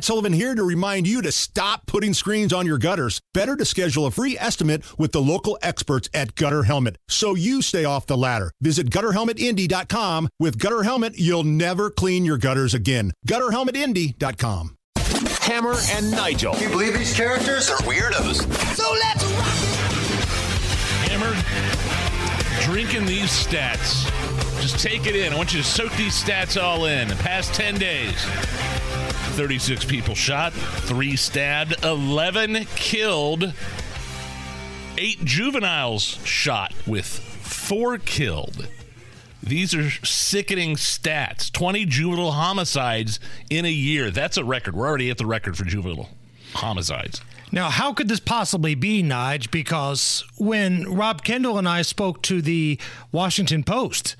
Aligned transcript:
Matt 0.00 0.06
Sullivan 0.06 0.32
here 0.32 0.54
to 0.54 0.64
remind 0.64 1.06
you 1.06 1.20
to 1.20 1.30
stop 1.30 1.84
putting 1.84 2.14
screens 2.14 2.54
on 2.54 2.64
your 2.64 2.78
gutters. 2.78 3.20
Better 3.34 3.54
to 3.54 3.66
schedule 3.66 4.06
a 4.06 4.10
free 4.10 4.34
estimate 4.38 4.82
with 4.98 5.12
the 5.12 5.20
local 5.20 5.58
experts 5.60 6.08
at 6.14 6.34
Gutter 6.36 6.62
Helmet 6.62 6.96
so 7.06 7.34
you 7.34 7.60
stay 7.60 7.84
off 7.84 8.06
the 8.06 8.16
ladder. 8.16 8.50
Visit 8.62 8.88
gutterhelmetindy.com. 8.88 10.30
With 10.38 10.58
Gutter 10.58 10.84
Helmet, 10.84 11.18
you'll 11.18 11.44
never 11.44 11.90
clean 11.90 12.24
your 12.24 12.38
gutters 12.38 12.72
again. 12.72 13.12
Gutterhelmetindy.com. 13.28 14.74
Hammer 15.42 15.74
and 15.90 16.10
Nigel. 16.10 16.54
Can 16.54 16.62
you 16.62 16.70
believe 16.70 16.94
these 16.94 17.14
characters 17.14 17.68
are 17.68 17.76
weirdos? 17.80 18.36
So 18.74 18.90
let's 18.90 19.22
rock! 19.22 19.52
Hammer, 21.10 22.64
drinking 22.64 23.04
these 23.04 23.28
stats. 23.28 24.10
Just 24.62 24.78
take 24.78 25.06
it 25.06 25.14
in. 25.14 25.34
I 25.34 25.36
want 25.36 25.52
you 25.52 25.60
to 25.60 25.66
soak 25.66 25.92
these 25.96 26.14
stats 26.14 26.58
all 26.58 26.86
in. 26.86 27.06
The 27.08 27.16
past 27.16 27.52
10 27.52 27.74
days 27.74 28.24
36 29.30 29.84
people 29.84 30.14
shot, 30.14 30.52
3 30.52 31.16
stabbed, 31.16 31.84
11 31.84 32.66
killed, 32.76 33.52
8 34.98 35.24
juveniles 35.24 36.18
shot 36.24 36.72
with 36.86 37.06
4 37.06 37.98
killed. 37.98 38.68
These 39.42 39.74
are 39.74 39.90
sickening 40.04 40.76
stats. 40.76 41.50
20 41.50 41.86
juvenile 41.86 42.32
homicides 42.32 43.18
in 43.48 43.64
a 43.64 43.70
year. 43.70 44.10
That's 44.10 44.36
a 44.36 44.44
record. 44.44 44.76
We're 44.76 44.86
already 44.86 45.10
at 45.10 45.18
the 45.18 45.26
record 45.26 45.56
for 45.56 45.64
juvenile 45.64 46.10
homicides. 46.54 47.22
Now, 47.52 47.70
how 47.70 47.92
could 47.92 48.08
this 48.08 48.20
possibly 48.20 48.74
be, 48.74 49.02
Nige? 49.02 49.50
Because 49.50 50.24
when 50.36 50.84
Rob 50.94 51.24
Kendall 51.24 51.58
and 51.58 51.68
I 51.68 51.82
spoke 51.82 52.22
to 52.22 52.42
the 52.42 52.78
Washington 53.10 53.64
Post 53.64 54.14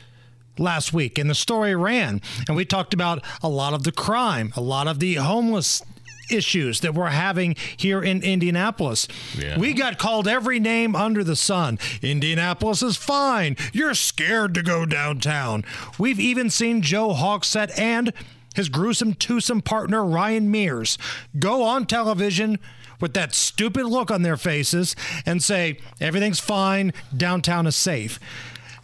last 0.58 0.92
week, 0.92 1.18
and 1.18 1.28
the 1.28 1.34
story 1.34 1.74
ran, 1.74 2.20
and 2.46 2.56
we 2.56 2.64
talked 2.64 2.94
about 2.94 3.22
a 3.42 3.48
lot 3.48 3.74
of 3.74 3.84
the 3.84 3.92
crime, 3.92 4.52
a 4.56 4.60
lot 4.60 4.86
of 4.86 4.98
the 4.98 5.14
homeless 5.14 5.82
issues 6.30 6.80
that 6.80 6.94
we're 6.94 7.08
having 7.08 7.56
here 7.76 8.02
in 8.02 8.22
Indianapolis. 8.22 9.08
Yeah. 9.36 9.58
We 9.58 9.72
got 9.72 9.98
called 9.98 10.28
every 10.28 10.60
name 10.60 10.94
under 10.94 11.24
the 11.24 11.36
sun. 11.36 11.78
Indianapolis 12.02 12.82
is 12.82 12.96
fine. 12.96 13.56
You're 13.72 13.94
scared 13.94 14.54
to 14.54 14.62
go 14.62 14.84
downtown. 14.84 15.64
We've 15.98 16.20
even 16.20 16.50
seen 16.50 16.82
Joe 16.82 17.10
Hogsett 17.14 17.76
and 17.78 18.12
his 18.54 18.68
gruesome 18.68 19.14
twosome 19.14 19.62
partner 19.62 20.04
Ryan 20.04 20.50
Mears 20.50 20.98
go 21.38 21.62
on 21.62 21.86
television 21.86 22.58
with 23.00 23.14
that 23.14 23.34
stupid 23.34 23.86
look 23.86 24.10
on 24.10 24.22
their 24.22 24.36
faces 24.36 24.94
and 25.24 25.42
say 25.42 25.78
everything's 26.00 26.40
fine, 26.40 26.92
downtown 27.16 27.66
is 27.66 27.76
safe. 27.76 28.20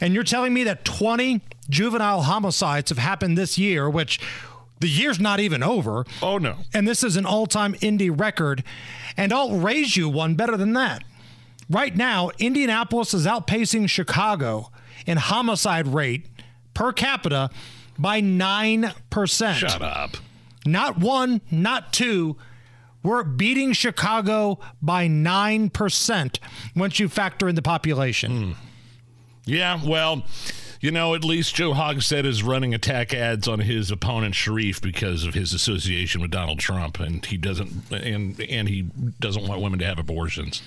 And 0.00 0.14
you're 0.14 0.24
telling 0.24 0.52
me 0.52 0.64
that 0.64 0.84
20 0.84 1.40
juvenile 1.68 2.22
homicides 2.22 2.90
have 2.90 2.98
happened 2.98 3.36
this 3.36 3.58
year, 3.58 3.88
which 3.88 4.20
the 4.80 4.88
year's 4.88 5.18
not 5.18 5.40
even 5.40 5.62
over. 5.62 6.04
Oh, 6.22 6.38
no. 6.38 6.56
And 6.74 6.86
this 6.86 7.02
is 7.02 7.16
an 7.16 7.26
all 7.26 7.46
time 7.46 7.74
Indy 7.80 8.10
record. 8.10 8.62
And 9.16 9.32
I'll 9.32 9.58
raise 9.58 9.96
you 9.96 10.08
one 10.08 10.34
better 10.34 10.56
than 10.56 10.74
that. 10.74 11.02
Right 11.68 11.96
now, 11.96 12.30
Indianapolis 12.38 13.14
is 13.14 13.26
outpacing 13.26 13.88
Chicago 13.88 14.70
in 15.06 15.16
homicide 15.16 15.88
rate 15.88 16.26
per 16.74 16.92
capita 16.92 17.50
by 17.98 18.20
9%. 18.20 19.54
Shut 19.54 19.82
up. 19.82 20.16
Not 20.64 20.98
one, 20.98 21.40
not 21.50 21.92
two. 21.92 22.36
We're 23.02 23.24
beating 23.24 23.72
Chicago 23.72 24.58
by 24.82 25.06
9% 25.06 26.38
once 26.74 26.98
you 26.98 27.08
factor 27.08 27.48
in 27.48 27.54
the 27.54 27.62
population. 27.62 28.52
Hmm. 28.54 28.65
Yeah, 29.46 29.80
well, 29.84 30.24
you 30.80 30.90
know, 30.90 31.14
at 31.14 31.24
least 31.24 31.54
Joe 31.54 31.72
Hogsett 31.72 32.26
is 32.26 32.42
running 32.42 32.74
attack 32.74 33.14
ads 33.14 33.48
on 33.48 33.60
his 33.60 33.90
opponent 33.90 34.34
Sharif 34.34 34.80
because 34.82 35.24
of 35.24 35.34
his 35.34 35.54
association 35.54 36.20
with 36.20 36.30
Donald 36.30 36.58
Trump, 36.58 37.00
and 37.00 37.24
he 37.24 37.36
doesn't, 37.36 37.90
and 37.90 38.38
and 38.40 38.68
he 38.68 38.82
doesn't 39.20 39.46
want 39.46 39.62
women 39.62 39.78
to 39.78 39.86
have 39.86 39.98
abortions. 39.98 40.62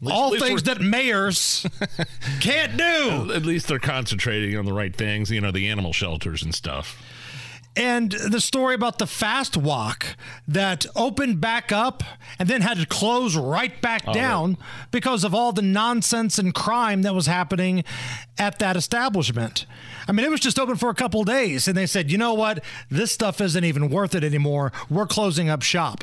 Least- 0.00 0.14
All 0.14 0.38
things 0.38 0.64
that 0.64 0.80
mayors 0.80 1.66
can't 2.40 2.76
do. 2.76 3.32
At 3.34 3.44
least 3.46 3.66
they're 3.68 3.78
concentrating 3.78 4.56
on 4.56 4.64
the 4.64 4.72
right 4.72 4.94
things, 4.94 5.30
you 5.30 5.40
know, 5.40 5.50
the 5.50 5.68
animal 5.68 5.92
shelters 5.92 6.42
and 6.42 6.54
stuff. 6.54 7.02
And 7.78 8.10
the 8.10 8.40
story 8.40 8.74
about 8.74 8.98
the 8.98 9.06
fast 9.06 9.56
walk 9.56 10.04
that 10.48 10.84
opened 10.96 11.40
back 11.40 11.70
up 11.70 12.02
and 12.36 12.48
then 12.48 12.62
had 12.62 12.78
to 12.78 12.86
close 12.86 13.36
right 13.36 13.80
back 13.80 14.02
oh, 14.08 14.12
down 14.12 14.58
because 14.90 15.22
of 15.22 15.32
all 15.32 15.52
the 15.52 15.62
nonsense 15.62 16.40
and 16.40 16.52
crime 16.52 17.02
that 17.02 17.14
was 17.14 17.26
happening 17.26 17.84
at 18.36 18.58
that 18.58 18.76
establishment. 18.76 19.64
I 20.08 20.12
mean, 20.12 20.26
it 20.26 20.30
was 20.30 20.40
just 20.40 20.58
open 20.58 20.74
for 20.74 20.88
a 20.88 20.94
couple 20.94 21.22
days, 21.22 21.68
and 21.68 21.76
they 21.76 21.86
said, 21.86 22.10
you 22.10 22.18
know 22.18 22.34
what? 22.34 22.64
This 22.90 23.12
stuff 23.12 23.40
isn't 23.40 23.64
even 23.64 23.90
worth 23.90 24.16
it 24.16 24.24
anymore. 24.24 24.72
We're 24.90 25.06
closing 25.06 25.48
up 25.48 25.62
shop. 25.62 26.02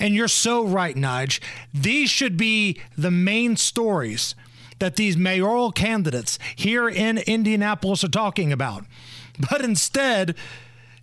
And 0.00 0.14
you're 0.14 0.26
so 0.26 0.64
right, 0.64 0.96
Nige. 0.96 1.38
These 1.74 2.08
should 2.08 2.38
be 2.38 2.80
the 2.96 3.10
main 3.10 3.56
stories 3.56 4.34
that 4.78 4.96
these 4.96 5.18
mayoral 5.18 5.70
candidates 5.70 6.38
here 6.56 6.88
in 6.88 7.18
Indianapolis 7.18 8.02
are 8.04 8.08
talking 8.08 8.54
about. 8.54 8.84
But 9.50 9.62
instead, 9.62 10.34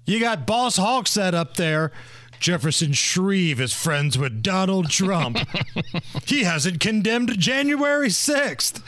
you 0.06 0.20
got 0.20 0.48
Boss 0.48 0.78
Hogsett 0.78 1.34
up 1.34 1.56
there. 1.56 1.92
Jefferson 2.40 2.92
Shreve 2.94 3.62
is 3.62 3.72
friends 3.72 4.18
with 4.18 4.42
Donald 4.42 4.90
Trump. 4.90 5.38
he 6.26 6.44
hasn't 6.44 6.80
condemned 6.80 7.38
January 7.38 8.08
6th. 8.08 8.82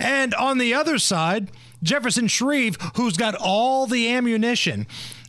And 0.00 0.34
on 0.34 0.58
the 0.58 0.74
other 0.74 0.98
side, 0.98 1.52
Jefferson 1.80 2.26
Shreve, 2.26 2.76
who's 2.96 3.16
got 3.16 3.36
all 3.36 3.86
the 3.86 4.10
ammunition, 4.12 4.88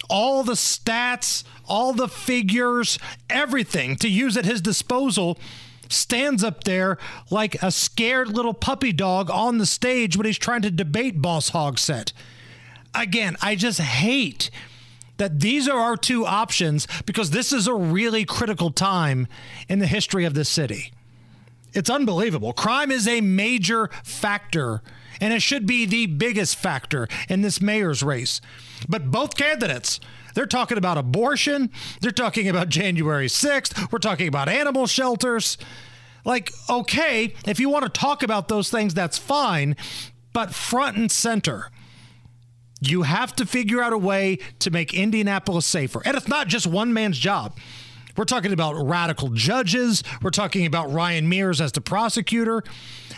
all 0.10 0.44
the 0.44 0.54
stats, 0.54 1.44
all 1.68 1.94
the 1.94 2.08
figures, 2.08 2.98
everything 3.30 3.96
to 3.98 4.10
use 4.10 4.36
at 4.36 4.46
his 4.46 4.62
disposal, 4.62 5.38
stands 5.90 6.44
up 6.44 6.64
there 6.64 6.98
like 7.30 7.62
a 7.62 7.72
scared 7.72 8.30
little 8.30 8.54
puppy 8.56 8.92
dog 8.92 9.30
on 9.30 9.60
the 9.60 9.66
stage 9.66 10.18
when 10.18 10.26
he's 10.26 10.40
trying 10.40 10.64
to 10.64 10.72
debate 10.72 11.22
Boss 11.22 11.52
Hogsett. 11.52 12.14
Again, 12.96 13.38
I 13.42 13.56
just 13.56 13.80
hate 13.80 14.50
that 15.19 15.40
these 15.40 15.68
are 15.68 15.78
our 15.78 15.96
two 15.96 16.25
options 16.25 16.88
because 17.06 17.30
this 17.30 17.53
is 17.53 17.68
a 17.68 17.75
really 17.75 18.25
critical 18.25 18.72
time 18.72 19.28
in 19.68 19.80
the 19.80 19.85
history 19.85 20.25
of 20.25 20.34
this 20.34 20.50
city. 20.50 20.91
It's 21.74 21.90
unbelievable. 21.90 22.53
Crime 22.53 22.90
is 22.90 23.07
a 23.07 23.22
major 23.22 23.90
factor, 24.03 24.81
and 25.22 25.34
it 25.34 25.41
should 25.41 25.68
be 25.68 25.85
the 25.85 26.07
biggest 26.07 26.56
factor 26.56 27.07
in 27.28 27.41
this 27.41 27.62
mayor's 27.62 28.02
race. 28.02 28.41
But 28.88 29.12
both 29.12 29.35
candidates, 29.35 30.00
they're 30.34 30.47
talking 30.47 30.78
about 30.78 30.97
abortion, 30.97 31.69
they're 32.01 32.12
talking 32.12 32.47
about 32.47 32.69
January 32.69 33.28
6th, 33.28 33.91
we're 33.91 34.00
talking 34.00 34.28
about 34.28 34.50
animal 34.50 34.88
shelters. 34.88 35.57
Like, 36.25 36.51
okay, 36.69 37.34
if 37.46 37.59
you 37.59 37.69
want 37.69 37.84
to 37.84 37.90
talk 37.90 38.24
about 38.24 38.47
those 38.47 38.69
things, 38.69 38.94
that's 38.94 39.18
fine, 39.18 39.75
but 40.34 40.53
front 40.53 40.97
and 40.97 41.12
center. 41.12 41.69
You 42.82 43.04
have 43.04 43.36
to 43.36 43.46
figure 43.46 43.82
out 43.82 43.94
a 43.94 43.98
way 43.98 44.40
to 44.60 44.72
make 44.72 44.94
Indianapolis 44.94 45.66
safer. 45.66 46.02
And 46.06 46.16
it's 46.16 46.28
not 46.28 46.48
just 46.48 46.66
one 46.66 46.94
man's 46.94 47.20
job. 47.20 47.58
We're 48.16 48.26
talking 48.26 48.52
about 48.52 48.74
radical 48.74 49.30
judges. 49.30 50.04
We're 50.22 50.30
talking 50.30 50.66
about 50.66 50.92
Ryan 50.92 51.30
Mears 51.30 51.62
as 51.62 51.72
the 51.72 51.82
prosecutor. 51.82 52.64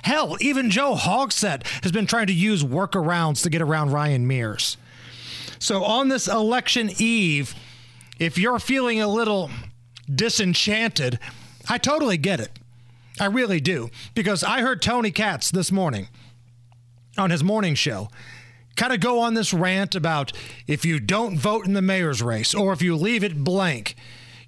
Hell, 0.03 0.37
even 0.41 0.69
Joe 0.69 0.95
Hogsett 0.95 1.65
has 1.83 1.91
been 1.91 2.05
trying 2.05 2.27
to 2.27 2.33
use 2.33 2.63
workarounds 2.63 3.43
to 3.43 3.49
get 3.49 3.61
around 3.61 3.91
Ryan 3.91 4.27
Mears. 4.27 4.77
So 5.59 5.83
on 5.83 6.09
this 6.09 6.27
election 6.27 6.91
eve, 6.97 7.55
if 8.19 8.37
you're 8.37 8.59
feeling 8.59 9.01
a 9.01 9.07
little 9.07 9.49
disenchanted, 10.13 11.19
I 11.69 11.77
totally 11.77 12.17
get 12.17 12.39
it. 12.39 12.59
I 13.19 13.25
really 13.25 13.59
do. 13.59 13.89
Because 14.13 14.43
I 14.43 14.61
heard 14.61 14.81
Tony 14.81 15.11
Katz 15.11 15.51
this 15.51 15.71
morning 15.71 16.07
on 17.17 17.29
his 17.29 17.43
morning 17.43 17.75
show 17.75 18.09
kind 18.81 18.93
of 18.93 18.99
go 18.99 19.19
on 19.19 19.35
this 19.35 19.53
rant 19.53 19.93
about 19.93 20.33
if 20.65 20.83
you 20.83 20.99
don't 20.99 21.37
vote 21.37 21.67
in 21.67 21.73
the 21.73 21.83
mayor's 21.83 22.23
race 22.23 22.55
or 22.55 22.73
if 22.73 22.81
you 22.81 22.95
leave 22.95 23.23
it 23.23 23.43
blank, 23.43 23.93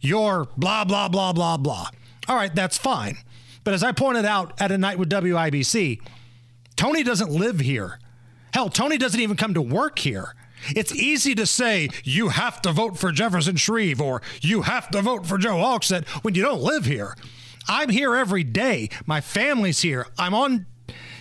you're 0.02 0.48
blah, 0.58 0.84
blah, 0.84 1.08
blah, 1.08 1.32
blah, 1.32 1.56
blah. 1.56 1.88
All 2.28 2.36
right, 2.36 2.54
that's 2.56 2.76
fine. 2.76 3.18
But 3.64 3.76
as 3.76 3.84
I 3.84 3.92
pointed 3.92 4.26
out 4.26 4.60
at 4.60 4.72
a 4.72 4.78
night 4.80 4.98
with 4.98 5.12
WIBC, 5.12 6.02
Tony 6.76 7.04
doesn't 7.04 7.30
live 7.30 7.60
here. 7.60 8.00
Hell, 8.56 8.70
Tony 8.70 8.98
doesn't 8.98 9.20
even 9.20 9.38
come 9.38 9.54
to 9.54 9.62
work 9.62 10.00
here. 10.00 10.34
It's 10.76 10.96
easy 10.96 11.36
to 11.36 11.46
say 11.46 11.90
you 12.04 12.30
have 12.30 12.60
to 12.64 12.72
vote 12.72 12.98
for 12.98 13.12
Jefferson 13.12 13.56
Shreve 13.56 14.02
or 14.02 14.24
you 14.42 14.64
have 14.64 14.90
to 14.90 15.04
vote 15.04 15.28
for 15.28 15.38
Joe 15.38 15.58
Hogsett 15.58 16.08
when 16.24 16.34
you 16.34 16.42
don't 16.42 16.62
live 16.62 16.86
here. 16.86 17.16
I'm 17.68 17.90
here 17.90 18.16
every 18.16 18.44
day. 18.44 18.90
My 19.06 19.22
family's 19.22 19.84
here. 19.84 20.08
I'm 20.18 20.34
on 20.34 20.66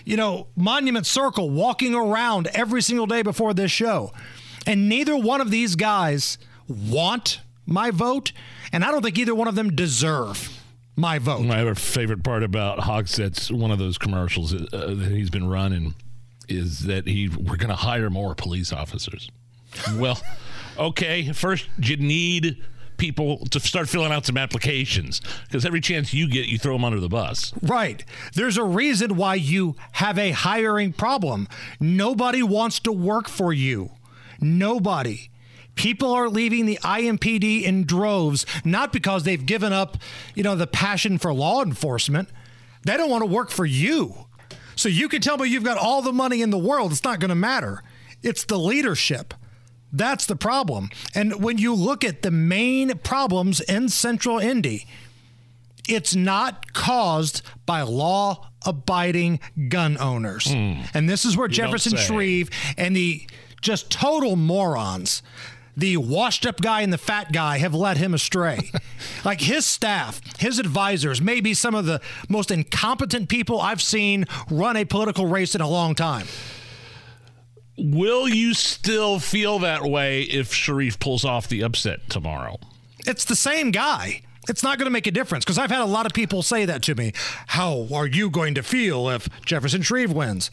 you 0.05 0.17
know, 0.17 0.47
Monument 0.55 1.05
Circle 1.05 1.49
walking 1.49 1.95
around 1.95 2.47
every 2.47 2.81
single 2.81 3.05
day 3.05 3.21
before 3.21 3.53
this 3.53 3.71
show. 3.71 4.11
And 4.65 4.87
neither 4.87 5.17
one 5.17 5.41
of 5.41 5.51
these 5.51 5.75
guys 5.75 6.37
want 6.67 7.41
my 7.65 7.91
vote, 7.91 8.31
and 8.71 8.83
I 8.83 8.91
don't 8.91 9.01
think 9.01 9.17
either 9.17 9.35
one 9.35 9.47
of 9.47 9.55
them 9.55 9.75
deserve 9.75 10.61
my 10.95 11.19
vote. 11.19 11.41
My 11.41 11.73
favorite 11.73 12.23
part 12.23 12.43
about 12.43 12.79
Hogsett's 12.79 13.51
one 13.51 13.71
of 13.71 13.79
those 13.79 13.97
commercials 13.97 14.53
uh, 14.53 14.67
that 14.71 15.11
he's 15.11 15.29
been 15.29 15.47
running 15.47 15.95
is 16.49 16.85
that 16.85 17.07
he 17.07 17.29
we're 17.29 17.57
going 17.57 17.69
to 17.69 17.75
hire 17.75 18.09
more 18.09 18.35
police 18.35 18.71
officers. 18.73 19.29
well, 19.95 20.21
okay, 20.77 21.31
first 21.31 21.67
you 21.77 21.97
need 21.97 22.63
people 23.03 23.39
to 23.47 23.59
start 23.59 23.89
filling 23.89 24.13
out 24.13 24.25
some 24.25 24.37
applications 24.37 25.19
because 25.45 25.65
every 25.65 25.81
chance 25.81 26.13
you 26.13 26.25
get, 26.25 26.47
you 26.47 26.57
throw 26.57 26.71
them 26.71 26.85
under 26.85 27.01
the 27.01 27.09
bus. 27.09 27.51
Right. 27.61 28.01
There's 28.33 28.57
a 28.57 28.63
reason 28.63 29.17
why 29.17 29.35
you 29.35 29.75
have 29.91 30.17
a 30.17 30.31
hiring 30.31 30.93
problem. 30.93 31.49
Nobody 31.81 32.41
wants 32.41 32.79
to 32.79 32.93
work 32.93 33.27
for 33.27 33.51
you. 33.51 33.89
Nobody. 34.39 35.29
People 35.75 36.13
are 36.13 36.29
leaving 36.29 36.65
the 36.65 36.79
IMPD 36.81 37.63
in 37.63 37.83
droves, 37.83 38.45
not 38.63 38.93
because 38.93 39.23
they've 39.23 39.45
given 39.45 39.73
up, 39.73 39.97
you 40.33 40.43
know, 40.43 40.55
the 40.55 40.65
passion 40.65 41.17
for 41.17 41.33
law 41.33 41.61
enforcement. 41.61 42.29
They 42.85 42.95
don't 42.95 43.09
want 43.09 43.23
to 43.23 43.29
work 43.29 43.51
for 43.51 43.65
you. 43.65 44.27
So 44.77 44.87
you 44.87 45.09
can 45.09 45.19
tell 45.19 45.37
me 45.37 45.49
you've 45.49 45.65
got 45.65 45.77
all 45.77 46.01
the 46.01 46.13
money 46.13 46.41
in 46.41 46.51
the 46.51 46.57
world. 46.57 46.93
It's 46.93 47.03
not 47.03 47.19
going 47.19 47.29
to 47.29 47.35
matter. 47.35 47.83
It's 48.21 48.45
the 48.45 48.57
leadership. 48.57 49.33
That's 49.93 50.25
the 50.25 50.35
problem. 50.35 50.89
And 51.13 51.43
when 51.43 51.59
you 51.59 51.75
look 51.75 52.03
at 52.03 52.23
the 52.23 52.31
main 52.31 52.97
problems 52.97 53.61
in 53.61 53.89
Central 53.89 54.39
Indy, 54.39 54.87
it's 55.87 56.15
not 56.15 56.73
caused 56.73 57.43
by 57.65 57.83
law 57.83 58.49
abiding 58.65 59.39
gun 59.67 59.97
owners. 59.99 60.45
Mm. 60.45 60.89
And 60.95 61.09
this 61.09 61.25
is 61.25 61.37
where 61.37 61.47
you 61.47 61.53
Jefferson 61.53 61.95
Shreve 61.97 62.49
and 62.75 62.95
the 62.95 63.27
just 63.61 63.91
total 63.91 64.35
morons, 64.35 65.21
the 65.75 65.97
washed 65.97 66.45
up 66.45 66.59
guy 66.59 66.81
and 66.81 66.91
the 66.91 66.97
fat 66.97 67.31
guy, 67.31 67.57
have 67.59 67.73
led 67.75 67.97
him 67.97 68.13
astray. 68.13 68.71
like 69.25 69.41
his 69.41 69.65
staff, 69.65 70.21
his 70.39 70.59
advisors, 70.59 71.21
may 71.21 71.39
be 71.39 71.53
some 71.53 71.75
of 71.75 71.85
the 71.85 72.01
most 72.29 72.49
incompetent 72.49 73.29
people 73.29 73.61
I've 73.61 73.81
seen 73.81 74.25
run 74.49 74.75
a 74.77 74.85
political 74.85 75.27
race 75.27 75.55
in 75.55 75.61
a 75.61 75.69
long 75.69 75.95
time. 75.95 76.27
Will 77.77 78.27
you 78.27 78.53
still 78.53 79.19
feel 79.19 79.59
that 79.59 79.83
way 79.83 80.21
if 80.23 80.53
Sharif 80.53 80.99
pulls 80.99 81.25
off 81.25 81.47
the 81.47 81.63
upset 81.63 82.09
tomorrow? 82.09 82.59
It's 83.05 83.25
the 83.25 83.35
same 83.35 83.71
guy. 83.71 84.21
It's 84.47 84.61
not 84.63 84.77
going 84.77 84.85
to 84.85 84.91
make 84.91 85.07
a 85.07 85.11
difference 85.11 85.45
because 85.45 85.57
I've 85.57 85.71
had 85.71 85.81
a 85.81 85.85
lot 85.85 86.05
of 86.05 86.13
people 86.13 86.43
say 86.43 86.65
that 86.65 86.83
to 86.83 86.95
me. 86.95 87.13
How 87.47 87.87
are 87.93 88.07
you 88.07 88.29
going 88.29 88.55
to 88.55 88.63
feel 88.63 89.09
if 89.09 89.27
Jefferson 89.45 89.81
Shreve 89.81 90.11
wins? 90.11 90.51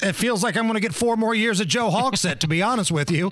It 0.00 0.12
feels 0.12 0.44
like 0.44 0.56
I'm 0.56 0.64
going 0.64 0.74
to 0.74 0.80
get 0.80 0.94
four 0.94 1.16
more 1.16 1.34
years 1.34 1.58
of 1.58 1.66
Joe 1.66 1.90
Hogsett, 1.90 2.38
to 2.38 2.46
be 2.46 2.62
honest 2.62 2.92
with 2.92 3.10
you. 3.10 3.30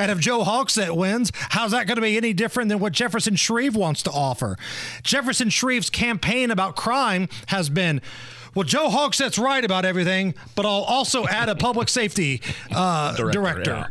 And 0.00 0.10
if 0.10 0.18
Joe 0.18 0.42
Hogsett 0.42 0.96
wins, 0.96 1.30
how's 1.34 1.70
that 1.70 1.86
going 1.86 1.94
to 1.94 2.02
be 2.02 2.16
any 2.16 2.32
different 2.32 2.68
than 2.70 2.80
what 2.80 2.92
Jefferson 2.92 3.36
Shreve 3.36 3.76
wants 3.76 4.02
to 4.02 4.10
offer? 4.10 4.56
Jefferson 5.04 5.48
Shreve's 5.48 5.90
campaign 5.90 6.50
about 6.50 6.74
crime 6.74 7.28
has 7.46 7.68
been 7.70 8.02
well, 8.58 8.64
Joe 8.64 8.88
Hogsett's 8.88 9.38
right 9.38 9.64
about 9.64 9.84
everything, 9.84 10.34
but 10.56 10.66
I'll 10.66 10.82
also 10.82 11.28
add 11.28 11.48
a 11.48 11.54
public 11.54 11.88
safety 11.88 12.42
uh, 12.74 13.14
director. 13.14 13.40
director. 13.40 13.70
Yeah. 13.70 13.86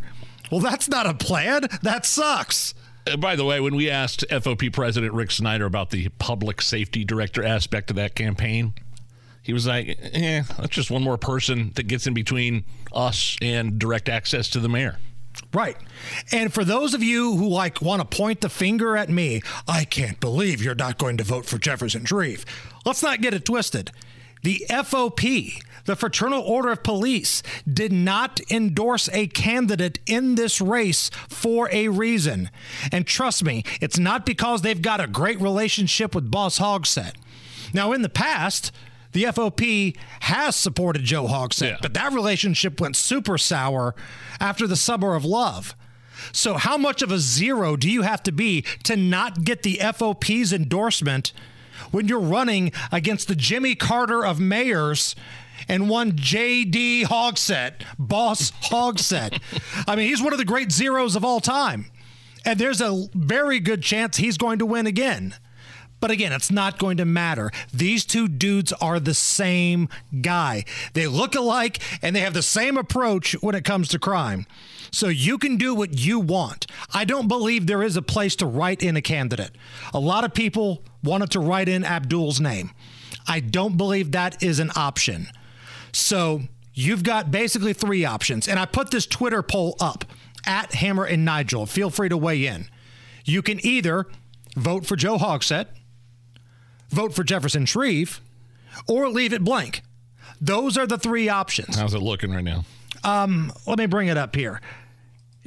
Well, 0.51 0.59
that's 0.59 0.89
not 0.89 1.05
a 1.05 1.13
plan. 1.13 1.69
That 1.83 2.05
sucks. 2.05 2.73
Uh, 3.09 3.15
by 3.15 3.37
the 3.37 3.45
way, 3.45 3.61
when 3.61 3.77
we 3.77 3.89
asked 3.89 4.25
FOP 4.29 4.73
President 4.73 5.13
Rick 5.13 5.31
Snyder 5.31 5.65
about 5.65 5.91
the 5.91 6.09
public 6.19 6.61
safety 6.61 7.05
director 7.05 7.45
aspect 7.45 7.91
of 7.91 7.95
that 7.95 8.13
campaign, 8.13 8.73
he 9.41 9.53
was 9.53 9.67
like, 9.67 9.97
eh, 10.11 10.43
that's 10.57 10.67
just 10.67 10.91
one 10.91 11.01
more 11.01 11.17
person 11.17 11.71
that 11.75 11.83
gets 11.83 12.05
in 12.05 12.13
between 12.13 12.65
us 12.91 13.37
and 13.41 13.79
direct 13.79 14.09
access 14.09 14.49
to 14.49 14.59
the 14.59 14.67
mayor. 14.67 14.97
Right. 15.53 15.77
And 16.33 16.53
for 16.53 16.65
those 16.65 16.93
of 16.93 17.01
you 17.01 17.37
who 17.37 17.47
like 17.47 17.81
want 17.81 18.01
to 18.01 18.17
point 18.17 18.41
the 18.41 18.49
finger 18.49 18.97
at 18.97 19.07
me, 19.07 19.43
I 19.65 19.85
can't 19.85 20.19
believe 20.19 20.61
you're 20.61 20.75
not 20.75 20.97
going 20.97 21.15
to 21.17 21.23
vote 21.23 21.45
for 21.45 21.57
Jefferson 21.57 22.03
Shreve. 22.03 22.45
Let's 22.85 23.01
not 23.01 23.21
get 23.21 23.33
it 23.33 23.45
twisted. 23.45 23.91
The 24.43 24.65
FOP, 24.69 25.61
the 25.85 25.95
Fraternal 25.95 26.41
Order 26.41 26.71
of 26.71 26.83
Police, 26.83 27.43
did 27.71 27.91
not 27.91 28.39
endorse 28.49 29.09
a 29.13 29.27
candidate 29.27 29.99
in 30.05 30.35
this 30.35 30.61
race 30.61 31.09
for 31.29 31.69
a 31.71 31.87
reason. 31.89 32.49
And 32.91 33.05
trust 33.05 33.43
me, 33.43 33.63
it's 33.81 33.97
not 33.97 34.25
because 34.25 34.61
they've 34.61 34.81
got 34.81 35.01
a 35.01 35.07
great 35.07 35.39
relationship 35.41 36.13
with 36.13 36.31
Boss 36.31 36.59
Hogsett. 36.59 37.13
Now, 37.73 37.91
in 37.91 38.01
the 38.01 38.09
past, 38.09 38.71
the 39.11 39.23
FOP 39.23 39.95
has 40.21 40.55
supported 40.55 41.03
Joe 41.03 41.27
Hogsett, 41.27 41.69
yeah. 41.69 41.77
but 41.81 41.93
that 41.93 42.13
relationship 42.13 42.79
went 42.79 42.95
super 42.95 43.37
sour 43.37 43.95
after 44.39 44.67
the 44.67 44.75
Summer 44.75 45.15
of 45.15 45.25
Love. 45.25 45.75
So, 46.31 46.55
how 46.55 46.77
much 46.77 47.01
of 47.01 47.11
a 47.11 47.19
zero 47.19 47.75
do 47.75 47.89
you 47.89 48.01
have 48.01 48.23
to 48.23 48.31
be 48.31 48.63
to 48.83 48.95
not 48.95 49.43
get 49.43 49.63
the 49.63 49.77
FOP's 49.77 50.51
endorsement 50.51 51.31
when 51.91 52.07
you're 52.07 52.19
running 52.19 52.71
against 52.91 53.27
the 53.27 53.35
Jimmy 53.35 53.75
Carter 53.75 54.25
of 54.25 54.39
mayors 54.39 55.15
and 55.67 55.89
one 55.89 56.13
J.D. 56.15 57.05
Hogsett, 57.05 57.83
Boss 57.97 58.51
Hogsett. 58.51 59.41
I 59.87 59.95
mean, 59.95 60.07
he's 60.07 60.21
one 60.21 60.33
of 60.33 60.39
the 60.39 60.45
great 60.45 60.71
zeros 60.71 61.15
of 61.15 61.25
all 61.25 61.39
time. 61.39 61.91
And 62.45 62.59
there's 62.59 62.81
a 62.81 63.07
very 63.13 63.59
good 63.59 63.81
chance 63.81 64.17
he's 64.17 64.37
going 64.37 64.59
to 64.59 64.65
win 64.65 64.87
again. 64.87 65.35
But 65.99 66.11
again, 66.11 66.31
it's 66.31 66.51
not 66.51 66.77
going 66.77 66.97
to 66.97 67.05
matter. 67.05 67.51
These 67.73 68.05
two 68.05 68.27
dudes 68.27 68.71
are 68.73 68.99
the 68.99 69.15
same 69.15 69.89
guy. 70.21 70.63
They 70.93 71.07
look 71.07 71.33
alike 71.33 71.79
and 72.01 72.15
they 72.15 72.19
have 72.19 72.35
the 72.35 72.43
same 72.43 72.77
approach 72.77 73.33
when 73.41 73.55
it 73.55 73.65
comes 73.65 73.87
to 73.89 73.99
crime. 73.99 74.45
So 74.91 75.07
you 75.07 75.37
can 75.37 75.57
do 75.57 75.73
what 75.73 75.97
you 75.97 76.19
want. 76.19 76.67
I 76.93 77.03
don't 77.03 77.27
believe 77.27 77.65
there 77.65 77.83
is 77.83 77.97
a 77.97 78.01
place 78.01 78.35
to 78.37 78.45
write 78.45 78.83
in 78.83 78.95
a 78.95 79.01
candidate. 79.01 79.51
A 79.93 79.99
lot 79.99 80.23
of 80.23 80.33
people 80.33 80.83
wanted 81.07 81.31
to 81.31 81.39
write 81.39 81.69
in 81.69 81.83
Abdul's 81.83 82.39
name. 82.39 82.71
I 83.27 83.39
don't 83.39 83.77
believe 83.77 84.11
that 84.11 84.41
is 84.43 84.59
an 84.59 84.71
option. 84.75 85.27
So 85.91 86.41
you've 86.73 87.03
got 87.03 87.31
basically 87.31 87.73
three 87.73 88.05
options. 88.05 88.47
And 88.47 88.59
I 88.59 88.65
put 88.65 88.91
this 88.91 89.05
Twitter 89.05 89.41
poll 89.41 89.75
up 89.79 90.05
at 90.45 90.73
Hammer 90.75 91.05
and 91.05 91.25
Nigel. 91.25 91.65
Feel 91.65 91.89
free 91.89 92.09
to 92.09 92.17
weigh 92.17 92.45
in. 92.45 92.67
You 93.25 93.41
can 93.41 93.65
either 93.65 94.05
vote 94.55 94.85
for 94.85 94.95
Joe 94.95 95.17
Hogsett, 95.17 95.67
vote 96.89 97.13
for 97.13 97.23
Jefferson 97.23 97.65
Shreve, 97.65 98.21
or 98.87 99.09
leave 99.09 99.33
it 99.33 99.43
blank. 99.43 99.81
Those 100.39 100.77
are 100.77 100.87
the 100.87 100.97
three 100.97 101.29
options. 101.29 101.75
How's 101.75 101.93
it 101.93 102.01
looking 102.01 102.31
right 102.31 102.43
now? 102.43 102.63
Um, 103.03 103.51
let 103.65 103.77
me 103.77 103.85
bring 103.85 104.07
it 104.07 104.17
up 104.17 104.35
here. 104.35 104.61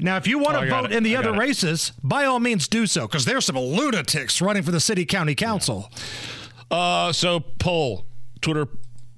Now, 0.00 0.16
if 0.16 0.26
you 0.26 0.38
want 0.38 0.56
oh, 0.56 0.64
to 0.64 0.70
vote 0.70 0.84
it. 0.86 0.92
in 0.92 1.02
the 1.02 1.16
I 1.16 1.20
other 1.20 1.32
races, 1.32 1.92
by 2.02 2.24
all 2.24 2.40
means 2.40 2.68
do 2.68 2.86
so, 2.86 3.06
because 3.06 3.24
there's 3.24 3.44
some 3.44 3.58
lunatics 3.58 4.40
running 4.40 4.62
for 4.62 4.70
the 4.70 4.80
city 4.80 5.04
county 5.04 5.34
council. 5.34 5.90
Yeah. 6.70 6.76
Uh, 6.76 7.12
so 7.12 7.40
poll, 7.40 8.06
Twitter 8.40 8.68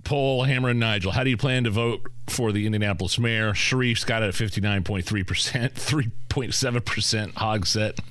poll, 0.04 0.44
Hammer 0.44 0.70
and 0.70 0.80
Nigel. 0.80 1.12
How 1.12 1.24
do 1.24 1.30
you 1.30 1.36
plan 1.36 1.64
to 1.64 1.70
vote 1.70 2.10
for 2.28 2.52
the 2.52 2.66
Indianapolis 2.66 3.18
mayor? 3.18 3.54
Shreve's 3.54 4.04
got 4.04 4.22
it 4.22 4.28
at 4.28 4.34
59.3%, 4.34 5.04
3.7% 5.04 7.32
Hogsett. 7.34 7.98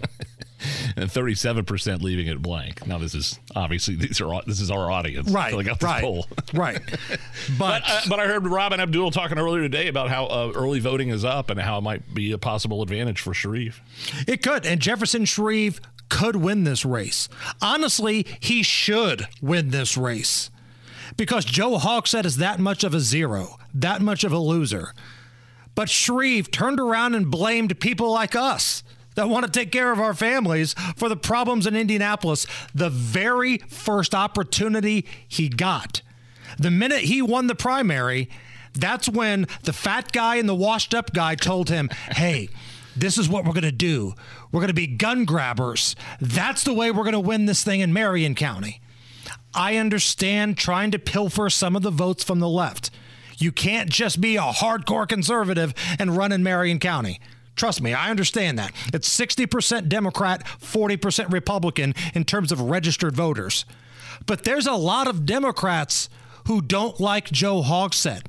and 0.95 1.09
37% 1.09 2.01
leaving 2.01 2.27
it 2.27 2.41
blank. 2.41 2.85
Now 2.85 2.97
this 2.97 3.15
is 3.15 3.39
obviously 3.55 3.95
these 3.95 4.21
are 4.21 4.41
this 4.45 4.61
is 4.61 4.71
our 4.71 4.91
audience. 4.91 5.29
Right. 5.31 5.53
right. 5.53 6.01
Poll. 6.01 6.27
right. 6.53 6.79
But 7.57 7.71
but, 7.71 7.83
uh, 7.85 8.01
but, 8.09 8.19
I 8.19 8.27
heard 8.27 8.45
Robin 8.47 8.79
Abdul 8.79 9.11
talking 9.11 9.37
earlier 9.37 9.61
today 9.61 9.87
about 9.87 10.09
how 10.09 10.25
uh, 10.25 10.51
early 10.55 10.79
voting 10.79 11.09
is 11.09 11.23
up 11.25 11.49
and 11.49 11.59
how 11.59 11.77
it 11.77 11.81
might 11.81 12.13
be 12.13 12.31
a 12.31 12.37
possible 12.37 12.81
advantage 12.81 13.19
for 13.21 13.33
Shreve. 13.33 13.81
It 14.27 14.43
could, 14.43 14.65
and 14.65 14.81
Jefferson 14.81 15.25
Shreve 15.25 15.79
could 16.09 16.35
win 16.35 16.63
this 16.63 16.85
race. 16.85 17.29
Honestly, 17.61 18.25
he 18.39 18.63
should 18.63 19.27
win 19.41 19.69
this 19.69 19.97
race 19.97 20.51
because 21.17 21.45
Joe 21.45 21.77
Hogsett 21.77 22.25
is 22.25 22.37
that 22.37 22.59
much 22.59 22.83
of 22.83 22.93
a 22.93 22.99
zero, 22.99 23.57
that 23.73 24.01
much 24.01 24.23
of 24.23 24.31
a 24.31 24.37
loser. 24.37 24.93
But 25.73 25.89
Shreve 25.89 26.51
turned 26.51 26.79
around 26.79 27.15
and 27.15 27.31
blamed 27.31 27.79
people 27.79 28.11
like 28.11 28.35
us 28.35 28.83
that 29.15 29.29
want 29.29 29.45
to 29.45 29.51
take 29.51 29.71
care 29.71 29.91
of 29.91 29.99
our 29.99 30.13
families 30.13 30.73
for 30.95 31.09
the 31.09 31.17
problems 31.17 31.67
in 31.67 31.75
Indianapolis 31.75 32.47
the 32.73 32.89
very 32.89 33.57
first 33.57 34.15
opportunity 34.15 35.05
he 35.27 35.49
got. 35.49 36.01
The 36.57 36.71
minute 36.71 37.01
he 37.01 37.21
won 37.21 37.47
the 37.47 37.55
primary, 37.55 38.29
that's 38.73 39.09
when 39.09 39.47
the 39.63 39.73
fat 39.73 40.11
guy 40.11 40.35
and 40.35 40.47
the 40.47 40.55
washed 40.55 40.93
up 40.93 41.13
guy 41.13 41.35
told 41.35 41.69
him, 41.69 41.89
hey, 42.11 42.49
this 42.95 43.17
is 43.17 43.29
what 43.29 43.45
we're 43.45 43.53
going 43.53 43.63
to 43.63 43.71
do. 43.71 44.13
We're 44.51 44.59
going 44.59 44.67
to 44.67 44.73
be 44.73 44.87
gun 44.87 45.25
grabbers. 45.25 45.95
That's 46.19 46.63
the 46.63 46.73
way 46.73 46.91
we're 46.91 47.03
going 47.03 47.13
to 47.13 47.19
win 47.19 47.45
this 47.45 47.63
thing 47.63 47.79
in 47.79 47.93
Marion 47.93 48.35
County. 48.35 48.81
I 49.53 49.77
understand 49.77 50.57
trying 50.57 50.91
to 50.91 50.99
pilfer 50.99 51.49
some 51.49 51.75
of 51.75 51.83
the 51.83 51.91
votes 51.91 52.23
from 52.23 52.39
the 52.39 52.49
left. 52.49 52.89
You 53.37 53.51
can't 53.51 53.89
just 53.89 54.21
be 54.21 54.35
a 54.35 54.41
hardcore 54.41 55.07
conservative 55.07 55.73
and 55.99 56.15
run 56.15 56.31
in 56.31 56.43
Marion 56.43 56.79
County. 56.79 57.19
Trust 57.61 57.83
me, 57.83 57.93
I 57.93 58.09
understand 58.09 58.57
that. 58.57 58.71
It's 58.91 59.07
60% 59.07 59.87
Democrat, 59.87 60.43
40% 60.43 61.31
Republican 61.31 61.93
in 62.15 62.23
terms 62.23 62.51
of 62.51 62.59
registered 62.59 63.15
voters. 63.15 63.65
But 64.25 64.45
there's 64.45 64.65
a 64.65 64.73
lot 64.73 65.07
of 65.07 65.27
Democrats 65.27 66.09
who 66.47 66.63
don't 66.63 66.99
like 66.99 67.29
Joe 67.29 67.61
Hogsett. 67.61 68.25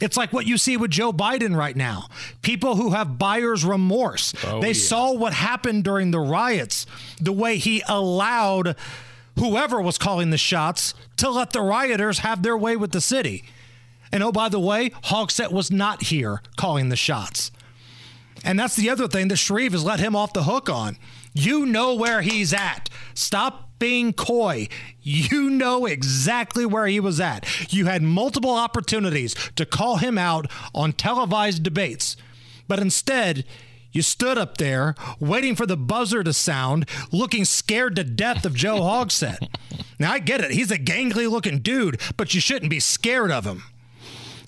It's 0.00 0.16
like 0.16 0.32
what 0.32 0.46
you 0.46 0.56
see 0.56 0.78
with 0.78 0.90
Joe 0.90 1.12
Biden 1.12 1.54
right 1.54 1.76
now. 1.76 2.06
People 2.40 2.76
who 2.76 2.92
have 2.92 3.18
buyer's 3.18 3.66
remorse. 3.66 4.32
Oh, 4.46 4.62
they 4.62 4.68
yeah. 4.68 4.72
saw 4.72 5.12
what 5.12 5.34
happened 5.34 5.84
during 5.84 6.10
the 6.10 6.18
riots, 6.18 6.86
the 7.20 7.32
way 7.32 7.58
he 7.58 7.82
allowed 7.86 8.76
whoever 9.38 9.78
was 9.82 9.98
calling 9.98 10.30
the 10.30 10.38
shots 10.38 10.94
to 11.18 11.28
let 11.28 11.52
the 11.52 11.60
rioters 11.60 12.20
have 12.20 12.42
their 12.42 12.56
way 12.56 12.76
with 12.76 12.92
the 12.92 13.02
city. 13.02 13.44
And 14.10 14.22
oh, 14.22 14.32
by 14.32 14.48
the 14.48 14.58
way, 14.58 14.88
Hogsett 15.04 15.52
was 15.52 15.70
not 15.70 16.04
here 16.04 16.40
calling 16.56 16.88
the 16.88 16.96
shots. 16.96 17.50
And 18.44 18.58
that's 18.58 18.76
the 18.76 18.90
other 18.90 19.08
thing 19.08 19.28
that 19.28 19.36
Shreve 19.36 19.72
has 19.72 19.84
let 19.84 20.00
him 20.00 20.16
off 20.16 20.32
the 20.32 20.44
hook 20.44 20.68
on. 20.68 20.96
You 21.34 21.66
know 21.66 21.94
where 21.94 22.22
he's 22.22 22.52
at. 22.52 22.88
Stop 23.14 23.70
being 23.78 24.12
coy. 24.12 24.68
You 25.02 25.50
know 25.50 25.86
exactly 25.86 26.66
where 26.66 26.86
he 26.86 27.00
was 27.00 27.20
at. 27.20 27.72
You 27.72 27.86
had 27.86 28.02
multiple 28.02 28.54
opportunities 28.54 29.34
to 29.56 29.66
call 29.66 29.96
him 29.96 30.18
out 30.18 30.50
on 30.74 30.92
televised 30.92 31.62
debates, 31.62 32.16
but 32.68 32.78
instead, 32.78 33.44
you 33.92 34.02
stood 34.02 34.38
up 34.38 34.58
there 34.58 34.94
waiting 35.18 35.56
for 35.56 35.66
the 35.66 35.76
buzzer 35.76 36.22
to 36.22 36.32
sound, 36.32 36.88
looking 37.10 37.44
scared 37.44 37.96
to 37.96 38.04
death 38.04 38.44
of 38.44 38.54
Joe 38.54 38.76
Hogsett. 38.80 39.48
Now, 39.98 40.12
I 40.12 40.18
get 40.20 40.40
it. 40.40 40.52
He's 40.52 40.70
a 40.70 40.78
gangly 40.78 41.28
looking 41.28 41.58
dude, 41.58 42.00
but 42.16 42.34
you 42.34 42.40
shouldn't 42.40 42.70
be 42.70 42.80
scared 42.80 43.32
of 43.32 43.44
him. 43.44 43.64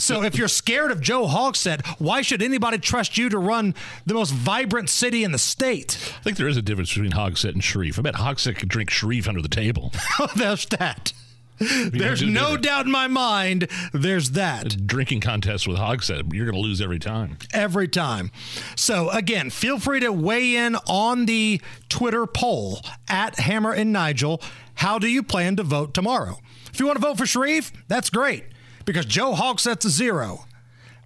So 0.03 0.25
if 0.25 0.37
you're 0.37 0.49
scared 0.49 0.91
of 0.91 1.01
Joe 1.01 1.29
Hogsett, 1.29 1.87
why 2.01 2.23
should 2.23 2.43
anybody 2.43 2.77
trust 2.77 3.17
you 3.17 3.29
to 3.29 3.39
run 3.39 3.73
the 4.05 4.15
most 4.15 4.33
vibrant 4.33 4.91
city 4.91 5.23
in 5.23 5.31
the 5.31 5.39
state? 5.39 5.97
I 6.19 6.23
think 6.25 6.37
there 6.37 6.49
is 6.49 6.57
a 6.57 6.63
difference 6.63 6.93
between 6.93 7.13
Hogsett 7.13 7.53
and 7.53 7.63
Sharif. 7.63 8.01
I 8.01 8.03
bet 8.03 8.17
Hogsett 8.17 8.57
could 8.57 8.69
drink 8.69 8.91
Sharif 8.91 9.29
under 9.29 9.41
the 9.41 9.49
table. 9.49 9.93
Oh, 10.19 10.29
there's 10.37 10.67
that. 10.67 11.13
There's 11.59 12.23
no 12.23 12.57
doubt 12.57 12.87
in 12.87 12.93
my 12.93 13.07
mind. 13.07 13.69
There's 13.93 14.33
that. 14.33 14.87
Drinking 14.87 15.21
contest 15.21 15.67
with 15.67 15.79
Hogsett, 15.79 16.35
you're 16.35 16.47
going 16.47 16.61
to 16.61 16.61
lose 16.61 16.81
every 16.81 16.99
time. 16.99 17.39
Every 17.53 17.89
time. 17.89 18.31
So, 18.77 19.09
again, 19.11 19.51
feel 19.51 19.79
free 19.79 20.01
to 20.01 20.13
weigh 20.13 20.57
in 20.57 20.77
on 20.87 21.27
the 21.27 21.61
Twitter 21.89 22.27
poll 22.27 22.81
at 23.09 23.39
Hammer 23.39 23.73
and 23.73 23.93
Nigel. 23.93 24.43
How 24.75 24.99
do 24.99 25.07
you 25.07 25.23
plan 25.23 25.57
to 25.57 25.63
vote 25.63 25.95
tomorrow? 25.95 26.39
If 26.73 26.81
you 26.81 26.87
want 26.87 27.01
to 27.01 27.07
vote 27.07 27.19
for 27.19 27.27
Sharif, 27.27 27.73
that's 27.89 28.11
great 28.11 28.45
because 28.85 29.07
Joe 29.07 29.35
Hogsett's 29.35 29.85
a 29.85 29.91
zero. 29.91 30.47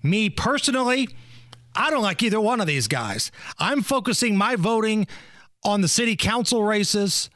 Me 0.03 0.31
personally, 0.31 1.09
I 1.75 1.91
don't 1.91 2.03
like 2.03 2.23
either 2.23 2.41
one 2.41 2.61
of 2.61 2.67
these 2.67 2.89
guys. 2.89 3.31
I'm 3.59 3.83
focusing 3.83 4.37
my 4.37 4.57
voting 4.57 5.07
on 5.65 5.81
the 5.81 5.89
city 5.89 6.17
council 6.17 6.63
races 6.65 7.29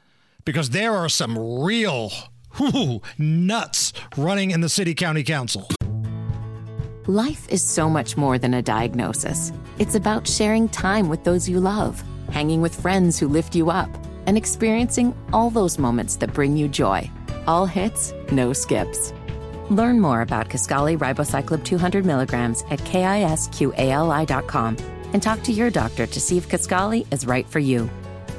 because 0.44 0.70
there 0.70 0.94
are 0.94 1.08
some 1.08 1.38
real 1.62 2.10
whew, 2.56 3.02
nuts 3.18 3.92
running 4.16 4.50
in 4.50 4.60
the 4.60 4.68
city 4.68 4.94
county 4.94 5.22
council. 5.22 5.68
Life 7.06 7.48
is 7.48 7.62
so 7.62 7.90
much 7.90 8.16
more 8.16 8.38
than 8.38 8.54
a 8.54 8.62
diagnosis. 8.62 9.52
It's 9.78 9.94
about 9.94 10.28
sharing 10.28 10.68
time 10.68 11.08
with 11.08 11.24
those 11.24 11.48
you 11.48 11.58
love, 11.58 12.02
hanging 12.30 12.60
with 12.60 12.80
friends 12.80 13.18
who 13.18 13.26
lift 13.26 13.54
you 13.54 13.70
up, 13.70 13.90
and 14.26 14.36
experiencing 14.36 15.14
all 15.32 15.50
those 15.50 15.78
moments 15.78 16.16
that 16.16 16.32
bring 16.32 16.56
you 16.56 16.68
joy. 16.68 17.10
All 17.46 17.66
hits, 17.66 18.12
no 18.30 18.52
skips. 18.52 19.12
Learn 19.70 20.00
more 20.00 20.20
about 20.20 20.48
Kisqali 20.48 20.98
ribociclib 20.98 21.64
200 21.64 22.04
milligrams 22.04 22.64
at 22.70 22.80
kisqali.com 22.80 24.76
and 25.12 25.22
talk 25.22 25.42
to 25.44 25.52
your 25.52 25.70
doctor 25.70 26.06
to 26.06 26.20
see 26.20 26.36
if 26.36 26.48
Kisqali 26.48 27.06
is 27.12 27.24
right 27.24 27.48
for 27.48 27.60
you. 27.60 27.88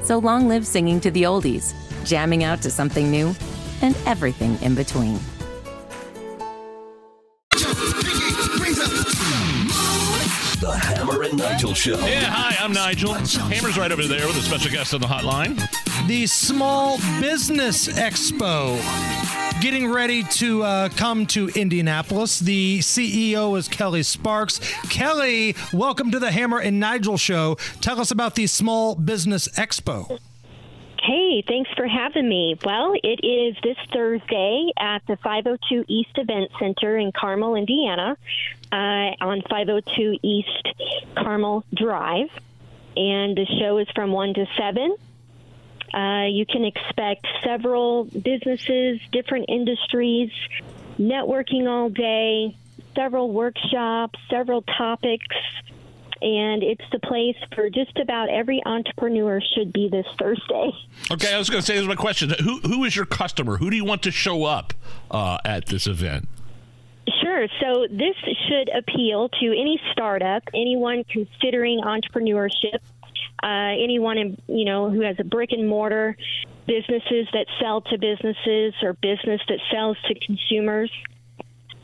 So 0.02 0.18
long 0.18 0.46
live 0.46 0.66
singing 0.66 1.00
to 1.00 1.10
the 1.10 1.22
oldies, 1.22 1.74
jamming 2.04 2.44
out 2.44 2.60
to 2.62 2.70
something 2.70 3.10
new, 3.10 3.34
and 3.80 3.96
everything 4.04 4.60
in 4.60 4.74
between. 4.74 5.18
The 10.60 10.70
Hammer 10.70 11.22
and 11.22 11.38
Nigel 11.38 11.72
Show. 11.74 11.98
Yeah, 12.06 12.24
hi, 12.24 12.62
I'm 12.62 12.72
Nigel. 12.72 13.14
Hammer's 13.14 13.78
right 13.78 13.90
over 13.90 14.04
there 14.04 14.26
with 14.26 14.36
a 14.36 14.42
special 14.42 14.70
guest 14.70 14.92
on 14.92 15.00
the 15.00 15.06
hotline. 15.06 15.58
The 16.06 16.26
Small 16.26 16.98
Business 17.20 17.88
Expo 17.88 18.78
getting 19.60 19.90
ready 19.90 20.22
to 20.24 20.62
uh, 20.62 20.88
come 20.90 21.26
to 21.26 21.48
Indianapolis. 21.48 22.38
The 22.38 22.78
CEO 22.78 23.56
is 23.58 23.68
Kelly 23.68 24.02
Sparks. 24.02 24.60
Kelly, 24.88 25.56
welcome 25.72 26.10
to 26.10 26.18
the 26.18 26.30
Hammer 26.30 26.58
and 26.58 26.78
Nigel 26.80 27.16
show. 27.16 27.56
Tell 27.80 28.00
us 28.00 28.10
about 28.10 28.34
the 28.34 28.46
Small 28.46 28.94
Business 28.94 29.48
Expo. 29.48 30.18
Hey, 31.02 31.42
thanks 31.48 31.70
for 31.76 31.86
having 31.88 32.28
me. 32.28 32.56
Well, 32.64 32.94
it 33.02 33.26
is 33.26 33.56
this 33.62 33.76
Thursday 33.92 34.70
at 34.78 35.02
the 35.08 35.16
502 35.16 35.84
East 35.88 36.16
Event 36.16 36.50
Center 36.60 36.96
in 36.96 37.10
Carmel, 37.10 37.56
Indiana, 37.56 38.16
uh, 38.70 38.76
on 39.20 39.42
502 39.50 40.18
East 40.22 40.68
Carmel 41.16 41.64
Drive. 41.74 42.30
And 42.96 43.36
the 43.36 43.46
show 43.58 43.78
is 43.78 43.88
from 43.94 44.12
1 44.12 44.34
to 44.34 44.46
7. 44.56 44.96
Uh, 45.92 46.26
you 46.30 46.46
can 46.46 46.64
expect 46.64 47.26
several 47.44 48.04
businesses, 48.04 49.00
different 49.10 49.46
industries, 49.48 50.30
networking 50.98 51.68
all 51.68 51.90
day, 51.90 52.56
several 52.94 53.30
workshops, 53.30 54.18
several 54.30 54.62
topics 54.62 55.36
and 56.22 56.62
it's 56.62 56.84
the 56.92 57.00
place 57.00 57.36
for 57.54 57.68
just 57.68 57.98
about 57.98 58.30
every 58.30 58.62
entrepreneur 58.64 59.40
should 59.54 59.72
be 59.72 59.88
this 59.88 60.06
Thursday. 60.18 60.70
Okay, 61.10 61.34
I 61.34 61.38
was 61.38 61.50
going 61.50 61.60
to 61.60 61.66
say, 61.66 61.74
this 61.74 61.82
is 61.82 61.88
my 61.88 61.96
question. 61.96 62.32
Who 62.42 62.60
who 62.60 62.84
is 62.84 62.94
your 62.94 63.06
customer? 63.06 63.56
Who 63.56 63.70
do 63.70 63.76
you 63.76 63.84
want 63.84 64.02
to 64.04 64.12
show 64.12 64.44
up 64.44 64.72
uh, 65.10 65.38
at 65.44 65.66
this 65.66 65.86
event? 65.88 66.28
Sure. 67.20 67.48
So 67.60 67.86
this 67.90 68.14
should 68.48 68.68
appeal 68.68 69.28
to 69.28 69.46
any 69.46 69.80
startup, 69.90 70.44
anyone 70.54 71.02
considering 71.04 71.80
entrepreneurship, 71.80 72.78
uh, 73.42 73.46
anyone 73.46 74.18
in, 74.18 74.42
you 74.46 74.64
know 74.64 74.90
who 74.90 75.00
has 75.00 75.16
a 75.18 75.24
brick 75.24 75.52
and 75.52 75.68
mortar 75.68 76.16
businesses 76.66 77.26
that 77.32 77.46
sell 77.60 77.80
to 77.80 77.98
businesses 77.98 78.74
or 78.82 78.92
business 78.94 79.40
that 79.48 79.58
sells 79.70 79.96
to 80.06 80.14
consumers, 80.20 80.92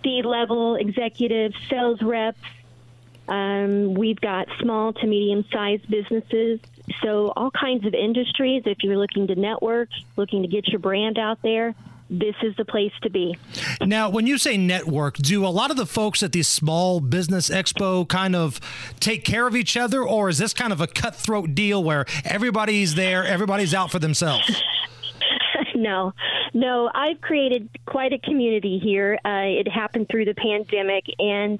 C 0.02 0.22
level 0.22 0.76
executives, 0.76 1.56
sales 1.68 2.00
reps, 2.00 2.38
um, 3.28 3.92
we've 3.94 4.20
got 4.20 4.48
small 4.58 4.94
to 4.94 5.06
medium 5.06 5.44
sized 5.52 5.88
businesses. 5.88 6.60
So, 7.02 7.32
all 7.36 7.50
kinds 7.50 7.86
of 7.86 7.92
industries. 7.92 8.62
If 8.64 8.78
you're 8.82 8.96
looking 8.96 9.26
to 9.26 9.34
network, 9.34 9.90
looking 10.16 10.42
to 10.42 10.48
get 10.48 10.68
your 10.68 10.78
brand 10.78 11.18
out 11.18 11.42
there, 11.42 11.74
this 12.10 12.34
is 12.42 12.54
the 12.56 12.64
place 12.64 12.92
to 13.02 13.10
be. 13.10 13.36
Now, 13.80 14.08
when 14.08 14.26
you 14.26 14.38
say 14.38 14.56
network, 14.56 15.16
do 15.18 15.44
a 15.44 15.48
lot 15.48 15.70
of 15.70 15.76
the 15.76 15.86
folks 15.86 16.22
at 16.22 16.32
the 16.32 16.42
Small 16.42 17.00
Business 17.00 17.50
Expo 17.50 18.08
kind 18.08 18.34
of 18.34 18.60
take 19.00 19.24
care 19.24 19.46
of 19.46 19.54
each 19.54 19.76
other, 19.76 20.02
or 20.02 20.28
is 20.28 20.38
this 20.38 20.54
kind 20.54 20.72
of 20.72 20.80
a 20.80 20.86
cutthroat 20.86 21.54
deal 21.54 21.82
where 21.82 22.06
everybody's 22.24 22.94
there, 22.94 23.24
everybody's 23.24 23.74
out 23.74 23.90
for 23.90 23.98
themselves? 23.98 24.62
no, 25.74 26.12
no. 26.54 26.90
I've 26.94 27.20
created 27.20 27.68
quite 27.86 28.12
a 28.12 28.18
community 28.18 28.78
here. 28.78 29.18
Uh, 29.24 29.60
it 29.60 29.68
happened 29.68 30.08
through 30.10 30.24
the 30.24 30.34
pandemic, 30.34 31.04
and 31.18 31.58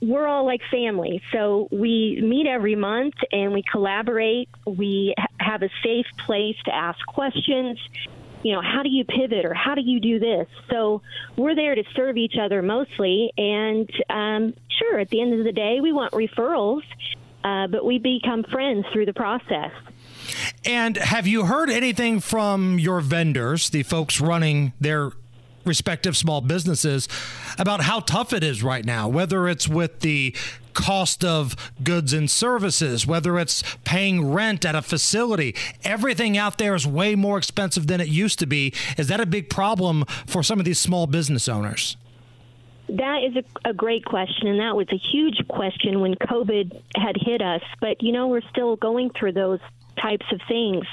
we're 0.00 0.26
all 0.26 0.44
like 0.44 0.60
family. 0.70 1.22
So 1.32 1.68
we 1.70 2.20
meet 2.22 2.46
every 2.46 2.76
month 2.76 3.14
and 3.32 3.52
we 3.52 3.62
collaborate. 3.70 4.48
We 4.66 5.14
ha- 5.18 5.26
have 5.38 5.62
a 5.62 5.70
safe 5.82 6.06
place 6.24 6.56
to 6.66 6.74
ask 6.74 7.04
questions. 7.06 7.78
You 8.42 8.54
know, 8.54 8.62
how 8.62 8.82
do 8.82 8.88
you 8.88 9.04
pivot 9.04 9.44
or 9.44 9.54
how 9.54 9.74
do 9.74 9.82
you 9.82 10.00
do 10.00 10.18
this? 10.18 10.46
So 10.70 11.02
we're 11.36 11.54
there 11.54 11.74
to 11.74 11.84
serve 11.94 12.16
each 12.16 12.36
other 12.40 12.62
mostly. 12.62 13.32
And 13.36 13.90
um, 14.08 14.54
sure, 14.78 14.98
at 14.98 15.10
the 15.10 15.20
end 15.20 15.38
of 15.38 15.44
the 15.44 15.52
day, 15.52 15.80
we 15.80 15.92
want 15.92 16.12
referrals, 16.12 16.82
uh, 17.44 17.66
but 17.66 17.84
we 17.84 17.98
become 17.98 18.44
friends 18.44 18.86
through 18.92 19.06
the 19.06 19.12
process. 19.12 19.72
And 20.64 20.96
have 20.96 21.26
you 21.26 21.44
heard 21.44 21.70
anything 21.70 22.20
from 22.20 22.78
your 22.78 23.00
vendors, 23.00 23.70
the 23.70 23.82
folks 23.82 24.20
running 24.20 24.72
their 24.80 25.10
respective 25.64 26.16
small 26.16 26.40
businesses, 26.40 27.08
about 27.58 27.82
how 27.82 28.00
tough 28.00 28.32
it 28.32 28.42
is 28.42 28.62
right 28.62 28.84
now, 28.84 29.08
whether 29.08 29.48
it's 29.48 29.68
with 29.68 30.00
the 30.00 30.34
cost 30.74 31.24
of 31.24 31.54
goods 31.82 32.12
and 32.12 32.30
services, 32.30 33.06
whether 33.06 33.38
it's 33.38 33.62
paying 33.84 34.32
rent 34.32 34.64
at 34.64 34.74
a 34.74 34.82
facility. 34.82 35.54
Everything 35.84 36.36
out 36.36 36.58
there 36.58 36.74
is 36.74 36.86
way 36.86 37.14
more 37.14 37.38
expensive 37.38 37.86
than 37.86 38.00
it 38.00 38.08
used 38.08 38.38
to 38.38 38.46
be. 38.46 38.72
Is 38.96 39.08
that 39.08 39.20
a 39.20 39.26
big 39.26 39.50
problem 39.50 40.04
for 40.26 40.42
some 40.42 40.58
of 40.58 40.64
these 40.64 40.78
small 40.78 41.06
business 41.06 41.48
owners? 41.48 41.96
That 42.88 43.22
is 43.22 43.36
a, 43.36 43.70
a, 43.70 43.72
great 43.72 44.04
question, 44.04 44.48
and 44.48 44.58
that 44.58 44.74
was 44.74 44.88
a 44.90 44.96
huge 44.96 45.46
question 45.46 46.00
when 46.00 46.16
COVID 46.16 46.80
had 46.96 47.16
hit 47.16 47.40
us. 47.40 47.62
But 47.80 48.02
you 48.02 48.10
know, 48.10 48.26
we're 48.26 48.48
still 48.50 48.74
going 48.74 49.10
through 49.10 49.32
those 49.32 49.60
types 50.00 50.26
of 50.32 50.40
things. 50.48 50.84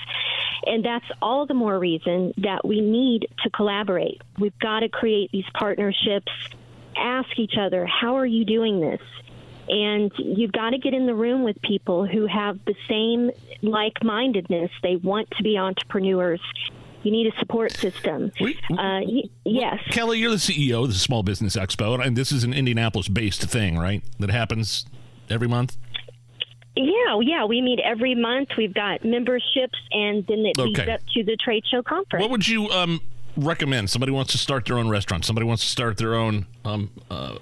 And 0.65 0.83
that's 0.83 1.05
all 1.21 1.45
the 1.45 1.53
more 1.53 1.77
reason 1.79 2.33
that 2.37 2.65
we 2.65 2.81
need 2.81 3.27
to 3.43 3.49
collaborate. 3.49 4.21
We've 4.37 4.57
got 4.59 4.81
to 4.81 4.89
create 4.89 5.31
these 5.31 5.45
partnerships, 5.53 6.31
ask 6.95 7.37
each 7.37 7.53
other, 7.59 7.85
how 7.85 8.17
are 8.17 8.25
you 8.25 8.45
doing 8.45 8.81
this? 8.81 9.01
And 9.69 10.11
you've 10.17 10.51
got 10.51 10.71
to 10.71 10.77
get 10.77 10.93
in 10.93 11.05
the 11.05 11.15
room 11.15 11.43
with 11.43 11.61
people 11.61 12.05
who 12.05 12.25
have 12.27 12.59
the 12.65 12.75
same 12.87 13.31
like 13.61 14.03
mindedness. 14.03 14.71
They 14.81 14.95
want 14.95 15.29
to 15.31 15.43
be 15.43 15.57
entrepreneurs. 15.57 16.41
You 17.03 17.11
need 17.11 17.33
a 17.33 17.39
support 17.39 17.71
system. 17.73 18.31
uh, 18.77 18.99
yes. 19.45 19.79
Kelly, 19.91 20.19
you're 20.19 20.31
the 20.31 20.37
CEO 20.37 20.83
of 20.83 20.89
the 20.89 20.95
Small 20.95 21.23
Business 21.23 21.55
Expo, 21.55 22.03
and 22.05 22.17
this 22.17 22.31
is 22.31 22.43
an 22.43 22.53
Indianapolis 22.53 23.07
based 23.07 23.43
thing, 23.43 23.77
right? 23.77 24.03
That 24.19 24.29
happens 24.29 24.85
every 25.29 25.47
month? 25.47 25.77
Yeah, 26.75 27.19
yeah, 27.21 27.45
we 27.45 27.61
meet 27.61 27.79
every 27.79 28.13
month. 28.13 28.49
We've 28.57 28.73
got 28.73 29.03
memberships, 29.03 29.79
and 29.91 30.25
then 30.27 30.39
it 30.45 30.57
leads 30.57 30.79
up 30.79 31.01
to 31.13 31.23
the 31.23 31.35
trade 31.37 31.63
show 31.69 31.81
conference. 31.81 32.21
What 32.21 32.29
would 32.29 32.47
you 32.47 32.69
um, 32.69 33.01
recommend? 33.35 33.89
Somebody 33.89 34.11
wants 34.11 34.31
to 34.33 34.37
start 34.37 34.65
their 34.65 34.77
own 34.77 34.87
restaurant. 34.87 35.25
Somebody 35.25 35.47
wants 35.47 35.63
to 35.63 35.69
start 35.69 35.97
their 35.97 36.13
own 36.13 36.45
um, 36.65 36.91
uh, 37.09 37.37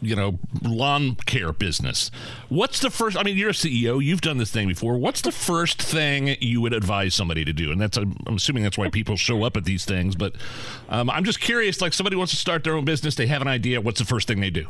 you 0.00 0.16
know, 0.16 0.38
lawn 0.62 1.14
care 1.26 1.52
business. 1.52 2.10
What's 2.48 2.80
the 2.80 2.90
first? 2.90 3.16
I 3.16 3.22
mean, 3.22 3.36
you're 3.36 3.50
a 3.50 3.52
CEO. 3.52 4.02
You've 4.04 4.20
done 4.20 4.38
this 4.38 4.50
thing 4.50 4.68
before. 4.68 4.96
What's 4.98 5.20
the 5.20 5.32
first 5.32 5.80
thing 5.80 6.36
you 6.40 6.60
would 6.60 6.72
advise 6.72 7.14
somebody 7.14 7.44
to 7.44 7.52
do? 7.52 7.70
And 7.72 7.80
that's 7.80 7.96
I'm 7.96 8.16
assuming 8.28 8.62
that's 8.62 8.78
why 8.78 8.88
people 8.90 9.16
show 9.16 9.42
up 9.44 9.56
at 9.56 9.64
these 9.64 9.84
things. 9.84 10.16
But 10.16 10.34
um, 10.88 11.10
I'm 11.10 11.24
just 11.24 11.40
curious. 11.40 11.80
Like 11.80 11.92
somebody 11.92 12.16
wants 12.16 12.32
to 12.32 12.38
start 12.38 12.64
their 12.64 12.74
own 12.74 12.84
business, 12.84 13.14
they 13.14 13.26
have 13.26 13.42
an 13.42 13.48
idea. 13.48 13.80
What's 13.80 13.98
the 14.00 14.06
first 14.06 14.28
thing 14.28 14.40
they 14.40 14.50
do? 14.50 14.66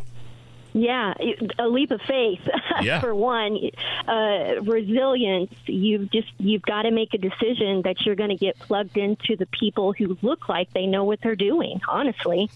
Yeah, 0.73 1.14
a 1.59 1.67
leap 1.67 1.90
of 1.90 2.00
faith 2.02 2.49
Yeah. 2.81 3.00
for 3.00 3.12
one. 3.12 3.59
Uh, 4.07 4.61
resilience. 4.62 5.52
You've 5.67 6.12
just 6.12 6.29
you've 6.38 6.62
got 6.62 6.83
to 6.83 6.93
make 6.93 7.12
a 7.12 7.19
decision 7.19 7.83
that 7.83 8.07
you're 8.07 8.14
going 8.14 8.31
to 8.31 8.37
get 8.37 8.57
plugged 8.61 8.97
into 8.97 9.35
the 9.37 9.47
people 9.47 9.93
who 9.93 10.17
look 10.23 10.49
like 10.49 10.73
they 10.73 10.87
know 10.87 11.02
what 11.02 11.21
they're 11.23 11.35
doing. 11.35 11.81
Honestly, 11.88 12.49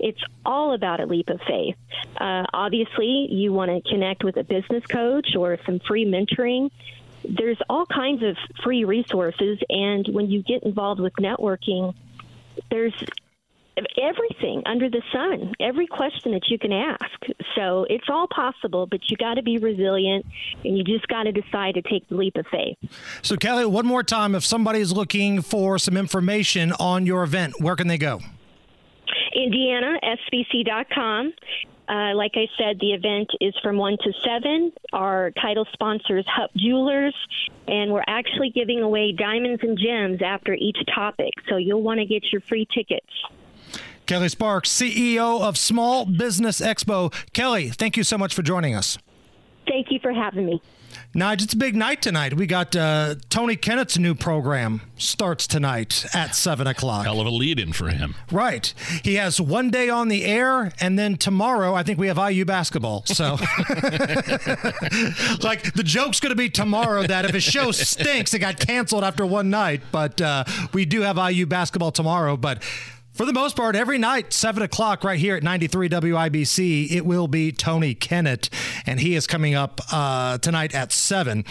it's 0.00 0.20
all 0.44 0.74
about 0.74 1.00
a 1.00 1.06
leap 1.06 1.28
of 1.28 1.40
faith. 1.46 1.76
Uh, 2.16 2.44
obviously, 2.52 3.28
you 3.30 3.52
want 3.52 3.70
to 3.70 3.90
connect 3.90 4.24
with 4.24 4.36
a 4.36 4.44
business 4.44 4.84
coach 4.86 5.34
or 5.36 5.58
some 5.66 5.80
free 5.80 6.04
mentoring. 6.04 6.70
There's 7.24 7.58
all 7.68 7.86
kinds 7.86 8.22
of 8.22 8.36
free 8.62 8.84
resources, 8.84 9.58
and 9.68 10.06
when 10.08 10.30
you 10.30 10.42
get 10.42 10.62
involved 10.62 11.00
with 11.00 11.12
networking, 11.14 11.94
there's 12.70 12.94
everything 14.00 14.62
under 14.66 14.88
the 14.88 15.02
sun, 15.12 15.54
every 15.60 15.86
question 15.86 16.32
that 16.32 16.48
you 16.48 16.58
can 16.58 16.72
ask. 16.72 17.20
So 17.54 17.86
it's 17.88 18.06
all 18.08 18.26
possible, 18.26 18.86
but 18.86 19.00
you 19.10 19.16
got 19.16 19.34
to 19.34 19.42
be 19.42 19.58
resilient 19.58 20.26
and 20.64 20.76
you 20.76 20.84
just 20.84 21.06
got 21.08 21.24
to 21.24 21.32
decide 21.32 21.74
to 21.74 21.82
take 21.82 22.08
the 22.08 22.16
leap 22.16 22.36
of 22.36 22.46
faith. 22.50 22.76
So, 23.22 23.36
Kelly, 23.36 23.66
one 23.66 23.86
more 23.86 24.02
time, 24.02 24.34
if 24.34 24.44
somebody's 24.44 24.92
looking 24.92 25.42
for 25.42 25.78
some 25.78 25.96
information 25.96 26.72
on 26.72 27.06
your 27.06 27.22
event, 27.22 27.60
where 27.60 27.76
can 27.76 27.88
they 27.88 27.98
go? 27.98 28.20
IndianaSBC.com. 29.38 31.32
Uh, 31.88 32.14
like 32.14 32.32
I 32.34 32.46
said, 32.58 32.78
the 32.80 32.92
event 32.92 33.30
is 33.40 33.54
from 33.62 33.78
1 33.78 33.96
to 34.02 34.12
7. 34.22 34.72
Our 34.92 35.30
title 35.30 35.66
sponsor 35.72 36.18
is 36.18 36.26
Hupp 36.26 36.50
Jewelers, 36.54 37.14
and 37.66 37.92
we're 37.92 38.04
actually 38.06 38.50
giving 38.50 38.82
away 38.82 39.12
diamonds 39.12 39.62
and 39.62 39.78
gems 39.78 40.20
after 40.20 40.52
each 40.52 40.76
topic. 40.94 41.32
So 41.48 41.56
you'll 41.56 41.82
want 41.82 42.00
to 42.00 42.06
get 42.06 42.24
your 42.30 42.42
free 42.42 42.66
tickets. 42.74 43.06
Kelly 44.04 44.28
Sparks, 44.28 44.70
CEO 44.70 45.40
of 45.40 45.56
Small 45.56 46.04
Business 46.04 46.60
Expo. 46.60 47.12
Kelly, 47.32 47.68
thank 47.68 47.96
you 47.96 48.04
so 48.04 48.18
much 48.18 48.34
for 48.34 48.42
joining 48.42 48.74
us. 48.74 48.98
Thank 49.66 49.90
you 49.90 49.98
for 50.00 50.12
having 50.12 50.46
me. 50.46 50.62
Nige, 51.14 51.42
it's 51.42 51.54
a 51.54 51.56
big 51.56 51.74
night 51.74 52.02
tonight. 52.02 52.34
We 52.34 52.46
got 52.46 52.76
uh, 52.76 53.14
Tony 53.30 53.56
Kinnett's 53.56 53.96
new 53.98 54.14
program 54.14 54.82
starts 54.98 55.46
tonight 55.46 56.04
at 56.14 56.34
seven 56.34 56.66
o'clock. 56.66 57.06
Hell 57.06 57.18
of 57.20 57.26
a 57.26 57.30
lead-in 57.30 57.72
for 57.72 57.88
him. 57.88 58.14
Right. 58.30 58.74
He 59.02 59.14
has 59.14 59.40
one 59.40 59.70
day 59.70 59.88
on 59.88 60.08
the 60.08 60.26
air, 60.26 60.70
and 60.80 60.98
then 60.98 61.16
tomorrow 61.16 61.74
I 61.74 61.82
think 61.82 61.98
we 61.98 62.08
have 62.08 62.18
IU 62.18 62.44
basketball. 62.44 63.04
So, 63.06 63.32
like 65.42 65.72
the 65.72 65.82
joke's 65.82 66.20
going 66.20 66.30
to 66.30 66.36
be 66.36 66.50
tomorrow 66.50 67.06
that 67.06 67.24
if 67.24 67.32
his 67.32 67.42
show 67.42 67.72
stinks, 67.72 68.34
it 68.34 68.40
got 68.40 68.60
canceled 68.60 69.02
after 69.02 69.24
one 69.24 69.48
night. 69.48 69.80
But 69.90 70.20
uh, 70.20 70.44
we 70.74 70.84
do 70.84 71.00
have 71.00 71.16
IU 71.16 71.46
basketball 71.46 71.90
tomorrow. 71.90 72.36
But 72.36 72.62
for 73.18 73.26
the 73.26 73.32
most 73.32 73.56
part, 73.56 73.74
every 73.74 73.98
night, 73.98 74.32
7 74.32 74.62
o'clock, 74.62 75.02
right 75.02 75.18
here 75.18 75.34
at 75.34 75.42
93 75.42 75.88
WIBC, 75.88 76.92
it 76.92 77.04
will 77.04 77.26
be 77.26 77.50
Tony 77.50 77.92
Kinnett, 77.92 78.48
and 78.86 79.00
he 79.00 79.16
is 79.16 79.26
coming 79.26 79.56
up 79.56 79.80
uh, 79.92 80.38
tonight 80.38 80.72
at 80.72 80.92
7. 80.92 81.44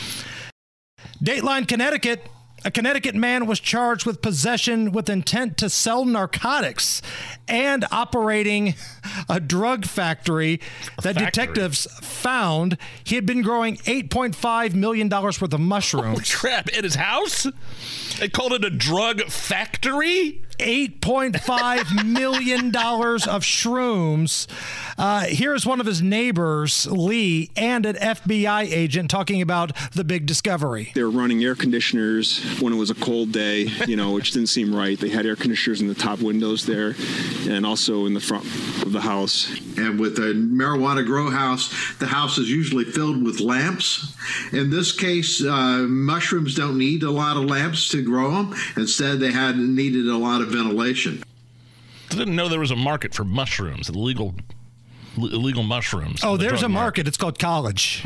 Dateline, 1.21 1.67
Connecticut. 1.67 2.25
A 2.63 2.71
Connecticut 2.71 3.15
man 3.15 3.45
was 3.45 3.59
charged 3.59 4.05
with 4.05 4.21
possession 4.21 4.91
with 4.91 5.09
intent 5.09 5.57
to 5.57 5.69
sell 5.69 6.05
narcotics 6.05 7.01
and 7.47 7.85
operating 7.91 8.73
a 9.29 9.39
drug 9.39 9.85
factory 9.85 10.61
that 11.03 11.15
factory? 11.15 11.25
detectives 11.25 11.85
found 12.01 12.77
he 13.03 13.15
had 13.15 13.25
been 13.25 13.41
growing 13.41 13.75
$8.5 13.77 14.73
million 14.73 15.07
worth 15.09 15.41
of 15.41 15.59
mushrooms. 15.59 16.33
Crap! 16.33 16.69
At 16.69 16.83
his 16.83 16.95
house, 16.95 17.45
they 18.19 18.27
called 18.27 18.53
it 18.53 18.65
a 18.65 18.71
drug 18.71 19.21
factory. 19.25 20.41
$8.5 20.59 22.05
million 22.05 22.67
of 22.67 23.43
shrooms. 23.43 24.47
Uh, 24.97 25.25
here's 25.27 25.65
one 25.65 25.79
of 25.79 25.85
his 25.85 26.01
neighbors, 26.01 26.87
Lee, 26.87 27.51
and 27.55 27.85
an 27.85 27.95
FBI 27.95 28.63
agent 28.71 29.11
talking 29.11 29.41
about 29.41 29.71
the 29.93 30.03
big 30.03 30.25
discovery. 30.25 30.91
They 30.95 31.03
were 31.03 31.11
running 31.11 31.43
air 31.43 31.55
conditioners 31.55 32.43
when 32.59 32.73
it 32.73 32.77
was 32.77 32.89
a 32.89 32.95
cold 32.95 33.31
day, 33.31 33.69
you 33.87 33.95
know, 33.95 34.11
which 34.11 34.31
didn't 34.31 34.49
seem 34.49 34.75
right. 34.75 34.99
They 34.99 35.09
had 35.09 35.25
air 35.25 35.35
conditioners 35.35 35.81
in 35.81 35.87
the 35.87 35.95
top 35.95 36.19
windows 36.19 36.65
there 36.65 36.95
and 37.47 37.65
also 37.65 38.05
in 38.05 38.13
the 38.13 38.19
front 38.19 38.45
of 38.81 38.91
the 38.91 39.01
house. 39.01 39.49
And 39.77 39.99
with 39.99 40.17
a 40.17 40.33
marijuana 40.33 41.05
grow 41.05 41.29
house, 41.29 41.73
the 41.99 42.07
house 42.07 42.37
is 42.37 42.49
usually 42.49 42.85
filled 42.85 43.23
with 43.23 43.39
lamps. 43.39 44.15
In 44.51 44.69
this 44.69 44.91
case, 44.91 45.43
uh, 45.43 45.85
mushrooms 45.87 46.55
don't 46.55 46.77
need 46.77 47.03
a 47.03 47.11
lot 47.11 47.37
of 47.37 47.43
lamps 47.43 47.89
to 47.89 48.01
grow 48.01 48.31
them. 48.31 48.55
Instead, 48.75 49.19
they 49.19 49.31
had 49.31 49.57
needed 49.57 50.07
a 50.07 50.17
lot 50.17 50.41
of 50.41 50.46
ventilation. 50.47 51.23
I 52.11 52.15
didn't 52.15 52.35
know 52.35 52.47
there 52.47 52.59
was 52.59 52.71
a 52.71 52.75
market 52.75 53.13
for 53.13 53.23
mushrooms, 53.23 53.89
illegal, 53.89 54.35
illegal 55.17 55.63
mushrooms. 55.63 56.21
Oh, 56.23 56.37
The 56.37 56.47
there's 56.47 56.63
a 56.63 56.69
market. 56.69 57.07
It's 57.07 57.17
called 57.17 57.39
college. 57.39 58.03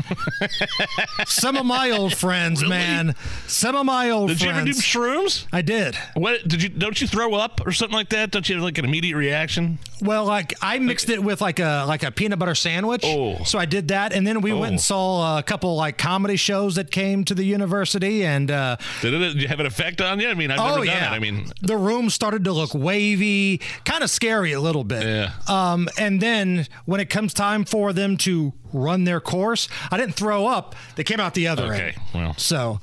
Some 1.26 1.56
of 1.56 1.66
my 1.66 1.90
old 1.90 2.14
friends, 2.16 2.64
man. 2.66 3.14
Some 3.46 3.74
of 3.76 3.86
my 3.86 4.10
old 4.10 4.30
friends. 4.30 4.40
Did 4.40 4.46
you 4.46 4.50
ever 4.52 4.64
do 4.64 4.72
shrooms? 4.72 5.46
I 5.52 5.62
did. 5.62 5.96
What 6.14 6.46
did 6.46 6.62
you? 6.62 6.68
Don't 6.68 7.00
you 7.00 7.06
throw 7.06 7.34
up 7.34 7.60
or 7.66 7.72
something 7.72 7.94
like 7.96 8.08
that? 8.10 8.30
Don't 8.30 8.48
you 8.48 8.56
have 8.56 8.64
like 8.64 8.78
an 8.78 8.84
immediate 8.84 9.16
reaction? 9.16 9.78
Well, 10.00 10.24
like 10.24 10.54
I 10.62 10.78
mixed 10.78 11.08
it 11.10 11.22
with 11.22 11.40
like 11.40 11.58
a 11.60 11.84
like 11.86 12.02
a 12.02 12.10
peanut 12.10 12.38
butter 12.38 12.54
sandwich. 12.54 13.02
Oh. 13.04 13.42
So 13.44 13.58
I 13.58 13.64
did 13.66 13.88
that, 13.88 14.12
and 14.12 14.26
then 14.26 14.40
we 14.40 14.52
went 14.52 14.72
and 14.72 14.72
Oh. 14.72 14.78
saw 14.78 15.38
a 15.38 15.42
couple 15.42 15.76
like 15.76 15.98
comedy 15.98 16.36
shows 16.36 16.74
that 16.76 16.90
came 16.90 17.24
to 17.24 17.34
the 17.34 17.44
university, 17.44 18.24
and 18.24 18.50
uh, 18.50 18.76
Did 19.00 19.14
it, 19.14 19.38
did 19.38 19.48
have 19.50 19.60
an 19.60 19.66
effect 19.66 20.00
on 20.00 20.18
you? 20.20 20.28
I 20.28 20.34
mean, 20.34 20.50
I've 20.50 20.58
oh 20.58 20.64
never 20.74 20.76
done 20.86 20.86
yeah, 20.86 21.12
it. 21.12 21.16
I 21.16 21.18
mean, 21.18 21.46
the 21.60 21.76
room 21.76 22.10
started 22.10 22.44
to 22.44 22.52
look 22.52 22.74
wavy, 22.74 23.60
kind 23.84 24.02
of 24.02 24.10
scary 24.10 24.52
a 24.52 24.60
little 24.60 24.84
bit. 24.84 25.02
Yeah. 25.04 25.30
Um, 25.48 25.88
and 25.98 26.20
then 26.20 26.66
when 26.86 27.00
it 27.02 27.10
comes 27.10 27.34
time 27.34 27.64
for 27.64 27.92
them 27.92 28.16
to 28.18 28.52
run 28.72 29.04
their 29.04 29.20
course, 29.20 29.68
I 29.90 29.98
didn't 29.98 30.14
throw 30.14 30.46
up. 30.46 30.74
They 30.96 31.04
came 31.04 31.20
out 31.20 31.34
the 31.34 31.48
other 31.48 31.64
end. 31.64 31.74
Okay, 31.74 31.84
end. 31.88 32.00
well. 32.14 32.34
so. 32.38 32.80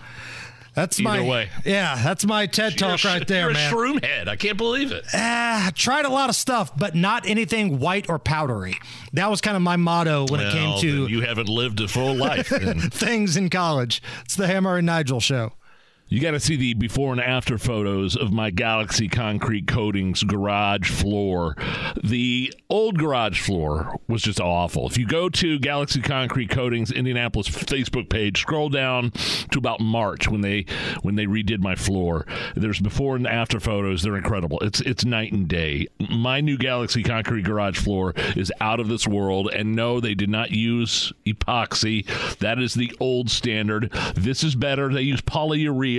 That's 0.75 0.97
Either 0.99 1.10
my 1.10 1.21
way. 1.27 1.49
yeah. 1.65 1.99
That's 2.01 2.25
my 2.25 2.45
TED 2.45 2.79
you're 2.79 2.89
talk 2.91 2.99
sh- 2.99 3.05
right 3.05 3.27
there, 3.27 3.45
you're 3.45 3.53
man. 3.53 3.73
a 3.73 3.75
shroom 3.75 4.03
head. 4.05 4.29
I 4.29 4.38
can't 4.38 4.58
believe 4.58 4.93
it. 4.93 5.03
Ah, 5.13 5.71
tried 5.75 6.05
a 6.05 6.10
lot 6.10 6.29
of 6.29 6.36
stuff, 6.38 6.71
but 6.77 6.95
not 6.95 7.27
anything 7.27 7.79
white 7.79 8.08
or 8.08 8.17
powdery. 8.17 8.75
That 9.12 9.29
was 9.29 9.41
kind 9.41 9.58
of 9.58 9.63
my 9.63 9.75
motto 9.75 10.27
when 10.29 10.39
it 10.39 10.53
came 10.53 10.79
to 10.79 11.08
you 11.08 11.21
haven't 11.21 11.49
lived 11.49 11.82
a 11.82 11.88
full 11.89 12.13
life. 12.15 12.47
things 12.93 13.36
in 13.36 13.49
college. 13.49 14.01
It's 14.23 14.36
the 14.38 14.47
Hammer 14.47 14.77
and 14.77 14.86
Nigel 14.86 15.19
show. 15.19 15.51
You 16.11 16.19
got 16.19 16.31
to 16.31 16.39
see 16.39 16.55
the 16.55 16.73
before 16.73 17.11
and 17.11 17.21
after 17.21 17.59
photos 17.59 18.15
of 18.15 18.33
my 18.33 18.49
Galaxy 18.49 19.07
Concrete 19.07 19.67
Coatings 19.67 20.23
garage 20.23 20.89
floor. 20.89 21.55
The 22.03 22.51
old 22.67 22.97
garage 22.97 23.39
floor 23.39 23.99
was 24.07 24.23
just 24.23 24.39
awful. 24.39 24.87
If 24.87 24.97
you 24.97 25.05
go 25.05 25.29
to 25.29 25.59
Galaxy 25.59 26.01
Concrete 26.01 26.49
Coatings 26.49 26.91
Indianapolis 26.91 27.47
Facebook 27.47 28.09
page, 28.09 28.41
scroll 28.41 28.69
down 28.69 29.11
to 29.51 29.59
about 29.59 29.81
March 29.81 30.27
when 30.27 30.41
they 30.41 30.65
when 31.03 31.13
they 31.13 31.27
redid 31.27 31.59
my 31.59 31.75
floor. 31.75 32.25
There's 32.55 32.79
before 32.79 33.15
and 33.15 33.27
after 33.27 33.59
photos. 33.59 34.01
They're 34.01 34.17
incredible. 34.17 34.57
It's 34.61 34.81
it's 34.81 35.05
night 35.05 35.31
and 35.31 35.47
day. 35.47 35.89
My 36.09 36.41
new 36.41 36.57
Galaxy 36.57 37.03
Concrete 37.03 37.43
garage 37.43 37.77
floor 37.77 38.15
is 38.35 38.51
out 38.59 38.79
of 38.79 38.87
this 38.87 39.07
world. 39.07 39.51
And 39.53 39.75
no, 39.75 39.99
they 39.99 40.15
did 40.15 40.29
not 40.29 40.49
use 40.49 41.13
epoxy. 41.27 42.07
That 42.39 42.57
is 42.57 42.73
the 42.73 42.91
old 42.99 43.29
standard. 43.29 43.91
This 44.15 44.43
is 44.43 44.55
better. 44.55 44.91
They 44.91 45.03
use 45.03 45.21
polyurea. 45.21 45.98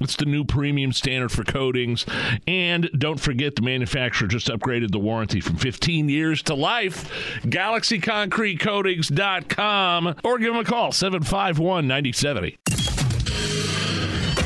It's 0.00 0.16
the 0.16 0.24
new 0.26 0.44
premium 0.44 0.92
standard 0.92 1.30
for 1.32 1.44
coatings. 1.44 2.04
And 2.46 2.90
don't 2.98 3.20
forget, 3.20 3.56
the 3.56 3.62
manufacturer 3.62 4.28
just 4.28 4.48
upgraded 4.48 4.90
the 4.92 4.98
warranty 4.98 5.40
from 5.40 5.56
15 5.56 6.08
years 6.08 6.42
to 6.44 6.54
life. 6.54 7.10
GalaxyConcreteCoatings.com 7.42 10.14
or 10.24 10.38
give 10.38 10.52
them 10.52 10.60
a 10.60 10.64
call 10.64 10.92
751 10.92 11.86
9070. 11.86 12.56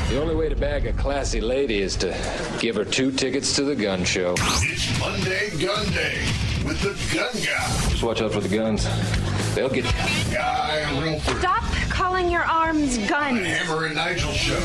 The 0.09 0.19
only 0.21 0.35
way 0.35 0.49
to 0.49 0.55
bag 0.57 0.85
a 0.87 0.93
classy 0.93 1.39
lady 1.39 1.79
is 1.81 1.95
to 1.97 2.13
give 2.59 2.75
her 2.75 2.83
two 2.83 3.11
tickets 3.13 3.55
to 3.55 3.63
the 3.63 3.75
gun 3.75 4.03
show. 4.03 4.33
It's 4.37 4.99
Monday 4.99 5.49
Gun 5.51 5.85
Day 5.93 6.25
with 6.65 6.81
the 6.81 6.93
gun 7.15 7.31
guy. 7.33 7.89
Just 7.89 8.03
watch 8.03 8.21
out 8.21 8.33
for 8.33 8.41
the 8.41 8.49
guns. 8.53 8.85
They'll 9.55 9.69
get 9.69 9.85
you. 9.85 9.91
Guy 10.33 10.83
Relford. 10.89 11.39
Stop 11.39 11.63
calling 12.01 12.31
your 12.31 12.41
arms 12.41 12.97
guns? 13.07 13.45
Hammer 13.45 13.85
and 13.85 13.93
Nigel 13.93 14.31
show. 14.31 14.59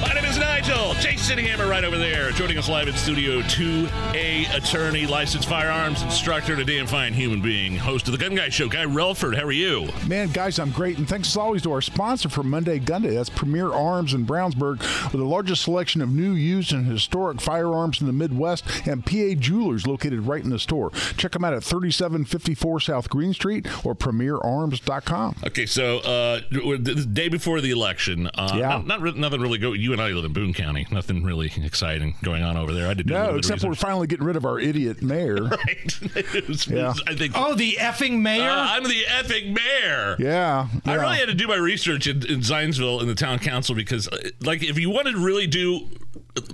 My 0.00 0.14
name 0.14 0.24
is 0.24 0.38
Nigel. 0.38 0.94
Jason 0.94 1.36
Hammer 1.36 1.66
right 1.68 1.84
over 1.84 1.98
there. 1.98 2.30
Joining 2.30 2.56
us 2.56 2.70
live 2.70 2.88
in 2.88 2.94
studio, 2.94 3.42
2A 3.42 4.56
attorney, 4.56 5.06
licensed 5.06 5.46
firearms 5.46 6.00
instructor, 6.02 6.54
and 6.54 6.62
a 6.62 6.64
damn 6.64 6.86
fine 6.86 7.12
human 7.12 7.42
being. 7.42 7.76
Host 7.76 8.08
of 8.08 8.12
the 8.12 8.18
Gun 8.18 8.34
Guy 8.34 8.48
Show, 8.48 8.66
Guy 8.66 8.86
Relford. 8.86 9.36
How 9.36 9.44
are 9.44 9.52
you? 9.52 9.90
Man, 10.06 10.28
guys, 10.30 10.58
I'm 10.58 10.70
great. 10.70 10.96
And 10.96 11.06
thanks 11.06 11.28
as 11.28 11.36
always 11.36 11.60
to 11.62 11.72
our 11.72 11.82
sponsor 11.82 12.30
for 12.30 12.42
Monday 12.42 12.78
Gun 12.78 13.02
Day. 13.02 13.14
That's 13.14 13.28
Premier 13.28 13.70
Arms 13.70 14.14
in 14.14 14.24
Brownsburg 14.24 14.80
with 15.12 15.20
the 15.20 15.24
largest 15.24 15.64
selection 15.64 16.00
of 16.00 16.08
new, 16.10 16.32
used, 16.32 16.72
and 16.72 16.86
historic 16.86 17.42
firearms 17.42 18.00
in 18.00 18.06
the 18.06 18.12
Midwest 18.14 18.64
and 18.86 19.04
PA 19.04 19.34
Jewelers 19.38 19.86
located 19.86 20.20
right 20.20 20.42
in 20.42 20.48
the 20.48 20.58
store. 20.58 20.90
Check 21.18 21.32
them 21.32 21.44
out 21.44 21.52
at 21.52 21.62
3754 21.62 22.80
South 22.80 23.10
Green 23.10 23.34
Street 23.34 23.66
or 23.84 23.94
premierarms.com. 23.94 25.36
Okay, 25.44 25.66
so 25.66 25.98
uh, 25.98 26.40
the 26.78 26.94
day 26.94 27.28
before 27.28 27.60
the 27.60 27.70
election, 27.70 28.28
uh, 28.34 28.52
Yeah. 28.54 28.68
not, 28.68 28.86
not 28.86 29.00
re- 29.00 29.12
nothing 29.16 29.40
really 29.40 29.58
go. 29.58 29.72
You 29.72 29.92
and 29.92 30.00
I 30.00 30.08
live 30.10 30.24
in 30.24 30.32
Boone 30.32 30.52
County. 30.54 30.86
Nothing 30.90 31.22
really 31.22 31.52
exciting 31.62 32.14
going 32.22 32.42
on 32.42 32.56
over 32.56 32.72
there. 32.72 32.88
I 32.88 32.94
did 32.94 33.06
do 33.06 33.14
a 33.14 33.16
No, 33.16 33.20
little 33.24 33.36
bit 33.36 33.44
of 33.46 33.50
except 33.50 33.68
we're 33.68 33.74
finally 33.74 34.06
getting 34.06 34.26
rid 34.26 34.36
of 34.36 34.44
our 34.44 34.58
idiot 34.58 35.02
mayor. 35.02 35.34
right. 35.66 36.00
Was- 36.48 36.66
Yeah. 36.66 36.94
I 37.06 37.14
think. 37.14 37.32
Oh, 37.36 37.54
the 37.54 37.76
effing 37.80 38.20
mayor? 38.20 38.48
Uh, 38.50 38.66
I'm 38.70 38.84
the 38.84 39.04
effing 39.08 39.54
mayor. 39.56 40.16
Yeah. 40.18 40.68
I 40.84 40.94
really 40.94 41.16
had 41.16 41.28
to 41.28 41.34
do 41.34 41.46
my 41.48 41.56
research 41.56 42.06
in, 42.06 42.18
in 42.26 42.40
Zionsville 42.40 43.00
in 43.02 43.08
the 43.08 43.14
town 43.14 43.38
council 43.38 43.74
because, 43.74 44.08
uh, 44.08 44.30
like, 44.42 44.62
if 44.62 44.78
you 44.78 44.90
wanted 44.90 45.12
to 45.12 45.18
really 45.24 45.46
do, 45.46 45.88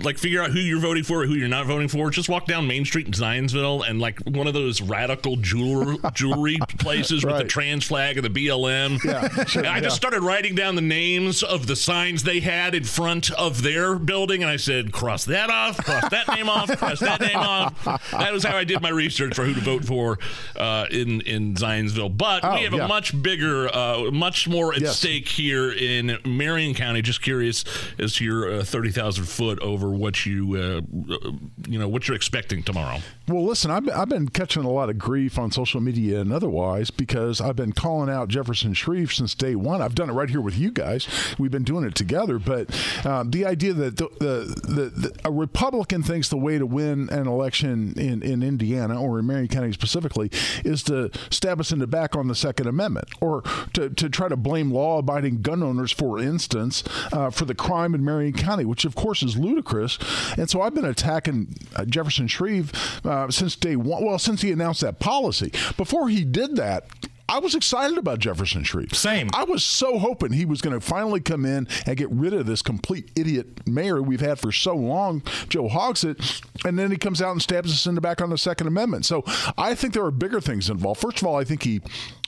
like, 0.03 0.17
figure 0.17 0.41
out 0.41 0.51
who 0.51 0.59
you're 0.59 0.79
voting 0.79 1.03
for 1.03 1.21
or 1.23 1.25
who 1.25 1.33
you're 1.33 1.47
not 1.47 1.65
voting 1.65 1.87
for, 1.87 2.09
just 2.09 2.29
walk 2.29 2.45
down 2.45 2.67
Main 2.67 2.85
Street 2.85 3.07
in 3.07 3.13
Zionsville 3.13 3.87
and, 3.87 3.99
like, 3.99 4.19
one 4.21 4.45
of 4.47 4.53
those 4.53 4.81
radical 4.81 5.35
jewelry, 5.37 5.97
jewelry 6.13 6.57
places 6.79 7.23
with 7.25 7.37
the 7.37 7.43
trans 7.43 7.85
flag 7.85 8.17
and 8.17 8.25
the 8.25 8.47
BLM. 8.47 9.03
Yeah, 9.03 9.45
sure, 9.45 9.65
I 9.65 9.75
yeah. 9.77 9.81
just 9.81 9.95
started 9.95 10.21
writing 10.21 10.55
down 10.55 10.75
the 10.75 10.81
names 10.81 11.41
of 11.43 11.67
the 11.67 11.75
signs 11.75 12.23
they 12.23 12.39
had 12.39 12.75
in 12.75 12.83
front 12.83 13.31
of 13.31 13.61
their 13.63 13.95
building, 13.97 14.41
and 14.43 14.49
I 14.51 14.57
said, 14.57 14.91
cross 14.91 15.25
that 15.25 15.49
off, 15.49 15.77
cross 15.77 16.09
that 16.09 16.27
name 16.35 16.49
off, 16.49 16.69
cross 16.77 16.99
that 16.99 17.21
name 17.21 17.37
off. 17.37 17.83
That 18.11 18.33
was 18.33 18.43
how 18.43 18.57
I 18.57 18.63
did 18.63 18.81
my 18.81 18.89
research 18.89 19.35
for 19.35 19.45
who 19.45 19.53
to 19.53 19.61
vote 19.61 19.85
for 19.85 20.19
uh, 20.55 20.85
in 20.91 21.21
in 21.21 21.53
Zionsville. 21.55 22.15
But 22.15 22.43
Oh, 22.43 22.55
we 22.55 22.63
have 22.63 22.73
yeah. 22.73 22.85
a 22.85 22.87
much 22.87 23.19
bigger, 23.21 23.73
uh, 23.75 24.11
much 24.11 24.47
more 24.47 24.73
at 24.73 24.81
Yes. 24.81 24.97
stake 24.99 25.27
here 25.27 25.71
in 25.71 26.17
Marion 26.25 26.73
County. 26.73 27.01
Just 27.01 27.21
curious 27.21 27.63
as 27.97 28.13
to 28.15 28.25
your 28.25 28.51
uh, 28.59 28.63
thirty 28.63 28.91
thousand 28.91 29.25
foot 29.47 29.61
over 29.61 29.89
what 29.89 30.25
you 30.25 30.55
uh, 30.55 31.13
uh, 31.13 31.31
you 31.67 31.79
know 31.79 31.87
what 31.87 32.07
you're 32.07 32.15
expecting 32.17 32.63
tomorrow. 32.63 32.99
Well, 33.27 33.45
listen, 33.45 33.71
I've 33.71 33.89
I've 33.89 34.09
been 34.09 34.27
catching 34.27 34.63
a 34.63 34.69
lot 34.69 34.89
of 34.89 34.97
grief 34.97 35.39
on 35.39 35.51
social 35.51 35.79
media 35.79 36.19
and 36.19 36.33
otherwise 36.33 36.91
because 36.91 37.39
I've 37.39 37.55
been 37.55 37.71
calling 37.71 38.09
out 38.09 38.27
Jefferson 38.27 38.73
Shreve 38.73 39.13
since 39.13 39.33
day 39.33 39.55
one. 39.55 39.81
I've 39.81 39.95
done 39.95 40.09
it 40.09 40.13
right 40.13 40.29
here 40.29 40.41
with 40.41 40.57
you 40.57 40.71
guys. 40.71 41.07
We've 41.37 41.51
been 41.51 41.63
doing 41.63 41.85
it 41.85 41.95
together. 41.95 42.39
But 42.39 42.69
um, 43.05 43.31
the 43.31 43.45
idea 43.45 43.73
that 43.73 43.97
the, 43.97 44.09
the, 44.19 44.61
the, 44.67 44.89
the, 44.89 45.19
a 45.23 45.31
Republican 45.31 46.03
thinks 46.03 46.29
the 46.29 46.37
way 46.37 46.57
to 46.57 46.65
win 46.65 47.09
an 47.09 47.27
election 47.27 47.93
in, 47.97 48.21
in 48.21 48.43
Indiana 48.43 49.01
or 49.01 49.19
in 49.19 49.27
Marion 49.27 49.47
County 49.47 49.71
specifically 49.71 50.29
is 50.65 50.83
to 50.83 51.09
stab 51.29 51.59
us 51.59 51.71
in 51.71 51.79
the 51.79 51.87
back 51.87 52.15
on 52.15 52.27
the 52.27 52.35
Second 52.35 52.67
Amendment 52.67 53.07
or 53.21 53.43
to, 53.73 53.89
to 53.91 54.09
try 54.09 54.27
to 54.27 54.35
blame 54.35 54.71
law 54.71 54.99
abiding 54.99 55.41
gun 55.41 55.63
owners, 55.63 55.91
for 55.91 56.19
instance, 56.19 56.83
uh, 57.13 57.29
for 57.29 57.45
the 57.45 57.55
crime 57.55 57.95
in 57.95 58.03
Marion 58.03 58.33
County, 58.33 58.65
which 58.65 58.85
of 58.85 58.95
course 58.95 59.23
is 59.23 59.36
ludicrous. 59.37 59.97
And 60.37 60.49
so 60.49 60.61
I've 60.61 60.73
been 60.73 60.85
attacking 60.85 61.55
uh, 61.75 61.85
Jefferson 61.85 62.27
Shreve 62.27 62.71
uh, 63.05 63.29
since 63.31 63.55
day 63.55 63.75
one. 63.75 64.05
Well, 64.05 64.19
since 64.19 64.41
he 64.41 64.51
announced 64.51 64.81
that 64.81 64.99
policy. 64.99 65.51
Before 65.77 66.09
he 66.09 66.23
did 66.23 66.55
that, 66.57 66.87
I 67.29 67.39
was 67.39 67.55
excited 67.55 67.97
about 67.97 68.19
Jefferson 68.19 68.63
Shreve. 68.63 68.95
Same. 68.95 69.29
I 69.33 69.43
was 69.43 69.61
so 69.61 69.99
hoping 69.99 70.31
he 70.31 70.45
was 70.45 70.61
going 70.61 70.79
to 70.79 70.85
finally 70.85 71.19
come 71.19 71.45
in 71.45 71.67
and 71.85 71.97
get 71.97 72.09
rid 72.09 72.33
of 72.33 72.45
this 72.45 72.61
complete 72.61 73.11
idiot 73.17 73.67
mayor 73.67 74.01
we've 74.01 74.21
had 74.21 74.39
for 74.39 74.53
so 74.53 74.73
long, 74.73 75.21
Joe 75.49 75.67
Hogsett, 75.67 76.41
and 76.63 76.79
then 76.79 76.89
he 76.89 76.95
comes 76.95 77.21
out 77.21 77.33
and 77.33 77.41
stabs 77.41 77.73
us 77.73 77.85
in 77.85 77.95
the 77.95 78.01
back 78.01 78.21
on 78.21 78.29
the 78.29 78.37
Second 78.37 78.67
Amendment. 78.67 79.05
So 79.05 79.25
I 79.57 79.75
think 79.75 79.93
there 79.93 80.05
are 80.05 80.11
bigger 80.11 80.39
things 80.39 80.69
involved. 80.69 81.01
First 81.01 81.21
of 81.21 81.27
all, 81.27 81.35
I 81.35 81.43
think 81.43 81.63
he 81.63 81.81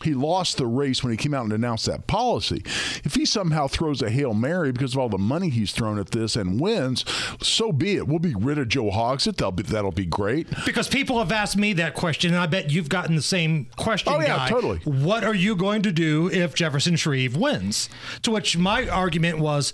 he 0.03 0.13
lost 0.13 0.57
the 0.57 0.65
race 0.65 1.03
when 1.03 1.11
he 1.11 1.17
came 1.17 1.33
out 1.33 1.43
and 1.43 1.53
announced 1.53 1.85
that 1.85 2.07
policy. 2.07 2.61
If 3.03 3.15
he 3.15 3.25
somehow 3.25 3.67
throws 3.67 4.01
a 4.01 4.09
hail 4.09 4.33
mary 4.33 4.71
because 4.71 4.93
of 4.93 4.99
all 4.99 5.09
the 5.09 5.17
money 5.17 5.49
he's 5.49 5.71
thrown 5.71 5.99
at 5.99 6.11
this 6.11 6.35
and 6.35 6.59
wins, 6.59 7.03
so 7.41 7.71
be 7.71 7.95
it. 7.95 8.07
We'll 8.07 8.19
be 8.19 8.35
rid 8.35 8.57
of 8.57 8.69
Joe 8.69 8.89
Hogsett. 8.91 9.37
That'll 9.37 9.51
be 9.51 9.63
that'll 9.63 9.91
be 9.91 10.05
great. 10.05 10.47
Because 10.65 10.87
people 10.87 11.19
have 11.19 11.31
asked 11.31 11.57
me 11.57 11.73
that 11.73 11.95
question, 11.95 12.33
and 12.33 12.41
I 12.41 12.45
bet 12.47 12.71
you've 12.71 12.89
gotten 12.89 13.15
the 13.15 13.21
same 13.21 13.65
question. 13.75 14.13
Oh, 14.13 14.19
yeah, 14.19 14.37
Guy. 14.37 14.49
totally. 14.49 14.77
What 14.85 15.23
are 15.23 15.35
you 15.35 15.55
going 15.55 15.81
to 15.83 15.91
do 15.91 16.29
if 16.31 16.53
Jefferson 16.55 16.95
Shreve 16.95 17.35
wins? 17.35 17.89
To 18.23 18.31
which 18.31 18.57
my 18.57 18.87
argument 18.87 19.39
was, 19.39 19.71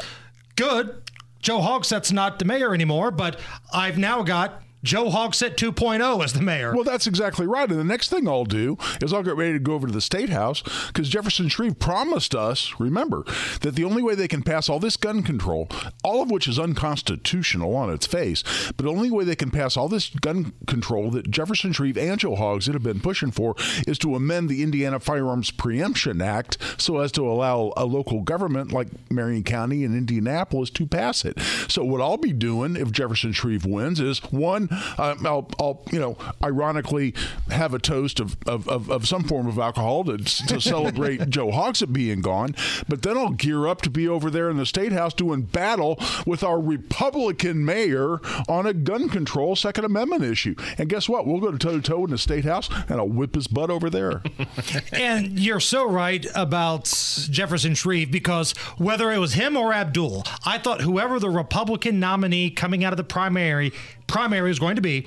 good. 0.55 1.01
Joe 1.41 1.59
Hogsett's 1.59 2.11
not 2.11 2.39
the 2.39 2.45
mayor 2.45 2.73
anymore, 2.73 3.11
but 3.11 3.39
I've 3.71 3.99
now 3.99 4.23
got 4.23 4.63
Joe 4.85 5.09
Hogsett 5.09 5.55
2.0 5.55 6.23
as 6.23 6.33
the 6.33 6.41
mayor. 6.41 6.73
Well, 6.73 6.83
that's 6.83 7.07
exactly 7.07 7.47
right. 7.47 7.67
And 7.69 7.79
the 7.79 7.83
next 7.83 8.09
thing 8.09 8.27
I'll 8.27 8.45
do 8.45 8.77
is 9.01 9.11
I'll 9.11 9.23
get 9.23 9.35
ready 9.35 9.53
to 9.53 9.59
go 9.59 9.73
over 9.73 9.87
to 9.87 9.93
the 9.93 9.99
state 9.99 10.29
house 10.29 10.61
because 10.87 11.09
Jefferson 11.09 11.49
Shreve 11.49 11.79
promised 11.79 12.35
us, 12.35 12.79
remember, 12.79 13.23
that 13.61 13.73
the 13.75 13.83
only 13.83 14.03
way 14.03 14.13
they 14.13 14.27
can 14.27 14.43
pass 14.43 14.69
all 14.69 14.79
this 14.79 14.95
gun 14.95 15.23
control, 15.23 15.67
all 16.03 16.21
of 16.21 16.29
which 16.29 16.47
is 16.47 16.59
unconstitutional 16.59 17.75
on 17.75 17.91
its 17.91 18.05
face, 18.05 18.43
but 18.77 18.85
the 18.85 18.91
only 18.91 19.09
way 19.09 19.23
they 19.23 19.35
can 19.35 19.49
pass 19.49 19.75
all 19.75 19.89
this 19.89 20.09
gun 20.09 20.53
control 20.67 21.09
that 21.11 21.31
Jefferson 21.31 21.71
Shreve 21.71 21.97
and 21.97 22.19
Joe 22.19 22.35
Hogsett 22.35 22.73
have 22.73 22.83
been 22.83 22.99
pushing 22.99 23.31
for 23.31 23.55
is 23.87 23.97
to 23.99 24.15
amend 24.15 24.49
the 24.49 24.61
Indiana 24.61 24.99
Firearms 24.99 25.49
Preemption 25.49 26.21
Act 26.21 26.57
so 26.77 26.99
as 26.99 27.11
to 27.13 27.27
allow 27.27 27.73
a 27.75 27.85
local 27.85 28.21
government 28.21 28.71
like 28.71 28.87
Marion 29.09 29.43
County 29.43 29.83
and 29.83 29.95
Indianapolis 29.95 30.69
to 30.69 30.85
pass 30.85 31.25
it. 31.25 31.39
So 31.67 31.83
what 31.83 32.01
I'll 32.01 32.17
be 32.17 32.33
doing 32.33 32.75
if 32.75 32.91
Jefferson 32.91 33.31
Shreve 33.31 33.65
wins 33.65 33.99
is 33.99 34.19
one, 34.31 34.69
uh, 34.97 35.15
I'll, 35.23 35.49
I'll, 35.59 35.81
you 35.91 35.99
know, 35.99 36.17
ironically 36.43 37.13
have 37.49 37.73
a 37.73 37.79
toast 37.79 38.19
of, 38.19 38.37
of, 38.45 38.67
of, 38.67 38.89
of 38.89 39.07
some 39.07 39.23
form 39.23 39.47
of 39.47 39.57
alcohol 39.57 40.03
to, 40.05 40.17
to 40.17 40.59
celebrate 40.59 41.29
Joe 41.29 41.51
Hogsett 41.51 41.93
being 41.93 42.21
gone. 42.21 42.55
But 42.87 43.01
then 43.01 43.17
I'll 43.17 43.31
gear 43.31 43.67
up 43.67 43.81
to 43.83 43.89
be 43.89 44.07
over 44.07 44.29
there 44.29 44.49
in 44.49 44.57
the 44.57 44.65
state 44.65 44.91
house 44.91 45.13
doing 45.13 45.41
battle 45.43 45.99
with 46.25 46.43
our 46.43 46.59
Republican 46.59 47.65
mayor 47.65 48.19
on 48.47 48.65
a 48.65 48.73
gun 48.73 49.09
control 49.09 49.55
Second 49.55 49.85
Amendment 49.85 50.23
issue. 50.23 50.55
And 50.77 50.89
guess 50.89 51.07
what? 51.09 51.25
We'll 51.25 51.39
go 51.39 51.51
to 51.51 51.57
toe 51.57 51.73
to 51.73 51.81
toe 51.81 52.05
in 52.05 52.11
the 52.11 52.17
state 52.17 52.45
house, 52.45 52.69
and 52.89 52.99
I'll 52.99 53.07
whip 53.07 53.35
his 53.35 53.47
butt 53.47 53.69
over 53.69 53.89
there. 53.89 54.21
and 54.91 55.39
you're 55.39 55.59
so 55.59 55.89
right 55.89 56.25
about 56.35 56.85
Jefferson 57.29 57.75
Shreve 57.75 58.11
because 58.11 58.51
whether 58.77 59.11
it 59.11 59.17
was 59.17 59.33
him 59.33 59.57
or 59.57 59.73
Abdul, 59.73 60.23
I 60.45 60.57
thought 60.57 60.81
whoever 60.81 61.19
the 61.19 61.29
Republican 61.29 61.99
nominee 61.99 62.49
coming 62.49 62.83
out 62.83 62.93
of 62.93 62.97
the 62.97 63.03
primary 63.03 63.71
primary 64.07 64.49
was 64.49 64.59
going 64.59 64.75
to 64.75 64.81
be. 64.81 65.05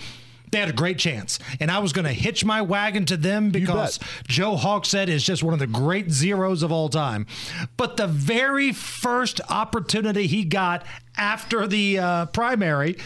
They 0.50 0.60
had 0.60 0.70
a 0.70 0.72
great 0.72 0.98
chance, 0.98 1.38
and 1.60 1.70
I 1.70 1.78
was 1.78 1.92
going 1.92 2.06
to 2.06 2.12
hitch 2.12 2.42
my 2.42 2.62
wagon 2.62 3.04
to 3.06 3.18
them 3.18 3.50
because 3.50 3.98
Joe 4.28 4.56
Hogsett 4.56 5.08
is 5.08 5.22
just 5.22 5.42
one 5.42 5.52
of 5.52 5.60
the 5.60 5.66
great 5.66 6.10
zeros 6.10 6.62
of 6.62 6.72
all 6.72 6.88
time. 6.88 7.26
But 7.76 7.98
the 7.98 8.06
very 8.06 8.72
first 8.72 9.42
opportunity 9.50 10.26
he 10.26 10.44
got 10.44 10.86
after 11.18 11.66
the 11.66 11.98
uh, 11.98 12.26
primary, 12.26 12.96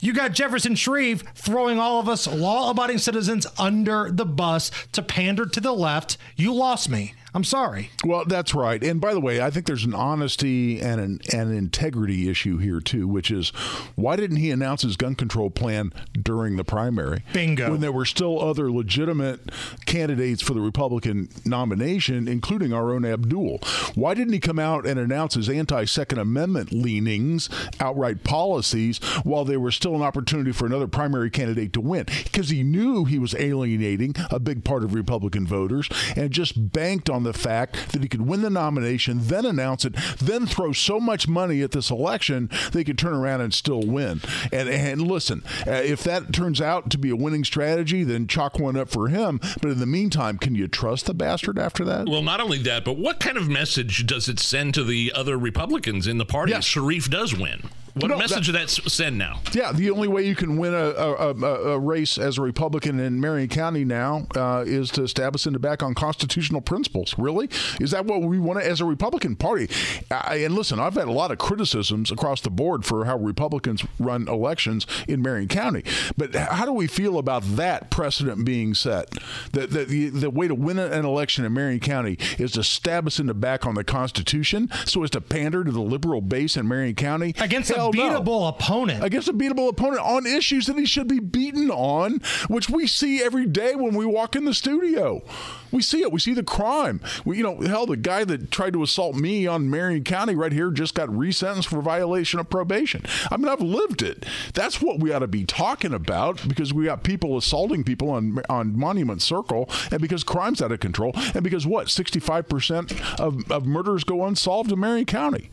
you 0.00 0.12
got 0.12 0.32
Jefferson 0.32 0.76
Shreve 0.76 1.24
throwing 1.34 1.80
all 1.80 1.98
of 1.98 2.08
us 2.08 2.28
law 2.28 2.70
abiding 2.70 2.98
citizens 2.98 3.46
under 3.58 4.12
the 4.12 4.26
bus 4.26 4.70
to 4.92 5.02
pander 5.02 5.46
to 5.46 5.60
the 5.60 5.72
left. 5.72 6.16
You 6.36 6.54
lost 6.54 6.88
me. 6.88 7.14
I'm 7.38 7.44
sorry. 7.44 7.90
Well, 8.04 8.24
that's 8.24 8.52
right. 8.52 8.82
And 8.82 9.00
by 9.00 9.14
the 9.14 9.20
way, 9.20 9.40
I 9.40 9.48
think 9.50 9.66
there's 9.66 9.84
an 9.84 9.94
honesty 9.94 10.80
and 10.80 11.00
an, 11.00 11.20
an 11.32 11.56
integrity 11.56 12.28
issue 12.28 12.58
here 12.58 12.80
too, 12.80 13.06
which 13.06 13.30
is 13.30 13.50
why 13.94 14.16
didn't 14.16 14.38
he 14.38 14.50
announce 14.50 14.82
his 14.82 14.96
gun 14.96 15.14
control 15.14 15.48
plan 15.48 15.92
during 16.20 16.56
the 16.56 16.64
primary? 16.64 17.22
Bingo. 17.32 17.70
When 17.70 17.80
there 17.80 17.92
were 17.92 18.06
still 18.06 18.42
other 18.42 18.72
legitimate 18.72 19.52
candidates 19.86 20.42
for 20.42 20.52
the 20.52 20.60
Republican 20.60 21.28
nomination, 21.44 22.26
including 22.26 22.72
our 22.72 22.92
own 22.92 23.04
Abdul. 23.04 23.58
Why 23.94 24.14
didn't 24.14 24.32
he 24.32 24.40
come 24.40 24.58
out 24.58 24.84
and 24.84 24.98
announce 24.98 25.34
his 25.34 25.48
anti-Second 25.48 26.18
Amendment 26.18 26.72
leanings, 26.72 27.48
outright 27.78 28.24
policies, 28.24 28.98
while 29.22 29.44
there 29.44 29.60
was 29.60 29.76
still 29.76 29.94
an 29.94 30.02
opportunity 30.02 30.50
for 30.50 30.66
another 30.66 30.88
primary 30.88 31.30
candidate 31.30 31.72
to 31.74 31.80
win? 31.80 32.06
Because 32.24 32.48
he 32.48 32.64
knew 32.64 33.04
he 33.04 33.20
was 33.20 33.36
alienating 33.36 34.16
a 34.28 34.40
big 34.40 34.64
part 34.64 34.82
of 34.82 34.92
Republican 34.92 35.46
voters 35.46 35.88
and 36.16 36.32
just 36.32 36.72
banked 36.72 37.08
on 37.08 37.22
the 37.22 37.27
fact 37.32 37.92
that 37.92 38.02
he 38.02 38.08
could 38.08 38.22
win 38.22 38.42
the 38.42 38.50
nomination, 38.50 39.18
then 39.22 39.44
announce 39.44 39.84
it, 39.84 39.94
then 40.18 40.46
throw 40.46 40.72
so 40.72 41.00
much 41.00 41.28
money 41.28 41.62
at 41.62 41.72
this 41.72 41.90
election 41.90 42.50
they 42.72 42.84
could 42.84 42.98
turn 42.98 43.14
around 43.14 43.40
and 43.40 43.54
still 43.54 43.82
win. 43.82 44.20
And 44.52 44.68
and 44.68 45.02
listen, 45.02 45.42
uh, 45.66 45.72
if 45.72 46.02
that 46.04 46.32
turns 46.32 46.60
out 46.60 46.90
to 46.90 46.98
be 46.98 47.10
a 47.10 47.16
winning 47.16 47.44
strategy, 47.44 48.04
then 48.04 48.26
chalk 48.26 48.58
one 48.58 48.76
up 48.76 48.88
for 48.88 49.08
him. 49.08 49.40
But 49.60 49.70
in 49.70 49.78
the 49.78 49.86
meantime, 49.86 50.38
can 50.38 50.54
you 50.54 50.68
trust 50.68 51.06
the 51.06 51.14
bastard 51.14 51.58
after 51.58 51.84
that? 51.84 52.08
Well, 52.08 52.22
not 52.22 52.40
only 52.40 52.58
that, 52.58 52.84
but 52.84 52.98
what 52.98 53.20
kind 53.20 53.36
of 53.36 53.48
message 53.48 54.06
does 54.06 54.28
it 54.28 54.38
send 54.38 54.74
to 54.74 54.84
the 54.84 55.12
other 55.14 55.38
Republicans 55.38 56.06
in 56.06 56.18
the 56.18 56.26
party 56.26 56.52
if 56.52 56.64
Sharif 56.64 57.10
does 57.10 57.34
win? 57.34 57.62
What 58.00 58.08
No, 58.08 58.18
message 58.18 58.46
that- 58.46 58.52
did 58.52 58.68
that 58.68 58.90
send 58.90 59.18
now? 59.18 59.40
Yeah, 59.52 59.72
the 59.72 59.90
only 59.90 60.08
way 60.08 60.26
you 60.26 60.34
can 60.34 60.56
win 60.56 60.74
a, 60.74 60.76
a, 60.76 61.34
a, 61.34 61.54
a 61.74 61.78
race 61.78 62.18
as 62.18 62.38
a 62.38 62.42
Republican 62.42 63.00
in 63.00 63.20
Marion 63.20 63.48
County 63.48 63.84
now 63.84 64.26
uh, 64.36 64.64
is 64.66 64.90
to 64.92 65.06
stab 65.08 65.34
us 65.34 65.46
in 65.46 65.52
the 65.52 65.58
back 65.58 65.82
on 65.82 65.94
constitutional 65.94 66.60
principles. 66.60 67.14
Really? 67.18 67.48
Is 67.80 67.90
that 67.92 68.04
what 68.06 68.22
we 68.22 68.38
want 68.38 68.60
as 68.62 68.80
a 68.80 68.84
Republican 68.84 69.36
Party? 69.36 69.68
I, 70.10 70.36
and 70.36 70.54
listen, 70.54 70.78
I've 70.78 70.94
had 70.94 71.08
a 71.08 71.12
lot 71.12 71.30
of 71.30 71.38
criticisms 71.38 72.10
across 72.10 72.40
the 72.40 72.50
board 72.50 72.84
for 72.84 73.04
how 73.04 73.16
Republicans 73.16 73.84
run 73.98 74.28
elections 74.28 74.86
in 75.06 75.22
Marion 75.22 75.48
County. 75.48 75.82
But 76.16 76.34
how 76.34 76.64
do 76.64 76.72
we 76.72 76.86
feel 76.86 77.18
about 77.18 77.42
that 77.56 77.90
precedent 77.90 78.44
being 78.44 78.74
set? 78.74 79.10
That 79.52 79.70
the, 79.70 79.84
the, 79.84 80.08
the 80.10 80.30
way 80.30 80.48
to 80.48 80.54
win 80.54 80.78
an 80.78 81.04
election 81.04 81.44
in 81.44 81.52
Marion 81.52 81.80
County 81.80 82.18
is 82.38 82.52
to 82.52 82.62
stab 82.64 83.06
us 83.06 83.18
in 83.18 83.26
the 83.26 83.34
back 83.34 83.66
on 83.66 83.74
the 83.74 83.84
Constitution 83.84 84.68
so 84.86 85.02
as 85.04 85.10
to 85.10 85.20
pander 85.20 85.64
to 85.64 85.70
the 85.70 85.80
liberal 85.80 86.20
base 86.20 86.56
in 86.56 86.68
Marion 86.68 86.94
County? 86.94 87.34
Against 87.38 87.70
Hell 87.72 87.87
a 87.88 87.96
no 87.96 88.20
beatable 88.20 88.48
opponent. 88.48 89.04
against 89.04 89.28
a 89.28 89.32
beatable 89.32 89.68
opponent 89.68 90.00
on 90.00 90.26
issues 90.26 90.66
that 90.66 90.76
he 90.78 90.86
should 90.86 91.08
be 91.08 91.20
beaten 91.20 91.70
on, 91.70 92.20
which 92.48 92.68
we 92.70 92.86
see 92.86 93.22
every 93.22 93.46
day 93.46 93.74
when 93.74 93.94
we 93.94 94.04
walk 94.04 94.36
in 94.36 94.44
the 94.44 94.54
studio. 94.54 95.22
We 95.70 95.82
see 95.82 96.00
it. 96.00 96.12
We 96.12 96.20
see 96.20 96.32
the 96.32 96.42
crime. 96.42 97.00
We, 97.24 97.36
you 97.36 97.42
know, 97.42 97.60
hell, 97.60 97.84
the 97.86 97.96
guy 97.96 98.24
that 98.24 98.50
tried 98.50 98.72
to 98.72 98.82
assault 98.82 99.16
me 99.16 99.46
on 99.46 99.68
Marion 99.68 100.02
County 100.04 100.34
right 100.34 100.52
here 100.52 100.70
just 100.70 100.94
got 100.94 101.08
resentenced 101.10 101.66
for 101.66 101.82
violation 101.82 102.40
of 102.40 102.48
probation. 102.48 103.04
I 103.30 103.36
mean, 103.36 103.48
I've 103.48 103.60
lived 103.60 104.02
it. 104.02 104.24
That's 104.54 104.80
what 104.80 105.00
we 105.00 105.12
ought 105.12 105.18
to 105.18 105.26
be 105.26 105.44
talking 105.44 105.92
about 105.92 106.46
because 106.48 106.72
we 106.72 106.84
got 106.84 107.02
people 107.02 107.36
assaulting 107.36 107.84
people 107.84 108.10
on 108.10 108.40
on 108.48 108.78
Monument 108.78 109.20
Circle, 109.20 109.68
and 109.90 110.00
because 110.00 110.24
crime's 110.24 110.62
out 110.62 110.72
of 110.72 110.80
control, 110.80 111.12
and 111.34 111.42
because 111.42 111.66
what 111.66 111.90
sixty 111.90 112.20
five 112.20 112.48
percent 112.48 112.92
of 113.20 113.50
of 113.50 113.66
murders 113.66 114.04
go 114.04 114.24
unsolved 114.24 114.72
in 114.72 114.80
Marion 114.80 115.04
County. 115.06 115.50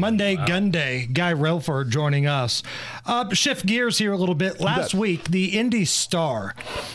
Monday 0.00 0.34
Gun 0.36 0.70
Day, 0.70 1.06
Guy 1.12 1.34
Relford 1.34 1.90
joining 1.90 2.26
us. 2.26 2.62
Uh, 3.04 3.32
shift 3.34 3.66
gears 3.66 3.98
here 3.98 4.12
a 4.12 4.16
little 4.16 4.34
bit. 4.34 4.58
Last 4.60 4.94
week, 4.94 5.24
the 5.24 5.58
Indy 5.58 5.84
Star, 5.84 6.54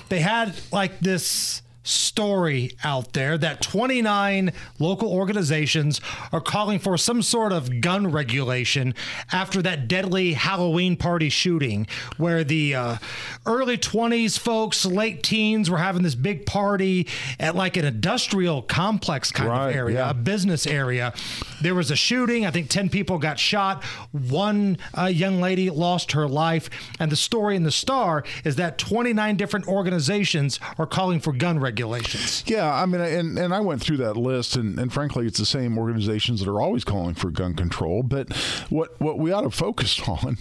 they 0.09 0.21
had 0.21 0.55
like 0.71 0.99
this 0.99 1.61
story 1.85 2.71
out 2.83 3.13
there 3.13 3.37
that 3.37 3.61
29 3.61 4.51
local 4.79 5.11
organizations 5.11 6.01
are 6.31 6.41
calling 6.41 6.79
for 6.79 6.97
some 6.97 7.21
sort 7.21 7.51
of 7.53 7.79
gun 7.79 8.11
regulation 8.11 8.93
after 9.31 9.61
that 9.61 9.87
deadly 9.87 10.33
Halloween 10.33 10.97
party 10.97 11.29
shooting 11.29 11.87
where 12.17 12.43
the 12.43 12.75
uh, 12.75 12.97
early 13.45 13.77
20s 13.77 14.37
folks, 14.37 14.85
late 14.85 15.23
teens 15.23 15.69
were 15.69 15.77
having 15.77 16.01
this 16.03 16.15
big 16.15 16.45
party 16.45 17.07
at 17.39 17.55
like 17.55 17.77
an 17.77 17.85
industrial 17.85 18.61
complex 18.63 19.31
kind 19.31 19.49
Right, 19.49 19.69
of 19.69 19.75
area, 19.75 19.99
yeah. 19.99 20.09
a 20.09 20.13
business 20.13 20.65
area. 20.65 21.13
There 21.61 21.75
was 21.75 21.91
a 21.91 21.95
shooting. 21.95 22.45
I 22.45 22.51
think 22.51 22.69
10 22.69 22.89
people 22.89 23.19
got 23.19 23.37
shot. 23.39 23.83
One 24.11 24.77
uh, 24.97 25.05
young 25.05 25.39
lady 25.39 25.69
lost 25.69 26.13
her 26.13 26.27
life. 26.27 26.69
And 26.99 27.11
the 27.11 27.15
story 27.15 27.55
in 27.55 27.63
the 27.63 27.71
Star 27.71 28.23
is 28.43 28.55
that 28.55 28.77
29 28.79 29.35
different 29.37 29.67
organizations 29.67 30.59
are 30.79 30.87
calling 30.87 31.19
for 31.19 31.31
gun 31.31 31.59
regulations. 31.75 32.43
Yeah, 32.47 32.73
I 32.73 32.85
mean, 32.85 33.01
and, 33.01 33.37
and 33.37 33.53
I 33.53 33.59
went 33.59 33.81
through 33.81 33.97
that 33.97 34.15
list, 34.15 34.55
and, 34.55 34.79
and 34.79 34.93
frankly, 34.93 35.27
it's 35.27 35.37
the 35.37 35.45
same 35.45 35.77
organizations 35.77 36.39
that 36.39 36.49
are 36.49 36.61
always 36.61 36.85
calling 36.85 37.15
for 37.15 37.29
gun 37.29 37.53
control. 37.53 38.01
But 38.01 38.33
what 38.69 38.99
what 39.01 39.19
we 39.19 39.31
ought 39.31 39.41
to 39.41 39.51
focus 39.51 39.99
on, 40.07 40.37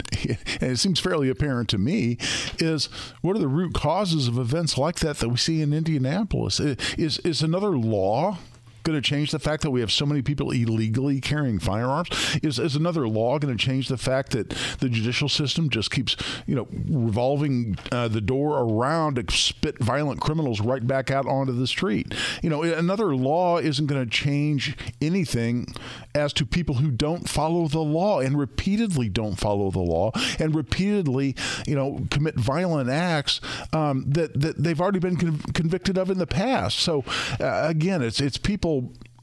and 0.60 0.72
it 0.72 0.78
seems 0.78 1.00
fairly 1.00 1.28
apparent 1.28 1.68
to 1.70 1.78
me, 1.78 2.18
is 2.58 2.86
what 3.20 3.34
are 3.36 3.40
the 3.40 3.48
root 3.48 3.74
causes 3.74 4.28
of 4.28 4.38
events 4.38 4.78
like 4.78 5.00
that 5.00 5.18
that 5.18 5.28
we 5.28 5.36
see 5.36 5.60
in 5.60 5.72
Indianapolis? 5.72 6.60
Is 6.60 7.18
is 7.18 7.42
another 7.42 7.76
law? 7.76 8.38
Going 8.84 9.00
to 9.00 9.02
change 9.02 9.30
the 9.30 9.38
fact 9.38 9.62
that 9.62 9.70
we 9.70 9.80
have 9.80 9.90
so 9.90 10.06
many 10.06 10.22
people 10.22 10.50
illegally 10.50 11.20
carrying 11.20 11.58
firearms? 11.58 12.08
Is, 12.42 12.58
is 12.58 12.76
another 12.76 13.08
law 13.08 13.38
going 13.38 13.56
to 13.56 13.62
change 13.62 13.88
the 13.88 13.96
fact 13.96 14.32
that 14.32 14.50
the 14.80 14.88
judicial 14.88 15.28
system 15.28 15.70
just 15.70 15.90
keeps, 15.90 16.16
you 16.46 16.54
know, 16.54 16.68
revolving 16.88 17.76
uh, 17.90 18.08
the 18.08 18.20
door 18.20 18.60
around 18.60 19.16
to 19.16 19.34
spit 19.34 19.78
violent 19.78 20.20
criminals 20.20 20.60
right 20.60 20.86
back 20.86 21.10
out 21.10 21.26
onto 21.26 21.52
the 21.52 21.66
street? 21.66 22.14
You 22.42 22.50
know, 22.50 22.62
another 22.62 23.16
law 23.16 23.58
isn't 23.58 23.86
going 23.86 24.04
to 24.04 24.10
change 24.10 24.76
anything 25.00 25.66
as 26.14 26.32
to 26.34 26.46
people 26.46 26.76
who 26.76 26.90
don't 26.90 27.28
follow 27.28 27.68
the 27.68 27.80
law 27.80 28.20
and 28.20 28.38
repeatedly 28.38 29.08
don't 29.08 29.36
follow 29.36 29.70
the 29.70 29.80
law 29.80 30.12
and 30.38 30.54
repeatedly, 30.54 31.34
you 31.66 31.74
know, 31.74 32.06
commit 32.10 32.36
violent 32.36 32.90
acts 32.90 33.40
um, 33.72 34.04
that 34.08 34.38
that 34.40 34.62
they've 34.62 34.80
already 34.80 34.98
been 34.98 35.16
con- 35.16 35.38
convicted 35.54 35.98
of 35.98 36.10
in 36.10 36.18
the 36.18 36.26
past. 36.26 36.78
So 36.78 37.04
uh, 37.40 37.62
again, 37.66 38.02
it's 38.02 38.20
it's 38.20 38.36
people 38.38 38.73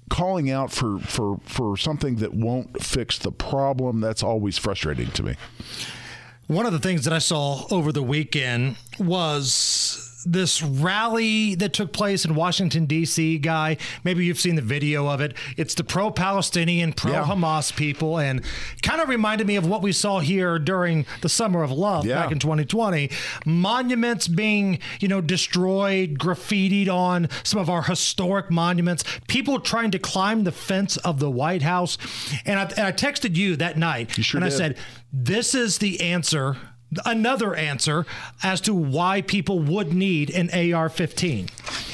calling 0.09 0.51
out 0.51 0.71
for, 0.71 0.99
for 0.99 1.39
for 1.45 1.77
something 1.77 2.17
that 2.17 2.33
won't 2.33 2.83
fix 2.83 3.17
the 3.17 3.31
problem. 3.31 4.01
That's 4.01 4.23
always 4.23 4.57
frustrating 4.57 5.09
to 5.11 5.23
me. 5.23 5.35
One 6.47 6.65
of 6.65 6.73
the 6.73 6.79
things 6.79 7.05
that 7.05 7.13
I 7.13 7.19
saw 7.19 7.65
over 7.71 7.93
the 7.93 8.03
weekend 8.03 8.75
was 8.99 10.10
this 10.25 10.61
rally 10.61 11.55
that 11.55 11.73
took 11.73 11.91
place 11.93 12.25
in 12.25 12.35
Washington, 12.35 12.85
D.C., 12.85 13.37
guy. 13.39 13.77
Maybe 14.03 14.25
you've 14.25 14.39
seen 14.39 14.55
the 14.55 14.61
video 14.61 15.07
of 15.07 15.21
it. 15.21 15.33
It's 15.57 15.73
the 15.75 15.83
pro 15.83 16.11
Palestinian, 16.11 16.93
pro 16.93 17.11
Hamas 17.11 17.75
people, 17.75 18.19
and 18.19 18.41
kind 18.81 19.01
of 19.01 19.09
reminded 19.09 19.47
me 19.47 19.55
of 19.55 19.65
what 19.67 19.81
we 19.81 19.91
saw 19.91 20.19
here 20.19 20.59
during 20.59 21.05
the 21.21 21.29
Summer 21.29 21.63
of 21.63 21.71
Love 21.71 22.05
Yeah. 22.05 22.15
back 22.21 22.31
in 22.31 22.39
2020. 22.39 23.09
Monuments 23.45 24.27
being, 24.27 24.79
you 24.99 25.07
know, 25.07 25.21
destroyed, 25.21 26.17
graffitied 26.17 26.87
on 26.89 27.27
some 27.43 27.59
of 27.59 27.69
our 27.69 27.83
historic 27.83 28.49
monuments, 28.51 29.03
people 29.27 29.59
trying 29.59 29.91
to 29.91 29.99
climb 29.99 30.43
the 30.43 30.51
fence 30.51 30.97
of 30.97 31.19
the 31.19 31.29
White 31.29 31.61
House. 31.61 31.97
And 32.45 32.59
I, 32.59 32.63
and 32.63 32.79
I 32.87 32.91
texted 32.91 33.35
you 33.35 33.55
that 33.57 33.77
night, 33.77 34.17
You 34.17 34.23
sure 34.23 34.37
and 34.37 34.45
I 34.45 34.49
said, 34.49 34.77
this 35.13 35.53
is 35.55 35.79
the 35.79 36.01
answer 36.01 36.57
another 37.05 37.55
answer 37.55 38.05
as 38.43 38.59
to 38.61 38.73
why 38.73 39.21
people 39.21 39.59
would 39.59 39.93
need 39.93 40.29
an 40.29 40.49
AR-15 40.49 41.49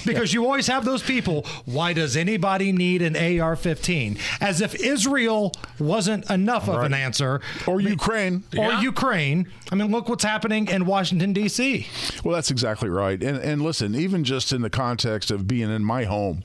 because 0.05 0.33
you 0.33 0.45
always 0.45 0.67
have 0.67 0.85
those 0.85 1.03
people 1.03 1.45
why 1.65 1.93
does 1.93 2.17
anybody 2.17 2.71
need 2.71 3.01
an 3.01 3.15
AR-15 3.15 4.17
as 4.41 4.61
if 4.61 4.73
Israel 4.75 5.53
wasn't 5.79 6.27
enough 6.29 6.67
of 6.67 6.83
an 6.83 6.93
answer. 6.93 7.41
Or 7.67 7.79
Ukraine. 7.79 8.43
or 8.57 8.73
Ukraine. 8.73 9.51
I 9.71 9.75
mean 9.75 9.91
look 9.91 10.09
what's 10.09 10.23
happening 10.23 10.67
in 10.67 10.85
Washington 10.85 11.33
DC 11.33 12.23
Well, 12.23 12.33
that's 12.33 12.51
exactly 12.51 12.89
right. 12.89 13.21
And 13.21 13.37
and 13.37 13.61
listen, 13.61 13.95
even 13.95 14.23
just 14.23 14.51
in 14.51 14.61
the 14.61 14.69
context 14.69 15.29
of 15.29 15.47
being 15.47 15.69
in 15.69 15.83
my 15.83 16.05
home, 16.05 16.43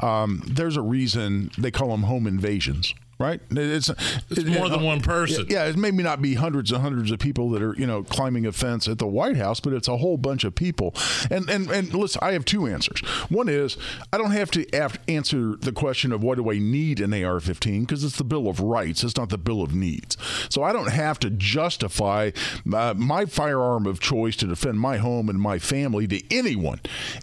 um, 0.00 0.42
there's 0.46 0.76
a 0.76 0.82
reason 0.82 1.50
they 1.58 1.70
call 1.70 1.88
them 1.88 2.04
home 2.04 2.26
invasions. 2.26 2.94
Right, 3.22 3.40
it's, 3.52 3.88
It's 4.30 4.44
more 4.44 4.68
than 4.68 4.82
one 4.82 5.00
person. 5.00 5.46
Yeah, 5.48 5.66
it 5.66 5.76
may 5.76 5.92
not 5.92 6.20
be 6.20 6.34
hundreds 6.34 6.72
and 6.72 6.82
hundreds 6.82 7.12
of 7.12 7.20
people 7.20 7.50
that 7.50 7.62
are 7.62 7.74
you 7.74 7.86
know 7.86 8.02
climbing 8.02 8.46
a 8.46 8.52
fence 8.52 8.88
at 8.88 8.98
the 8.98 9.06
White 9.06 9.36
House, 9.36 9.60
but 9.60 9.72
it's 9.72 9.86
a 9.86 9.98
whole 9.98 10.16
bunch 10.16 10.42
of 10.42 10.56
people. 10.56 10.92
And 11.30 11.48
and 11.48 11.70
and 11.70 11.94
listen, 11.94 12.18
I 12.20 12.32
have 12.32 12.44
two 12.44 12.66
answers. 12.66 12.98
One 13.28 13.48
is 13.48 13.76
I 14.12 14.18
don't 14.18 14.32
have 14.32 14.50
to 14.52 14.66
have 14.72 14.98
answer 15.06 15.54
the 15.56 15.70
question 15.70 16.10
of 16.10 16.24
what 16.24 16.36
do 16.36 16.50
I 16.50 16.58
need 16.58 16.98
an 16.98 17.12
AR-15 17.12 17.82
because 17.82 18.02
it's 18.02 18.16
the 18.16 18.24
Bill 18.24 18.48
of 18.48 18.58
Rights, 18.58 19.04
it's 19.04 19.16
not 19.16 19.28
the 19.28 19.38
Bill 19.38 19.62
of 19.62 19.72
Needs. 19.72 20.16
So 20.48 20.64
I 20.64 20.72
don't 20.72 20.90
have 20.90 21.20
to 21.20 21.30
justify 21.30 22.32
uh, 22.74 22.94
my 22.96 23.26
firearm 23.26 23.86
of 23.86 24.00
choice 24.00 24.34
to 24.36 24.46
defend 24.46 24.80
my 24.80 24.96
home 24.96 25.28
and 25.28 25.40
my 25.40 25.60
family 25.60 26.08
to 26.08 26.34
anyone, 26.34 26.80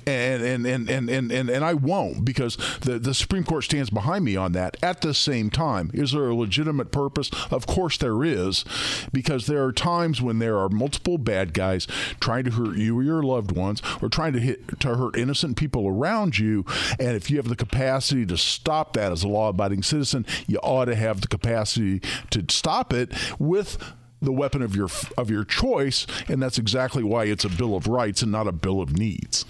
and 0.08 0.42
and 0.44 0.66
and 0.66 0.90
and 0.90 1.10
and 1.10 1.32
and, 1.32 1.50
and 1.50 1.66
I 1.66 1.74
won't 1.74 2.24
because 2.24 2.58
the 2.82 3.00
the 3.00 3.14
Supreme 3.14 3.44
Court 3.44 3.66
stands 3.66 3.90
behind 3.90 4.24
me 4.24 4.36
on 4.36 4.54
that. 4.54 4.78
At 4.82 5.02
the 5.02 5.14
same 5.14 5.50
time, 5.50 5.89
is 5.94 6.12
there 6.12 6.30
a 6.30 6.36
legitimate 6.36 6.92
purpose? 6.92 7.30
Of 7.52 7.68
course 7.68 7.98
there 7.98 8.24
is, 8.24 8.66
because 9.12 9.48
there 9.48 9.64
are 9.64 9.72
times 9.72 10.22
when 10.22 10.40
there 10.40 10.58
are 10.58 10.70
multiple 10.70 11.18
bad 11.18 11.54
guys 11.54 11.88
trying 12.20 12.46
to 12.46 12.52
hurt 12.52 12.78
you 12.78 12.98
or 12.98 13.04
your 13.04 13.24
loved 13.24 13.52
ones, 13.52 13.82
or 14.02 14.10
trying 14.10 14.34
to 14.34 14.40
hit 14.40 14.80
to 14.80 14.96
hurt 14.96 15.18
innocent 15.18 15.58
people 15.58 15.88
around 15.88 16.38
you. 16.38 16.66
And 17.00 17.16
if 17.16 17.30
you 17.30 17.38
have 17.38 17.50
the 17.50 17.56
capacity 17.56 18.26
to 18.26 18.38
stop 18.38 18.94
that 18.94 19.12
as 19.12 19.24
a 19.24 19.28
law-abiding 19.28 19.84
citizen, 19.84 20.26
you 20.48 20.58
ought 20.60 20.86
to 20.86 20.96
have 20.96 21.22
the 21.22 21.28
capacity 21.28 22.02
to 22.32 22.46
stop 22.50 22.94
it 22.94 23.12
with 23.40 23.78
the 24.22 24.34
weapon 24.34 24.62
of 24.62 24.76
your 24.76 24.90
of 25.18 25.30
your 25.30 25.46
choice, 25.46 26.06
and 26.28 26.42
that's 26.42 26.58
exactly 26.58 27.04
why 27.04 27.24
it's 27.26 27.46
a 27.46 27.50
bill 27.50 27.76
of 27.76 27.88
rights 27.88 28.22
and 28.22 28.32
not 28.32 28.48
a 28.48 28.52
bill 28.52 28.82
of 28.82 28.98
needs. 28.98 29.46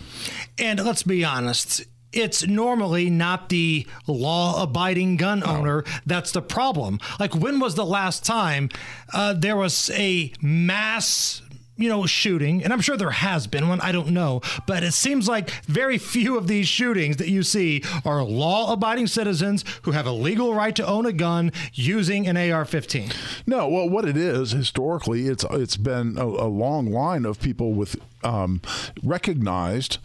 and 0.60 0.84
let's 0.86 1.04
be 1.04 1.26
honest 1.26 1.86
it's 2.12 2.46
normally 2.48 3.10
not 3.10 3.50
the 3.50 3.86
law 4.08 4.62
abiding 4.62 5.18
gun 5.18 5.44
owner 5.44 5.84
that's 6.06 6.32
the 6.32 6.42
problem. 6.42 7.00
Like, 7.20 7.36
when 7.36 7.60
was 7.60 7.76
the 7.76 7.86
last 7.86 8.26
time 8.26 8.70
uh, 9.14 9.34
there 9.34 9.56
was 9.56 9.90
a 9.92 10.32
mass. 10.42 11.42
You 11.78 11.88
know, 11.88 12.06
shooting, 12.06 12.62
and 12.62 12.74
I'm 12.74 12.82
sure 12.82 12.98
there 12.98 13.10
has 13.10 13.48
been 13.48 13.70
one. 13.70 13.80
I 13.80 13.94
don't 13.94 14.10
know, 14.10 14.42
but 14.68 14.84
it 14.84 14.92
seems 14.92 15.30
like 15.30 15.50
very 15.64 15.98
few 16.14 16.38
of 16.38 16.50
these 16.50 16.68
shootings 16.68 17.16
that 17.16 17.30
you 17.30 17.42
see 17.42 17.84
are 18.04 18.22
law-abiding 18.22 19.08
citizens 19.08 19.64
who 19.84 19.92
have 19.92 20.06
a 20.06 20.12
legal 20.12 20.54
right 20.54 20.76
to 20.76 20.86
own 20.86 21.06
a 21.06 21.14
gun 21.14 21.54
using 21.72 22.28
an 22.28 22.36
AR-15. 22.36 23.16
No, 23.48 23.70
well, 23.70 23.88
what 23.88 24.04
it 24.04 24.18
is 24.18 24.52
historically, 24.52 25.28
it's 25.28 25.46
it's 25.52 25.78
been 25.78 26.18
a, 26.18 26.26
a 26.26 26.52
long 26.52 26.92
line 26.92 27.24
of 27.24 27.40
people 27.40 27.72
with 27.72 27.96
um, 28.26 28.62
recognized 29.02 30.00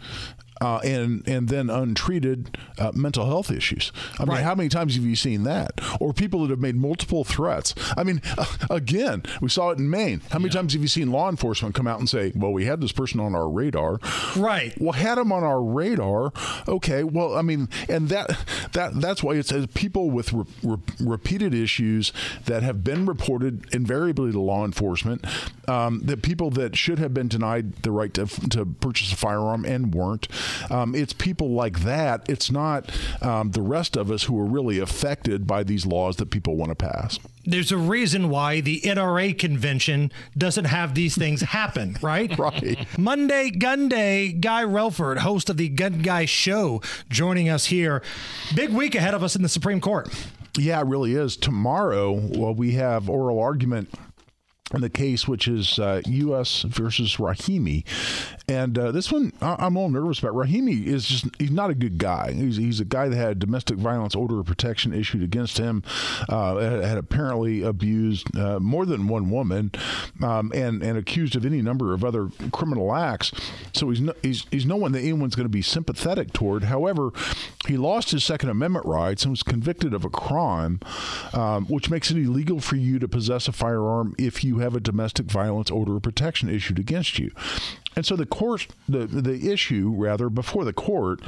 uh, 0.65 0.79
and 0.79 1.27
and 1.27 1.47
then 1.47 1.69
untreated 1.69 2.57
uh, 2.79 2.91
mental 2.95 3.27
health 3.27 3.51
issues. 3.51 3.91
I 4.19 4.25
mean, 4.25 4.37
how 4.37 4.55
many 4.55 4.67
times 4.67 4.95
have 4.95 5.03
you 5.05 5.15
seen 5.15 5.43
that? 5.43 5.79
Or 5.99 6.11
people 6.11 6.41
that 6.41 6.49
have 6.49 6.59
made 6.59 6.75
multiple 6.75 7.23
threats. 7.23 7.75
I 7.95 8.03
mean, 8.03 8.19
uh, 8.35 8.45
again, 8.71 9.21
we 9.41 9.49
saw 9.49 9.69
it 9.69 9.77
in 9.77 9.91
Maine. 9.91 10.21
How 10.31 10.39
many 10.39 10.49
times 10.49 10.73
have 10.73 10.81
you 10.81 10.87
seen 10.87 11.11
law 11.11 11.29
enforcement 11.29 11.75
come 11.75 11.85
out 11.85 11.99
and 11.99 12.09
say, 12.09 12.31
"Well, 12.35 12.51
we 12.51 12.65
had 12.65 12.81
this 12.81 12.91
person 12.91 13.19
on 13.19 13.35
our 13.35 13.47
radar." 13.47 13.99
Right. 14.35 14.73
Well, 14.79 14.93
had 14.93 15.19
him 15.19 15.31
on 15.31 15.43
our 15.43 15.61
radar. 15.61 16.33
Okay. 16.67 17.03
Well, 17.03 17.35
I 17.35 17.43
mean, 17.43 17.69
and 17.87 18.09
that 18.09 18.35
that 18.73 18.99
that's 18.99 19.21
why 19.21 19.33
it 19.33 19.45
says 19.45 19.67
people 19.75 20.09
with 20.09 20.33
re- 20.33 20.45
re- 20.63 20.77
repeated 20.99 21.53
issues 21.53 22.11
that 22.45 22.63
have 22.63 22.83
been 22.83 23.05
reported 23.05 23.71
invariably 23.71 24.31
to 24.31 24.39
law 24.39 24.65
enforcement, 24.65 25.23
um, 25.67 26.01
that 26.05 26.23
people 26.23 26.49
that 26.51 26.75
should 26.75 26.97
have 26.97 27.13
been 27.13 27.27
denied 27.27 27.83
the 27.83 27.91
right 27.91 28.15
to, 28.15 28.25
to 28.49 28.65
purchase 28.65 29.11
a 29.11 29.15
firearm 29.15 29.63
and 29.63 29.93
weren't. 29.93 30.27
Um, 30.69 30.95
it's 30.95 31.13
people 31.13 31.51
like 31.51 31.81
that. 31.81 32.27
It's 32.29 32.51
not 32.51 32.91
um, 33.21 33.51
the 33.51 33.61
rest 33.61 33.95
of 33.95 34.11
us 34.11 34.23
who 34.23 34.39
are 34.39 34.45
really 34.45 34.79
affected 34.79 35.47
by 35.47 35.63
these 35.63 35.85
laws 35.85 36.17
that 36.17 36.31
people 36.31 36.55
want 36.55 36.69
to 36.69 36.75
pass. 36.75 37.19
There's 37.43 37.71
a 37.71 37.77
reason 37.77 38.29
why 38.29 38.61
the 38.61 38.81
NRA 38.81 39.37
convention 39.37 40.11
doesn't 40.37 40.65
have 40.65 40.95
these 40.95 41.15
things 41.15 41.41
happen, 41.55 41.97
right? 42.01 42.35
right. 42.37 42.85
Monday 42.97 43.51
Gun 43.51 43.87
Day, 43.87 44.31
Guy 44.31 44.63
Relford, 44.63 45.19
host 45.19 45.49
of 45.49 45.57
the 45.57 45.69
Gun 45.69 46.01
Guy 46.01 46.25
Show, 46.25 46.81
joining 47.09 47.49
us 47.49 47.65
here. 47.65 48.01
Big 48.55 48.71
week 48.71 48.95
ahead 48.95 49.13
of 49.13 49.23
us 49.23 49.35
in 49.35 49.43
the 49.43 49.49
Supreme 49.49 49.79
Court. 49.79 50.09
Yeah, 50.57 50.79
it 50.79 50.87
really 50.87 51.15
is. 51.15 51.35
Tomorrow, 51.37 52.13
well, 52.13 52.53
we 52.53 52.73
have 52.73 53.09
oral 53.09 53.39
argument 53.39 53.89
in 54.73 54.81
the 54.81 54.89
case, 54.89 55.27
which 55.27 55.47
is 55.47 55.77
uh, 55.77 56.01
U.S. 56.07 56.63
versus 56.63 57.17
Rahimi. 57.17 57.83
And 58.47 58.77
uh, 58.77 58.91
this 58.91 59.11
one, 59.11 59.31
I- 59.39 59.57
I'm 59.59 59.75
a 59.75 59.79
little 59.85 60.01
nervous 60.01 60.19
about. 60.19 60.33
Rahimi 60.33 60.87
is 60.87 61.05
just, 61.07 61.27
he's 61.37 61.51
not 61.51 61.69
a 61.69 61.75
good 61.75 61.99
guy. 61.99 62.31
He's, 62.33 62.57
he's 62.57 62.79
a 62.79 62.85
guy 62.85 63.07
that 63.07 63.15
had 63.15 63.29
a 63.31 63.35
domestic 63.35 63.77
violence 63.77 64.15
order 64.15 64.39
of 64.39 64.47
protection 64.47 64.91
issued 64.91 65.21
against 65.21 65.59
him, 65.59 65.83
uh, 66.29 66.55
had, 66.57 66.83
had 66.83 66.97
apparently 66.97 67.61
abused 67.61 68.35
uh, 68.37 68.59
more 68.59 68.87
than 68.87 69.07
one 69.07 69.29
woman, 69.29 69.71
um, 70.23 70.51
and, 70.55 70.81
and 70.81 70.97
accused 70.97 71.35
of 71.35 71.45
any 71.45 71.61
number 71.61 71.93
of 71.93 72.03
other 72.03 72.29
criminal 72.51 72.93
acts. 72.95 73.31
So 73.73 73.89
he's 73.91 74.01
no, 74.01 74.13
he's, 74.23 74.45
he's 74.49 74.65
no 74.65 74.77
one 74.77 74.93
that 74.93 75.01
anyone's 75.01 75.35
going 75.35 75.45
to 75.45 75.49
be 75.49 75.61
sympathetic 75.61 76.33
toward. 76.33 76.63
However, 76.63 77.11
he 77.67 77.77
lost 77.77 78.11
his 78.11 78.23
Second 78.23 78.49
Amendment 78.49 78.85
rights 78.87 79.23
and 79.23 79.31
was 79.31 79.43
convicted 79.43 79.93
of 79.93 80.03
a 80.05 80.09
crime, 80.09 80.79
um, 81.33 81.65
which 81.67 81.89
makes 81.91 82.09
it 82.09 82.17
illegal 82.17 82.59
for 82.59 82.75
you 82.77 82.97
to 82.97 83.07
possess 83.07 83.47
a 83.47 83.51
firearm 83.51 84.15
if 84.17 84.43
you 84.43 84.54
have 84.59 84.75
a 84.75 84.79
domestic 84.79 85.25
violence 85.25 85.69
order 85.71 85.95
of 85.95 86.03
protection 86.03 86.49
issued 86.49 86.79
against 86.79 87.19
you. 87.19 87.31
And 87.95 88.05
so 88.05 88.15
the 88.15 88.25
court, 88.25 88.67
the 88.87 89.05
the 89.05 89.51
issue 89.51 89.93
rather 89.95 90.29
before 90.29 90.65
the 90.65 90.73
court, 90.73 91.21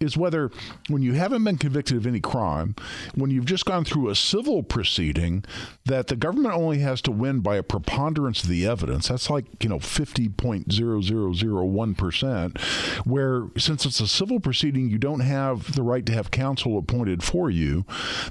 is 0.00 0.16
whether 0.16 0.50
when 0.88 1.02
you 1.02 1.14
haven't 1.14 1.44
been 1.44 1.58
convicted 1.58 1.96
of 1.96 2.06
any 2.06 2.20
crime, 2.20 2.74
when 3.14 3.30
you've 3.30 3.44
just 3.44 3.64
gone 3.64 3.84
through 3.84 4.08
a 4.08 4.14
civil 4.14 4.62
proceeding, 4.62 5.44
that 5.84 6.06
the 6.06 6.16
government 6.16 6.54
only 6.54 6.78
has 6.78 7.02
to 7.02 7.10
win 7.10 7.40
by 7.40 7.56
a 7.56 7.62
preponderance 7.62 8.42
of 8.42 8.48
the 8.48 8.66
evidence. 8.66 9.08
That's 9.08 9.30
like 9.30 9.44
you 9.62 9.68
know 9.68 9.78
fifty 9.78 10.28
point 10.28 10.72
zero 10.72 11.00
zero 11.02 11.32
zero 11.32 11.64
one 11.64 11.94
percent. 11.94 12.60
Where 13.04 13.48
since 13.56 13.84
it's 13.84 14.00
a 14.00 14.08
civil 14.08 14.40
proceeding, 14.40 14.88
you 14.88 14.98
don't 14.98 15.20
have 15.20 15.74
the 15.74 15.82
right 15.82 16.06
to 16.06 16.12
have 16.12 16.30
counsel 16.30 16.78
appointed 16.78 17.22
for 17.22 17.50
you. 17.50 17.84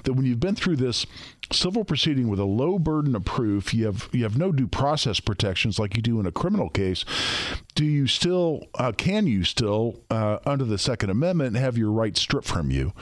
That 0.04 0.14
when 0.14 0.24
you've 0.24 0.40
been 0.40 0.54
through 0.54 0.76
this 0.76 1.06
civil 1.52 1.84
proceeding 1.84 2.28
with 2.28 2.38
a 2.38 2.44
low 2.44 2.78
burden 2.78 3.14
of 3.14 3.24
proof, 3.24 3.74
you 3.74 3.86
have 3.86 4.08
you 4.12 4.22
have 4.22 4.38
no 4.38 4.52
due 4.52 4.68
process 4.68 5.20
protections 5.20 5.78
like 5.78 5.96
you 5.96 6.02
do 6.02 6.20
in 6.20 6.26
a 6.26 6.32
criminal 6.32 6.70
case. 6.70 7.04
Do 7.82 7.88
you 7.88 8.06
still 8.06 8.68
uh, 8.76 8.92
can 8.92 9.26
you 9.26 9.42
still 9.42 10.04
uh, 10.08 10.38
under 10.46 10.64
the 10.64 10.78
Second 10.78 11.10
Amendment 11.10 11.56
have 11.56 11.76
your 11.76 11.90
rights 11.90 12.20
stripped 12.20 12.46
from 12.46 12.70
you? 12.70 12.92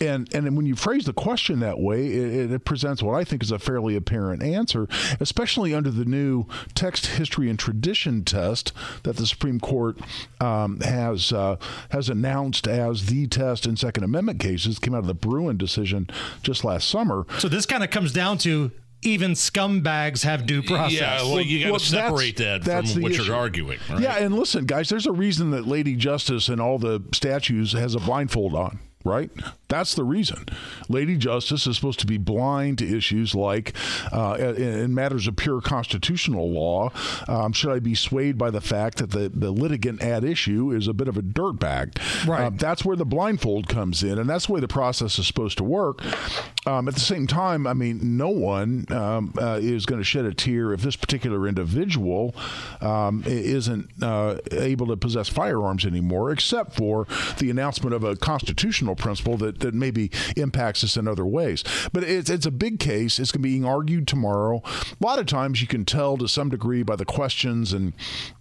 And 0.00 0.28
and 0.34 0.56
when 0.56 0.66
you 0.66 0.74
phrase 0.74 1.04
the 1.04 1.12
question 1.12 1.60
that 1.60 1.78
way, 1.78 2.08
it, 2.08 2.50
it 2.50 2.64
presents 2.64 3.04
what 3.04 3.14
I 3.14 3.22
think 3.22 3.44
is 3.44 3.52
a 3.52 3.58
fairly 3.60 3.94
apparent 3.94 4.42
answer, 4.42 4.88
especially 5.20 5.72
under 5.72 5.92
the 5.92 6.04
new 6.04 6.46
text, 6.74 7.06
history, 7.06 7.48
and 7.48 7.56
tradition 7.56 8.24
test 8.24 8.72
that 9.04 9.14
the 9.14 9.28
Supreme 9.28 9.60
Court 9.60 9.96
um, 10.40 10.80
has 10.80 11.32
uh, 11.32 11.54
has 11.90 12.08
announced 12.08 12.66
as 12.66 13.06
the 13.06 13.28
test 13.28 13.64
in 13.64 13.76
Second 13.76 14.02
Amendment 14.02 14.40
cases. 14.40 14.80
Came 14.80 14.92
out 14.92 14.98
of 14.98 15.06
the 15.06 15.14
Bruen 15.14 15.56
decision 15.56 16.10
just 16.42 16.64
last 16.64 16.88
summer. 16.88 17.26
So 17.38 17.48
this 17.48 17.64
kind 17.64 17.84
of 17.84 17.90
comes 17.90 18.12
down 18.12 18.38
to 18.38 18.72
even 19.02 19.32
scumbags 19.32 20.24
have 20.24 20.46
due 20.46 20.62
process. 20.62 20.92
Yeah, 21.00 21.22
well, 21.22 21.40
you 21.40 21.60
got 21.60 21.66
to 21.66 21.70
Well, 21.72 21.80
separate 21.80 22.36
that's- 22.36 22.64
that 22.66 22.82
that's 22.82 22.92
from 22.94 23.02
what 23.02 23.12
issue. 23.12 23.22
you're 23.24 23.34
arguing. 23.36 23.78
Right? 23.88 24.00
Yeah, 24.00 24.16
and 24.18 24.34
listen, 24.34 24.66
guys, 24.66 24.88
there's 24.88 25.06
a 25.06 25.12
reason 25.12 25.50
that 25.52 25.66
Lady 25.66 25.96
Justice 25.96 26.48
and 26.48 26.60
all 26.60 26.78
the 26.78 27.02
statues 27.12 27.72
has 27.72 27.94
a 27.94 28.00
blindfold 28.00 28.54
on. 28.54 28.78
Right? 29.02 29.30
That's 29.68 29.94
the 29.94 30.04
reason. 30.04 30.44
Lady 30.90 31.16
Justice 31.16 31.66
is 31.66 31.74
supposed 31.74 32.00
to 32.00 32.06
be 32.06 32.18
blind 32.18 32.76
to 32.80 32.96
issues 32.98 33.34
like, 33.34 33.72
uh, 34.12 34.36
in, 34.38 34.62
in 34.62 34.94
matters 34.94 35.26
of 35.26 35.36
pure 35.36 35.62
constitutional 35.62 36.50
law, 36.52 36.90
um, 37.26 37.54
should 37.54 37.72
I 37.72 37.78
be 37.78 37.94
swayed 37.94 38.36
by 38.36 38.50
the 38.50 38.60
fact 38.60 38.98
that 38.98 39.10
the, 39.12 39.30
the 39.30 39.52
litigant 39.52 40.02
at 40.02 40.22
issue 40.22 40.70
is 40.72 40.86
a 40.86 40.92
bit 40.92 41.08
of 41.08 41.16
a 41.16 41.22
dirtbag? 41.22 41.96
Right. 42.28 42.42
Uh, 42.44 42.50
that's 42.52 42.84
where 42.84 42.94
the 42.94 43.06
blindfold 43.06 43.68
comes 43.68 44.02
in, 44.02 44.18
and 44.18 44.28
that's 44.28 44.48
the 44.48 44.52
way 44.52 44.60
the 44.60 44.68
process 44.68 45.18
is 45.18 45.26
supposed 45.26 45.56
to 45.56 45.64
work. 45.64 46.02
Um, 46.66 46.88
at 46.88 46.94
the 46.94 47.00
same 47.00 47.26
time, 47.26 47.66
I 47.66 47.74
mean, 47.74 48.16
no 48.16 48.28
one 48.28 48.86
um, 48.90 49.32
uh, 49.40 49.58
is 49.60 49.86
going 49.86 50.00
to 50.00 50.04
shed 50.04 50.24
a 50.24 50.34
tear 50.34 50.72
if 50.72 50.82
this 50.82 50.96
particular 50.96 51.48
individual 51.48 52.34
um, 52.80 53.22
isn't 53.26 53.90
uh, 54.02 54.38
able 54.52 54.86
to 54.88 54.96
possess 54.96 55.28
firearms 55.28 55.86
anymore, 55.86 56.30
except 56.30 56.74
for 56.74 57.06
the 57.38 57.50
announcement 57.50 57.94
of 57.94 58.04
a 58.04 58.16
constitutional 58.16 58.94
principle 58.94 59.36
that, 59.38 59.60
that 59.60 59.74
maybe 59.74 60.10
impacts 60.36 60.84
us 60.84 60.96
in 60.96 61.08
other 61.08 61.24
ways. 61.24 61.64
But 61.92 62.04
it's, 62.04 62.28
it's 62.28 62.46
a 62.46 62.50
big 62.50 62.78
case. 62.78 63.18
It's 63.18 63.32
going 63.32 63.42
to 63.42 63.48
be 63.48 63.50
being 63.50 63.64
argued 63.64 64.06
tomorrow. 64.06 64.62
A 64.64 65.04
lot 65.04 65.18
of 65.18 65.26
times 65.26 65.60
you 65.60 65.66
can 65.66 65.84
tell 65.84 66.16
to 66.18 66.28
some 66.28 66.50
degree 66.50 66.82
by 66.82 66.96
the 66.96 67.04
questions 67.04 67.72
and 67.72 67.92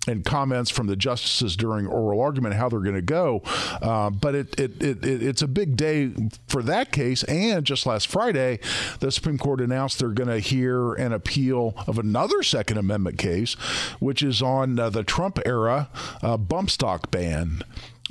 and 0.07 0.25
comments 0.25 0.71
from 0.71 0.87
the 0.87 0.95
justices 0.95 1.55
during 1.55 1.85
oral 1.85 2.19
argument 2.19 2.55
how 2.55 2.67
they're 2.67 2.79
going 2.79 2.95
to 2.95 3.01
go. 3.01 3.41
Uh, 3.81 4.09
but 4.09 4.33
it, 4.33 4.59
it, 4.59 4.81
it, 4.81 5.05
it 5.05 5.23
it's 5.23 5.41
a 5.41 5.47
big 5.47 5.77
day 5.77 6.11
for 6.47 6.63
that 6.63 6.91
case. 6.91 7.23
And 7.25 7.63
just 7.63 7.85
last 7.85 8.07
Friday, 8.09 8.59
the 8.99 9.11
Supreme 9.11 9.37
Court 9.37 9.61
announced 9.61 9.99
they're 9.99 10.09
going 10.09 10.29
to 10.29 10.39
hear 10.39 10.93
an 10.95 11.13
appeal 11.13 11.75
of 11.85 11.99
another 11.99 12.41
Second 12.41 12.77
Amendment 12.77 13.19
case, 13.19 13.53
which 13.99 14.23
is 14.23 14.41
on 14.41 14.79
uh, 14.79 14.89
the 14.89 15.03
Trump 15.03 15.39
era 15.45 15.89
uh, 16.23 16.35
bump 16.35 16.71
stock 16.71 17.11
ban. 17.11 17.61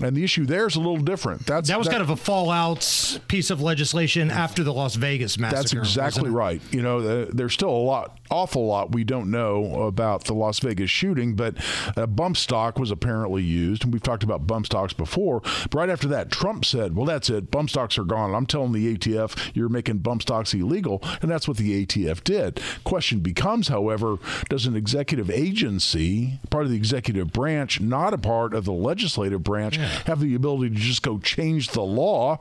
And 0.00 0.16
the 0.16 0.22
issue 0.22 0.46
there 0.46 0.66
is 0.66 0.76
a 0.76 0.80
little 0.80 0.98
different. 0.98 1.44
That's 1.46 1.68
That 1.68 1.78
was 1.78 1.88
kind 1.88 2.02
of 2.02 2.10
a 2.10 2.16
fallout 2.16 3.18
piece 3.26 3.50
of 3.50 3.60
legislation 3.60 4.30
after 4.30 4.62
the 4.62 4.72
Las 4.72 4.94
Vegas 4.94 5.38
massacre. 5.38 5.56
That's 5.60 5.72
exactly 5.72 6.30
right. 6.30 6.62
You 6.70 6.82
know, 6.82 6.98
uh, 6.98 7.26
there's 7.30 7.52
still 7.52 7.70
a 7.70 7.72
lot, 7.72 8.18
awful 8.30 8.66
lot 8.66 8.92
we 8.92 9.02
don't 9.02 9.30
know 9.30 9.82
about 9.82 10.24
the 10.24 10.34
Las 10.34 10.60
Vegas 10.60 10.90
shooting, 10.90 11.34
but 11.34 11.56
uh, 11.96 12.06
bump 12.06 12.36
stock 12.36 12.78
was 12.78 12.90
apparently 12.90 13.42
used, 13.42 13.84
and 13.84 13.92
we've 13.92 14.02
talked 14.02 14.22
about 14.22 14.46
bump 14.46 14.66
stocks 14.66 14.92
before. 14.92 15.40
But 15.40 15.74
right 15.74 15.90
after 15.90 16.06
that, 16.08 16.30
Trump 16.30 16.64
said, 16.64 16.94
"Well, 16.94 17.06
that's 17.06 17.28
it. 17.28 17.50
Bump 17.50 17.70
stocks 17.70 17.98
are 17.98 18.04
gone. 18.04 18.34
I'm 18.34 18.46
telling 18.46 18.72
the 18.72 18.96
ATF 18.96 19.50
you're 19.54 19.68
making 19.68 19.98
bump 19.98 20.22
stocks 20.22 20.54
illegal," 20.54 21.02
and 21.20 21.30
that's 21.30 21.48
what 21.48 21.56
the 21.56 21.84
ATF 21.84 22.22
did. 22.22 22.60
Question 22.84 23.18
becomes, 23.20 23.68
however, 23.68 24.18
does 24.48 24.66
an 24.66 24.76
executive 24.76 25.28
agency, 25.30 26.38
part 26.50 26.64
of 26.64 26.70
the 26.70 26.76
executive 26.76 27.32
branch, 27.32 27.80
not 27.80 28.14
a 28.14 28.18
part 28.18 28.54
of 28.54 28.64
the 28.64 28.72
legislative 28.72 29.42
branch, 29.42 29.78
have 30.06 30.20
the 30.20 30.34
ability 30.34 30.74
to 30.74 30.80
just 30.80 31.02
go 31.02 31.18
change 31.18 31.68
the 31.68 31.82
law? 31.82 32.40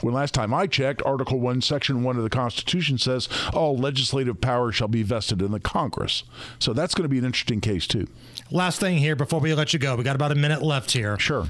When 0.00 0.14
last 0.14 0.34
time 0.34 0.54
I 0.54 0.66
checked, 0.66 1.02
Article 1.02 1.40
1, 1.40 1.60
Section 1.60 2.04
1 2.04 2.16
of 2.16 2.22
the 2.22 2.30
Constitution 2.30 2.98
says 2.98 3.28
all 3.52 3.76
legislative 3.76 4.40
power 4.40 4.70
shall 4.70 4.88
be 4.88 5.02
vested 5.02 5.42
in 5.42 5.50
the 5.50 5.60
Congress. 5.60 6.22
So 6.58 6.72
that's 6.72 6.94
going 6.94 7.02
to 7.04 7.08
be 7.08 7.18
an 7.18 7.24
interesting 7.24 7.60
case, 7.60 7.86
too. 7.86 8.06
Last 8.50 8.80
thing 8.80 8.98
here 8.98 9.16
before 9.16 9.40
we 9.40 9.52
let 9.54 9.72
you 9.72 9.78
go. 9.78 9.96
We 9.96 10.04
got 10.04 10.16
about 10.16 10.32
a 10.32 10.36
minute 10.36 10.62
left 10.62 10.92
here. 10.92 11.18
Sure. 11.18 11.48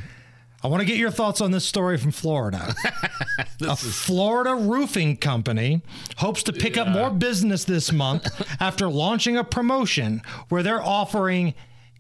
I 0.63 0.67
want 0.67 0.81
to 0.81 0.87
get 0.87 0.97
your 0.97 1.13
thoughts 1.13 1.41
on 1.41 1.53
this 1.53 1.65
story 1.65 1.99
from 1.99 2.11
Florida. 2.11 2.75
a 3.61 3.77
Florida 3.77 4.57
roofing 4.57 5.17
company 5.17 5.83
hopes 6.17 6.43
to 6.45 6.53
pick 6.53 6.77
up 6.77 6.89
more 6.89 7.11
business 7.11 7.63
this 7.65 7.93
month 7.93 8.27
after 8.61 8.89
launching 8.89 9.37
a 9.37 9.45
promotion 9.45 10.21
where 10.49 10.65
they're 10.65 10.83
offering 10.83 11.55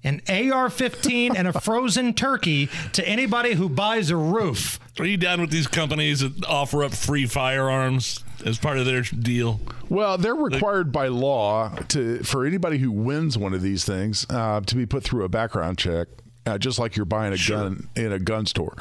an 0.08 0.52
AR 0.52 0.70
15 0.70 1.36
and 1.36 1.46
a 1.46 1.60
frozen 1.60 2.14
turkey 2.14 2.68
to 2.94 3.06
anybody 3.06 3.54
who 3.54 3.68
buys 3.68 4.10
a 4.10 4.16
roof. 4.16 4.80
Are 4.98 5.04
you 5.04 5.18
down 5.18 5.40
with 5.40 5.50
these 5.50 5.66
companies 5.66 6.20
that 6.20 6.44
offer 6.46 6.82
up 6.82 6.92
free 6.92 7.26
firearms 7.26 8.24
as 8.44 8.58
part 8.58 8.78
of 8.78 8.86
their 8.86 9.02
deal? 9.02 9.60
Well, 9.88 10.16
they're 10.18 10.34
required 10.34 10.92
by 10.92 11.08
law 11.08 11.68
to 11.88 12.22
for 12.22 12.46
anybody 12.46 12.78
who 12.78 12.90
wins 12.90 13.36
one 13.36 13.52
of 13.54 13.62
these 13.62 13.84
things 13.84 14.26
uh, 14.30 14.60
to 14.62 14.74
be 14.74 14.86
put 14.86 15.04
through 15.04 15.24
a 15.24 15.28
background 15.28 15.78
check. 15.78 16.08
Uh, 16.48 16.58
just 16.58 16.78
like 16.78 16.96
you're 16.96 17.04
buying 17.04 17.32
a 17.32 17.38
gun 17.48 17.88
in 17.94 18.12
a 18.12 18.18
gun 18.18 18.46
store. 18.46 18.74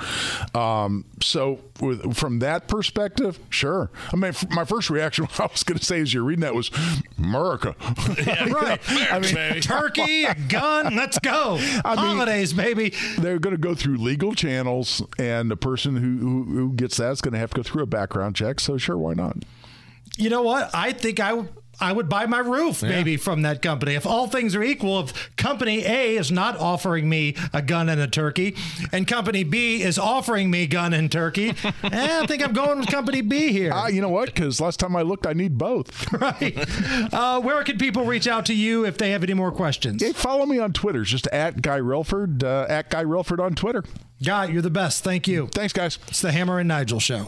Um, 0.56 1.06
so, 1.22 1.60
with, 1.82 2.16
from 2.16 2.40
that 2.40 2.68
perspective, 2.68 3.40
sure. 3.50 3.92
I 4.12 4.16
mean, 4.16 4.30
f- 4.30 4.50
my 4.50 4.66
first 4.66 4.90
reaction, 4.90 5.28
I 5.40 5.48
was 5.48 5.64
going 5.64 5.78
to 5.78 5.86
say 5.86 6.02
as 6.02 6.14
you're 6.14 6.24
reading 6.24 6.42
that, 6.42 6.56
was 6.56 6.72
America. 7.18 7.76
right. 8.28 8.80
I 9.12 9.20
mean, 9.20 9.62
Turkey, 9.62 10.26
a 10.26 10.36
gun, 10.36 10.96
let's 10.96 11.20
go. 11.20 11.58
Holidays, 11.84 12.54
baby. 12.54 12.94
They're 13.20 13.40
going 13.40 13.56
to 13.56 13.62
go 13.62 13.76
through 13.76 13.98
legal 13.98 14.34
channels, 14.34 15.02
and 15.20 15.52
the 15.52 15.58
person 15.58 15.98
who, 15.98 16.18
who, 16.18 16.44
who 16.44 16.74
gets 16.74 16.98
that 16.98 17.12
is 17.12 17.22
going 17.22 17.34
to 17.34 17.40
have 17.40 17.52
to 17.52 17.58
go 17.58 17.64
through 17.64 17.84
a 17.84 17.88
background 17.88 18.36
check. 18.36 18.60
So, 18.60 18.78
sure, 18.78 18.98
why 18.98 19.14
not? 19.14 19.38
You 20.18 20.30
know 20.30 20.42
what? 20.42 20.74
I 20.74 20.94
think 20.94 21.20
I 21.20 21.34
would. 21.34 21.50
I 21.80 21.92
would 21.92 22.10
buy 22.10 22.26
my 22.26 22.40
roof 22.40 22.82
maybe 22.82 23.18
from 23.18 23.44
that 23.44 23.62
company. 23.62 23.96
If 23.96 24.06
all 24.06 24.28
things 24.28 24.56
are 24.56 24.64
equal, 24.64 25.02
if 25.02 25.36
company 25.36 25.86
A 25.86 26.18
is 26.18 26.32
not 26.32 26.58
offering 26.58 27.10
me 27.10 27.36
a 27.54 27.62
gun 27.62 27.90
and 27.90 28.02
a 28.02 28.08
turkey, 28.08 28.56
and 28.92 29.08
company 29.08 29.44
B 29.44 29.82
is 29.82 30.00
offering 30.00 30.50
me 30.50 30.68
gun 30.68 30.94
and 30.94 31.12
turkey, 31.12 31.50
eh, 31.84 32.20
I 32.22 32.26
think 32.26 32.44
I'm 32.44 32.54
going 32.54 32.80
with 32.80 32.88
company 32.90 33.22
B 33.22 33.52
here. 33.52 33.72
Ah, 33.74 33.88
you 33.88 34.02
know 34.02 34.10
what? 34.10 34.34
Because 34.34 34.60
last 34.60 34.80
time 34.80 34.96
I 34.96 35.04
looked, 35.04 35.28
I 35.28 35.34
need 35.34 35.58
both. 35.58 36.12
right. 36.22 36.58
Uh, 37.14 37.40
where 37.42 37.64
can 37.64 37.78
people 37.78 38.06
reach 38.06 38.28
out 38.28 38.46
to 38.48 38.54
you 38.54 38.86
if 38.86 38.98
they 38.98 39.12
have 39.12 39.24
any 39.24 39.34
more 39.34 39.52
questions? 39.52 40.02
Hey, 40.02 40.14
follow 40.14 40.46
me 40.46 40.60
on 40.60 40.74
Twitter. 40.74 41.02
It's 41.02 41.12
just 41.12 41.28
at 41.28 41.62
Guy 41.62 41.80
Relford, 41.80 42.44
uh, 42.44 42.66
at 42.70 42.90
Guy 42.90 43.04
Relford 43.04 43.40
on 43.40 43.54
Twitter. 43.54 43.84
Guy, 44.24 44.46
you're 44.46 44.62
the 44.62 44.70
best. 44.70 45.04
Thank 45.04 45.28
you. 45.28 45.48
Thanks, 45.48 45.74
guys. 45.74 46.00
It's 46.08 46.22
the 46.22 46.32
Hammer 46.32 46.60
and 46.60 46.68
Nigel 46.68 47.00
show. 47.00 47.28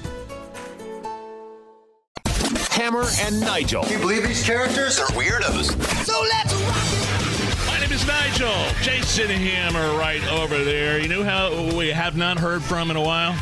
Hammer 2.81 3.05
and 3.19 3.39
Nigel. 3.39 3.85
You 3.85 3.99
believe 3.99 4.27
these 4.27 4.43
characters 4.43 4.99
are 4.99 5.05
weirdos? 5.09 5.65
So 6.03 6.19
let's 6.19 6.51
rock 6.51 7.67
My 7.67 7.79
name 7.79 7.91
is 7.91 8.07
Nigel. 8.07 8.51
Jason 8.81 9.29
Hammer 9.29 9.95
right 9.99 10.25
over 10.31 10.63
there. 10.63 10.97
You 10.97 11.07
know 11.07 11.23
how 11.23 11.77
we 11.77 11.89
have 11.89 12.17
not 12.17 12.39
heard 12.39 12.63
from 12.63 12.89
in 12.89 12.97
a 12.97 13.01
while? 13.01 13.39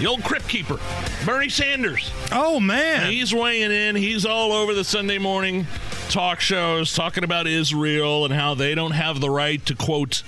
The 0.00 0.06
old 0.06 0.24
Crypt 0.24 0.48
Keeper, 0.48 0.80
Bernie 1.24 1.48
Sanders. 1.48 2.10
Oh, 2.32 2.58
man. 2.58 3.08
He's 3.08 3.32
weighing 3.32 3.70
in. 3.70 3.94
He's 3.94 4.26
all 4.26 4.50
over 4.50 4.74
the 4.74 4.82
Sunday 4.82 5.18
morning 5.18 5.68
talk 6.08 6.40
shows 6.40 6.92
talking 6.92 7.22
about 7.22 7.46
Israel 7.46 8.24
and 8.24 8.34
how 8.34 8.54
they 8.54 8.74
don't 8.74 8.90
have 8.90 9.20
the 9.20 9.30
right 9.30 9.64
to, 9.64 9.76
quote, 9.76 10.24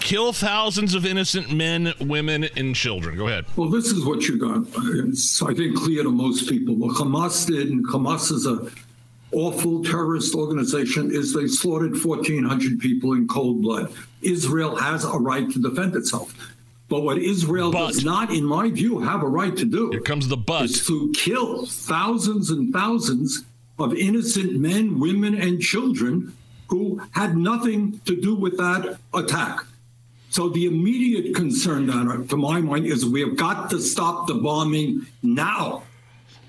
kill 0.00 0.32
thousands 0.32 0.94
of 0.94 1.04
innocent 1.06 1.52
men, 1.52 1.92
women, 2.00 2.44
and 2.56 2.74
children. 2.74 3.16
Go 3.16 3.26
ahead. 3.28 3.44
Well, 3.56 3.68
this 3.70 3.86
is 3.86 4.04
what 4.04 4.22
you 4.28 4.38
got. 4.38 4.64
It's, 5.08 5.42
I 5.42 5.54
think, 5.54 5.76
clear 5.76 6.02
to 6.02 6.10
most 6.10 6.48
people. 6.48 6.74
What 6.74 6.96
Hamas 6.96 7.46
did, 7.46 7.70
and 7.70 7.86
Hamas 7.88 8.30
is 8.32 8.46
a 8.46 8.68
awful 9.32 9.82
terrorist 9.84 10.34
organization, 10.34 11.10
is 11.12 11.34
they 11.34 11.46
slaughtered 11.46 11.92
1,400 12.02 12.78
people 12.78 13.12
in 13.14 13.26
cold 13.28 13.62
blood. 13.62 13.92
Israel 14.22 14.76
has 14.76 15.04
a 15.04 15.18
right 15.18 15.50
to 15.50 15.58
defend 15.60 15.94
itself. 15.96 16.34
But 16.88 17.02
what 17.02 17.18
Israel 17.18 17.72
But- 17.72 17.88
does 17.88 18.04
not, 18.04 18.32
in 18.32 18.44
my 18.44 18.70
view, 18.70 19.00
have 19.00 19.22
a 19.22 19.28
right 19.28 19.56
to 19.56 19.64
do 19.64 19.90
Here 19.90 20.00
comes 20.00 20.28
the 20.28 20.36
but. 20.36 20.66
is 20.66 20.86
to 20.86 21.12
kill 21.16 21.66
thousands 21.66 22.50
and 22.50 22.72
thousands 22.72 23.42
of 23.78 23.92
innocent 23.94 24.58
men, 24.58 24.98
women, 25.00 25.34
and 25.34 25.60
children 25.60 26.32
who 26.68 27.00
had 27.10 27.36
nothing 27.36 28.00
to 28.06 28.20
do 28.20 28.34
with 28.34 28.56
that 28.58 28.98
attack. 29.14 29.58
So 30.30 30.48
the 30.48 30.66
immediate 30.66 31.34
concern, 31.34 31.86
Donna, 31.86 32.22
uh, 32.22 32.26
to 32.26 32.36
my 32.36 32.60
mind, 32.60 32.86
is 32.86 33.06
we 33.06 33.20
have 33.20 33.36
got 33.36 33.70
to 33.70 33.80
stop 33.80 34.26
the 34.26 34.34
bombing 34.34 35.06
now. 35.22 35.82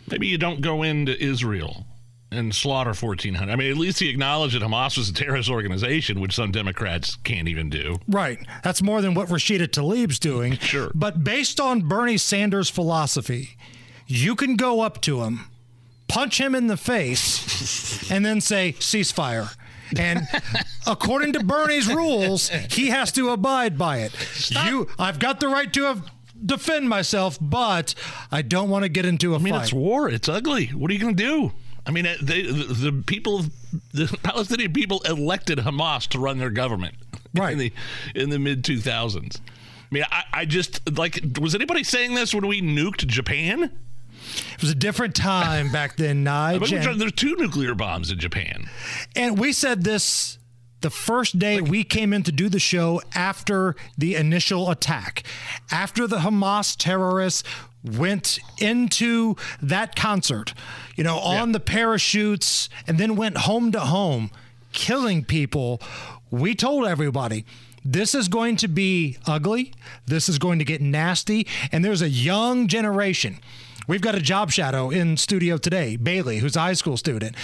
Maybe 0.09 0.27
you 0.27 0.37
don't 0.37 0.61
go 0.61 0.83
into 0.83 1.21
Israel 1.21 1.85
and 2.31 2.53
slaughter 2.53 2.89
1,400. 2.93 3.51
I 3.51 3.55
mean, 3.55 3.71
at 3.71 3.77
least 3.77 3.99
he 3.99 4.09
acknowledged 4.09 4.55
that 4.55 4.61
Hamas 4.61 4.97
was 4.97 5.09
a 5.09 5.13
terrorist 5.13 5.49
organization, 5.49 6.19
which 6.19 6.33
some 6.33 6.51
Democrats 6.51 7.15
can't 7.23 7.47
even 7.47 7.69
do. 7.69 7.97
Right. 8.07 8.39
That's 8.63 8.81
more 8.81 9.01
than 9.01 9.13
what 9.13 9.29
Rashida 9.29 9.67
Tlaib's 9.67 10.19
doing. 10.19 10.57
Sure. 10.67 10.91
But 10.93 11.23
based 11.23 11.61
on 11.61 11.87
Bernie 11.87 12.17
Sanders' 12.17 12.69
philosophy, 12.69 13.57
you 14.05 14.35
can 14.35 14.57
go 14.57 14.81
up 14.81 14.99
to 15.01 15.23
him, 15.23 15.45
punch 16.09 16.41
him 16.41 16.53
in 16.53 16.67
the 16.67 16.75
face, 16.75 18.11
and 18.11 18.25
then 18.25 18.41
say, 18.41 18.73
ceasefire. 18.79 19.55
And 19.95 20.27
according 20.85 21.33
to 21.33 21.43
Bernie's 21.43 21.87
rules, 21.87 22.49
he 22.49 22.87
has 22.89 23.11
to 23.13 23.29
abide 23.29 23.77
by 23.77 23.99
it. 23.99 24.11
You, 24.51 24.87
I've 24.99 25.19
got 25.19 25.39
the 25.39 25.47
right 25.47 25.71
to 25.73 25.83
have, 25.83 26.09
defend 26.45 26.89
myself, 26.89 27.37
but 27.41 27.93
I 28.31 28.41
don't 28.41 28.69
want 28.69 28.83
to 28.83 28.89
get 28.89 29.05
into 29.05 29.33
a 29.33 29.39
I 29.39 29.41
mean, 29.41 29.53
fight. 29.53 29.63
it's 29.63 29.73
war. 29.73 30.09
It's 30.09 30.27
ugly. 30.27 30.67
What 30.67 30.91
are 30.91 30.93
you 30.93 30.99
going 30.99 31.15
to 31.15 31.23
do? 31.23 31.51
I 31.85 31.91
mean, 31.91 32.05
uh, 32.05 32.15
they, 32.21 32.41
the, 32.41 32.51
the 32.91 33.03
people, 33.05 33.45
the 33.93 34.07
Palestinian 34.23 34.73
people 34.73 35.01
elected 35.05 35.59
Hamas 35.59 36.05
to 36.09 36.19
run 36.19 36.37
their 36.37 36.49
government 36.49 36.95
Right. 37.33 37.53
in 37.53 37.57
the 37.59 37.73
in 38.15 38.29
the 38.29 38.39
mid 38.39 38.63
2000s. 38.63 39.39
I 39.39 39.41
mean, 39.91 40.03
I, 40.11 40.23
I 40.33 40.45
just 40.45 40.97
like 40.97 41.21
was 41.39 41.55
anybody 41.55 41.83
saying 41.85 42.13
this 42.13 42.33
when 42.35 42.45
we 42.45 42.61
nuked 42.61 43.07
Japan? 43.07 43.71
It 44.55 44.61
was 44.61 44.71
a 44.71 44.75
different 44.75 45.15
time 45.15 45.71
back 45.71 45.97
then, 45.97 46.27
I 46.27 46.57
Nige. 46.57 46.71
mean, 46.71 46.87
and- 46.87 47.01
there's 47.01 47.11
two 47.13 47.35
nuclear 47.37 47.75
bombs 47.75 48.11
in 48.11 48.19
Japan. 48.19 48.69
And 49.15 49.37
we 49.37 49.51
said 49.53 49.83
this 49.83 50.37
the 50.81 50.89
first 50.89 51.39
day 51.39 51.59
we 51.59 51.83
came 51.83 52.13
in 52.13 52.23
to 52.23 52.31
do 52.31 52.49
the 52.49 52.59
show 52.59 53.01
after 53.15 53.75
the 53.97 54.15
initial 54.15 54.69
attack, 54.69 55.23
after 55.71 56.05
the 56.07 56.17
Hamas 56.19 56.75
terrorists 56.77 57.43
went 57.83 58.39
into 58.59 59.35
that 59.61 59.95
concert, 59.95 60.53
you 60.95 61.03
know, 61.03 61.17
on 61.19 61.51
the 61.51 61.59
parachutes 61.59 62.69
and 62.85 62.97
then 62.97 63.15
went 63.15 63.37
home 63.37 63.71
to 63.71 63.79
home, 63.79 64.29
killing 64.71 65.23
people. 65.23 65.81
We 66.29 66.53
told 66.55 66.85
everybody. 66.85 67.45
This 67.85 68.13
is 68.13 68.27
going 68.27 68.57
to 68.57 68.67
be 68.67 69.17
ugly. 69.25 69.71
This 70.05 70.27
is 70.27 70.37
going 70.39 70.59
to 70.59 70.65
get 70.65 70.81
nasty. 70.81 71.47
And 71.71 71.85
there's 71.85 72.01
a 72.01 72.09
young 72.09 72.67
generation. 72.67 73.39
We've 73.87 74.01
got 74.01 74.15
a 74.15 74.19
job 74.19 74.51
shadow 74.51 74.89
in 74.89 75.15
studio 75.15 75.57
today, 75.57 75.95
Bailey, 75.95 76.39
who's 76.39 76.57
a 76.57 76.59
high 76.59 76.73
school 76.73 76.97
student. 76.97 77.37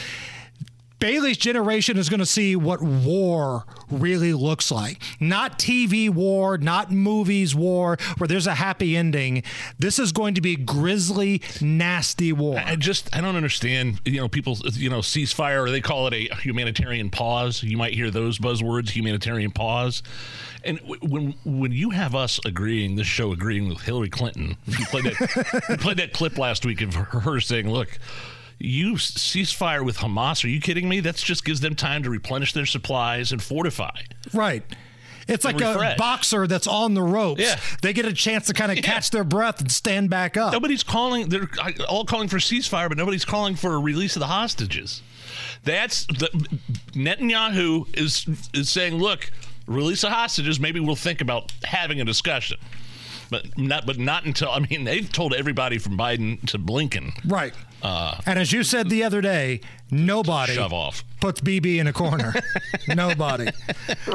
Bailey's 1.04 1.36
generation 1.36 1.98
is 1.98 2.08
going 2.08 2.22
to 2.22 2.26
see 2.26 2.56
what 2.56 2.82
war 2.82 3.66
really 3.92 4.32
looks 4.32 4.72
like. 4.72 5.04
Not 5.20 5.60
TV 5.60 6.10
war, 6.10 6.58
not 6.58 6.94
movies 6.94 7.54
war, 7.54 7.98
where 8.18 8.28
there's 8.30 8.48
a 8.48 8.56
happy 8.56 8.96
ending. 8.96 9.44
This 9.78 10.00
is 10.00 10.14
going 10.14 10.34
to 10.36 10.42
be 10.42 10.56
grisly, 10.56 11.42
nasty 11.60 12.32
war. 12.32 12.58
I 12.58 12.78
just 12.78 13.14
I 13.14 13.20
don't 13.20 13.36
understand. 13.36 14.00
You 14.06 14.22
know, 14.22 14.30
people 14.30 14.58
you 14.72 14.90
know 14.90 15.00
ceasefire. 15.00 15.68
Or 15.68 15.70
they 15.70 15.82
call 15.82 16.08
it 16.08 16.14
a 16.14 16.36
humanitarian 16.36 17.10
pause. 17.10 17.62
You 17.64 17.76
might 17.76 17.94
hear 17.94 18.10
those 18.10 18.40
buzzwords, 18.40 18.92
humanitarian 18.92 19.52
pause. 19.52 20.04
And 20.64 20.80
when 21.02 21.36
when 21.44 21.74
you 21.74 21.90
have 21.90 22.16
us 22.16 22.40
agreeing, 22.46 22.96
this 22.96 23.08
show 23.08 23.34
agreeing 23.34 23.68
with 23.68 23.82
Hillary 23.82 24.10
Clinton, 24.10 24.56
you 24.68 24.86
played 24.86 25.04
that 25.04 25.66
you 25.70 25.76
played 25.76 25.98
that 25.98 26.14
clip 26.14 26.38
last 26.38 26.66
week 26.66 26.82
of 26.82 26.94
her 26.94 27.42
saying, 27.42 27.70
"Look." 27.70 28.00
You 28.60 28.94
ceasefire 28.94 29.84
with 29.84 29.98
Hamas? 29.98 30.44
Are 30.44 30.48
you 30.48 30.62
kidding 30.62 30.88
me? 30.88 31.00
That 31.00 31.16
just 31.16 31.44
gives 31.44 31.60
them 31.60 31.76
time 31.76 32.04
to 32.04 32.10
replenish 32.10 32.54
their 32.54 32.66
supplies 32.66 33.32
and 33.32 33.42
fortify. 33.42 34.02
Right. 34.34 34.64
It's 35.28 35.46
like 35.46 35.60
refresh. 35.60 35.96
a 35.96 35.98
boxer 35.98 36.48
that's 36.48 36.68
on 36.68 36.94
the 36.94 37.02
ropes. 37.02 37.42
Yeah. 37.42 37.60
They 37.82 37.94
get 37.94 38.06
a 38.06 38.14
chance 38.14 38.48
to 38.48 38.54
kind 38.54 38.72
of 38.72 38.84
catch 38.84 39.10
their 39.12 39.24
breath 39.24 39.62
and 39.62 39.72
stand 39.72 40.10
back 40.10 40.36
up. 40.38 40.52
Nobody's 40.54 40.84
calling. 40.84 41.30
They're 41.30 41.50
all 41.88 42.06
calling 42.06 42.28
for 42.28 42.38
ceasefire, 42.38 42.90
but 42.90 42.98
nobody's 42.98 43.26
calling 43.26 43.56
for 43.56 43.74
a 43.74 43.80
release 43.80 44.16
of 44.16 44.20
the 44.20 44.28
hostages. 44.28 45.02
That's 45.64 46.06
the 46.08 46.30
Netanyahu 46.92 47.98
is 47.98 48.28
is 48.54 48.70
saying, 48.70 48.96
look, 48.96 49.32
release 49.66 50.02
the 50.02 50.10
hostages. 50.10 50.60
Maybe 50.60 50.80
we'll 50.80 50.96
think 50.96 51.22
about 51.22 51.52
having 51.64 52.02
a 52.02 52.06
discussion, 52.06 52.58
but 53.30 53.58
not. 53.58 53.86
But 53.86 53.98
not 53.98 54.26
until. 54.26 54.52
I 54.52 54.60
mean, 54.60 54.84
they've 54.84 55.10
told 55.10 55.34
everybody 55.34 55.78
from 55.78 55.98
Biden 55.98 56.46
to 56.50 56.60
Blinken, 56.60 57.14
Right. 57.26 57.54
Uh, 57.84 58.16
And 58.26 58.40
as 58.40 58.52
you 58.52 58.64
said 58.64 58.90
the 58.90 59.04
other 59.04 59.20
day, 59.22 59.60
nobody 59.92 60.54
shove 60.54 60.72
off. 60.74 61.04
puts 61.20 61.42
Bibi 61.42 61.80
in 61.80 61.88
a 61.88 61.94
corner. 61.94 62.34
nobody. 62.88 63.50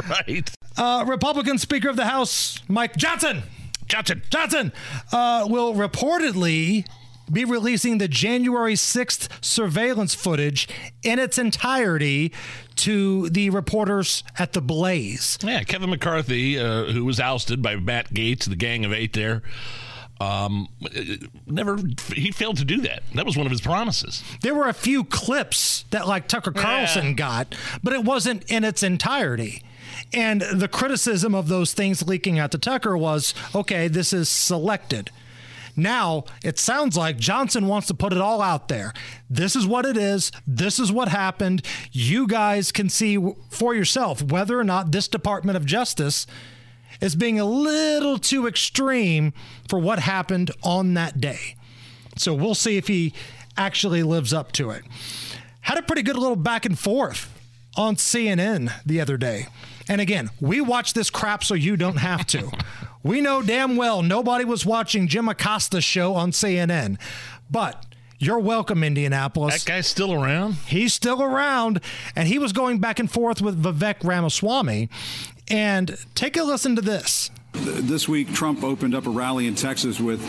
right. 0.08 0.50
Uh, 0.76 1.04
Republican 1.06 1.58
Speaker 1.58 1.88
of 1.90 1.96
the 1.96 2.06
House 2.06 2.60
Mike 2.68 2.96
Johnson. 2.96 3.42
Johnson. 3.86 4.22
Johnson 4.30 4.72
uh, 5.12 5.46
will 5.48 5.74
reportedly 5.74 6.86
be 7.30 7.44
releasing 7.44 7.98
the 7.98 8.08
January 8.08 8.72
6th 8.74 9.28
surveillance 9.44 10.14
footage 10.14 10.66
in 11.02 11.18
its 11.18 11.36
entirety 11.36 12.32
to 12.76 13.28
the 13.28 13.50
reporters 13.50 14.24
at 14.38 14.54
the 14.54 14.62
Blaze. 14.62 15.36
Yeah, 15.42 15.62
Kevin 15.64 15.90
McCarthy, 15.90 16.58
uh, 16.58 16.84
who 16.84 17.04
was 17.04 17.20
ousted 17.20 17.60
by 17.60 17.76
Matt 17.76 18.14
Gaetz, 18.14 18.44
the 18.48 18.56
Gang 18.56 18.84
of 18.86 18.92
Eight 18.94 19.12
there. 19.12 19.42
Um, 20.20 20.68
never 21.46 21.78
he 22.14 22.32
failed 22.32 22.56
to 22.56 22.64
do 22.64 22.80
that. 22.82 23.02
That 23.14 23.24
was 23.24 23.36
one 23.36 23.46
of 23.46 23.52
his 23.52 23.60
promises. 23.60 24.22
There 24.42 24.54
were 24.54 24.68
a 24.68 24.74
few 24.74 25.04
clips 25.04 25.84
that 25.90 26.08
like 26.08 26.26
Tucker 26.26 26.50
Carlson 26.50 27.08
Yeah. 27.08 27.12
got, 27.12 27.54
but 27.84 27.92
it 27.92 28.02
wasn't 28.04 28.50
in 28.50 28.64
its 28.64 28.82
entirety. 28.82 29.62
And 30.12 30.40
the 30.42 30.68
criticism 30.68 31.34
of 31.34 31.48
those 31.48 31.72
things 31.72 32.02
leaking 32.06 32.38
out 32.38 32.50
to 32.52 32.58
Tucker 32.58 32.96
was, 32.96 33.32
okay, 33.54 33.86
this 33.88 34.12
is 34.12 34.28
selected. 34.28 35.10
Now 35.76 36.24
it 36.42 36.58
sounds 36.58 36.96
like 36.96 37.18
Johnson 37.18 37.68
wants 37.68 37.86
to 37.86 37.94
put 37.94 38.12
it 38.12 38.18
all 38.20 38.42
out 38.42 38.66
there. 38.66 38.92
This 39.30 39.54
is 39.54 39.66
what 39.68 39.86
it 39.86 39.96
is. 39.96 40.32
This 40.46 40.80
is 40.80 40.90
what 40.90 41.08
happened. 41.08 41.62
You 41.92 42.26
guys 42.26 42.72
can 42.72 42.88
see 42.88 43.16
for 43.50 43.72
yourself 43.74 44.20
whether 44.20 44.58
or 44.58 44.64
not 44.64 44.90
this 44.90 45.06
Department 45.06 45.56
of 45.56 45.64
Justice 45.64 46.26
is 47.00 47.14
being 47.14 47.38
a 47.38 47.44
little 47.44 48.18
too 48.18 48.46
extreme 48.46 49.32
for 49.68 49.78
what 49.78 50.00
happened 50.00 50.50
on 50.62 50.94
that 50.94 51.20
day. 51.20 51.56
So 52.16 52.34
we'll 52.34 52.54
see 52.54 52.76
if 52.76 52.88
he 52.88 53.12
actually 53.56 54.02
lives 54.02 54.32
up 54.32 54.52
to 54.52 54.70
it. 54.70 54.84
Had 55.62 55.78
a 55.78 55.82
pretty 55.82 56.02
good 56.02 56.16
little 56.16 56.36
back 56.36 56.64
and 56.64 56.78
forth 56.78 57.32
on 57.76 57.96
CNN 57.96 58.72
the 58.84 59.00
other 59.00 59.16
day. 59.16 59.46
And 59.88 60.00
again, 60.00 60.30
we 60.40 60.60
watch 60.60 60.92
this 60.92 61.10
crap 61.10 61.44
so 61.44 61.54
you 61.54 61.76
don't 61.76 61.98
have 61.98 62.26
to. 62.28 62.50
we 63.02 63.20
know 63.20 63.42
damn 63.42 63.76
well 63.76 64.02
nobody 64.02 64.44
was 64.44 64.66
watching 64.66 65.08
Jim 65.08 65.28
Acosta's 65.28 65.84
show 65.84 66.14
on 66.14 66.32
CNN. 66.32 66.98
But 67.50 67.86
you're 68.18 68.40
welcome, 68.40 68.82
Indianapolis. 68.82 69.62
That 69.62 69.70
guy's 69.70 69.86
still 69.86 70.12
around? 70.12 70.54
He's 70.66 70.92
still 70.92 71.22
around. 71.22 71.80
And 72.16 72.26
he 72.26 72.38
was 72.38 72.52
going 72.52 72.80
back 72.80 72.98
and 72.98 73.10
forth 73.10 73.40
with 73.40 73.62
Vivek 73.62 74.02
Ramaswamy. 74.02 74.88
And 75.50 75.96
take 76.14 76.36
a 76.36 76.42
listen 76.42 76.76
to 76.76 76.82
this. 76.82 77.30
This 77.64 78.08
week, 78.08 78.32
Trump 78.32 78.62
opened 78.62 78.94
up 78.94 79.06
a 79.06 79.10
rally 79.10 79.46
in 79.46 79.54
Texas 79.54 79.98
with 79.98 80.20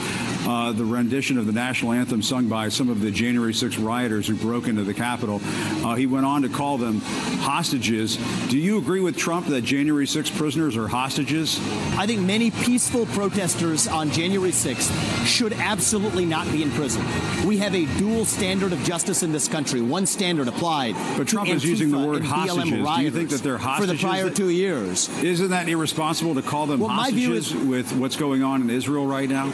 uh, 0.47 0.71
the 0.71 0.85
rendition 0.85 1.37
of 1.37 1.45
the 1.45 1.51
national 1.51 1.91
anthem 1.91 2.21
sung 2.21 2.47
by 2.47 2.69
some 2.69 2.89
of 2.89 3.01
the 3.01 3.11
January 3.11 3.53
6 3.53 3.77
rioters 3.77 4.27
who 4.27 4.35
broke 4.35 4.67
into 4.67 4.83
the 4.83 4.93
Capitol. 4.93 5.39
Uh, 5.85 5.95
he 5.95 6.05
went 6.07 6.25
on 6.25 6.41
to 6.41 6.49
call 6.49 6.77
them 6.77 7.01
hostages. 7.41 8.17
Do 8.49 8.57
you 8.57 8.77
agree 8.77 8.99
with 8.99 9.15
Trump 9.17 9.47
that 9.47 9.61
January 9.63 10.07
6 10.07 10.29
prisoners 10.31 10.75
are 10.75 10.87
hostages? 10.87 11.59
I 11.97 12.05
think 12.07 12.21
many 12.21 12.51
peaceful 12.51 13.05
protesters 13.07 13.87
on 13.87 14.09
January 14.11 14.51
6th 14.51 15.25
should 15.25 15.53
absolutely 15.53 16.25
not 16.25 16.51
be 16.51 16.63
in 16.63 16.71
prison. 16.71 17.03
We 17.45 17.57
have 17.57 17.75
a 17.75 17.85
dual 17.97 18.25
standard 18.25 18.73
of 18.73 18.83
justice 18.83 19.23
in 19.23 19.31
this 19.31 19.47
country. 19.47 19.81
One 19.81 20.05
standard 20.05 20.47
applied. 20.47 20.95
But 21.17 21.27
Trump 21.27 21.49
is 21.49 21.63
using 21.63 21.91
the 21.91 21.99
word 21.99 22.23
hostages. 22.23 22.87
Do 22.87 23.01
you 23.01 23.11
think 23.11 23.29
that 23.29 23.41
they're 23.41 23.57
hostages? 23.57 23.91
For 23.91 23.97
the 23.97 24.01
prior 24.01 24.29
two 24.29 24.49
years. 24.49 25.09
Isn't 25.23 25.49
that 25.49 25.69
irresponsible 25.69 26.35
to 26.35 26.41
call 26.41 26.65
them 26.65 26.79
Well, 26.79 26.89
my 26.89 27.11
view 27.19 27.33
is- 27.33 27.53
with 27.53 27.91
what's 27.93 28.15
going 28.15 28.43
on 28.43 28.61
in 28.61 28.69
Israel 28.69 29.05
right 29.05 29.29
now? 29.29 29.51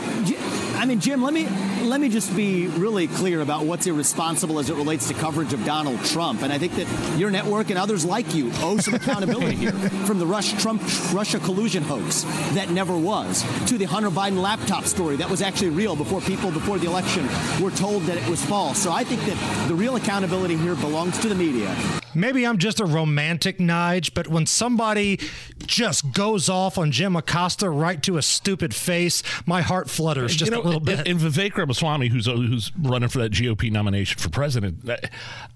I 0.77 0.85
mean, 0.85 0.99
Jim, 0.99 1.21
let 1.23 1.33
me 1.33 1.47
let 1.83 2.01
me 2.01 2.09
just 2.09 2.35
be 2.35 2.67
really 2.67 3.07
clear 3.07 3.41
about 3.41 3.65
what's 3.65 3.85
irresponsible 3.87 4.59
as 4.59 4.69
it 4.69 4.75
relates 4.75 5.07
to 5.07 5.13
coverage 5.13 5.53
of 5.53 5.63
Donald 5.65 6.03
Trump. 6.05 6.41
And 6.41 6.51
I 6.51 6.57
think 6.57 6.75
that 6.75 6.87
your 7.17 7.29
network 7.31 7.69
and 7.69 7.77
others 7.79 8.03
like 8.03 8.33
you 8.33 8.51
owe 8.61 8.77
some 8.77 8.95
accountability 8.95 9.55
here. 9.55 9.71
From 10.05 10.19
the 10.19 10.25
Rush 10.25 10.51
Trump 10.61 10.81
Russia 11.13 11.39
collusion 11.39 11.83
hoax 11.83 12.23
that 12.53 12.69
never 12.71 12.97
was 12.97 13.43
to 13.67 13.77
the 13.77 13.85
Hunter 13.85 14.09
Biden 14.09 14.41
laptop 14.41 14.85
story 14.85 15.15
that 15.17 15.29
was 15.29 15.41
actually 15.41 15.69
real 15.69 15.95
before 15.95 16.21
people 16.21 16.51
before 16.51 16.77
the 16.79 16.87
election 16.87 17.27
were 17.61 17.71
told 17.71 18.03
that 18.03 18.17
it 18.17 18.27
was 18.27 18.43
false. 18.45 18.77
So 18.79 18.91
I 18.91 19.03
think 19.03 19.21
that 19.25 19.67
the 19.67 19.75
real 19.75 19.95
accountability 19.95 20.57
here 20.57 20.75
belongs 20.75 21.17
to 21.19 21.29
the 21.29 21.35
media. 21.35 21.73
Maybe 22.17 22.45
I'm 22.47 22.57
just 22.57 22.79
a 22.79 22.85
romantic 22.85 23.57
Nige, 23.59 24.13
but 24.13 24.29
when 24.29 24.45
somebody 24.45 25.19
just 25.65 26.13
goes 26.13 26.47
off 26.47 26.77
on 26.77 26.91
Jim 26.91 27.15
Acosta 27.17 27.44
right 27.69 28.01
to 28.03 28.17
a 28.17 28.21
stupid 28.21 28.73
face, 28.73 29.23
my 29.45 29.61
heart 29.61 29.89
flutters 29.89 30.35
just 30.35 30.51
You 30.51 30.57
know, 30.57 30.63
a 30.63 30.65
little 30.65 30.79
bit. 30.79 31.07
And 31.07 31.19
Vivek 31.19 31.55
Ramaswamy, 31.57 32.07
who's 32.09 32.27
uh, 32.27 32.33
who's 32.33 32.71
running 32.79 33.09
for 33.09 33.19
that 33.19 33.31
GOP 33.31 33.71
nomination 33.71 34.19
for 34.19 34.29
president, 34.29 34.85
that- 34.85 35.11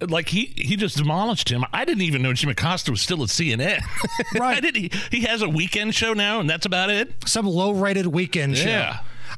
like 0.07 0.29
he 0.29 0.53
he 0.55 0.75
just 0.75 0.97
demolished 0.97 1.49
him. 1.49 1.65
I 1.73 1.85
didn't 1.85 2.03
even 2.03 2.21
know 2.21 2.33
Jim 2.33 2.49
Acosta 2.49 2.91
was 2.91 3.01
still 3.01 3.23
at 3.23 3.29
CNN. 3.29 3.81
Right? 4.39 4.57
I 4.57 4.59
didn't. 4.59 4.93
He, 4.93 5.19
he 5.19 5.21
has 5.25 5.41
a 5.41 5.49
weekend 5.49 5.95
show 5.95 6.13
now, 6.13 6.39
and 6.39 6.49
that's 6.49 6.65
about 6.65 6.89
it. 6.89 7.11
Some 7.25 7.45
low-rated 7.47 8.07
weekend 8.07 8.57
show. 8.57 8.69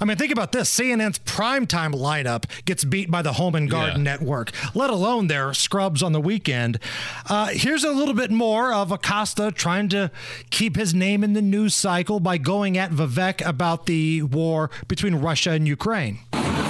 Yeah. 0.02 0.04
I 0.04 0.08
mean, 0.08 0.18
think 0.18 0.32
about 0.32 0.52
this. 0.52 0.74
CNN's 0.76 1.20
primetime 1.20 1.93
lineup 1.93 2.45
gets 2.66 2.84
beat 2.84 3.12
by 3.12 3.22
the 3.22 3.34
Home 3.34 3.54
and 3.54 3.70
Garden 3.70 4.04
Network, 4.04 4.52
let 4.76 4.89
alone 4.89 5.28
their 5.28 5.54
scrubs 5.54 6.02
on 6.02 6.12
the 6.12 6.20
weekend. 6.20 6.80
Uh, 7.30 7.49
here's 7.52 7.84
a 7.84 7.91
little 7.91 8.16
bit 8.16 8.32
more 8.32 8.74
of 8.74 8.91
Acosta 8.91 9.52
trying 9.52 9.89
to 9.89 10.10
keep 10.49 10.76
his 10.76 10.93
name 10.93 11.24
in 11.24 11.34
the 11.34 11.41
news 11.41 11.76
cycle 11.76 12.20
by 12.20 12.38
going 12.38 12.78
at 12.78 12.91
Vivek 12.91 13.45
about 13.45 13.86
the 13.86 14.24
war 14.24 14.72
between 14.88 15.16
Russia 15.16 15.52
and 15.52 15.68
Ukraine. 15.68 16.20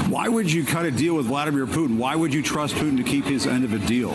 Why 0.09 0.27
would 0.27 0.51
you 0.51 0.65
cut 0.65 0.85
a 0.85 0.91
deal 0.91 1.15
with 1.15 1.27
Vladimir 1.27 1.65
Putin? 1.65 1.97
Why 1.97 2.15
would 2.15 2.33
you 2.33 2.43
trust 2.43 2.75
Putin 2.75 2.97
to 2.97 3.03
keep 3.03 3.23
his 3.25 3.47
end 3.47 3.63
of 3.63 3.73
a 3.73 3.79
deal? 3.79 4.11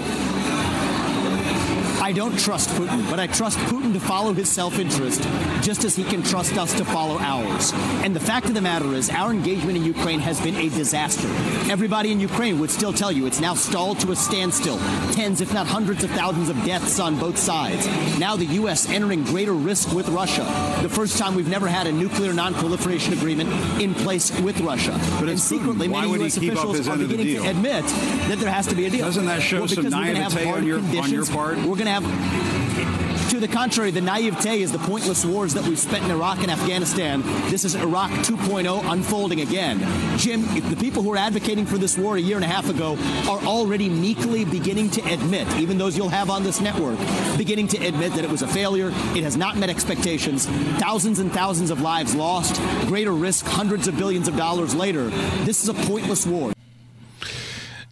I 2.07 2.13
don't 2.13 2.39
trust 2.39 2.69
Putin, 2.71 3.11
but 3.11 3.19
I 3.19 3.27
trust 3.27 3.59
Putin 3.59 3.93
to 3.93 3.99
follow 3.99 4.33
his 4.33 4.49
self 4.49 4.79
interest 4.79 5.23
just 5.61 5.83
as 5.83 5.97
he 5.97 6.05
can 6.05 6.23
trust 6.23 6.57
us 6.57 6.73
to 6.75 6.85
follow 6.85 7.19
ours. 7.19 7.73
And 8.05 8.15
the 8.15 8.21
fact 8.21 8.47
of 8.47 8.55
the 8.55 8.61
matter 8.61 8.95
is, 8.95 9.11
our 9.11 9.33
engagement 9.33 9.77
in 9.77 9.85
Ukraine 9.85 10.21
has 10.21 10.41
been 10.41 10.55
a 10.55 10.69
disaster. 10.69 11.27
Everybody 11.69 12.13
in 12.13 12.21
Ukraine 12.21 12.61
would 12.61 12.71
still 12.71 12.93
tell 12.93 13.11
you 13.11 13.27
it's 13.27 13.41
now 13.41 13.55
stalled 13.55 13.99
to 14.01 14.13
a 14.13 14.17
standstill. 14.17 14.79
Tens, 15.15 15.41
if 15.41 15.53
not 15.53 15.67
hundreds 15.67 16.05
of 16.05 16.11
thousands 16.13 16.49
of 16.49 16.55
deaths 16.65 17.01
on 17.01 17.19
both 17.19 17.37
sides. 17.37 17.89
Now 18.21 18.37
the 18.37 18.47
U.S. 18.61 18.89
entering 18.89 19.25
greater 19.25 19.55
risk 19.55 19.93
with 19.93 20.09
Russia. 20.09 20.45
The 20.83 20.89
first 20.89 21.19
time 21.19 21.35
we've 21.35 21.49
never 21.49 21.67
had 21.67 21.89
a 21.89 21.93
nuclear 21.93 22.33
non 22.33 22.55
proliferation 22.55 23.15
agreement 23.15 23.51
in 23.83 23.95
place 23.95 24.31
with 24.43 24.61
Russia. 24.61 24.97
But 25.19 25.29
and 25.29 25.41
secretly, 25.41 25.89
Putin. 25.89 26.03
Many 26.03 26.19
U.S. 26.21 26.37
officials 26.37 26.87
are 26.87 26.93
end 26.93 27.03
of 27.03 27.09
the 27.09 27.17
beginning 27.17 27.43
to 27.43 27.51
admit 27.51 27.85
that 28.29 28.39
there 28.39 28.53
has 28.53 28.69
to 28.69 28.77
be 28.77 28.87
a 28.87 28.91
deal. 28.91 29.07
Doesn't 29.07 29.27
that 29.27 29.43
show 29.43 29.59
Well, 29.59 29.69
some 29.69 29.89
naivete 29.89 30.49
on 30.49 30.65
your- 30.65 30.79
on 30.79 31.11
your 31.11 31.27
part? 31.27 31.57
We're 31.57 31.75
going 31.75 31.87
to 31.87 31.96
have. 32.01 33.31
To 33.31 33.41
the 33.41 33.49
contrary, 33.49 33.91
the 33.91 34.01
naivete 34.01 34.63
is 34.63 34.71
the 34.71 34.79
pointless 34.79 35.25
wars 35.25 35.53
that 35.55 35.67
we've 35.67 35.79
spent 35.79 36.05
in 36.05 36.11
Iraq 36.11 36.39
and 36.39 36.51
Afghanistan. 36.51 37.23
This 37.51 37.65
is 37.65 37.75
Iraq 37.75 38.11
2.0 38.25 38.93
unfolding 38.93 39.41
again. 39.41 39.79
Jim, 40.17 40.43
the 40.71 40.77
people 40.77 41.03
who 41.03 41.09
were 41.11 41.17
advocating 41.17 41.67
for 41.67 41.77
this 41.77 41.99
war 41.99 42.17
a 42.17 42.21
year 42.21 42.37
and 42.37 42.45
a 42.45 42.49
half 42.49 42.69
ago 42.71 42.97
are 43.29 43.41
already 43.45 43.89
meekly 43.89 44.45
beginning 44.45 44.91
to 44.91 45.03
admit, 45.13 45.49
even 45.57 45.77
those 45.77 45.97
you'll 45.97 46.09
have 46.09 46.31
on 46.31 46.45
this 46.45 46.61
network, 46.61 46.99
beginning 47.37 47.67
to 47.69 47.85
admit 47.85 48.13
that 48.13 48.25
it 48.25 48.31
was 48.31 48.43
a 48.43 48.49
failure, 48.49 48.89
it 49.17 49.25
has 49.25 49.37
not 49.37 49.57
met 49.57 49.71
expectations, 49.71 50.47
thousands 50.79 51.19
and 51.19 51.33
thousands 51.33 51.71
of 51.71 51.81
lives 51.81 52.15
lost, 52.15 52.61
greater 52.87 53.13
risk, 53.13 53.45
hundreds 53.45 53.89
of 53.89 53.99
billions 53.99 54.29
of 54.29 54.37
dollars 54.37 54.75
later. 54.75 55.09
This 55.45 55.63
is 55.63 55.69
a 55.69 55.75
pointless 55.75 56.27
war. 56.27 56.56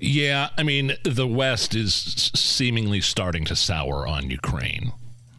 Yeah, 0.06 0.50
I 0.56 0.62
mean, 0.62 0.94
the 1.02 1.26
West 1.26 1.74
is 1.74 2.30
seemingly 2.34 3.00
starting 3.00 3.44
to 3.46 3.56
sour 3.56 4.06
on 4.06 4.30
Ukraine. 4.30 4.92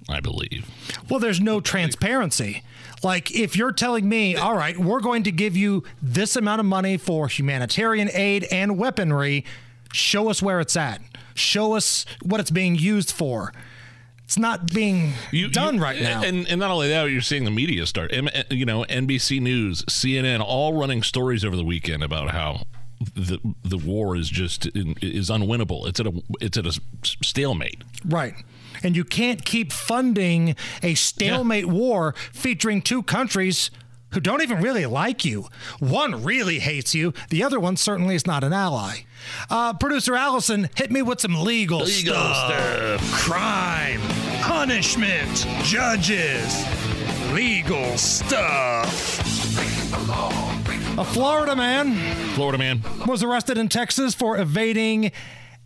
I 0.08 0.20
believe. 0.20 0.70
Well, 1.10 1.20
there's 1.20 1.42
no 1.42 1.60
transparency. 1.60 2.64
Like, 3.04 3.32
if 3.32 3.56
you're 3.56 3.72
telling 3.72 4.08
me, 4.08 4.36
all 4.36 4.56
right, 4.56 4.78
we're 4.78 5.00
going 5.00 5.24
to 5.24 5.32
give 5.32 5.58
you 5.58 5.84
this 6.02 6.36
amount 6.36 6.60
of 6.60 6.66
money 6.66 6.98
for 6.98 7.28
humanitarian 7.28 8.10
aid 8.14 8.46
and 8.52 8.78
weaponry, 8.78 9.46
show 9.94 10.30
us 10.30 10.42
where 10.44 10.60
it's 10.60 10.76
at. 10.76 11.02
Show 11.34 11.74
us 11.74 12.06
what 12.22 12.40
it's 12.40 12.52
being 12.52 12.76
used 12.76 13.12
for. 13.12 13.52
It's 14.24 14.38
not 14.38 14.74
being 14.74 15.14
done 15.52 15.80
right 15.80 16.02
now. 16.02 16.24
And, 16.24 16.48
and 16.48 16.60
not 16.60 16.72
only 16.72 16.90
that, 16.90 17.06
you're 17.06 17.22
seeing 17.22 17.46
the 17.46 17.52
media 17.52 17.86
start. 17.86 18.12
You 18.50 18.66
know, 18.66 18.84
NBC 18.86 19.40
News, 19.40 19.84
CNN, 19.86 20.40
all 20.42 20.74
running 20.74 21.04
stories 21.04 21.46
over 21.46 21.56
the 21.56 21.66
weekend 21.66 22.04
about 22.04 22.32
how 22.32 22.66
the 23.14 23.40
the 23.64 23.78
war 23.78 24.16
is 24.16 24.30
just 24.30 24.68
is 24.76 25.30
unwinnable. 25.30 25.88
It's 25.88 26.00
at 26.00 26.08
a 26.08 26.22
it's 26.42 26.58
at 26.58 26.66
a 26.66 26.80
stalemate. 27.04 27.84
Right. 28.06 28.36
And 28.84 28.96
you 28.96 29.04
can't 29.04 29.44
keep 29.46 29.72
funding 29.72 30.56
a 30.84 30.96
stalemate 30.96 31.66
war 31.66 32.14
featuring 32.34 32.82
two 32.82 33.04
countries 33.04 33.72
who 34.12 34.20
don't 34.22 34.42
even 34.42 34.62
really 34.62 34.86
like 34.86 35.26
you. 35.26 35.48
One 35.80 36.24
really 36.24 36.60
hates 36.60 36.96
you, 36.96 37.14
the 37.30 37.44
other 37.44 37.60
one 37.60 37.76
certainly 37.76 38.16
is 38.16 38.26
not 38.26 38.44
an 38.44 38.54
ally. 38.54 39.00
Uh, 39.50 39.74
Producer 39.74 40.16
Allison, 40.16 40.70
hit 40.76 40.90
me 40.90 41.02
with 41.02 41.20
some 41.20 41.36
legal, 41.44 41.80
Legal 41.80 42.14
stuff. 42.14 43.12
Crime, 43.12 44.00
punishment, 44.42 45.46
judges, 45.64 46.66
legal 47.34 47.98
stuff. 47.98 49.22
A 50.98 51.04
Florida 51.04 51.58
man 51.58 51.94
Florida 52.36 52.58
man 52.58 52.82
was 53.06 53.22
arrested 53.22 53.58
in 53.58 53.68
Texas 53.68 54.16
for 54.16 54.38
evading 54.38 55.12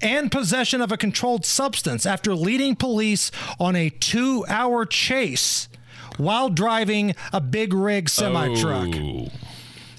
and 0.01 0.31
possession 0.31 0.81
of 0.81 0.91
a 0.91 0.97
controlled 0.97 1.45
substance 1.45 2.07
after 2.07 2.33
leading 2.33 2.75
police 2.75 3.29
on 3.59 3.75
a 3.75 3.91
two 3.91 4.43
hour 4.49 4.87
chase 4.87 5.69
while 6.17 6.49
driving 6.49 7.13
a 7.31 7.39
big 7.39 7.75
rig 7.75 8.09
semi 8.09 8.55
truck. 8.59 8.89
Oh. 8.95 9.27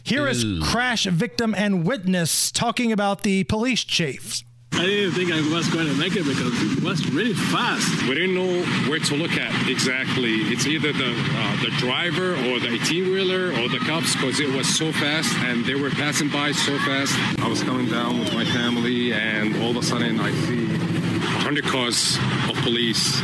Here 0.03 0.27
is 0.27 0.45
crash 0.65 1.05
victim 1.05 1.55
and 1.55 1.87
witness 1.87 2.51
talking 2.51 2.91
about 2.91 3.23
the 3.23 3.45
police 3.45 3.85
chiefs. 3.85 4.43
I 4.73 4.87
didn't 4.87 5.13
think 5.13 5.31
I 5.31 5.41
was 5.55 5.69
going 5.69 5.87
to 5.87 5.95
make 5.95 6.17
it 6.17 6.25
because 6.25 6.55
it 6.73 6.83
was 6.83 7.07
really 7.11 7.35
fast. 7.35 8.03
We 8.09 8.15
didn't 8.15 8.35
know 8.35 8.63
where 8.89 8.99
to 8.99 9.15
look 9.15 9.33
at 9.33 9.69
exactly. 9.69 10.37
It's 10.53 10.67
either 10.67 10.93
the 10.93 11.11
uh, 11.13 11.57
the 11.63 11.71
driver 11.79 12.33
or 12.33 12.59
the 12.61 12.73
18 12.75 13.13
wheeler 13.13 13.49
or 13.61 13.69
the 13.69 13.79
cops 13.87 14.15
because 14.15 14.41
it 14.41 14.49
was 14.49 14.67
so 14.75 14.91
fast 14.93 15.37
and 15.41 15.65
they 15.67 15.75
were 15.75 15.91
passing 15.91 16.31
by 16.31 16.53
so 16.53 16.79
fast. 16.79 17.15
I 17.41 17.49
was 17.49 17.63
coming 17.63 17.89
down 17.91 18.21
with 18.21 18.33
my 18.33 18.45
family 18.47 19.13
and 19.13 19.55
all 19.63 19.71
of 19.71 19.77
a 19.77 19.83
sudden 19.83 20.19
I 20.19 20.33
see 20.33 20.67
100 20.67 21.65
cars 21.65 22.17
of 22.49 22.57
police 22.63 23.21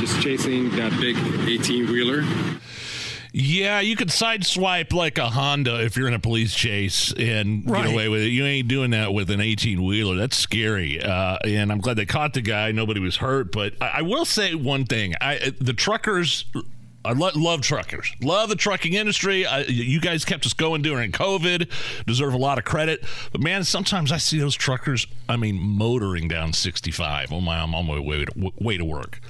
just 0.00 0.20
chasing 0.20 0.70
that 0.76 0.92
big 1.00 1.16
18 1.48 1.86
wheeler. 1.86 2.22
Yeah, 3.40 3.78
you 3.78 3.94
could 3.94 4.08
sideswipe 4.08 4.92
like 4.92 5.16
a 5.16 5.28
Honda 5.30 5.84
if 5.84 5.96
you're 5.96 6.08
in 6.08 6.14
a 6.14 6.18
police 6.18 6.52
chase 6.52 7.12
and 7.16 7.62
Right. 7.70 7.84
get 7.84 7.92
away 7.92 8.08
with 8.08 8.22
it. 8.22 8.30
You 8.30 8.44
ain't 8.44 8.66
doing 8.66 8.90
that 8.90 9.14
with 9.14 9.30
an 9.30 9.40
18 9.40 9.84
wheeler. 9.84 10.16
That's 10.16 10.36
scary. 10.36 11.00
Uh, 11.00 11.38
and 11.44 11.70
I'm 11.70 11.78
glad 11.78 11.96
they 11.98 12.04
caught 12.04 12.34
the 12.34 12.40
guy. 12.40 12.72
Nobody 12.72 12.98
was 12.98 13.16
hurt. 13.18 13.52
But 13.52 13.74
I, 13.80 13.98
I 13.98 14.02
will 14.02 14.24
say 14.24 14.56
one 14.56 14.86
thing: 14.86 15.14
I, 15.20 15.52
the 15.60 15.72
truckers. 15.72 16.46
I 17.04 17.12
lo- 17.12 17.30
love 17.36 17.60
truckers. 17.60 18.12
Love 18.20 18.48
the 18.48 18.56
trucking 18.56 18.94
industry. 18.94 19.46
I, 19.46 19.60
you 19.60 20.00
guys 20.00 20.24
kept 20.24 20.44
us 20.44 20.52
going 20.52 20.82
during 20.82 21.12
COVID. 21.12 21.70
Deserve 22.06 22.34
a 22.34 22.38
lot 22.38 22.58
of 22.58 22.64
credit. 22.64 23.04
But 23.30 23.40
man, 23.40 23.62
sometimes 23.62 24.10
I 24.10 24.16
see 24.16 24.40
those 24.40 24.56
truckers. 24.56 25.06
I 25.28 25.36
mean, 25.36 25.60
motoring 25.60 26.26
down 26.26 26.52
65. 26.52 27.32
Oh 27.32 27.40
my, 27.40 27.60
I'm 27.60 27.72
on 27.76 27.86
my 27.86 28.00
way 28.00 28.24
to, 28.24 28.50
way 28.58 28.76
to 28.76 28.84
work. 28.84 29.20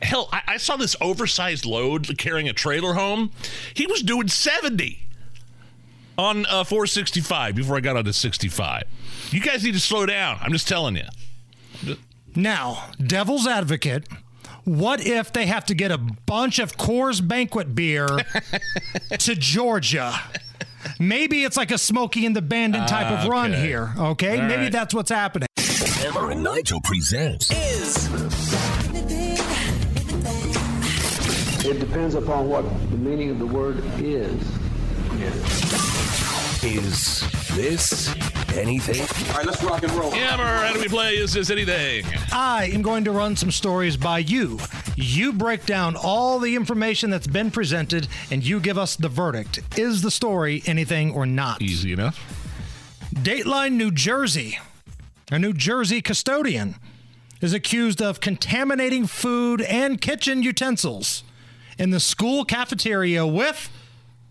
Hell, 0.00 0.28
I, 0.32 0.42
I 0.48 0.56
saw 0.56 0.76
this 0.76 0.96
oversized 1.00 1.66
load 1.66 2.16
carrying 2.18 2.48
a 2.48 2.52
trailer 2.52 2.94
home. 2.94 3.30
He 3.74 3.86
was 3.86 4.02
doing 4.02 4.28
70 4.28 5.06
on 6.18 6.46
uh, 6.46 6.64
465 6.64 7.54
before 7.54 7.76
I 7.76 7.80
got 7.80 7.96
onto 7.96 8.12
65. 8.12 8.84
You 9.30 9.40
guys 9.40 9.64
need 9.64 9.74
to 9.74 9.80
slow 9.80 10.06
down. 10.06 10.38
I'm 10.40 10.52
just 10.52 10.68
telling 10.68 10.96
you. 10.96 11.96
Now, 12.34 12.90
devil's 13.04 13.46
advocate. 13.46 14.06
What 14.64 15.04
if 15.04 15.32
they 15.32 15.46
have 15.46 15.66
to 15.66 15.74
get 15.74 15.90
a 15.90 15.98
bunch 15.98 16.58
of 16.58 16.76
Coors 16.76 17.26
Banquet 17.26 17.74
beer 17.74 18.06
to 19.18 19.34
Georgia? 19.34 20.14
Maybe 20.98 21.44
it's 21.44 21.56
like 21.56 21.70
a 21.70 21.78
Smokey 21.78 22.26
and 22.26 22.34
the 22.36 22.42
Bandit 22.42 22.86
type 22.88 23.10
of 23.10 23.28
run 23.28 23.52
Okay. 23.52 23.60
here. 23.66 23.92
Okay, 23.98 24.40
All 24.40 24.46
maybe 24.48 24.62
right. 24.64 24.72
that's 24.72 24.94
what's 24.94 25.10
happening. 25.10 25.46
Hammer 25.58 26.30
and 26.30 26.42
Nigel 26.42 26.80
presents 26.80 27.50
Is. 27.50 28.08
It 31.64 31.78
depends 31.78 32.16
upon 32.16 32.48
what 32.48 32.64
the 32.90 32.96
meaning 32.96 33.30
of 33.30 33.38
the 33.38 33.46
word 33.46 33.84
is. 34.00 34.42
Is 36.64 37.20
this 37.54 38.08
anything? 38.56 39.00
All 39.28 39.36
right, 39.36 39.46
let's 39.46 39.62
rock 39.62 39.84
and 39.84 39.92
roll. 39.92 40.10
Hammer, 40.10 40.42
how 40.44 40.72
do 40.72 40.80
we 40.80 40.88
play? 40.88 41.16
Is 41.18 41.32
this 41.34 41.50
anything? 41.50 42.04
I 42.32 42.68
am 42.72 42.82
going 42.82 43.04
to 43.04 43.12
run 43.12 43.36
some 43.36 43.52
stories 43.52 43.96
by 43.96 44.18
you. 44.18 44.58
You 44.96 45.32
break 45.32 45.64
down 45.64 45.94
all 45.94 46.40
the 46.40 46.56
information 46.56 47.10
that's 47.10 47.28
been 47.28 47.52
presented 47.52 48.08
and 48.32 48.44
you 48.44 48.58
give 48.58 48.76
us 48.76 48.96
the 48.96 49.08
verdict. 49.08 49.60
Is 49.78 50.02
the 50.02 50.10
story 50.10 50.64
anything 50.66 51.12
or 51.12 51.26
not? 51.26 51.62
Easy 51.62 51.92
enough. 51.92 52.18
Dateline, 53.14 53.74
New 53.74 53.92
Jersey. 53.92 54.58
A 55.30 55.38
New 55.38 55.52
Jersey 55.52 56.02
custodian 56.02 56.74
is 57.40 57.52
accused 57.52 58.02
of 58.02 58.18
contaminating 58.18 59.06
food 59.06 59.62
and 59.62 60.00
kitchen 60.00 60.42
utensils 60.42 61.22
in 61.82 61.90
the 61.90 61.98
school 62.00 62.44
cafeteria 62.44 63.26
with 63.26 63.68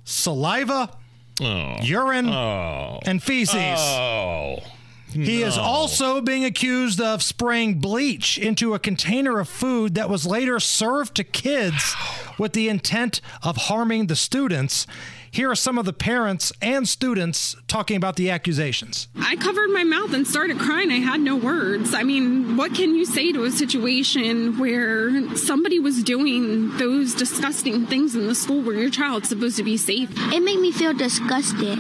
saliva, 0.06 0.90
Oh. 1.42 1.76
urine, 1.82 2.30
Oh. 2.30 3.00
and 3.06 3.22
feces. 3.22 3.56
Oh. 3.80 4.60
He 5.12 5.42
is 5.44 5.58
also 5.58 6.22
being 6.22 6.46
accused 6.46 7.02
of 7.02 7.22
spraying 7.22 7.80
bleach 7.80 8.38
into 8.38 8.74
a 8.74 8.80
container 8.80 9.40
of 9.42 9.50
food 9.50 9.96
that 9.96 10.10
was 10.10 10.26
later 10.26 10.58
served 10.62 11.16
to 11.16 11.26
kids 11.26 11.94
with 12.38 12.54
the 12.54 12.70
intent 12.70 13.20
of 13.44 13.58
harming 13.58 14.08
the 14.08 14.16
students. 14.16 14.88
Here 15.34 15.50
are 15.50 15.56
some 15.56 15.78
of 15.78 15.86
the 15.86 15.94
parents 15.94 16.52
and 16.62 16.86
students 16.86 17.56
talking 17.68 17.96
about 17.96 18.18
the 18.18 18.30
accusations. 18.30 19.08
I 19.16 19.38
covered 19.38 19.70
my 19.70 19.86
mouth 19.86 20.14
and 20.14 20.28
started 20.28 20.60
crying. 20.60 20.92
I 20.92 20.98
had 20.98 21.22
no 21.22 21.38
words. 21.38 21.94
I 21.94 22.04
mean, 22.04 22.58
what 22.58 22.76
can 22.76 22.94
you 22.96 23.06
say 23.06 23.32
to 23.32 23.46
a 23.46 23.52
situation 23.52 24.60
where 24.60 25.34
somebody 25.38 25.80
was 25.80 26.04
doing 26.04 26.78
those 26.78 27.16
disgusting 27.16 27.86
things 27.86 28.14
in 28.14 28.28
the 28.28 28.36
school 28.36 28.62
where 28.62 28.76
your 28.76 28.90
child's 28.90 29.30
supposed 29.30 29.56
to 29.56 29.64
be 29.64 29.78
safe? 29.78 30.10
It 30.34 30.44
made 30.44 30.60
me 30.60 30.74
feel 30.74 30.94
disgusted 30.94 31.80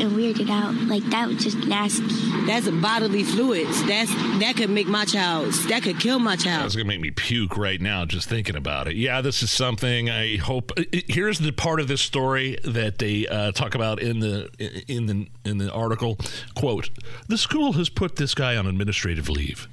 and 0.00 0.12
weirded 0.12 0.50
out. 0.50 0.74
Like 0.88 1.02
that 1.10 1.28
was 1.28 1.42
just 1.42 1.58
nasty. 1.66 2.04
That's 2.46 2.68
bodily 2.68 3.22
fluids. 3.24 3.84
That's 3.86 4.12
that 4.40 4.54
could 4.56 4.70
make 4.70 4.86
my 4.86 5.04
child. 5.04 5.52
That 5.68 5.82
could 5.82 6.00
kill 6.00 6.18
my 6.18 6.36
child. 6.36 6.64
That's 6.64 6.74
gonna 6.76 6.86
make 6.88 7.00
me 7.00 7.10
puke 7.10 7.56
right 7.56 7.80
now 7.80 8.04
just 8.04 8.28
thinking 8.28 8.56
about 8.56 8.88
it. 8.88 8.96
Yeah, 8.96 9.20
this 9.20 9.42
is 9.42 9.50
something 9.50 10.08
I 10.10 10.36
hope. 10.36 10.72
i- 10.78 10.86
i- 10.94 11.02
Here's 11.08 11.38
the 11.38 11.52
part 11.52 11.80
of 11.80 11.88
this 11.88 12.00
story 12.00 12.56
that 12.64 12.98
they 12.98 13.26
uh, 13.26 13.52
talk 13.52 13.74
about 13.74 14.00
in 14.00 14.20
the 14.20 14.48
in 14.88 15.06
the 15.06 15.26
in 15.44 15.58
the 15.58 15.70
article. 15.72 16.18
Quote: 16.54 16.90
The 17.28 17.38
school 17.38 17.72
has 17.74 17.88
put 17.88 18.16
this 18.16 18.34
guy 18.34 18.56
on 18.56 18.66
administrative 18.66 19.28
leave. 19.28 19.68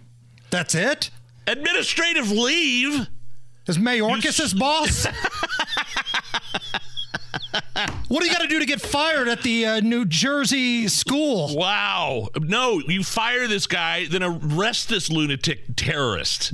That's 0.49 0.75
it. 0.75 1.09
Administrative 1.47 2.31
leave. 2.31 3.07
Is 3.67 3.77
Mayorkas 3.77 4.37
his 4.39 4.53
boss? 4.53 5.05
what 8.07 8.21
do 8.21 8.27
you 8.27 8.31
got 8.31 8.41
to 8.41 8.47
do 8.47 8.59
to 8.59 8.65
get 8.65 8.81
fired 8.81 9.27
at 9.27 9.43
the 9.43 9.65
uh, 9.65 9.79
New 9.79 10.05
Jersey 10.05 10.87
school? 10.87 11.55
Wow. 11.55 12.29
No, 12.39 12.79
you 12.87 13.03
fire 13.03 13.47
this 13.47 13.67
guy, 13.67 14.05
then 14.05 14.23
arrest 14.23 14.89
this 14.89 15.09
lunatic 15.09 15.75
terrorist. 15.75 16.53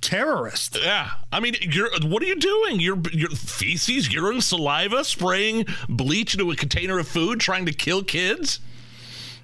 Terrorist? 0.00 0.78
Yeah. 0.80 1.10
I 1.30 1.40
mean, 1.40 1.56
you're 1.60 1.90
what 2.02 2.22
are 2.22 2.26
you 2.26 2.36
doing? 2.36 2.80
You're 2.80 3.00
your 3.12 3.30
feces, 3.30 4.12
urine, 4.12 4.40
saliva, 4.40 5.04
spraying 5.04 5.66
bleach 5.88 6.34
into 6.34 6.50
a 6.50 6.56
container 6.56 6.98
of 6.98 7.06
food, 7.06 7.40
trying 7.40 7.66
to 7.66 7.72
kill 7.72 8.02
kids? 8.02 8.60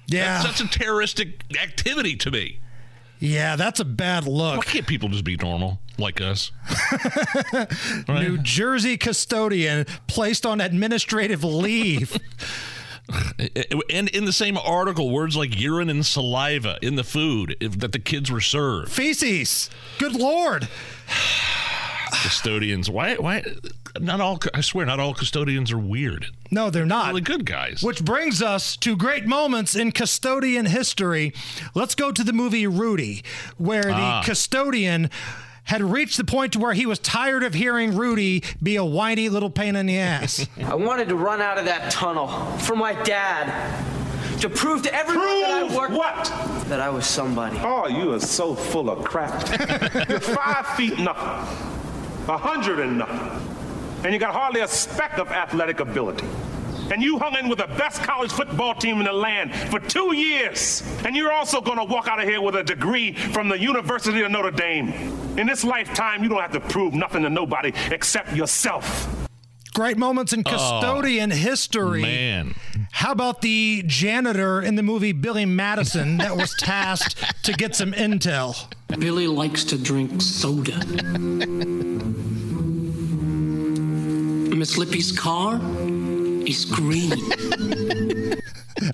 Yeah. 0.07 0.41
That's, 0.41 0.59
that's 0.59 0.75
a 0.75 0.79
terroristic 0.79 1.43
activity 1.61 2.15
to 2.17 2.31
me. 2.31 2.59
Yeah, 3.19 3.55
that's 3.55 3.79
a 3.79 3.85
bad 3.85 4.25
look. 4.25 4.57
Why 4.57 4.63
can't 4.63 4.87
people 4.87 5.09
just 5.09 5.23
be 5.23 5.37
normal 5.37 5.79
like 5.97 6.21
us? 6.21 6.51
New 8.07 8.37
Jersey 8.39 8.97
custodian 8.97 9.85
placed 10.07 10.45
on 10.45 10.61
administrative 10.61 11.43
leave. 11.43 12.17
And 13.89 14.09
in 14.09 14.25
the 14.25 14.33
same 14.33 14.57
article, 14.57 15.09
words 15.09 15.37
like 15.37 15.57
urine 15.57 15.89
and 15.89 16.05
saliva 16.05 16.77
in 16.81 16.95
the 16.97 17.05
food 17.05 17.55
if, 17.61 17.79
that 17.79 17.93
the 17.93 17.99
kids 17.99 18.29
were 18.29 18.41
served. 18.41 18.91
Feces. 18.91 19.69
Good 19.97 20.13
lord. 20.13 20.67
Custodians. 22.11 22.89
Why? 22.89 23.15
Why? 23.15 23.43
Not 23.99 24.19
all. 24.19 24.39
I 24.53 24.59
swear, 24.61 24.85
not 24.85 24.99
all 24.99 25.13
custodians 25.13 25.71
are 25.71 25.77
weird. 25.77 26.27
No, 26.51 26.69
they're 26.69 26.85
not. 26.85 27.07
Really 27.07 27.21
good 27.21 27.45
guys. 27.45 27.81
Which 27.81 28.03
brings 28.03 28.41
us 28.41 28.75
to 28.77 28.97
great 28.97 29.25
moments 29.25 29.75
in 29.75 29.91
custodian 29.93 30.65
history. 30.65 31.33
Let's 31.75 31.95
go 31.95 32.11
to 32.11 32.23
the 32.23 32.33
movie 32.33 32.67
Rudy, 32.67 33.23
where 33.57 33.89
Ah. 33.91 34.21
the 34.21 34.25
custodian 34.25 35.09
had 35.67 35.81
reached 35.81 36.17
the 36.17 36.23
point 36.23 36.53
to 36.53 36.59
where 36.59 36.73
he 36.73 36.85
was 36.85 36.97
tired 36.99 37.43
of 37.43 37.53
hearing 37.53 37.95
Rudy 37.95 38.43
be 38.61 38.75
a 38.77 38.83
whiny 38.85 39.29
little 39.29 39.49
pain 39.49 39.75
in 39.75 39.85
the 39.85 39.99
ass. 39.99 40.47
I 40.63 40.75
wanted 40.75 41.09
to 41.09 41.15
run 41.15 41.41
out 41.41 41.57
of 41.57 41.65
that 41.65 41.91
tunnel 41.91 42.27
for 42.59 42.75
my 42.75 42.93
dad. 43.03 43.85
To 44.41 44.49
prove 44.49 44.83
to 44.83 44.93
everyone 44.93 45.25
that 45.25 45.71
I 45.71 45.75
worked 45.75 45.93
what? 45.93 46.25
that 46.69 46.79
I 46.79 46.89
was 46.89 47.07
somebody. 47.07 47.57
Oh, 47.59 47.87
you 47.87 48.13
are 48.13 48.19
so 48.19 48.53
full 48.53 48.89
of 48.91 49.03
crap. 49.03 50.07
You're 50.07 50.19
five 50.19 50.67
feet 50.77 50.99
nothing, 50.99 51.57
a 52.29 52.37
hundred 52.37 52.79
and 52.79 52.99
nothing, 52.99 53.41
and 54.03 54.13
you 54.13 54.19
got 54.19 54.35
hardly 54.35 54.61
a 54.61 54.67
speck 54.67 55.17
of 55.17 55.31
athletic 55.31 55.79
ability. 55.79 56.27
And 56.91 57.03
you 57.03 57.19
hung 57.19 57.35
in 57.35 57.49
with 57.49 57.59
the 57.59 57.67
best 57.67 58.01
college 58.01 58.31
football 58.31 58.73
team 58.73 58.99
in 58.99 59.05
the 59.05 59.13
land 59.13 59.53
for 59.53 59.79
two 59.79 60.15
years. 60.15 60.83
And 61.05 61.15
you're 61.15 61.31
also 61.31 61.59
going 61.59 61.77
to 61.77 61.83
walk 61.83 62.07
out 62.07 62.21
of 62.21 62.27
here 62.27 62.41
with 62.41 62.55
a 62.55 62.63
degree 62.63 63.13
from 63.13 63.49
the 63.49 63.59
University 63.59 64.21
of 64.21 64.31
Notre 64.31 64.51
Dame. 64.51 64.89
In 65.37 65.47
this 65.47 65.63
lifetime, 65.63 66.23
you 66.23 66.29
don't 66.29 66.41
have 66.41 66.53
to 66.53 66.59
prove 66.61 66.93
nothing 66.93 67.23
to 67.23 67.29
nobody 67.29 67.73
except 67.91 68.33
yourself. 68.33 69.27
Great 69.73 69.97
moments 69.97 70.33
in 70.33 70.43
custodian 70.43 71.31
oh, 71.31 71.35
history. 71.35 72.01
Man. 72.01 72.55
How 72.91 73.11
about 73.11 73.41
the 73.41 73.83
janitor 73.85 74.59
in 74.59 74.73
the 74.75 74.81
movie 74.81 75.11
Billy 75.11 75.45
Madison 75.45 76.17
that 76.17 76.35
was 76.35 76.55
tasked 76.59 77.43
to 77.43 77.53
get 77.53 77.75
some 77.75 77.91
intel? 77.91 78.73
Billy 78.97 79.27
likes 79.27 79.63
to 79.65 79.77
drink 79.77 80.19
soda. 80.21 80.83
Miss 84.55 84.75
Lippy's 84.79 85.11
car 85.11 85.59
is 86.47 86.65
green. 86.65 87.11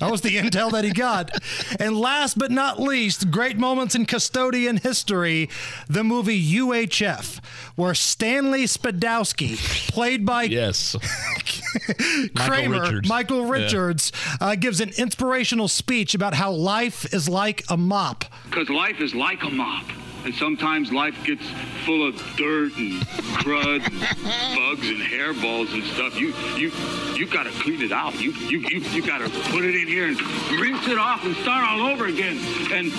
That 0.00 0.10
was 0.10 0.22
the 0.22 0.36
intel 0.36 0.72
that 0.72 0.84
he 0.84 0.92
got. 0.92 1.30
And 1.78 1.94
last 1.94 2.38
but 2.38 2.50
not 2.50 2.80
least, 2.80 3.30
great 3.30 3.58
moments 3.58 3.94
in 3.94 4.06
custodian 4.06 4.78
history 4.78 5.50
the 5.88 6.02
movie 6.02 6.42
UHF, 6.42 7.44
where 7.76 7.94
Stanley 7.94 8.64
Spadowski, 8.64 9.56
played 9.90 10.24
by 10.24 10.44
yes. 10.44 10.96
Kramer, 12.34 12.80
Richards. 12.80 13.08
Michael 13.08 13.42
Yeah. 13.42 13.50
Richards, 13.50 14.12
uh, 14.40 14.54
gives 14.54 14.80
an 14.80 14.90
inspirational 14.96 15.68
speech 15.68 16.14
about 16.14 16.32
how 16.32 16.50
life 16.50 17.12
is 17.12 17.28
like 17.28 17.64
a 17.68 17.76
mop. 17.76 18.24
Because 18.48 18.70
life 18.70 19.00
is 19.00 19.14
like 19.14 19.42
a 19.42 19.50
mop. 19.50 19.84
And 20.24 20.34
sometimes 20.34 20.90
life 20.90 21.22
gets 21.24 21.44
full 21.84 22.08
of 22.08 22.16
dirt 22.36 22.72
and 22.78 23.02
crud 23.44 23.84
and 23.84 24.00
bugs 24.56 24.88
and 24.88 25.00
hairballs 25.00 25.72
and 25.74 25.84
stuff. 25.84 26.18
You 26.18 26.32
you 26.56 26.72
you 27.14 27.26
gotta 27.26 27.50
clean 27.50 27.82
it 27.82 27.92
out. 27.92 28.18
You 28.18 28.32
you 28.32 28.60
you, 28.60 28.80
you 28.80 29.06
gotta 29.06 29.28
put 29.50 29.64
it 29.64 29.74
in 29.74 29.86
here 29.86 30.06
and 30.06 30.20
rinse 30.58 30.88
it 30.88 30.96
off 30.96 31.24
and 31.24 31.36
start 31.36 31.68
all 31.68 31.88
over 31.88 32.06
again. 32.06 32.38
And 32.72 32.90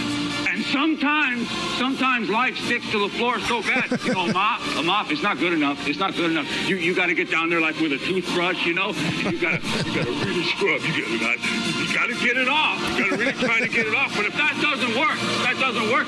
and 0.48 0.64
sometimes 0.66 1.50
sometimes 1.80 2.30
life 2.30 2.58
sticks 2.58 2.90
to 2.92 3.00
the 3.00 3.10
floor 3.18 3.40
so 3.42 3.62
bad. 3.64 4.00
You 4.06 4.14
know, 4.14 4.26
a 4.26 4.34
mop 4.34 4.62
a 4.78 4.84
mop 4.84 5.12
is 5.12 5.24
not 5.24 5.40
good 5.40 5.54
enough. 5.54 5.88
It's 5.88 6.00
not 6.00 6.14
good 6.16 6.30
enough. 6.30 6.70
You 6.70 6.78
you 6.78 6.94
gotta 6.94 7.16
get 7.16 7.32
down 7.32 7.50
there 7.50 7.60
like 7.60 7.80
with 7.80 7.92
a 7.92 7.98
toothbrush, 7.98 8.66
you 8.68 8.76
know, 8.76 8.90
you 9.26 9.42
gotta 9.42 9.66
you 9.82 9.96
gotta 9.96 10.12
really 10.24 10.44
scrub. 10.44 10.82
You 10.82 11.02
gotta 11.02 11.12
you 11.12 11.20
gotta, 11.20 11.40
you 11.82 11.94
gotta 11.94 12.14
get 12.24 12.38
it 12.38 12.48
off. 12.48 12.80
You 12.98 13.04
gotta 13.04 13.18
really 13.18 13.34
try 13.34 13.60
to 13.62 13.68
get 13.68 13.88
it 13.88 13.96
off. 13.96 14.16
But 14.16 14.28
if 14.28 14.34
that 14.38 14.54
doesn't 14.62 14.94
work, 14.96 15.18
that 15.42 15.58
doesn't 15.60 15.90
work, 15.92 16.06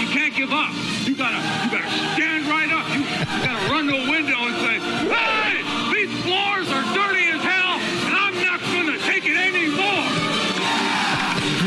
you 0.00 0.08
can't 0.08 0.34
give 0.34 0.52
up. 0.52 0.55
You 0.56 1.14
gotta 1.14 1.36
you 1.64 1.70
gotta 1.70 1.90
stand 2.14 2.46
right 2.48 2.72
up. 2.72 2.88
You, 2.94 3.00
you 3.00 3.44
gotta 3.44 3.70
run 3.70 3.86
to 3.88 3.94
a 3.94 4.10
window 4.10 4.38
and 4.48 4.56
say, 4.56 4.80
Hey, 5.12 5.60
these 5.92 6.12
floors 6.24 6.68
are 6.72 6.82
dirty 6.94 7.28
as 7.28 7.42
hell, 7.42 7.76
and 8.08 8.14
I'm 8.16 8.34
not 8.40 8.60
gonna 8.72 8.98
take 9.04 9.26
it 9.26 9.36
anymore. 9.36 10.25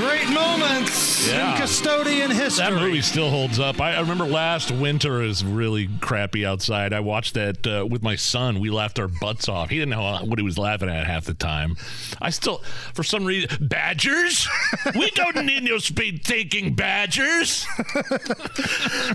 Great 0.10 0.30
moments 0.30 1.28
Yeah. 1.28 1.52
in 1.52 1.62
custodian 1.62 2.32
history. 2.32 2.66
That 2.66 2.74
movie 2.74 3.02
still 3.02 3.30
holds 3.30 3.60
up. 3.60 3.80
I, 3.80 3.94
I 3.94 4.00
remember 4.00 4.26
last 4.26 4.72
winter 4.72 5.22
is 5.22 5.46
really 5.46 5.88
crappy 6.02 6.48
outside. 6.48 6.94
I 6.94 7.00
watched 7.00 7.36
that 7.36 7.68
uh, 7.68 7.86
with 7.86 8.02
my 8.02 8.16
son. 8.16 8.60
We 8.60 8.72
laughed 8.72 8.98
our 8.98 9.08
butts 9.08 9.48
off. 9.48 9.70
He 9.70 9.76
didn't 9.78 9.92
know 9.92 10.18
what 10.26 10.40
he 10.40 10.44
was 10.44 10.58
laughing 10.58 10.90
at 10.90 11.06
half 11.06 11.26
the 11.26 11.36
time. 11.36 11.76
I 12.20 12.32
still, 12.32 12.64
for 12.96 13.04
some 13.04 13.24
reason, 13.24 13.68
badgers. 13.68 14.48
we 14.96 15.12
don't 15.12 15.46
need 15.46 15.62
no 15.62 15.78
speed 15.78 16.24
thinking 16.26 16.74
badgers. 16.74 17.68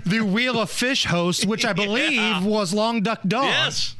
the 0.05 0.21
Wheel 0.25 0.61
of 0.61 0.69
Fish 0.69 1.03
host, 1.05 1.45
which 1.45 1.65
I 1.65 1.73
believe 1.73 2.45
was 2.45 2.73
Long 2.73 3.01
Duk 3.01 3.21
Dong. 3.27 3.45
Yes. 3.47 3.97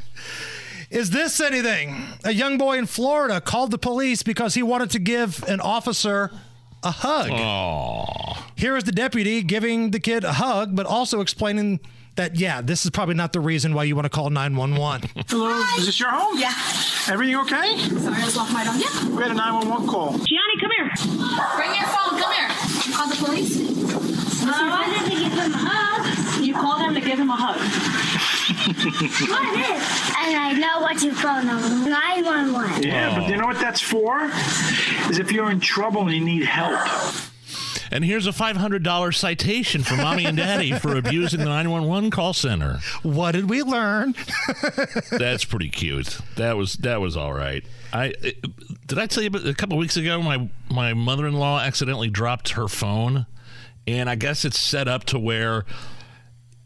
Is 0.89 1.09
this 1.09 1.41
anything? 1.41 2.05
A 2.23 2.31
young 2.31 2.57
boy 2.57 2.77
in 2.77 2.85
Florida 2.85 3.41
called 3.41 3.71
the 3.71 3.77
police 3.77 4.23
because 4.23 4.53
he 4.53 4.63
wanted 4.63 4.91
to 4.91 4.99
give 4.99 5.43
an 5.49 5.59
officer 5.59 6.31
a 6.85 6.91
hug. 6.91 7.29
Aww. 7.31 8.37
Here 8.55 8.77
is 8.77 8.83
the 8.85 8.91
deputy 8.91 9.41
giving 9.41 9.91
the 9.91 9.99
kid 9.99 10.23
a 10.23 10.33
hug, 10.33 10.75
but 10.75 10.85
also 10.85 11.19
explaining 11.19 11.79
that, 12.15 12.35
yeah, 12.35 12.61
this 12.61 12.85
is 12.85 12.91
probably 12.91 13.15
not 13.15 13.33
the 13.33 13.39
reason 13.41 13.73
why 13.73 13.83
you 13.83 13.95
want 13.95 14.05
to 14.05 14.09
call 14.09 14.29
911. 14.29 15.09
Hello, 15.27 15.61
is 15.77 15.87
this 15.87 15.99
your 15.99 16.11
home? 16.11 16.37
Yeah. 16.37 16.53
Everything 17.11 17.35
okay? 17.37 17.77
Sorry, 17.77 18.21
I 18.21 18.25
was 18.25 18.37
off 18.37 18.53
my 18.53 18.63
dog. 18.63 18.75
Yeah. 18.79 19.09
We 19.09 19.21
had 19.23 19.31
a 19.31 19.35
911 19.35 19.87
call. 19.87 20.11
Gianni, 20.11 20.59
come 20.61 20.71
here. 20.77 20.89
Bring 21.57 21.75
your 21.75 21.87
phone. 21.91 22.19
Come 22.19 22.31
here. 22.31 22.49
You 22.85 22.93
called 22.95 23.11
the 23.11 23.25
police? 23.25 24.45
Uh, 24.45 24.51
I 24.53 24.69
wanted 24.69 25.11
to 25.11 25.17
give 25.23 25.33
him 25.33 25.53
a 25.53 25.57
hug. 25.57 26.43
You 26.43 26.53
called 26.53 26.81
him 26.81 26.93
to 26.93 27.01
give 27.01 27.19
him 27.19 27.29
a 27.29 27.35
hug. 27.35 28.34
What 28.83 29.57
is? 29.57 30.01
And 30.25 30.35
I 30.35 30.53
know 30.53 30.81
what 30.81 31.03
you 31.03 31.13
phone 31.13 31.45
number. 31.45 31.69
911. 31.87 32.81
Yeah, 32.83 33.19
but 33.19 33.29
you 33.29 33.37
know 33.37 33.45
what 33.45 33.59
that's 33.59 33.79
for? 33.81 34.23
Is 35.09 35.19
if 35.19 35.31
you're 35.31 35.51
in 35.51 35.59
trouble 35.59 36.01
and 36.01 36.11
you 36.11 36.21
need 36.21 36.45
help. 36.45 36.79
And 37.91 38.03
here's 38.03 38.25
a 38.25 38.31
$500 38.31 39.15
citation 39.15 39.83
for 39.83 39.95
mommy 39.97 40.25
and 40.25 40.35
daddy 40.35 40.71
for 40.79 40.95
abusing 40.97 41.39
the 41.39 41.45
911 41.45 42.09
call 42.09 42.33
center. 42.33 42.79
What 43.03 43.33
did 43.33 43.49
we 43.49 43.61
learn? 43.61 44.15
That's 45.11 45.45
pretty 45.45 45.69
cute. 45.69 46.17
That 46.35 46.57
was 46.57 46.73
that 46.77 46.99
was 46.99 47.15
all 47.15 47.33
right. 47.33 47.63
I 47.93 48.13
did 48.87 48.97
I 48.97 49.05
tell 49.05 49.21
you 49.21 49.27
about, 49.27 49.45
a 49.45 49.53
couple 49.53 49.77
of 49.77 49.79
weeks 49.79 49.97
ago 49.97 50.21
my 50.21 50.49
my 50.71 50.93
mother-in-law 50.95 51.59
accidentally 51.59 52.09
dropped 52.09 52.49
her 52.49 52.67
phone 52.67 53.27
and 53.87 54.09
I 54.09 54.15
guess 54.15 54.43
it's 54.43 54.59
set 54.59 54.87
up 54.87 55.03
to 55.05 55.19
where 55.19 55.65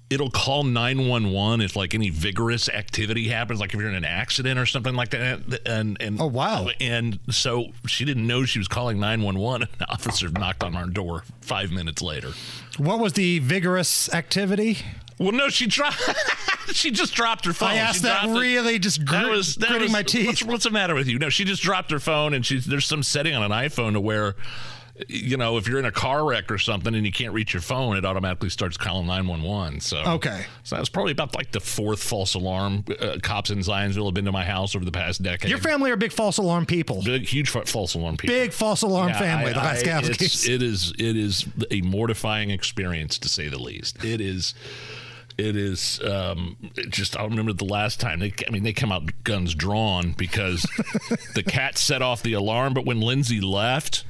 it'll 0.10 0.32
call 0.32 0.64
911 0.64 1.62
if 1.62 1.76
like 1.76 1.94
any 1.94 2.10
vigorous 2.10 2.68
activity 2.70 3.28
happens 3.28 3.60
like 3.60 3.74
if 3.74 3.80
you're 3.80 3.90
in 3.90 3.96
an 3.96 4.06
accident 4.06 4.60
or 4.60 4.66
something 4.66 4.96
like 4.96 5.10
that 5.10 5.62
and 5.68 6.02
and 6.02 6.20
oh 6.20 6.26
wow 6.26 6.68
and 6.82 7.20
so 7.30 7.68
she 7.86 8.06
didn't 8.06 8.26
know 8.26 8.44
she 8.44 8.58
was 8.60 8.68
calling 8.68 9.00
911 9.00 9.68
an 9.80 9.86
officer 9.90 10.30
knocked 10.30 10.64
on 10.64 10.76
our 10.76 10.88
door 10.88 11.24
5 11.42 11.72
minutes 11.72 12.02
later 12.02 12.32
what 12.78 13.00
was 13.00 13.14
the 13.14 13.40
vigorous 13.40 14.12
activity? 14.14 14.80
well 15.20 15.32
no 15.32 15.50
she 15.50 15.68
tried 15.68 15.94
she 16.72 16.92
just 16.92 17.14
dropped 17.14 17.46
her 17.46 17.54
phone 17.54 17.70
I 17.70 17.76
asked 17.76 18.02
that 18.04 18.24
dropped 18.24 18.38
it. 18.38 18.42
really 18.42 18.80
just 18.80 19.06
grit, 19.06 19.24
that 19.24 19.30
was 19.30 19.56
that 19.56 19.70
gritting 19.70 19.86
was, 19.86 19.92
my 19.92 20.04
teeth. 20.04 20.28
What's, 20.28 20.44
what's 20.44 20.64
the 20.64 20.72
matter 20.72 20.96
with 20.96 21.08
you? 21.08 21.20
No, 21.20 21.30
she 21.30 21.44
just 21.44 21.62
dropped 21.64 21.92
her 21.92 22.00
phone, 22.00 22.34
and 22.34 22.46
she's 22.46 22.66
there's 22.66 22.86
some 22.86 23.04
setting 23.04 23.36
on 23.36 23.44
an 23.44 23.52
iPhone 23.52 23.94
to 23.94 24.00
where, 24.00 24.36
you 25.08 25.38
know, 25.38 25.58
if 25.58 25.68
you're 25.68 25.80
in 25.80 25.86
a 25.86 25.92
car 25.92 26.26
wreck 26.26 26.52
or 26.52 26.58
something 26.58 26.94
and 26.94 27.06
you 27.06 27.12
can't 27.12 27.34
reach 27.34 27.54
your 27.54 27.62
phone, 27.62 27.96
it 27.96 28.06
automatically 28.06 28.50
starts 28.50 28.76
calling 28.78 29.08
911. 29.08 29.80
So 29.82 29.98
Okay. 30.06 30.46
so 30.64 30.76
that 30.76 30.80
was 30.82 30.90
probably 30.90 31.12
about 31.14 31.36
like 31.36 31.52
the 31.52 31.60
fourth 31.60 32.04
false 32.04 32.34
alarm. 32.34 32.84
Uh, 33.00 33.18
cops 33.24 33.50
in 33.50 33.60
Zionsville 33.60 34.06
have 34.06 34.14
been 34.14 34.26
to 34.26 34.32
my 34.32 34.44
house 34.44 34.76
over 34.76 34.84
the 34.84 34.92
past 34.92 35.24
decade. 35.24 35.50
Your 35.50 35.60
family 35.60 35.92
are 35.92 35.96
big 35.98 36.12
false 36.12 36.38
alarm 36.38 36.66
people. 36.66 37.02
Big, 37.04 37.24
huge 37.28 37.50
false 37.50 37.94
alarm 37.96 38.18
people. 38.18 38.36
Big 38.36 38.52
false 38.52 38.82
alarm 38.82 39.10
Yeah, 39.10 39.20
family, 39.20 39.52
I- 39.54 39.54
the 39.54 39.60
Laskowskis. 39.90 40.48
It 40.50 40.62
is. 40.62 40.92
It 41.00 41.16
is 41.16 41.46
a 41.72 41.82
mortifying 41.82 42.50
experience 42.50 43.18
to 43.20 43.30
say 43.30 43.48
the 43.48 43.60
least. 43.60 44.04
It 44.04 44.20
is. 44.22 44.54
It 45.38 45.56
is 45.56 46.02
um, 46.04 46.58
it 46.76 46.90
just. 46.90 47.18
I 47.18 47.24
remember 47.24 47.54
the 47.54 47.64
last 47.64 48.02
time 48.02 48.20
they. 48.20 48.34
I 48.46 48.52
mean, 48.52 48.64
they 48.64 48.74
come 48.74 48.92
out 48.92 49.10
guns 49.24 49.56
drawn 49.56 50.12
because 50.18 50.64
the 51.34 51.44
cat 51.44 51.78
set 51.78 52.02
off 52.02 52.22
the 52.24 52.34
alarm. 52.34 52.74
But 52.74 52.86
when 52.86 53.00
Lindsay 53.00 53.40
left, 53.40 54.04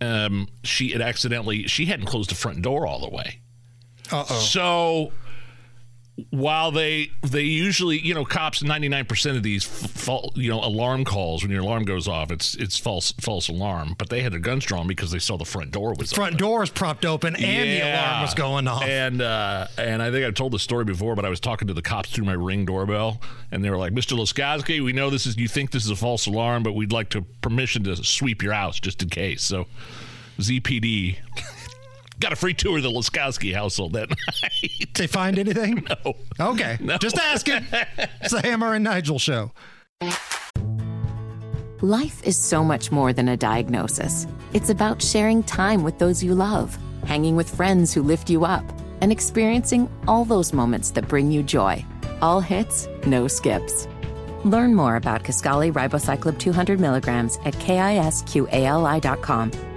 um, 0.00 0.48
she 0.62 0.90
had 0.90 1.00
accidentally. 1.00 1.66
She 1.66 1.86
hadn't 1.86 2.06
closed 2.06 2.30
the 2.30 2.34
front 2.34 2.62
door 2.62 2.86
all 2.86 3.00
the 3.00 3.10
way. 3.10 3.40
Uh 4.10 4.24
oh. 4.28 4.34
So 4.40 5.12
while 6.30 6.70
they 6.70 7.10
they 7.22 7.42
usually 7.42 7.98
you 7.98 8.14
know 8.14 8.24
cops 8.24 8.62
99% 8.62 9.36
of 9.36 9.42
these 9.42 9.64
f- 9.66 9.90
fal- 9.90 10.30
you 10.36 10.48
know 10.48 10.60
alarm 10.62 11.04
calls 11.04 11.42
when 11.42 11.50
your 11.50 11.62
alarm 11.62 11.84
goes 11.84 12.06
off 12.06 12.30
it's 12.30 12.54
it's 12.54 12.78
false 12.78 13.10
false 13.20 13.48
alarm 13.48 13.96
but 13.98 14.10
they 14.10 14.22
had 14.22 14.32
their 14.32 14.38
guns 14.38 14.64
drawn 14.64 14.86
because 14.86 15.10
they 15.10 15.18
saw 15.18 15.36
the 15.36 15.44
front 15.44 15.72
door 15.72 15.92
was 15.98 16.10
the 16.10 16.14
Front 16.14 16.36
door 16.36 16.62
is 16.62 16.70
propped 16.70 17.04
open 17.04 17.34
and 17.34 17.44
the 17.68 17.80
alarm 17.80 18.22
was 18.22 18.32
going 18.34 18.68
off. 18.68 18.84
and 18.84 19.20
uh, 19.20 19.66
and 19.76 20.00
I 20.00 20.12
think 20.12 20.24
I've 20.24 20.34
told 20.34 20.52
the 20.52 20.58
story 20.60 20.84
before, 20.84 21.16
but 21.16 21.24
I 21.24 21.30
was 21.30 21.40
talking 21.40 21.66
to 21.66 21.74
the 21.74 21.82
cops 21.82 22.10
through 22.10 22.26
my 22.26 22.32
ring 22.34 22.64
doorbell, 22.64 23.20
and 23.50 23.64
they 23.64 23.70
were 23.70 23.76
like, 23.76 23.92
"Mr. 23.92 24.16
Laskowski, 24.16 24.84
we 24.84 24.92
know 24.92 25.10
this 25.10 25.26
is 25.26 25.36
you 25.36 25.48
think 25.48 25.72
this 25.72 25.84
is 25.84 25.90
a 25.90 25.96
false 25.96 26.26
alarm, 26.26 26.62
but 26.62 26.74
we'd 26.74 26.92
like 26.92 27.08
to 27.10 27.22
permission 27.40 27.82
to 27.84 27.96
sweep 28.04 28.40
your 28.40 28.52
house 28.52 28.78
just 28.78 29.02
in 29.02 29.08
case." 29.08 29.42
So, 29.42 29.66
ZPD 30.38 31.16
got 32.20 32.32
a 32.32 32.36
free 32.36 32.54
tour 32.54 32.78
of 32.78 32.82
the 32.82 32.90
Laskowski 32.90 33.54
household 33.54 33.92
that 33.94 34.08
night. 34.42 34.94
They 34.94 35.06
find 35.06 35.38
anything? 35.38 35.84
No. 36.04 36.14
Okay. 36.52 36.78
No. 36.84 36.96
Just 36.98 37.18
asking. 37.18 37.66
it's 38.20 38.32
the 38.32 38.40
Hammer 38.42 38.74
and 38.74 38.84
Nigel 38.84 39.18
show. 39.18 39.52
Life 41.80 42.22
is 42.24 42.36
so 42.36 42.64
much 42.64 42.90
more 42.92 43.12
than 43.12 43.28
a 43.28 43.36
diagnosis. 43.36 44.26
It's 44.52 44.70
about 44.70 45.02
sharing 45.02 45.42
time 45.42 45.82
with 45.82 45.98
those 45.98 46.22
you 46.24 46.34
love, 46.34 46.78
hanging 47.04 47.36
with 47.36 47.54
friends 47.54 47.92
who 47.92 48.02
lift 48.02 48.30
you 48.30 48.44
up, 48.44 48.64
and 49.00 49.12
experiencing 49.12 49.90
all 50.08 50.24
those 50.24 50.52
moments 50.52 50.90
that 50.92 51.08
bring 51.08 51.30
you 51.30 51.42
joy. 51.42 51.84
All 52.22 52.40
hits, 52.40 52.88
no 53.06 53.28
skips. 53.28 53.86
Learn 54.44 54.74
more 54.74 54.96
about 54.96 55.24
Kisqali 55.24 55.72
Ribociclib 55.72 56.38
200 56.38 56.80
milligrams 56.80 57.38
at 57.44 57.54
kisqali.com 57.54 58.14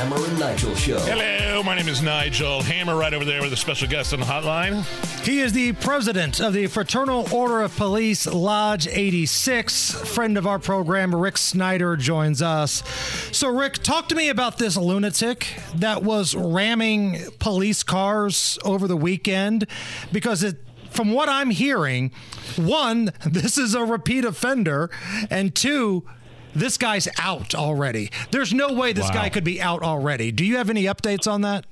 Hammer 0.00 0.16
and 0.16 0.40
Nigel 0.40 0.74
Show. 0.76 0.98
Hello, 1.00 1.62
my 1.62 1.76
name 1.76 1.86
is 1.86 2.00
Nigel 2.00 2.62
Hammer, 2.62 2.96
right 2.96 3.12
over 3.12 3.26
there 3.26 3.42
with 3.42 3.52
a 3.52 3.56
special 3.56 3.86
guest 3.86 4.14
on 4.14 4.20
the 4.20 4.24
hotline. 4.24 4.82
He 5.26 5.40
is 5.40 5.52
the 5.52 5.72
president 5.72 6.40
of 6.40 6.54
the 6.54 6.68
Fraternal 6.68 7.28
Order 7.30 7.60
of 7.60 7.76
Police 7.76 8.26
Lodge 8.26 8.88
86. 8.88 9.92
Friend 10.14 10.38
of 10.38 10.46
our 10.46 10.58
program, 10.58 11.14
Rick 11.14 11.36
Snyder, 11.36 11.98
joins 11.98 12.40
us. 12.40 12.82
So, 13.30 13.54
Rick, 13.54 13.82
talk 13.82 14.08
to 14.08 14.14
me 14.14 14.30
about 14.30 14.56
this 14.56 14.74
lunatic 14.74 15.48
that 15.74 16.02
was 16.02 16.34
ramming 16.34 17.18
police 17.38 17.82
cars 17.82 18.58
over 18.64 18.88
the 18.88 18.96
weekend 18.96 19.66
because 20.10 20.42
it 20.42 20.56
from 20.88 21.12
what 21.12 21.28
I'm 21.28 21.50
hearing, 21.50 22.10
one, 22.56 23.12
this 23.26 23.58
is 23.58 23.74
a 23.74 23.84
repeat 23.84 24.24
offender, 24.24 24.90
and 25.28 25.54
two, 25.54 26.04
this 26.54 26.76
guy's 26.76 27.08
out 27.18 27.54
already. 27.54 28.10
There's 28.30 28.52
no 28.52 28.72
way 28.72 28.92
this 28.92 29.08
Wow. 29.08 29.14
guy 29.14 29.28
could 29.30 29.44
be 29.44 29.60
out 29.60 29.82
already. 29.82 30.32
Do 30.32 30.44
you 30.44 30.56
have 30.56 30.70
any 30.70 30.84
updates 30.84 31.30
on 31.30 31.40
that? 31.42 31.64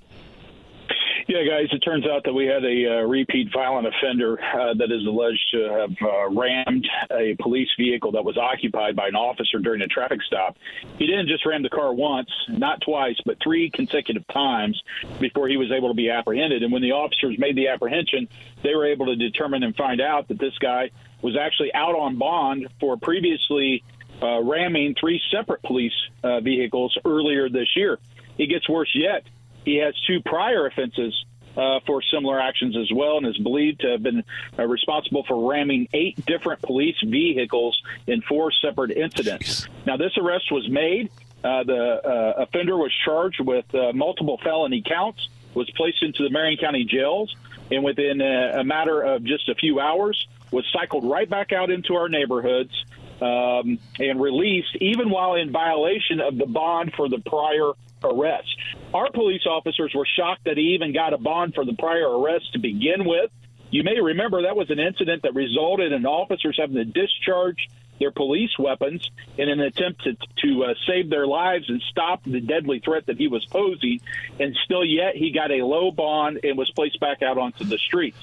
Yeah, 1.27 1.45
guys, 1.45 1.67
it 1.73 1.81
turns 1.81 2.07
out 2.07 2.25
that 2.25 2.33
we 2.33 2.47
had 2.47 2.65
a 2.65 3.01
uh, 3.01 3.03
repeat 3.03 3.49
violent 3.53 3.87
offender 3.87 4.41
uh, 4.43 4.73
that 4.79 4.91
is 4.91 5.05
alleged 5.07 5.47
to 5.53 5.59
have 5.69 5.91
uh, 6.01 6.31
rammed 6.31 6.89
a 7.11 7.37
police 7.39 7.69
vehicle 7.79 8.13
that 8.13 8.25
was 8.25 8.39
occupied 8.39 8.97
by 8.97 9.09
an 9.09 9.15
officer 9.15 9.59
during 9.59 9.83
a 9.83 9.87
traffic 9.89 10.21
stop. 10.23 10.57
He 10.97 11.07
didn't 11.07 11.29
just 11.29 11.45
ram 11.45 11.63
the 11.63 11.69
car 11.69 11.93
once, 11.93 12.31
not 12.49 12.81
twice, 12.81 13.17
but 13.27 13.37
three 13.43 13.69
consecutive 13.69 14.27
times 14.29 14.83
before 15.21 15.49
he 15.49 15.59
was 15.59 15.71
able 15.71 15.89
to 15.89 15.95
be 15.95 16.09
apprehended. 16.09 16.63
And 16.63 16.73
when 16.73 16.81
the 16.81 16.93
officers 16.93 17.37
made 17.39 17.57
the 17.57 17.69
apprehension, 17.69 18.27
they 18.63 18.75
were 18.75 18.87
able 18.87 19.05
to 19.05 19.15
determine 19.17 19.63
and 19.65 19.77
find 19.77 20.01
out 20.01 20.29
that 20.29 20.39
this 20.39 20.57
guy 20.61 20.91
was 21.21 21.37
actually 21.37 21.75
out 21.75 21.95
on 21.95 22.17
bond 22.17 22.69
for 22.81 22.97
previously 22.97 23.85
uh, 24.23 24.43
ramming 24.43 24.95
three 24.99 25.21
separate 25.31 25.63
police 25.63 25.93
uh, 26.23 26.41
vehicles 26.41 26.97
earlier 27.05 27.49
this 27.49 27.69
year. 27.77 27.99
It 28.37 28.47
gets 28.47 28.69
worse 28.69 28.91
yet. 28.95 29.25
He 29.65 29.77
has 29.77 29.95
two 30.07 30.21
prior 30.25 30.67
offenses 30.67 31.15
uh, 31.57 31.81
for 31.87 32.01
similar 32.03 32.41
actions 32.41 32.77
as 32.77 32.91
well, 32.95 33.19
and 33.19 33.27
is 33.27 33.37
believed 33.39 33.81
to 33.81 33.89
have 33.91 34.03
been 34.03 34.23
uh, 34.59 34.65
responsible 34.65 35.25
for 35.27 35.51
ramming 35.51 35.89
eight 35.93 36.25
different 36.25 36.63
police 36.63 36.97
vehicles 37.05 37.81
in 38.07 38.23
four 38.23 38.53
separate 38.53 38.93
incidents. 38.93 39.67
Now, 39.85 39.97
this 39.97 40.17
arrest 40.17 40.53
was 40.53 40.69
made. 40.69 41.11
Uh, 41.43 41.65
the 41.65 42.01
uh, 42.05 42.43
offender 42.43 42.77
was 42.77 42.93
charged 43.05 43.41
with 43.41 43.73
uh, 43.75 43.93
multiple 43.93 44.41
felony 44.43 44.83
counts, 44.87 45.29
was 45.55 45.69
placed 45.77 46.03
into 46.03 46.23
the 46.23 46.31
Marion 46.31 46.59
County 46.59 46.85
jails, 46.85 47.35
and 47.71 47.83
within 47.83 48.21
a, 48.21 48.61
a 48.61 48.65
matter 48.65 49.03
of 49.03 49.25
just 49.25 49.49
a 49.49 49.55
few 49.55 49.81
hours, 49.81 50.27
was 50.51 50.65
cycled 50.73 51.05
right 51.05 51.29
back 51.29 51.53
out 51.53 51.71
into 51.71 51.95
our 51.95 52.09
neighborhoods 52.09 52.73
um, 53.21 53.79
and 53.99 54.21
released, 54.21 54.77
even 54.81 55.11
while 55.11 55.35
in 55.35 55.51
violation 55.51 56.21
of 56.21 56.37
the 56.37 56.47
bond 56.47 56.93
for 56.97 57.09
the 57.09 57.19
prior 57.19 57.73
arrest. 58.03 58.49
Our 58.95 59.11
police 59.11 59.47
officers 59.47 59.93
were 59.95 60.07
shocked 60.17 60.45
that 60.45 60.57
he 60.57 60.75
even 60.75 60.93
got 60.93 61.13
a 61.13 61.19
bond 61.19 61.55
for 61.55 61.65
the 61.65 61.75
prior 61.75 62.09
arrest 62.09 62.53
to 62.53 62.59
begin 62.59 63.05
with. 63.05 63.31
You 63.71 63.83
may 63.83 64.01
remember 64.01 64.43
that 64.43 64.57
was 64.57 64.71
an 64.71 64.79
incident 64.79 65.23
that 65.23 65.35
resulted 65.35 65.93
in 65.93 66.07
officers 66.07 66.57
having 66.59 66.77
to 66.77 66.85
discharge 66.85 67.69
their 67.99 68.11
police 68.13 68.57
weapons 68.59 69.11
in 69.37 69.49
an 69.49 69.61
attempt 69.61 70.05
to, 70.05 70.17
to 70.43 70.65
uh, 70.65 70.75
save 70.87 71.11
their 71.11 71.27
lives 71.27 71.69
and 71.69 71.83
stop 71.91 72.23
the 72.25 72.41
deadly 72.41 72.79
threat 72.79 73.07
that 73.07 73.19
he 73.19 73.29
was 73.29 73.45
posing. 73.47 74.01
And 74.39 74.57
still, 74.65 74.85
yet, 74.85 75.17
he 75.17 75.33
got 75.33 75.51
a 75.51 75.65
low 75.65 75.91
bond 75.91 76.41
and 76.45 76.57
was 76.57 76.71
placed 76.71 77.01
back 77.01 77.23
out 77.23 77.39
onto 77.39 77.65
the 77.65 77.79
streets. 77.79 78.19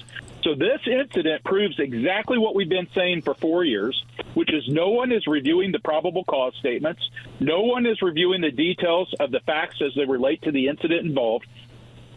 So 0.46 0.54
this 0.54 0.78
incident 0.86 1.42
proves 1.42 1.74
exactly 1.80 2.38
what 2.38 2.54
we've 2.54 2.68
been 2.68 2.86
saying 2.94 3.22
for 3.22 3.34
four 3.34 3.64
years, 3.64 4.00
which 4.34 4.54
is 4.54 4.62
no 4.68 4.90
one 4.90 5.10
is 5.10 5.26
reviewing 5.26 5.72
the 5.72 5.80
probable 5.80 6.22
cause 6.22 6.54
statements. 6.60 7.02
No 7.40 7.62
one 7.62 7.84
is 7.84 8.00
reviewing 8.00 8.42
the 8.42 8.52
details 8.52 9.12
of 9.18 9.32
the 9.32 9.40
facts 9.40 9.82
as 9.84 9.92
they 9.96 10.04
relate 10.04 10.42
to 10.42 10.52
the 10.52 10.68
incident 10.68 11.04
involved. 11.04 11.46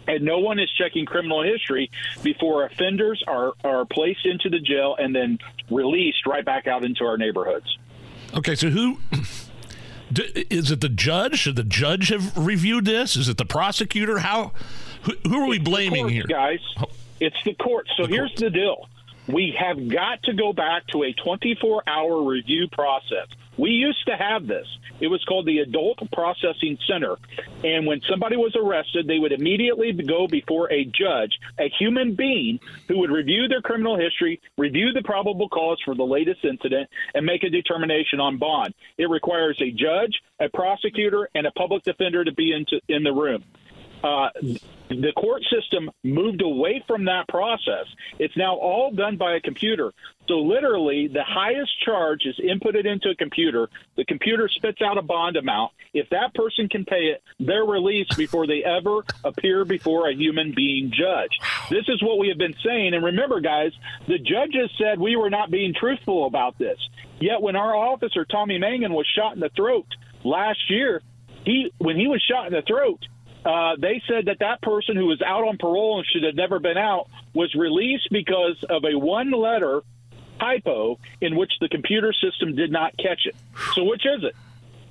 And 0.08 0.24
no 0.24 0.38
one 0.38 0.60
is 0.60 0.70
checking 0.78 1.08
criminal 1.08 1.42
history 1.42 1.90
before 2.22 2.66
offenders 2.66 3.24
are, 3.28 3.54
are 3.64 3.86
placed 3.86 4.28
into 4.28 4.50
the 4.50 4.60
jail 4.60 4.96
and 5.00 5.16
then 5.16 5.40
released 5.72 6.28
right 6.28 6.46
back 6.46 6.68
out 6.68 6.86
into 6.86 7.06
our 7.06 7.18
neighborhoods. 7.18 7.80
Okay, 8.36 8.54
so 8.54 8.70
who 8.70 9.00
is 10.52 10.70
it? 10.70 10.82
The 10.82 10.90
judge? 10.90 11.40
Should 11.40 11.56
the 11.56 11.64
judge 11.64 12.10
have 12.10 12.38
reviewed 12.38 12.86
this? 12.86 13.16
Is 13.16 13.28
it 13.28 13.38
the 13.38 13.46
prosecutor? 13.46 14.20
How? 14.20 14.52
Who, 15.04 15.14
who 15.28 15.44
are 15.44 15.48
we 15.48 15.58
blaming 15.58 16.04
courts, 16.04 16.14
here? 16.14 16.26
guys? 16.28 16.60
Oh. 16.80 16.86
It's 17.20 17.36
the 17.44 17.54
court. 17.54 17.88
So 17.98 18.06
here's 18.06 18.34
the 18.36 18.50
deal: 18.50 18.88
we 19.28 19.56
have 19.60 19.88
got 19.88 20.24
to 20.24 20.34
go 20.34 20.54
back 20.54 20.88
to 20.88 21.04
a 21.04 21.14
24-hour 21.14 22.24
review 22.24 22.68
process. 22.72 23.28
We 23.58 23.72
used 23.72 24.06
to 24.08 24.16
have 24.16 24.48
this. 24.48 24.68
It 25.02 25.08
was 25.08 25.24
called 25.26 25.46
the 25.46 25.60
Adult 25.60 26.00
Processing 26.12 26.78
Center, 26.88 27.16
and 27.64 27.86
when 27.86 28.02
somebody 28.10 28.38
was 28.38 28.56
arrested, 28.56 29.08
they 29.08 29.20
would 29.20 29.32
immediately 29.32 29.92
go 29.92 30.28
before 30.28 30.72
a 30.72 30.86
judge, 30.86 31.38
a 31.58 31.70
human 31.78 32.16
being, 32.16 32.60
who 32.88 33.00
would 33.00 33.12
review 33.12 33.48
their 33.48 33.62
criminal 33.62 33.98
history, 33.98 34.42
review 34.58 34.92
the 34.94 35.02
probable 35.04 35.48
cause 35.50 35.78
for 35.84 35.96
the 35.96 36.04
latest 36.04 36.44
incident, 36.44 36.90
and 37.14 37.26
make 37.26 37.44
a 37.44 37.50
determination 37.50 38.20
on 38.20 38.38
bond. 38.38 38.74
It 38.98 39.10
requires 39.10 39.58
a 39.62 39.72
judge, 39.72 40.22
a 40.40 40.50
prosecutor, 40.50 41.30
and 41.36 41.46
a 41.46 41.52
public 41.52 41.84
defender 41.84 42.24
to 42.24 42.34
be 42.34 42.54
into, 42.54 42.82
in 42.88 43.04
the 43.04 43.14
room. 43.14 43.44
Uh, 44.04 44.30
the 44.90 45.12
court 45.16 45.44
system 45.52 45.92
moved 46.04 46.42
away 46.42 46.84
from 46.88 47.06
that 47.06 47.28
process. 47.28 47.86
It's 48.18 48.36
now 48.36 48.56
all 48.56 48.92
done 48.92 49.18
by 49.18 49.36
a 49.36 49.42
computer. 49.42 49.94
So 50.28 50.36
literally, 50.36 51.08
the 51.08 51.24
highest 51.24 51.72
charge 51.84 52.22
is 52.26 52.40
inputted 52.40 52.86
into 52.86 53.10
a 53.10 53.16
computer. 53.16 53.70
The 53.98 54.06
computer 54.06 54.48
spits 54.48 54.82
out 54.82 54.98
a 54.98 55.02
bond 55.02 55.38
amount. 55.38 55.74
If 55.94 56.10
that 56.10 56.34
person 56.34 56.70
can 56.70 56.86
pay 56.86 57.14
it, 57.14 57.24
they're 57.40 57.66
released 57.66 58.16
before 58.16 58.48
they 58.48 58.64
ever 58.64 59.04
appear 59.24 59.66
before 59.66 60.10
a 60.10 60.14
human 60.14 60.54
being 60.56 60.92
judge. 60.92 61.32
This 61.70 61.86
is 61.88 62.02
what 62.02 62.20
we 62.20 62.30
have 62.30 62.38
been 62.38 62.56
saying. 62.64 62.94
And 62.94 63.04
remember, 63.04 63.42
guys, 63.42 63.72
the 64.08 64.20
judges 64.20 64.72
said 64.78 65.00
we 65.00 65.16
were 65.16 65.30
not 65.30 65.52
being 65.52 65.74
truthful 65.74 66.26
about 66.28 66.58
this. 66.58 66.78
Yet 67.20 67.42
when 67.42 67.56
our 67.56 67.76
officer 67.76 68.26
Tommy 68.26 68.60
Mangan 68.60 68.94
was 68.94 69.08
shot 69.16 69.34
in 69.34 69.40
the 69.40 69.50
throat 69.50 69.88
last 70.24 70.70
year, 70.70 71.02
he 71.44 71.72
when 71.80 71.96
he 71.96 72.08
was 72.08 72.22
shot 72.22 72.48
in 72.48 72.54
the 72.54 72.62
throat, 72.62 73.00
uh, 73.46 73.76
they 73.80 74.02
said 74.08 74.26
that 74.26 74.40
that 74.40 74.62
person 74.62 74.96
who 74.96 75.06
was 75.06 75.22
out 75.22 75.44
on 75.48 75.58
parole 75.58 75.98
and 75.98 76.08
should 76.12 76.24
have 76.24 76.36
never 76.36 76.60
been 76.60 76.78
out 76.78 77.08
was 77.34 77.54
released 77.56 78.08
because 78.12 78.64
of 78.70 78.84
a 78.84 78.98
one 78.98 79.32
letter 79.32 79.82
typo 80.40 81.00
in 81.22 81.36
which 81.36 81.52
the 81.60 81.70
computer 81.70 82.14
system 82.14 82.56
did 82.56 82.72
not 82.72 82.96
catch 82.98 83.26
it. 83.26 83.36
So, 83.76 83.84
which 83.84 84.06
is 84.06 84.24
it? 84.24 84.36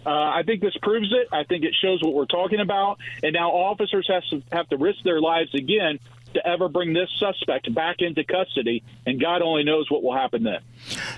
Uh, 0.06 0.10
I 0.10 0.42
think 0.46 0.62
this 0.62 0.76
proves 0.80 1.12
it. 1.12 1.28
I 1.32 1.44
think 1.44 1.64
it 1.64 1.74
shows 1.82 2.02
what 2.02 2.14
we're 2.14 2.26
talking 2.26 2.60
about. 2.60 2.98
And 3.22 3.34
now 3.34 3.50
officers 3.50 4.08
have 4.08 4.22
to, 4.30 4.42
have 4.52 4.68
to 4.68 4.76
risk 4.76 5.02
their 5.04 5.20
lives 5.20 5.54
again 5.54 5.98
to 6.34 6.46
ever 6.46 6.68
bring 6.68 6.92
this 6.92 7.08
suspect 7.18 7.72
back 7.74 7.96
into 7.98 8.24
custody. 8.24 8.82
And 9.06 9.20
God 9.20 9.42
only 9.42 9.64
knows 9.64 9.90
what 9.90 10.02
will 10.02 10.14
happen 10.14 10.44
then. 10.44 10.60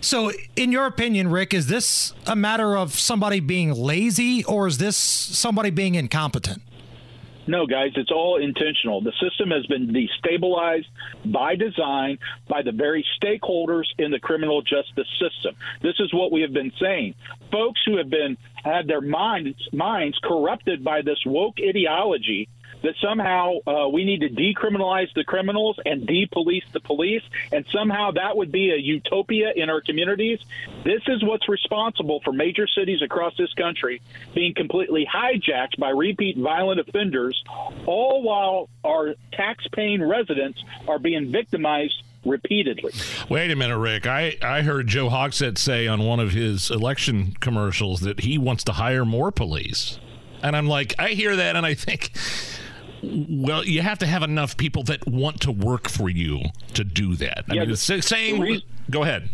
So, 0.01 0.33
in 0.57 0.73
your 0.73 0.87
opinion, 0.87 1.31
Rick, 1.31 1.55
is 1.55 1.67
this 1.67 2.15
a 2.27 2.35
matter 2.35 2.77
of 2.77 2.95
somebody 2.95 3.39
being 3.39 3.73
lazy 3.73 4.45
or 4.45 4.67
is 4.67 4.79
this 4.79 4.97
somebody 4.97 5.71
being 5.71 5.95
incompetent? 5.95 6.63
No, 7.47 7.67
guys, 7.67 7.93
it's 7.97 8.11
all 8.11 8.37
intentional. 8.37 9.01
The 9.01 9.13
system 9.21 9.51
has 9.51 9.67
been 9.67 9.89
destabilized 9.89 10.87
by 11.25 11.57
design 11.57 12.19
by 12.49 12.63
the 12.63 12.73
very 12.73 13.05
stakeholders 13.21 13.85
in 13.99 14.11
the 14.11 14.21
criminal 14.21 14.63
justice 14.63 15.09
system. 15.19 15.57
This 15.83 15.95
is 15.99 16.13
what 16.13 16.33
we 16.33 16.43
have 16.43 16.53
been 16.53 16.73
saying. 16.81 17.15
Folks 17.51 17.81
who 17.87 17.97
have 17.97 18.11
been 18.11 18.37
had 18.63 18.87
their 18.87 19.01
minds 19.01 19.59
minds 19.73 20.19
corrupted 20.23 20.85
by 20.85 21.03
this 21.03 21.19
woke 21.25 21.57
ideology 21.67 22.49
that 22.83 22.95
somehow 23.03 23.55
uh, 23.67 23.89
we 23.89 24.05
need 24.05 24.21
to 24.21 24.29
decriminalize 24.29 25.13
the 25.15 25.25
criminals 25.25 25.79
and 25.85 26.07
depolice 26.07 26.63
the 26.73 26.81
police, 26.81 27.23
and 27.53 27.65
somehow 27.73 28.11
that 28.13 28.37
would 28.37 28.51
be 28.51 28.71
a 28.71 28.77
utopia 28.77 29.53
in 29.55 29.69
our 29.69 29.81
communities. 29.81 30.39
This 30.85 31.03
is 31.09 31.23
what's 31.23 31.49
responsible 31.49 32.21
for 32.25 32.33
major 32.33 32.67
cities 32.67 33.03
across 33.03 33.37
this 33.37 33.53
country 33.55 34.01
being 34.35 34.55
completely 34.55 35.07
hijacked 35.13 35.79
by 35.79 35.91
repeat 35.91 36.37
violent 36.37 36.81
offenders, 36.81 37.43
all 37.87 38.23
while 38.23 38.69
our 38.85 39.15
tax-paying 39.33 40.03
residents 40.03 40.63
are 40.89 40.99
being 40.99 41.31
victimized 41.31 42.03
repeatedly. 42.25 42.93
Wait 43.29 43.51
a 43.51 43.57
minute, 43.57 43.79
Rick. 43.79 44.07
I, 44.07 44.37
I 44.43 44.63
heard 44.63 44.87
Joe 44.89 45.09
Hogsett 45.09 45.57
say 45.57 45.87
on 45.87 46.03
one 46.03 46.21
of 46.21 46.33
his 46.33 46.71
election 46.71 47.35
commercials 47.41 48.01
that 48.01 48.21
he 48.21 48.37
wants 48.37 48.65
to 48.65 48.73
hire 48.73 49.05
more 49.05 49.31
police. 49.31 49.99
And 50.43 50.55
I'm 50.57 50.67
like, 50.67 50.95
I 50.99 51.09
hear 51.09 51.37
that 51.37 51.57
and 51.57 51.65
I 51.65 51.75
think, 51.75 52.13
well, 53.03 53.65
you 53.65 53.83
have 53.83 53.99
to 54.01 54.07
have 54.07 54.23
enough 54.23 54.57
people 54.57 54.83
that 54.85 55.07
want 55.07 55.41
to 55.43 55.53
work 55.53 55.89
for 55.89 56.09
you 56.09 56.43
to 56.75 56.85
do 56.85 57.15
that. 57.17 57.45
I 57.49 57.55
Yeah, 57.55 57.61
mean, 57.63 57.71
the- 57.71 57.77
saying, 57.77 58.41
re- 58.41 58.65
go 58.91 59.03
ahead. 59.03 59.29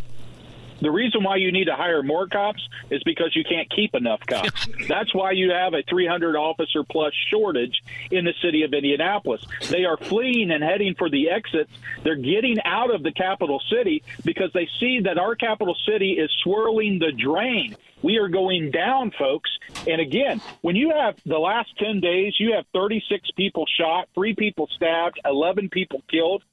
The 0.83 0.91
reason 0.91 1.25
why 1.25 1.37
you 1.37 1.53
need 1.53 1.65
to 1.65 1.75
hire 1.75 2.03
more 2.03 2.27
cops 2.27 2.61
is 2.91 3.03
because 3.05 3.35
you 3.35 3.45
can't 3.49 3.67
keep 3.75 3.95
enough 3.95 4.21
cops. 4.27 4.69
That's 4.89 5.15
why 5.15 5.31
you 5.33 5.51
have 5.51 5.73
a 5.73 5.83
300 5.89 6.37
officer 6.37 6.85
plus 6.85 7.15
shortage 7.31 7.81
in 8.11 8.27
the 8.27 8.35
city 8.43 8.63
of 8.63 8.75
Indianapolis. 8.75 9.43
They 9.71 9.87
are 9.87 9.97
fleeing 9.97 10.51
and 10.51 10.63
heading 10.63 10.95
for 10.95 11.09
the 11.09 11.31
exits. 11.31 11.71
They're 12.05 12.15
getting 12.17 12.59
out 12.67 12.95
of 12.95 13.03
the 13.03 13.11
capital 13.13 13.59
city 13.71 14.03
because 14.23 14.53
they 14.53 14.69
see 14.79 15.01
that 15.05 15.17
our 15.17 15.35
capital 15.35 15.75
city 15.91 16.13
is 16.19 16.31
swirling 16.43 16.99
the 16.99 17.11
drain. 17.11 17.75
We 18.07 18.19
are 18.19 18.29
going 18.29 18.71
down, 18.71 19.11
folks. 19.19 19.51
And 19.85 20.01
again, 20.01 20.41
when 20.61 20.77
you 20.77 20.93
have 20.97 21.17
the 21.27 21.41
last 21.41 21.77
10 21.79 21.99
days, 21.99 22.35
you 22.39 22.53
have 22.55 22.65
36 22.73 23.33
people 23.33 23.65
shot, 23.81 24.09
three 24.15 24.33
people 24.33 24.69
stabbed, 24.77 25.19
11 25.25 25.71
people 25.71 26.05
killed. 26.09 26.45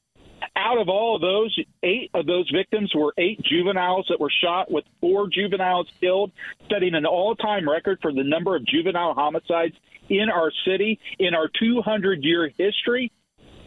Out 0.56 0.80
of 0.80 0.89
all 0.89 1.16
of 1.16 1.22
those, 1.22 1.56
eight 1.84 2.10
of 2.16 2.26
those 2.26 2.49
victims 2.51 2.91
were 2.95 3.14
eight 3.20 3.39
juveniles 3.43 4.08
that 4.10 4.20
were 4.20 4.32
shot, 4.43 4.72
with 4.72 4.84
four 4.99 5.28
juveniles 5.32 5.86
killed, 6.01 6.32
setting 6.72 6.95
an 6.95 7.06
all 7.06 7.36
time 7.36 7.70
record 7.70 7.99
for 8.01 8.12
the 8.12 8.24
number 8.24 8.56
of 8.56 8.66
juvenile 8.66 9.14
homicides 9.14 9.76
in 10.10 10.32
our 10.34 10.51
city 10.66 10.99
in 11.20 11.36
our 11.36 11.51
200 11.60 12.24
year 12.24 12.49
history. 12.58 13.12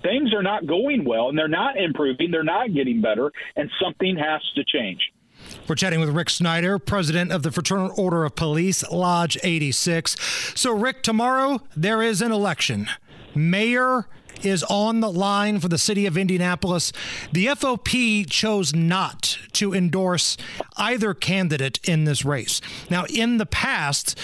things 0.02 0.34
are 0.34 0.42
not 0.42 0.66
going 0.66 1.04
well 1.04 1.28
and 1.28 1.38
they're 1.38 1.46
not 1.46 1.76
improving, 1.76 2.32
they're 2.32 2.42
not 2.42 2.74
getting 2.74 3.00
better, 3.00 3.30
and 3.54 3.70
something 3.80 4.16
has 4.16 4.42
to 4.56 4.64
change. 4.64 5.12
We're 5.68 5.74
chatting 5.74 5.98
with 5.98 6.10
Rick 6.10 6.30
Snyder, 6.30 6.78
president 6.78 7.32
of 7.32 7.42
the 7.42 7.50
Fraternal 7.50 7.92
Order 7.96 8.24
of 8.24 8.36
Police, 8.36 8.88
Lodge 8.88 9.36
86. 9.42 10.14
So, 10.54 10.70
Rick, 10.70 11.02
tomorrow 11.02 11.60
there 11.76 12.02
is 12.02 12.22
an 12.22 12.30
election. 12.30 12.88
Mayor 13.34 14.06
is 14.44 14.62
on 14.64 15.00
the 15.00 15.10
line 15.10 15.58
for 15.58 15.66
the 15.66 15.78
city 15.78 16.06
of 16.06 16.16
Indianapolis. 16.16 16.92
The 17.32 17.46
FOP 17.46 18.30
chose 18.30 18.76
not 18.76 19.38
to 19.54 19.74
endorse 19.74 20.36
either 20.76 21.14
candidate 21.14 21.80
in 21.82 22.04
this 22.04 22.24
race. 22.24 22.60
Now, 22.88 23.04
in 23.06 23.38
the 23.38 23.46
past, 23.46 24.16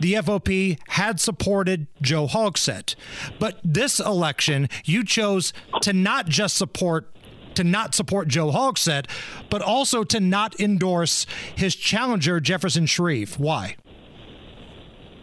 the 0.00 0.14
FOP 0.14 0.78
had 0.88 1.20
supported 1.20 1.86
Joe 2.02 2.26
Hogsett, 2.26 2.96
but 3.38 3.60
this 3.62 4.00
election, 4.00 4.68
you 4.84 5.04
chose 5.04 5.52
to 5.82 5.92
not 5.92 6.26
just 6.26 6.56
support 6.56 7.14
to 7.58 7.64
not 7.64 7.92
support 7.92 8.28
Joe 8.28 8.52
Hogsett, 8.52 9.06
but 9.50 9.62
also 9.62 10.04
to 10.04 10.20
not 10.20 10.58
endorse 10.60 11.26
his 11.56 11.74
challenger, 11.74 12.38
Jefferson 12.38 12.86
Shreve. 12.86 13.36
Why? 13.36 13.74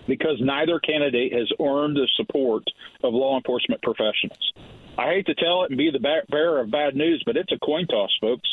Because 0.05 0.35
neither 0.41 0.77
candidate 0.79 1.31
has 1.31 1.49
earned 1.61 1.95
the 1.95 2.09
support 2.17 2.63
of 3.03 3.13
law 3.13 3.37
enforcement 3.37 3.81
professionals. 3.81 4.51
I 4.97 5.13
hate 5.13 5.25
to 5.27 5.35
tell 5.35 5.63
it 5.63 5.71
and 5.71 5.77
be 5.77 5.89
the 5.91 6.23
bearer 6.29 6.59
of 6.59 6.71
bad 6.71 6.95
news, 6.95 7.23
but 7.25 7.37
it's 7.37 7.53
a 7.53 7.59
coin 7.59 7.87
toss, 7.87 8.11
folks. 8.19 8.47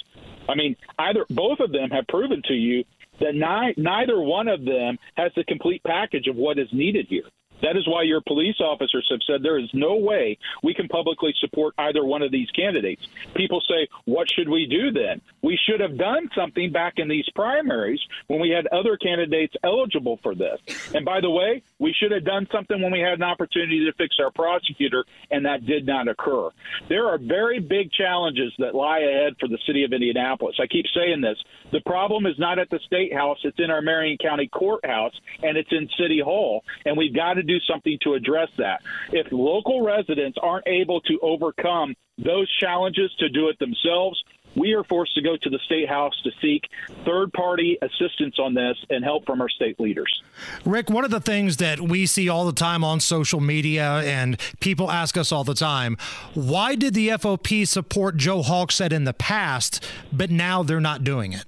I 0.49 0.55
mean, 0.55 0.77
either 0.99 1.27
both 1.29 1.59
of 1.59 1.73
them 1.73 1.91
have 1.91 2.07
proven 2.07 2.41
to 2.47 2.55
you 2.55 2.85
that 3.19 3.35
ni- 3.35 3.83
neither 3.83 4.21
one 4.21 4.47
of 4.47 4.65
them 4.65 4.97
has 5.17 5.33
the 5.35 5.45
complete 5.45 5.83
package 5.83 6.29
of 6.29 6.37
what 6.37 6.57
is 6.57 6.69
needed 6.73 7.07
here. 7.09 7.25
That 7.63 7.77
is 7.77 7.87
why 7.87 8.03
your 8.03 8.21
police 8.21 8.57
officers 8.61 9.07
have 9.11 9.21
said 9.27 9.43
there 9.43 9.59
is 9.59 9.71
no 9.73 9.97
way 9.97 10.39
we 10.63 10.75
can 10.75 10.89
publicly 10.89 11.35
support 11.41 11.75
either 11.79 12.05
one 12.05 12.23
of 12.23 12.31
these 12.31 12.51
candidates. 12.51 13.07
People 13.35 13.63
say, 13.69 13.89
what 14.05 14.29
should 14.31 14.49
we 14.49 14.67
do 14.67 14.91
then? 14.91 15.21
We 15.43 15.59
should 15.67 15.81
have 15.81 15.97
done 15.97 16.29
something 16.35 16.73
back 16.73 16.95
in 16.97 17.09
these 17.09 17.29
primaries 17.35 18.01
when 18.27 18.41
we 18.41 18.51
had 18.51 18.67
other 18.67 18.97
candidates 18.97 19.55
eligible 19.63 20.19
for 20.23 20.35
this. 20.35 20.61
And 20.95 21.05
by 21.05 21.21
the 21.21 21.31
way, 21.31 21.63
we 21.83 21.93
should 21.99 22.13
have 22.13 22.25
done 22.25 22.47
something 22.53 22.81
when 22.81 22.93
we 22.93 23.01
had 23.01 23.15
an 23.15 23.25
opportunity 23.25 23.85
to 23.85 23.93
fix 23.99 24.15
our 24.23 24.31
prosecutor, 24.31 25.05
and 25.33 25.45
that 25.45 25.67
did 25.67 25.85
not 25.85 26.07
occur. 26.07 26.49
There 26.89 27.09
are 27.09 27.19
very 27.19 27.59
big 27.59 27.91
challenges 27.91 28.53
that 28.59 28.75
lie 28.75 29.01
ahead 29.01 29.35
for 29.41 29.49
the 29.49 29.59
city 29.67 29.83
of 29.83 29.93
Indianapolis. 29.93 30.55
I 30.63 30.69
keep 30.69 30.87
saying 30.95 31.21
this. 31.21 31.37
The 31.73 31.81
problem 31.81 32.27
is 32.27 32.39
not 32.39 32.61
at 32.61 32.71
the 32.71 32.79
state 32.87 33.13
house, 33.13 33.39
it's 33.43 33.59
in 33.59 33.71
our 33.71 33.83
Marion 33.83 34.17
County 34.23 34.47
courthouse, 34.47 35.15
and 35.43 35.59
it's 35.59 35.73
in 35.73 35.89
City 36.01 36.21
Hall, 36.25 36.63
and 36.85 36.97
we've 36.97 37.15
got 37.15 37.35
to 37.35 37.43
do 37.43 37.59
something 37.69 37.99
to 38.03 38.15
address 38.15 38.49
that. 38.59 38.81
If 39.11 39.27
local 39.33 39.83
residents 39.83 40.39
aren't 40.41 40.69
able 40.69 41.01
to 41.03 41.19
overcome 41.21 41.97
those 42.19 42.49
challenges 42.61 43.11
to 43.19 43.29
do 43.29 43.49
it 43.49 43.59
themselves, 43.59 44.23
we 44.55 44.73
are 44.73 44.85
forced 44.85 45.15
to 45.15 45.23
go 45.23 45.37
to 45.37 45.51
the 45.51 45.59
state 45.65 45.89
house 45.89 46.15
to 46.25 46.31
seek 46.41 46.69
third 47.05 47.33
party 47.33 47.79
assistance 47.83 48.37
on 48.39 48.55
this 48.55 48.77
and 48.91 49.05
help 49.05 49.25
from 49.27 49.41
our 49.41 49.49
state 49.49 49.79
leaders. 49.81 50.23
Rick, 50.65 50.91
one 50.91 51.05
of 51.05 51.11
the 51.11 51.21
things 51.21 51.59
that 51.59 51.81
we 51.81 52.07
see 52.07 52.29
all 52.29 52.47
the 52.47 52.53
time 52.53 52.85
on 52.85 53.01
social 53.01 53.41
media 53.41 54.01
and 54.01 54.39
people 54.61 54.91
ask 54.91 55.17
us 55.17 55.33
all 55.33 55.45
the 55.45 55.55
time 55.55 55.97
why 56.35 56.75
did 56.75 56.95
the 56.95 57.09
FOP 57.09 57.67
support 57.67 58.17
Joe 58.17 58.43
Hogsett 58.43 58.93
in 58.93 59.05
the 59.05 59.13
past, 59.13 59.85
but 60.13 60.31
now 60.31 60.63
they're 60.63 60.81
not 60.81 61.05
doing 61.05 61.33
it? 61.33 61.45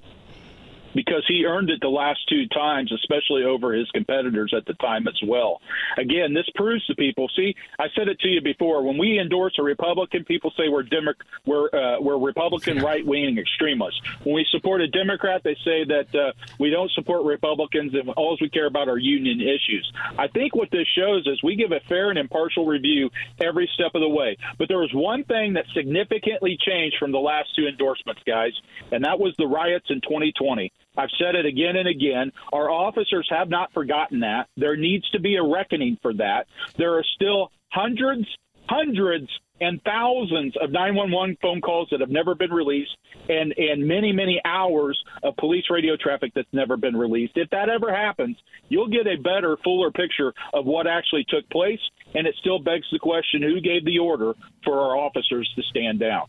Because 0.95 1.25
he 1.27 1.45
earned 1.45 1.71
it 1.71 1.81
the 1.81 1.89
last 1.89 2.21
two 2.29 2.47
times, 2.49 2.93
especially 2.93 3.45
over 3.45 3.73
his 3.73 3.91
competitors 3.91 4.55
at 4.57 4.65
the 4.67 4.75
time 4.75 5.09
as 5.09 5.19
well. 5.27 5.61
Again, 5.99 6.35
this 6.35 6.49
proves 6.55 6.85
to 6.87 6.95
people. 6.95 7.29
See, 7.37 7.55
I 7.79 7.87
said 7.97 8.09
it 8.09 8.21
to 8.21 8.29
you 8.29 8.41
before. 8.41 8.83
When 8.83 8.99
we 8.99 9.19
endorse 9.19 9.55
a 9.59 9.63
Republican, 9.63 10.25
people 10.25 10.53
say 10.57 10.69
we're 10.69 10.83
Demo- 10.83 11.13
we're 11.47 11.69
uh, 11.75 12.01
we're 12.01 12.19
Republican 12.19 12.79
right 12.79 13.05
wing 13.05 13.39
extremists. 13.39 14.01
When 14.23 14.35
we 14.35 14.47
support 14.51 14.81
a 14.81 14.89
Democrat, 14.89 15.43
they 15.45 15.57
say 15.65 15.85
that 15.85 16.15
uh, 16.15 16.33
we 16.59 16.71
don't 16.71 16.91
support 16.93 17.25
Republicans 17.25 17.95
and 17.95 18.09
all 18.11 18.37
we 18.41 18.49
care 18.49 18.67
about 18.67 18.89
are 18.89 18.99
union 18.99 19.41
issues. 19.41 19.91
I 20.19 20.29
think 20.29 20.55
what 20.55 20.71
this 20.71 20.87
shows 20.97 21.27
is 21.27 21.43
we 21.43 21.57
give 21.57 21.73
a 21.73 21.81
fair 21.89 22.11
and 22.11 22.19
impartial 22.19 22.67
review 22.67 23.11
every 23.41 23.69
step 23.75 23.95
of 23.95 24.01
the 24.01 24.09
way. 24.09 24.37
But 24.59 24.69
there 24.69 24.79
was 24.79 24.93
one 24.93 25.25
thing 25.25 25.55
that 25.55 25.65
significantly 25.75 26.57
changed 26.61 26.97
from 26.99 27.13
the 27.13 27.19
last 27.19 27.55
two 27.57 27.67
endorsements, 27.67 28.23
guys, 28.27 28.53
and 28.93 29.05
that 29.05 29.19
was 29.19 29.35
the 29.39 29.47
riots 29.47 29.87
in 29.91 30.01
2020. 30.01 30.73
I've 30.97 31.11
said 31.19 31.35
it 31.35 31.47
again 31.47 31.77
and 31.77 31.89
again. 31.89 32.33
Our 32.53 32.71
officers 32.71 33.27
have 33.31 33.49
not 33.49 33.73
forgotten 33.73 34.21
that. 34.21 34.49
There 34.57 34.77
needs 34.77 35.09
to 35.11 35.21
be 35.21 35.37
a 35.37 35.43
reckoning 35.43 35.99
for 36.03 36.15
that. 36.15 36.47
There 36.77 36.95
are 36.99 37.05
still 37.15 37.51
hundreds, 37.71 38.27
hundreds, 38.69 39.29
and 39.61 39.81
thousands 39.85 40.55
of 40.61 40.73
911 40.73 41.39
phone 41.41 41.61
calls 41.61 41.89
that 41.91 42.01
have 42.01 42.11
never 42.11 42.35
been 42.35 42.51
released 42.51 42.97
and, 43.29 43.55
and 43.57 43.87
many, 43.87 44.13
many 44.13 44.41
hours 44.45 45.01
of 45.23 45.37
police 45.37 45.65
radio 45.71 45.97
traffic 45.97 46.33
that's 46.35 46.53
never 46.53 46.77
been 46.77 46.97
released. 46.97 47.33
If 47.37 47.51
that 47.51 47.69
ever 47.69 47.95
happens, 47.95 48.37
you'll 48.69 48.89
get 48.89 49.07
a 49.07 49.17
better, 49.23 49.57
fuller 49.63 49.93
picture 49.93 50.33
of 50.53 50.67
what 50.67 50.87
actually 50.87 51.25
took 51.29 51.49
place. 51.51 51.79
And 52.15 52.27
it 52.27 52.35
still 52.41 52.59
begs 52.59 52.87
the 52.91 52.99
question 52.99 53.43
who 53.43 53.61
gave 53.61 53.85
the 53.85 53.99
order 53.99 54.35
for 54.65 54.81
our 54.81 54.97
officers 54.97 55.51
to 55.57 55.63
stand 55.63 56.01
down? 56.01 56.27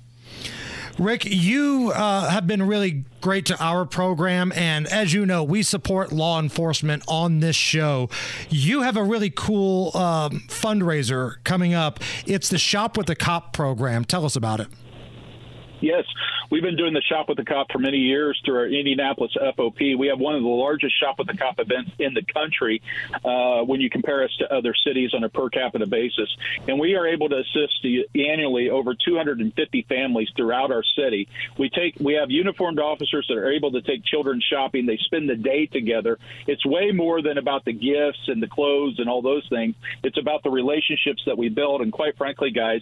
Rick, 0.97 1.25
you 1.25 1.91
uh, 1.93 2.29
have 2.29 2.47
been 2.47 2.63
really 2.63 3.03
great 3.19 3.45
to 3.47 3.61
our 3.61 3.85
program. 3.85 4.53
And 4.55 4.87
as 4.87 5.13
you 5.13 5.25
know, 5.25 5.43
we 5.43 5.61
support 5.61 6.13
law 6.13 6.39
enforcement 6.39 7.03
on 7.07 7.41
this 7.41 7.55
show. 7.55 8.09
You 8.49 8.83
have 8.83 8.95
a 8.95 9.03
really 9.03 9.29
cool 9.29 9.95
um, 9.97 10.43
fundraiser 10.47 11.43
coming 11.43 11.73
up. 11.73 11.99
It's 12.25 12.47
the 12.47 12.57
Shop 12.57 12.97
with 12.97 13.07
the 13.07 13.15
Cop 13.15 13.51
program. 13.51 14.05
Tell 14.05 14.23
us 14.23 14.37
about 14.37 14.61
it. 14.61 14.67
Yes, 15.81 16.05
we've 16.55 16.63
been 16.63 16.77
doing 16.77 16.93
the 16.93 17.01
Shop 17.01 17.27
with 17.27 17.35
the 17.35 17.43
Cop 17.43 17.69
for 17.69 17.79
many 17.79 17.97
years 17.97 18.41
through 18.45 18.55
our 18.55 18.65
Indianapolis 18.65 19.35
FOP. 19.35 19.97
We 19.97 20.07
have 20.07 20.19
one 20.19 20.35
of 20.35 20.41
the 20.41 20.47
largest 20.47 20.97
Shop 20.97 21.15
with 21.17 21.27
the 21.27 21.35
Cop 21.35 21.59
events 21.59 21.91
in 21.99 22.13
the 22.13 22.23
country 22.33 22.81
uh, 23.25 23.65
when 23.65 23.81
you 23.81 23.89
compare 23.89 24.23
us 24.23 24.33
to 24.39 24.55
other 24.55 24.73
cities 24.87 25.13
on 25.13 25.25
a 25.25 25.29
per 25.29 25.49
capita 25.49 25.85
basis. 25.85 26.33
And 26.65 26.79
we 26.79 26.95
are 26.95 27.07
able 27.07 27.27
to 27.27 27.39
assist 27.39 27.85
annually 28.15 28.69
over 28.69 28.95
250 28.95 29.85
families 29.89 30.29
throughout 30.37 30.71
our 30.71 30.83
city. 30.97 31.27
We 31.59 31.69
take 31.69 31.97
we 31.99 32.13
have 32.13 32.31
uniformed 32.31 32.79
officers 32.79 33.25
that 33.27 33.37
are 33.37 33.51
able 33.51 33.73
to 33.73 33.81
take 33.81 34.05
children 34.05 34.41
shopping. 34.49 34.85
They 34.85 34.97
spend 35.03 35.29
the 35.29 35.35
day 35.35 35.65
together. 35.65 36.17
It's 36.47 36.65
way 36.65 36.91
more 36.91 37.21
than 37.21 37.37
about 37.37 37.65
the 37.65 37.73
gifts 37.73 38.29
and 38.29 38.41
the 38.41 38.47
clothes 38.47 38.99
and 38.99 39.09
all 39.09 39.21
those 39.21 39.45
things. 39.49 39.75
It's 40.03 40.17
about 40.17 40.43
the 40.43 40.51
relationships 40.51 41.21
that 41.25 41.37
we 41.37 41.49
build. 41.49 41.81
And 41.81 41.91
quite 41.91 42.17
frankly, 42.17 42.51
guys, 42.51 42.79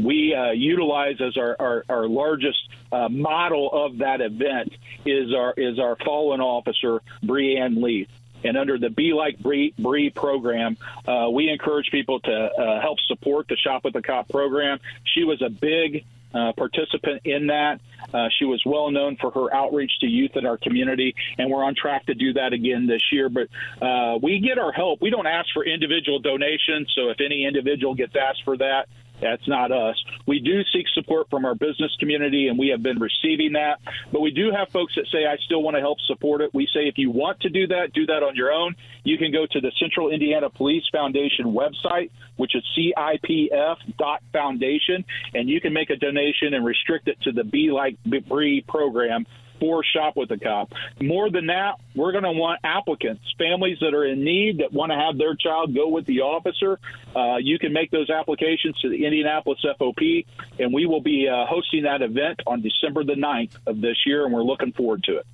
we 0.00 0.34
uh, 0.34 0.52
utilize 0.52 1.20
as 1.20 1.36
our, 1.36 1.56
our, 1.58 1.84
our 1.88 2.08
largest 2.08 2.58
uh, 2.92 3.08
model 3.08 3.70
of 3.72 3.98
that 3.98 4.20
event 4.20 4.72
is 5.04 5.32
our 5.34 5.54
is 5.56 5.78
our 5.78 5.96
fallen 6.04 6.40
officer 6.40 7.00
Breann 7.22 7.82
Leath. 7.82 8.08
And 8.44 8.58
under 8.58 8.78
the 8.78 8.90
Be 8.90 9.14
Like 9.14 9.38
Bree, 9.38 9.72
Bree 9.78 10.10
program, 10.10 10.76
uh, 11.08 11.30
we 11.32 11.48
encourage 11.48 11.90
people 11.90 12.20
to 12.20 12.32
uh, 12.32 12.80
help 12.80 12.98
support 13.08 13.48
the 13.48 13.56
Shop 13.56 13.84
with 13.84 13.94
the 13.94 14.02
Cop 14.02 14.28
program. 14.28 14.80
She 15.14 15.24
was 15.24 15.40
a 15.40 15.48
big 15.48 16.04
uh, 16.34 16.52
participant 16.52 17.22
in 17.24 17.46
that. 17.46 17.80
Uh, 18.12 18.28
she 18.38 18.44
was 18.44 18.62
well 18.66 18.90
known 18.90 19.16
for 19.16 19.30
her 19.30 19.54
outreach 19.54 19.92
to 20.00 20.06
youth 20.06 20.32
in 20.36 20.44
our 20.44 20.58
community, 20.58 21.14
and 21.38 21.50
we're 21.50 21.64
on 21.64 21.74
track 21.74 22.06
to 22.06 22.14
do 22.14 22.34
that 22.34 22.52
again 22.52 22.86
this 22.86 23.02
year. 23.12 23.28
But 23.28 23.48
uh, 23.80 24.18
we 24.22 24.40
get 24.40 24.58
our 24.58 24.72
help. 24.72 25.00
We 25.00 25.10
don't 25.10 25.26
ask 25.26 25.48
for 25.54 25.64
individual 25.64 26.18
donations, 26.18 26.92
so 26.94 27.08
if 27.08 27.20
any 27.24 27.46
individual 27.46 27.94
gets 27.94 28.14
asked 28.14 28.44
for 28.44 28.56
that, 28.58 28.88
that's 29.24 29.48
not 29.48 29.72
us. 29.72 29.96
We 30.26 30.38
do 30.40 30.62
seek 30.72 30.86
support 30.92 31.30
from 31.30 31.46
our 31.46 31.54
business 31.54 31.96
community, 31.98 32.48
and 32.48 32.58
we 32.58 32.68
have 32.68 32.82
been 32.82 32.98
receiving 32.98 33.54
that. 33.54 33.80
But 34.12 34.20
we 34.20 34.30
do 34.30 34.52
have 34.52 34.68
folks 34.68 34.94
that 34.96 35.06
say, 35.10 35.24
I 35.24 35.38
still 35.46 35.62
want 35.62 35.76
to 35.76 35.80
help 35.80 35.98
support 36.06 36.42
it. 36.42 36.52
We 36.52 36.68
say, 36.74 36.88
if 36.88 36.98
you 36.98 37.10
want 37.10 37.40
to 37.40 37.48
do 37.48 37.66
that, 37.68 37.94
do 37.94 38.04
that 38.06 38.22
on 38.22 38.36
your 38.36 38.52
own. 38.52 38.76
You 39.02 39.16
can 39.16 39.32
go 39.32 39.46
to 39.50 39.60
the 39.60 39.72
Central 39.80 40.10
Indiana 40.10 40.50
Police 40.50 40.84
Foundation 40.92 41.46
website, 41.46 42.10
which 42.36 42.54
is 42.54 42.62
cipf.foundation, 42.76 45.06
and 45.32 45.48
you 45.48 45.62
can 45.62 45.72
make 45.72 45.88
a 45.88 45.96
donation 45.96 46.52
and 46.52 46.62
restrict 46.64 47.08
it 47.08 47.18
to 47.22 47.32
the 47.32 47.44
Be 47.44 47.70
Like 47.70 47.96
Bree 48.28 48.62
program 48.68 49.24
for 49.60 49.82
Shop 49.84 50.14
with 50.16 50.30
a 50.30 50.38
Cop. 50.38 50.72
More 51.00 51.30
than 51.30 51.46
that, 51.46 51.74
we're 51.94 52.12
going 52.12 52.24
to 52.24 52.32
want 52.32 52.60
applicants, 52.64 53.22
families 53.38 53.78
that 53.80 53.94
are 53.94 54.04
in 54.04 54.24
need 54.24 54.58
that 54.58 54.72
want 54.72 54.92
to 54.92 54.96
have 54.96 55.18
their 55.18 55.34
child 55.34 55.74
go 55.74 55.88
with 55.88 56.06
the 56.06 56.20
officer. 56.20 56.78
Uh, 57.14 57.36
you 57.36 57.58
can 57.58 57.72
make 57.72 57.90
those 57.90 58.10
applications 58.10 58.78
to 58.80 58.88
the 58.88 59.04
Indianapolis 59.04 59.58
FOP, 59.78 60.26
and 60.58 60.72
we 60.72 60.86
will 60.86 61.00
be 61.00 61.28
uh, 61.28 61.46
hosting 61.46 61.84
that 61.84 62.02
event 62.02 62.40
on 62.46 62.62
December 62.62 63.04
the 63.04 63.14
9th 63.14 63.56
of 63.66 63.80
this 63.80 63.96
year, 64.06 64.24
and 64.24 64.34
we're 64.34 64.42
looking 64.42 64.72
forward 64.72 65.02
to 65.04 65.18
it. 65.18 65.26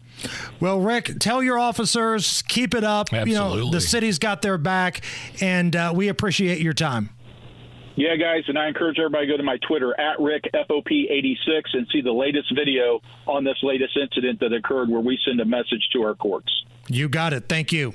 Well, 0.60 0.80
Rick, 0.80 1.18
tell 1.20 1.42
your 1.42 1.58
officers, 1.58 2.42
keep 2.42 2.74
it 2.74 2.84
up. 2.84 3.12
Absolutely. 3.12 3.58
You 3.58 3.64
know, 3.64 3.70
the 3.70 3.80
city's 3.80 4.18
got 4.18 4.42
their 4.42 4.58
back, 4.58 5.02
and 5.40 5.74
uh, 5.74 5.92
we 5.94 6.08
appreciate 6.08 6.60
your 6.60 6.74
time. 6.74 7.10
Yeah, 7.96 8.16
guys, 8.16 8.44
and 8.48 8.58
I 8.58 8.68
encourage 8.68 8.98
everybody 8.98 9.26
to 9.26 9.32
go 9.32 9.36
to 9.36 9.42
my 9.42 9.58
Twitter 9.66 9.98
at 10.00 10.20
Rick 10.20 10.44
FOP86 10.54 11.62
and 11.74 11.86
see 11.92 12.00
the 12.00 12.12
latest 12.12 12.54
video 12.54 13.00
on 13.26 13.44
this 13.44 13.56
latest 13.62 13.96
incident 13.96 14.40
that 14.40 14.52
occurred 14.52 14.88
where 14.88 15.00
we 15.00 15.18
send 15.24 15.40
a 15.40 15.44
message 15.44 15.86
to 15.92 16.02
our 16.02 16.14
courts. 16.14 16.50
You 16.88 17.08
got 17.08 17.32
it. 17.32 17.48
Thank 17.48 17.72
you. 17.72 17.94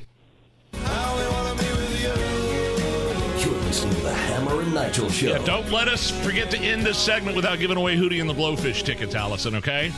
Nigel 4.76 5.09
Show. 5.09 5.30
Yeah, 5.30 5.38
don't 5.45 5.71
let 5.71 5.88
us 5.88 6.11
forget 6.21 6.51
to 6.51 6.57
end 6.57 6.86
this 6.86 6.97
segment 6.97 7.38
without 7.38 7.59
giving 7.59 7.78
away 7.78 7.95
Hootie 7.95 8.19
and 8.19 8.30
the 8.30 8.34
Blowfish 8.34 8.84
tickets, 8.84 9.15
Allison, 9.15 9.55
okay? 9.55 9.89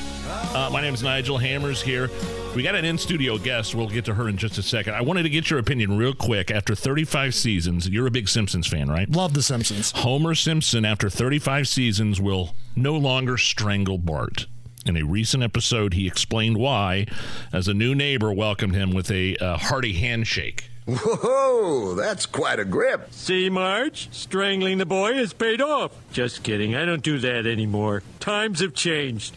Uh, 0.53 0.69
my 0.71 0.81
name 0.81 0.93
is 0.93 1.01
Nigel 1.01 1.39
Hammers 1.39 1.81
here. 1.81 2.11
We 2.55 2.61
got 2.61 2.75
an 2.75 2.85
in 2.85 2.99
studio 2.99 3.39
guest. 3.39 3.73
We'll 3.73 3.89
get 3.89 4.05
to 4.05 4.13
her 4.13 4.29
in 4.29 4.37
just 4.37 4.59
a 4.59 4.61
second. 4.61 4.93
I 4.93 5.01
wanted 5.01 5.23
to 5.23 5.29
get 5.29 5.49
your 5.49 5.57
opinion 5.57 5.97
real 5.97 6.13
quick. 6.13 6.51
After 6.51 6.75
35 6.75 7.33
seasons, 7.33 7.89
you're 7.89 8.05
a 8.05 8.11
big 8.11 8.29
Simpsons 8.29 8.67
fan, 8.67 8.87
right? 8.87 9.09
Love 9.09 9.33
The 9.33 9.41
Simpsons. 9.41 9.93
Homer 9.95 10.35
Simpson, 10.35 10.85
after 10.85 11.09
35 11.09 11.67
seasons, 11.67 12.21
will 12.21 12.53
no 12.75 12.95
longer 12.95 13.35
strangle 13.35 13.97
Bart. 13.97 14.45
In 14.85 14.95
a 14.95 15.01
recent 15.01 15.41
episode, 15.41 15.95
he 15.95 16.05
explained 16.05 16.57
why, 16.57 17.07
as 17.51 17.67
a 17.67 17.73
new 17.73 17.95
neighbor 17.95 18.31
welcomed 18.31 18.75
him 18.75 18.93
with 18.93 19.09
a 19.09 19.37
uh, 19.37 19.57
hearty 19.57 19.93
handshake. 19.93 20.69
Whoa, 20.87 21.95
that's 21.95 22.25
quite 22.25 22.59
a 22.59 22.65
grip. 22.65 23.11
See, 23.11 23.49
Marge? 23.49 24.07
Strangling 24.11 24.77
the 24.77 24.85
boy 24.85 25.15
has 25.15 25.33
paid 25.33 25.61
off. 25.61 25.91
Just 26.13 26.43
kidding. 26.43 26.75
I 26.75 26.85
don't 26.85 27.03
do 27.03 27.19
that 27.19 27.45
anymore. 27.45 28.03
Times 28.21 28.61
have 28.61 28.73
changed. 28.73 29.35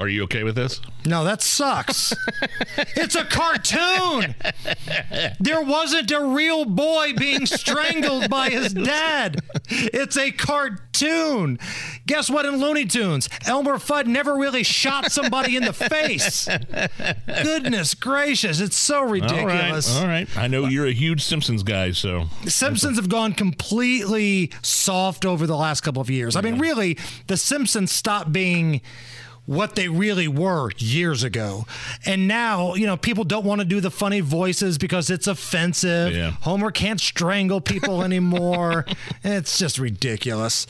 Are 0.00 0.08
you 0.08 0.22
okay 0.24 0.42
with 0.42 0.54
this? 0.54 0.80
No, 1.04 1.22
that 1.24 1.42
sucks. 1.42 2.14
it's 2.96 3.14
a 3.14 3.24
cartoon. 3.26 4.34
There 5.38 5.60
wasn't 5.60 6.10
a 6.10 6.24
real 6.24 6.64
boy 6.64 7.12
being 7.12 7.44
strangled 7.44 8.30
by 8.30 8.48
his 8.48 8.72
dad. 8.72 9.40
It's 9.68 10.16
a 10.16 10.30
cartoon. 10.30 11.58
Guess 12.06 12.30
what 12.30 12.46
in 12.46 12.56
Looney 12.56 12.86
Tunes? 12.86 13.28
Elmer 13.44 13.74
Fudd 13.74 14.06
never 14.06 14.34
really 14.34 14.62
shot 14.62 15.12
somebody 15.12 15.56
in 15.56 15.64
the 15.64 15.74
face. 15.74 16.48
Goodness 17.26 17.92
gracious, 17.92 18.60
it's 18.60 18.76
so 18.78 19.02
ridiculous. 19.02 19.94
All 19.94 20.06
right, 20.06 20.26
all 20.26 20.36
right. 20.36 20.36
I 20.38 20.48
know 20.48 20.66
you're 20.68 20.86
a 20.86 20.92
huge 20.92 21.22
Simpsons 21.22 21.62
guy, 21.62 21.92
so. 21.92 22.28
The 22.44 22.50
Simpsons 22.50 22.96
have 22.96 23.10
gone 23.10 23.34
completely 23.34 24.52
soft 24.62 25.26
over 25.26 25.46
the 25.46 25.56
last 25.56 25.82
couple 25.82 26.00
of 26.00 26.08
years. 26.08 26.34
I 26.34 26.40
mean, 26.40 26.58
really, 26.58 26.96
The 27.26 27.36
Simpsons 27.36 27.92
stopped 27.92 28.32
being 28.32 28.80
what 29.46 29.74
they 29.74 29.88
really 29.88 30.28
were 30.28 30.70
years 30.78 31.22
ago. 31.24 31.66
And 32.04 32.28
now, 32.28 32.74
you 32.74 32.86
know, 32.86 32.96
people 32.96 33.24
don't 33.24 33.44
want 33.44 33.60
to 33.60 33.64
do 33.64 33.80
the 33.80 33.90
funny 33.90 34.20
voices 34.20 34.78
because 34.78 35.10
it's 35.10 35.26
offensive. 35.26 36.14
Yeah. 36.14 36.32
Homer 36.42 36.70
can't 36.70 37.00
strangle 37.00 37.60
people 37.60 38.02
anymore. 38.02 38.86
it's 39.24 39.58
just 39.58 39.78
ridiculous. 39.78 40.66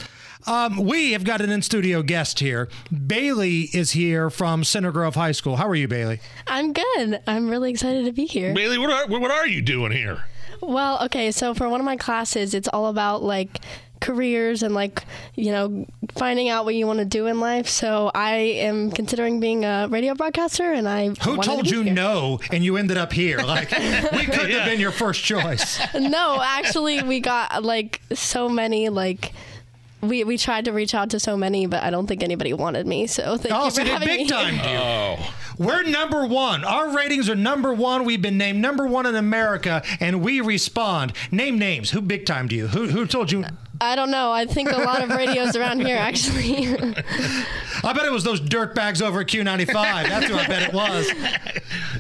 Um, 0.47 0.79
we 0.79 1.13
have 1.13 1.23
got 1.23 1.41
an 1.41 1.51
in 1.51 1.63
studio 1.63 2.03
guest 2.03 2.41
here. 2.41 2.69
Bailey 3.07 3.69
is 3.73 3.93
here 3.93 4.29
from 4.29 4.65
Center 4.65 4.91
Grove 4.91 5.15
High 5.15 5.33
School. 5.33 5.57
How 5.57 5.69
are 5.69 5.75
you, 5.75 5.87
Bailey? 5.87 6.21
I'm 6.49 6.73
good. 6.73 7.21
I'm 7.27 7.49
really 7.49 7.71
excited 7.71 8.05
to 8.07 8.13
be 8.13 8.27
here. 8.27 8.53
Bailey, 8.53 8.79
what 8.79 8.91
are, 8.91 9.07
what 9.07 9.31
are 9.31 9.47
you 9.47 9.63
doing 9.63 9.93
here? 9.93 10.25
Well, 10.61 11.03
okay, 11.05 11.31
so 11.31 11.55
for 11.55 11.69
one 11.69 11.81
of 11.81 11.85
my 11.85 11.97
classes, 11.97 12.55
it's 12.55 12.69
all 12.69 12.87
about 12.87 13.23
like 13.23 13.61
careers 14.03 14.63
and 14.63 14.75
like, 14.75 15.03
you 15.35 15.51
know, 15.51 15.87
finding 16.17 16.51
out 16.51 16.67
what 16.67 16.75
you 16.75 16.87
want 16.87 16.99
to 16.99 17.07
do 17.07 17.27
in 17.29 17.41
life. 17.41 17.69
So 17.69 18.11
I 18.15 18.35
am 18.35 18.91
considering 18.91 19.41
being 19.41 19.65
a 19.65 19.87
radio 19.89 20.15
broadcaster 20.15 20.71
and 20.73 20.87
I 20.87 21.09
Who 21.23 21.37
wanted 21.37 21.43
to 21.43 21.49
told 21.49 21.63
be 21.65 21.71
you 21.71 21.83
here. 21.85 21.95
no 21.95 22.41
and 22.51 22.63
you 22.63 22.77
ended 22.77 22.99
up 22.99 23.13
here? 23.15 23.39
Like, 23.53 23.71
we 23.71 24.27
could 24.27 24.51
have 24.51 24.67
been 24.67 24.81
your 24.81 24.93
first 24.93 25.23
choice. 25.25 25.79
no, 25.95 26.39
actually 26.43 27.03
we 27.03 27.21
got 27.21 27.63
like 27.63 28.01
so 28.13 28.49
many 28.49 28.89
like 28.91 29.33
we, 30.01 30.25
we 30.25 30.37
tried 30.37 30.65
to 30.65 30.73
reach 30.73 30.95
out 30.97 31.11
to 31.11 31.21
so 31.21 31.37
many, 31.37 31.67
but 31.67 31.81
I 31.85 31.91
don't 31.91 32.09
think 32.09 32.25
anybody 32.25 32.53
wanted 32.53 32.89
me. 32.89 33.07
So 33.07 33.37
thank 33.37 33.55
Oh, 33.55 33.67
you 33.67 33.71
so 33.71 33.83
for 33.83 33.85
they 33.85 33.91
having 33.93 34.09
big 34.09 34.21
me. 34.23 34.27
timed 34.29 34.61
here. 34.61 34.79
Oh. 34.83 35.35
We're 35.59 35.83
number 35.85 36.27
one. 36.27 36.65
Our 36.65 36.97
ratings 36.97 37.29
are 37.29 37.37
number 37.37 37.73
one. 37.75 38.05
We've 38.05 38.21
been 38.23 38.39
named 38.39 38.59
number 38.61 38.87
one 38.87 39.05
in 39.05 39.15
America, 39.15 39.83
and 40.01 40.23
we 40.23 40.41
respond. 40.41 41.13
Name 41.31 41.59
names. 41.59 41.91
Who 41.91 42.01
big 42.01 42.25
timed 42.25 42.53
you? 42.53 42.69
Who 42.69 42.89
who 42.89 43.07
told 43.07 43.31
you? 43.31 43.45
I 43.83 43.97
don't 43.97 44.11
know. 44.11 44.31
I 44.31 44.47
think 44.47 44.71
a 44.71 44.77
lot 44.77 45.03
of 45.03 45.11
radios 45.11 45.57
around 45.57 45.81
here 45.85 45.97
actually. 45.97 46.67
I 47.85 47.93
bet 47.93 48.05
it 48.05 48.13
was 48.13 48.23
those 48.23 48.41
dirtbags 48.41 49.03
over 49.03 49.21
at 49.23 49.27
Q95. 49.27 49.73
That's 50.09 50.27
who 50.27 50.37
I 50.37 50.47
bet 50.47 50.63
it 50.69 50.73
was. 50.73 51.11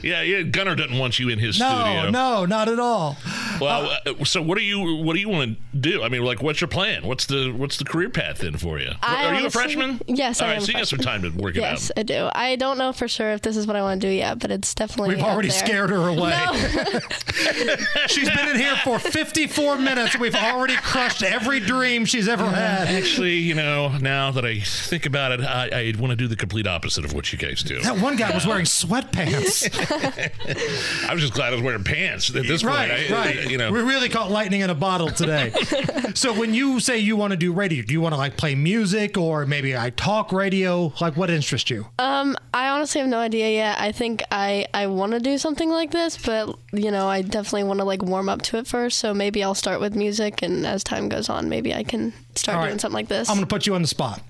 Yeah, 0.02 0.22
yeah. 0.22 0.42
Gunner 0.42 0.76
doesn't 0.76 0.96
want 0.98 1.18
you 1.18 1.28
in 1.28 1.38
his 1.38 1.58
No, 1.58 1.68
studio. 1.68 2.10
no, 2.10 2.40
no, 2.40 2.46
not 2.46 2.68
at 2.68 2.78
all. 2.78 3.16
Well, 3.60 3.96
uh, 4.06 4.24
so 4.24 4.42
what 4.42 4.58
do 4.58 4.64
you 4.64 5.02
what 5.02 5.14
do 5.14 5.20
you 5.20 5.28
want 5.28 5.58
to 5.72 5.78
do? 5.78 6.02
I 6.02 6.08
mean, 6.08 6.24
like, 6.24 6.42
what's 6.42 6.60
your 6.60 6.68
plan? 6.68 7.06
What's 7.06 7.26
the 7.26 7.50
what's 7.52 7.76
the 7.78 7.84
career 7.84 8.10
path 8.10 8.38
then 8.38 8.56
for 8.56 8.78
you? 8.78 8.90
I 9.02 9.26
Are 9.26 9.34
you 9.40 9.46
a 9.46 9.50
freshman? 9.50 10.00
Yes, 10.06 10.40
All 10.40 10.46
I 10.46 10.50
right, 10.50 10.56
am 10.56 10.62
a 10.62 10.66
so 10.66 10.72
you 10.72 10.78
got 10.78 10.88
some 10.88 10.98
time 11.00 11.22
to 11.22 11.30
work 11.30 11.54
yes, 11.54 11.62
it 11.64 11.64
out. 11.64 11.70
Yes, 11.70 11.92
I 11.96 12.02
do. 12.02 12.30
I 12.34 12.56
don't 12.56 12.78
know 12.78 12.92
for 12.92 13.08
sure 13.08 13.32
if 13.32 13.42
this 13.42 13.56
is 13.56 13.66
what 13.66 13.76
I 13.76 13.82
want 13.82 14.00
to 14.00 14.06
do 14.06 14.12
yet, 14.12 14.38
but 14.38 14.50
it's 14.50 14.74
definitely. 14.74 15.16
We've 15.16 15.24
already 15.24 15.48
there. 15.48 15.58
scared 15.58 15.90
her 15.90 16.08
away. 16.08 16.30
No. 16.30 16.52
She's 18.08 18.28
been 18.28 18.48
in 18.48 18.56
here 18.56 18.76
for 18.84 18.98
54 18.98 19.78
minutes. 19.78 20.18
We've 20.18 20.34
already 20.34 20.76
crushed 20.76 21.22
every 21.22 21.60
dream 21.72 22.04
she's 22.04 22.28
ever 22.28 22.44
had. 22.44 22.88
Actually, 22.88 23.34
you 23.34 23.54
know, 23.54 23.96
now 23.98 24.30
that 24.30 24.44
I 24.44 24.60
think 24.60 25.06
about 25.06 25.32
it, 25.32 25.40
I, 25.40 25.68
I 25.72 25.94
want 25.98 26.10
to 26.10 26.16
do 26.16 26.28
the 26.28 26.36
complete 26.36 26.66
opposite 26.66 27.04
of 27.04 27.12
what 27.14 27.32
you 27.32 27.38
guys 27.38 27.62
do. 27.62 27.80
That 27.80 27.98
one 27.98 28.16
guy 28.16 28.32
was 28.32 28.46
wearing 28.46 28.64
sweatpants. 28.66 29.68
I 31.08 31.14
was 31.14 31.22
just 31.22 31.34
glad 31.34 31.52
I 31.52 31.56
was 31.56 31.62
wearing 31.62 31.84
pants 31.84 32.34
at 32.34 32.46
this 32.46 32.62
right, 32.62 32.90
point. 32.90 33.10
I, 33.10 33.14
right. 33.14 33.50
You 33.50 33.58
know, 33.58 33.72
we 33.72 33.80
really 33.80 34.08
caught 34.08 34.30
lightning 34.30 34.60
in 34.60 34.70
a 34.70 34.74
bottle 34.74 35.10
today. 35.10 35.52
so 36.14 36.38
when 36.38 36.54
you 36.54 36.80
say 36.80 36.98
you 36.98 37.16
want 37.16 37.30
to 37.32 37.36
do 37.36 37.52
radio, 37.52 37.82
do 37.82 37.92
you 37.92 38.00
want 38.00 38.12
to 38.14 38.18
like 38.18 38.36
play 38.36 38.54
music 38.54 39.16
or 39.16 39.46
maybe 39.46 39.76
I 39.76 39.90
talk 39.90 40.32
radio? 40.32 40.92
Like 41.00 41.16
what 41.16 41.30
interests 41.30 41.70
you? 41.70 41.86
Um, 41.98 42.36
I 42.52 42.68
honestly 42.82 43.00
have 43.00 43.08
no 43.08 43.18
idea 43.18 43.48
yet. 43.48 43.80
I 43.80 43.92
think 43.92 44.24
I 44.32 44.66
I 44.74 44.88
want 44.88 45.12
to 45.12 45.20
do 45.20 45.38
something 45.38 45.70
like 45.70 45.92
this, 45.92 46.16
but 46.16 46.52
you 46.72 46.90
know, 46.90 47.06
I 47.06 47.22
definitely 47.22 47.62
want 47.62 47.78
to 47.78 47.84
like 47.84 48.02
warm 48.02 48.28
up 48.28 48.42
to 48.42 48.58
it 48.58 48.66
first. 48.66 48.98
So 48.98 49.14
maybe 49.14 49.44
I'll 49.44 49.54
start 49.54 49.80
with 49.80 49.94
music, 49.94 50.42
and 50.42 50.66
as 50.66 50.82
time 50.82 51.08
goes 51.08 51.28
on, 51.28 51.48
maybe 51.48 51.72
I 51.72 51.84
can 51.84 52.12
start 52.34 52.58
right. 52.58 52.66
doing 52.66 52.80
something 52.80 52.96
like 52.96 53.06
this. 53.06 53.28
I'm 53.28 53.36
going 53.36 53.46
to 53.46 53.54
put 53.54 53.68
you 53.68 53.76
on 53.76 53.82
the 53.82 53.88
spot. 53.88 54.20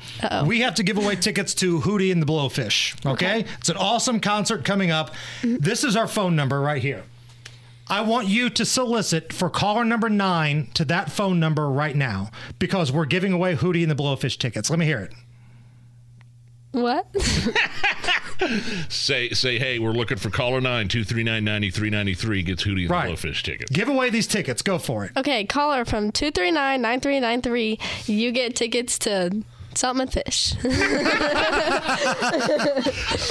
We 0.46 0.60
have 0.60 0.74
to 0.74 0.82
give 0.82 0.98
away 0.98 1.16
tickets 1.16 1.54
to 1.54 1.80
Hootie 1.80 2.12
and 2.12 2.20
the 2.20 2.26
Blowfish. 2.26 3.06
Okay? 3.06 3.46
It's 3.58 3.70
an 3.70 3.78
awesome 3.78 4.20
concert 4.20 4.64
coming 4.64 4.90
up. 4.90 5.14
This 5.42 5.82
is 5.82 5.96
our 5.96 6.06
phone 6.06 6.36
number 6.36 6.60
right 6.60 6.82
here. 6.82 7.04
I 7.88 8.02
want 8.02 8.28
you 8.28 8.50
to 8.50 8.66
solicit 8.66 9.32
for 9.32 9.48
caller 9.48 9.84
number 9.84 10.10
nine 10.10 10.68
to 10.74 10.84
that 10.86 11.10
phone 11.10 11.40
number 11.40 11.70
right 11.70 11.96
now 11.96 12.30
because 12.58 12.92
we're 12.92 13.06
giving 13.06 13.32
away 13.32 13.54
Hootie 13.54 13.82
and 13.82 13.90
the 13.90 13.94
Blowfish 13.94 14.36
tickets. 14.38 14.68
Let 14.68 14.78
me 14.78 14.86
hear 14.86 15.00
it. 15.00 15.12
What? 16.72 17.06
say 18.88 19.30
say, 19.30 19.58
hey, 19.58 19.78
we're 19.78 19.92
looking 19.92 20.18
for 20.18 20.30
caller 20.30 20.60
nine 20.60 20.88
two 20.88 21.04
three 21.04 21.22
nine 21.22 21.44
ninety 21.44 21.70
three 21.70 21.90
ninety 21.90 22.14
three 22.14 22.42
gets 22.42 22.64
Hootie 22.64 22.82
and 22.82 22.90
Right. 22.90 23.06
the 23.08 23.28
Blowfish 23.28 23.42
tickets. 23.42 23.70
Give 23.70 23.88
away 23.88 24.10
these 24.10 24.26
tickets. 24.26 24.62
Go 24.62 24.78
for 24.78 25.04
it. 25.04 25.12
Okay, 25.16 25.44
caller 25.44 25.84
from 25.84 26.12
two 26.12 26.30
three 26.30 26.50
nine 26.50 26.82
nine 26.82 27.00
three 27.00 27.20
nine 27.20 27.42
three. 27.42 27.78
You 28.06 28.32
get 28.32 28.56
tickets 28.56 28.98
to 29.00 29.42
something 29.76 30.02
and 30.02 30.12
fish. 30.12 30.54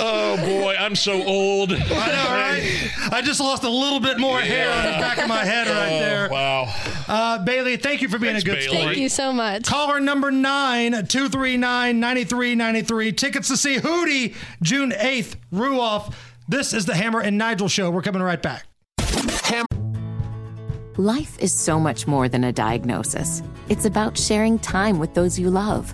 Oh 0.04 0.36
boy, 0.38 0.76
I'm 0.80 0.96
so 0.96 1.22
old. 1.24 1.72
I 1.74 1.78
know, 1.78 1.86
right? 1.92 2.92
I 3.12 3.22
just 3.24 3.40
lost 3.40 3.64
a 3.64 3.70
little 3.70 4.00
bit 4.00 4.20
more 4.20 4.40
hair 4.40 4.70
on 4.72 4.84
the 4.86 4.92
back 5.00 5.18
of 5.20 5.28
my 5.28 5.44
head 5.46 5.68
right 5.68 5.92
Oh, 5.94 6.00
there. 6.00 6.30
Wow. 6.30 6.74
Uh, 7.08 7.44
Bailey, 7.44 7.78
thank 7.78 8.02
you 8.02 8.10
for 8.10 8.18
being 8.18 8.34
Thanks, 8.34 8.44
a 8.44 8.52
good 8.52 8.60
Bailey. 8.72 8.78
Thank 8.86 8.98
you 8.98 9.10
so 9.10 9.32
much. 9.34 9.66
Caller 9.66 10.00
number 10.00 10.32
nine, 10.32 10.92
239 10.92 12.00
9393. 12.00 13.12
Tickets 13.14 13.48
to 13.50 13.58
see 13.58 13.78
Hootie 13.78 14.36
June 14.62 14.92
8th, 14.92 15.36
Ruoff. 15.54 16.14
This 16.48 16.74
is 16.74 16.86
the 16.86 16.96
Hammer 16.96 17.20
and 17.22 17.38
Nigel 17.38 17.68
show. 17.68 17.92
We're 17.92 18.02
coming 18.02 18.22
right 18.22 18.42
back. 18.42 18.66
Life 20.98 21.40
is 21.40 21.54
so 21.54 21.80
much 21.80 22.06
more 22.08 22.28
than 22.30 22.44
a 22.44 22.52
diagnosis. 22.52 23.42
It's 23.70 23.86
about 23.86 24.18
sharing 24.18 24.60
time 24.60 25.00
with 25.00 25.14
those 25.14 25.40
you 25.40 25.50
love, 25.50 25.94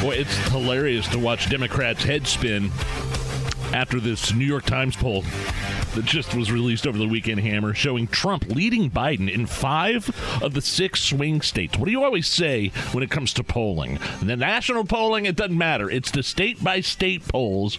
Boy, 0.00 0.12
it's 0.16 0.34
hilarious 0.48 1.06
to 1.08 1.18
watch 1.18 1.50
Democrats 1.50 2.02
head 2.02 2.26
spin 2.26 2.70
after 3.72 4.00
this 4.00 4.32
New 4.34 4.44
York 4.44 4.64
Times 4.64 4.96
poll 4.96 5.22
that 5.94 6.04
just 6.04 6.34
was 6.34 6.52
released 6.52 6.86
over 6.86 6.98
the 6.98 7.08
weekend, 7.08 7.40
Hammer, 7.40 7.74
showing 7.74 8.06
Trump 8.06 8.46
leading 8.46 8.90
Biden 8.90 9.32
in 9.32 9.46
five 9.46 10.08
of 10.42 10.54
the 10.54 10.60
six 10.60 11.00
swing 11.00 11.40
states. 11.40 11.76
What 11.76 11.86
do 11.86 11.90
you 11.90 12.04
always 12.04 12.26
say 12.26 12.68
when 12.92 13.02
it 13.02 13.10
comes 13.10 13.32
to 13.34 13.44
polling? 13.44 13.98
The 14.22 14.36
national 14.36 14.84
polling, 14.84 15.26
it 15.26 15.36
doesn't 15.36 15.56
matter. 15.56 15.90
It's 15.90 16.10
the 16.10 16.22
state 16.22 16.62
by 16.62 16.80
state 16.80 17.26
polls. 17.26 17.78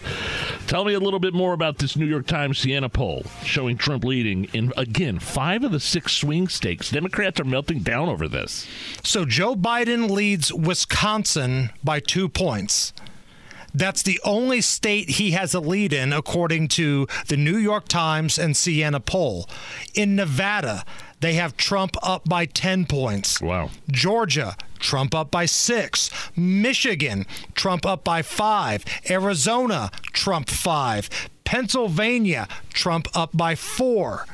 Tell 0.66 0.84
me 0.84 0.94
a 0.94 1.00
little 1.00 1.20
bit 1.20 1.34
more 1.34 1.52
about 1.52 1.78
this 1.78 1.96
New 1.96 2.06
York 2.06 2.26
Times 2.26 2.58
Siena 2.58 2.88
poll 2.88 3.24
showing 3.44 3.76
Trump 3.76 4.04
leading 4.04 4.44
in, 4.52 4.72
again, 4.76 5.18
five 5.18 5.64
of 5.64 5.72
the 5.72 5.80
six 5.80 6.12
swing 6.12 6.48
states. 6.48 6.90
Democrats 6.90 7.40
are 7.40 7.44
melting 7.44 7.80
down 7.80 8.08
over 8.08 8.28
this. 8.28 8.66
So 9.02 9.24
Joe 9.24 9.54
Biden 9.54 10.10
leads 10.10 10.52
Wisconsin 10.52 11.70
by 11.82 12.00
two 12.00 12.28
points. 12.28 12.92
That's 13.74 14.02
the 14.02 14.20
only 14.24 14.60
state 14.60 15.10
he 15.10 15.32
has 15.32 15.54
a 15.54 15.60
lead 15.60 15.92
in, 15.92 16.12
according 16.12 16.68
to 16.68 17.06
the 17.28 17.36
New 17.36 17.56
York 17.56 17.88
Times 17.88 18.38
and 18.38 18.56
Siena 18.56 19.00
poll. 19.00 19.48
In 19.94 20.16
Nevada, 20.16 20.84
they 21.20 21.34
have 21.34 21.56
Trump 21.56 21.96
up 22.02 22.28
by 22.28 22.46
10 22.46 22.86
points. 22.86 23.40
Wow. 23.40 23.70
Georgia, 23.90 24.56
Trump 24.78 25.14
up 25.14 25.30
by 25.30 25.46
six. 25.46 26.10
Michigan, 26.36 27.24
Trump 27.54 27.86
up 27.86 28.04
by 28.04 28.22
five. 28.22 28.84
Arizona, 29.08 29.90
Trump 30.12 30.50
five. 30.50 31.08
Pennsylvania, 31.44 32.48
Trump 32.72 33.08
up 33.14 33.30
by 33.34 33.54
four. 33.54 34.26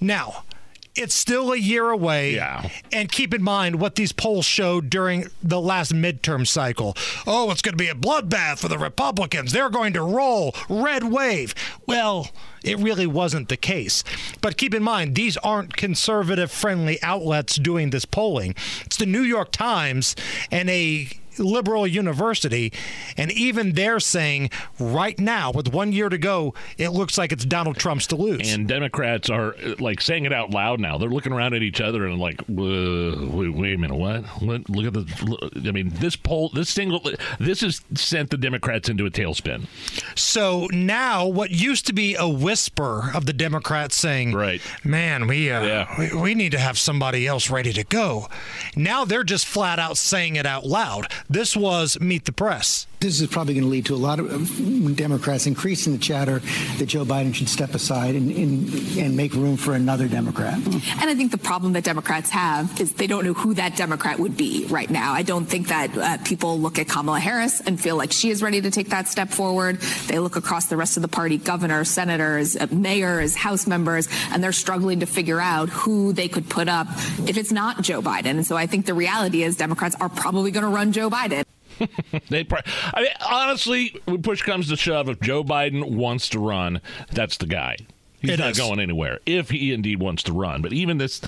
Now, 0.00 0.44
it's 0.94 1.14
still 1.14 1.52
a 1.52 1.56
year 1.56 1.90
away. 1.90 2.34
Yeah. 2.34 2.68
And 2.92 3.10
keep 3.10 3.32
in 3.32 3.42
mind 3.42 3.80
what 3.80 3.94
these 3.94 4.12
polls 4.12 4.44
showed 4.44 4.90
during 4.90 5.26
the 5.42 5.60
last 5.60 5.92
midterm 5.92 6.46
cycle. 6.46 6.96
Oh, 7.26 7.50
it's 7.50 7.62
going 7.62 7.76
to 7.76 7.82
be 7.82 7.88
a 7.88 7.94
bloodbath 7.94 8.58
for 8.58 8.68
the 8.68 8.78
Republicans. 8.78 9.52
They're 9.52 9.70
going 9.70 9.94
to 9.94 10.02
roll 10.02 10.54
red 10.68 11.04
wave. 11.04 11.54
Well, 11.86 12.30
it 12.62 12.78
really 12.78 13.06
wasn't 13.06 13.48
the 13.48 13.56
case. 13.56 14.04
But 14.40 14.56
keep 14.56 14.74
in 14.74 14.82
mind, 14.82 15.14
these 15.14 15.36
aren't 15.38 15.76
conservative 15.76 16.50
friendly 16.50 17.02
outlets 17.02 17.56
doing 17.56 17.90
this 17.90 18.04
polling. 18.04 18.54
It's 18.84 18.96
the 18.96 19.06
New 19.06 19.22
York 19.22 19.50
Times 19.50 20.14
and 20.50 20.68
a 20.68 21.08
liberal 21.38 21.86
university, 21.86 22.72
and 23.16 23.30
even 23.32 23.72
they're 23.72 24.00
saying 24.00 24.50
right 24.78 25.18
now, 25.18 25.50
with 25.50 25.72
one 25.72 25.92
year 25.92 26.08
to 26.08 26.18
go, 26.18 26.54
it 26.78 26.90
looks 26.90 27.16
like 27.18 27.32
it's 27.32 27.44
Donald 27.44 27.76
Trump's 27.76 28.06
to 28.08 28.16
lose. 28.16 28.52
And 28.52 28.66
Democrats 28.68 29.30
are 29.30 29.54
like 29.78 30.00
saying 30.00 30.24
it 30.24 30.32
out 30.32 30.50
loud 30.50 30.80
now. 30.80 30.98
They're 30.98 31.08
looking 31.08 31.32
around 31.32 31.54
at 31.54 31.62
each 31.62 31.80
other 31.80 32.06
and 32.06 32.18
like, 32.18 32.40
wait, 32.48 33.50
wait 33.54 33.74
a 33.74 33.78
minute, 33.78 33.96
what? 33.96 34.24
what? 34.42 34.68
Look 34.68 34.86
at 34.86 34.92
the. 34.94 35.68
I 35.68 35.72
mean, 35.72 35.90
this 35.94 36.16
poll, 36.16 36.50
this 36.50 36.68
single, 36.70 37.02
this 37.38 37.60
has 37.60 37.80
sent 37.94 38.30
the 38.30 38.36
Democrats 38.36 38.88
into 38.88 39.06
a 39.06 39.10
tailspin. 39.10 39.66
So 40.14 40.68
now, 40.72 41.26
what 41.26 41.50
used 41.50 41.86
to 41.86 41.92
be 41.92 42.14
a 42.14 42.28
whisper 42.28 43.10
of 43.14 43.26
the 43.26 43.32
Democrats 43.32 43.96
saying, 43.96 44.32
"Right, 44.34 44.60
man, 44.84 45.26
we 45.26 45.50
uh, 45.50 45.62
Yeah. 45.62 45.94
we, 45.98 46.14
we 46.14 46.34
need 46.34 46.52
to 46.52 46.58
have 46.58 46.78
somebody 46.78 47.26
else 47.26 47.50
ready 47.50 47.72
to 47.72 47.84
go," 47.84 48.28
now 48.76 49.04
they're 49.04 49.24
just 49.24 49.46
flat 49.46 49.78
out 49.78 49.96
saying 49.96 50.36
it 50.36 50.46
out 50.46 50.64
loud. 50.66 51.06
This 51.32 51.56
was 51.56 51.98
Meet 51.98 52.26
the 52.26 52.32
Press. 52.32 52.86
This 53.02 53.20
is 53.20 53.26
probably 53.26 53.54
going 53.54 53.64
to 53.64 53.70
lead 53.70 53.86
to 53.86 53.94
a 53.94 53.96
lot 53.96 54.20
of 54.20 54.96
Democrats 54.96 55.48
increasing 55.48 55.92
the 55.92 55.98
chatter 55.98 56.40
that 56.78 56.86
Joe 56.86 57.04
Biden 57.04 57.34
should 57.34 57.48
step 57.48 57.74
aside 57.74 58.14
and, 58.14 58.30
and, 58.30 58.96
and 58.96 59.16
make 59.16 59.34
room 59.34 59.56
for 59.56 59.74
another 59.74 60.06
Democrat. 60.06 60.54
And 60.54 61.10
I 61.10 61.14
think 61.16 61.32
the 61.32 61.38
problem 61.38 61.72
that 61.72 61.82
Democrats 61.82 62.30
have 62.30 62.80
is 62.80 62.92
they 62.92 63.08
don't 63.08 63.24
know 63.24 63.32
who 63.32 63.54
that 63.54 63.74
Democrat 63.74 64.20
would 64.20 64.36
be 64.36 64.66
right 64.70 64.88
now. 64.88 65.14
I 65.14 65.22
don't 65.22 65.46
think 65.46 65.66
that 65.66 65.98
uh, 65.98 66.18
people 66.24 66.60
look 66.60 66.78
at 66.78 66.88
Kamala 66.88 67.18
Harris 67.18 67.60
and 67.60 67.80
feel 67.80 67.96
like 67.96 68.12
she 68.12 68.30
is 68.30 68.40
ready 68.40 68.60
to 68.60 68.70
take 68.70 68.90
that 68.90 69.08
step 69.08 69.30
forward. 69.30 69.80
They 70.06 70.20
look 70.20 70.36
across 70.36 70.66
the 70.66 70.76
rest 70.76 70.96
of 70.96 71.02
the 71.02 71.08
party, 71.08 71.38
governors, 71.38 71.90
senators, 71.90 72.56
uh, 72.56 72.68
mayors, 72.70 73.34
House 73.34 73.66
members, 73.66 74.08
and 74.30 74.44
they're 74.44 74.52
struggling 74.52 75.00
to 75.00 75.06
figure 75.06 75.40
out 75.40 75.70
who 75.70 76.12
they 76.12 76.28
could 76.28 76.48
put 76.48 76.68
up 76.68 76.86
if 77.26 77.36
it's 77.36 77.50
not 77.50 77.82
Joe 77.82 78.00
Biden. 78.00 78.26
And 78.26 78.46
so 78.46 78.56
I 78.56 78.66
think 78.66 78.86
the 78.86 78.94
reality 78.94 79.42
is 79.42 79.56
Democrats 79.56 79.96
are 80.00 80.08
probably 80.08 80.52
going 80.52 80.62
to 80.62 80.70
run 80.70 80.92
Joe 80.92 81.10
Biden. 81.10 81.42
they, 82.28 82.44
pro- 82.44 82.60
I 82.94 83.02
mean, 83.02 83.10
honestly, 83.28 83.96
when 84.04 84.22
push 84.22 84.42
comes 84.42 84.68
to 84.68 84.76
shove, 84.76 85.08
if 85.08 85.20
Joe 85.20 85.42
Biden 85.44 85.94
wants 85.96 86.28
to 86.30 86.38
run, 86.38 86.80
that's 87.10 87.36
the 87.36 87.46
guy. 87.46 87.76
He's 88.20 88.30
It 88.30 88.38
not 88.38 88.52
is. 88.52 88.58
going 88.58 88.78
anywhere 88.78 89.18
if 89.26 89.50
he 89.50 89.72
indeed 89.72 89.98
wants 89.98 90.22
to 90.24 90.32
run. 90.32 90.62
But 90.62 90.72
even 90.72 90.98
this, 90.98 91.20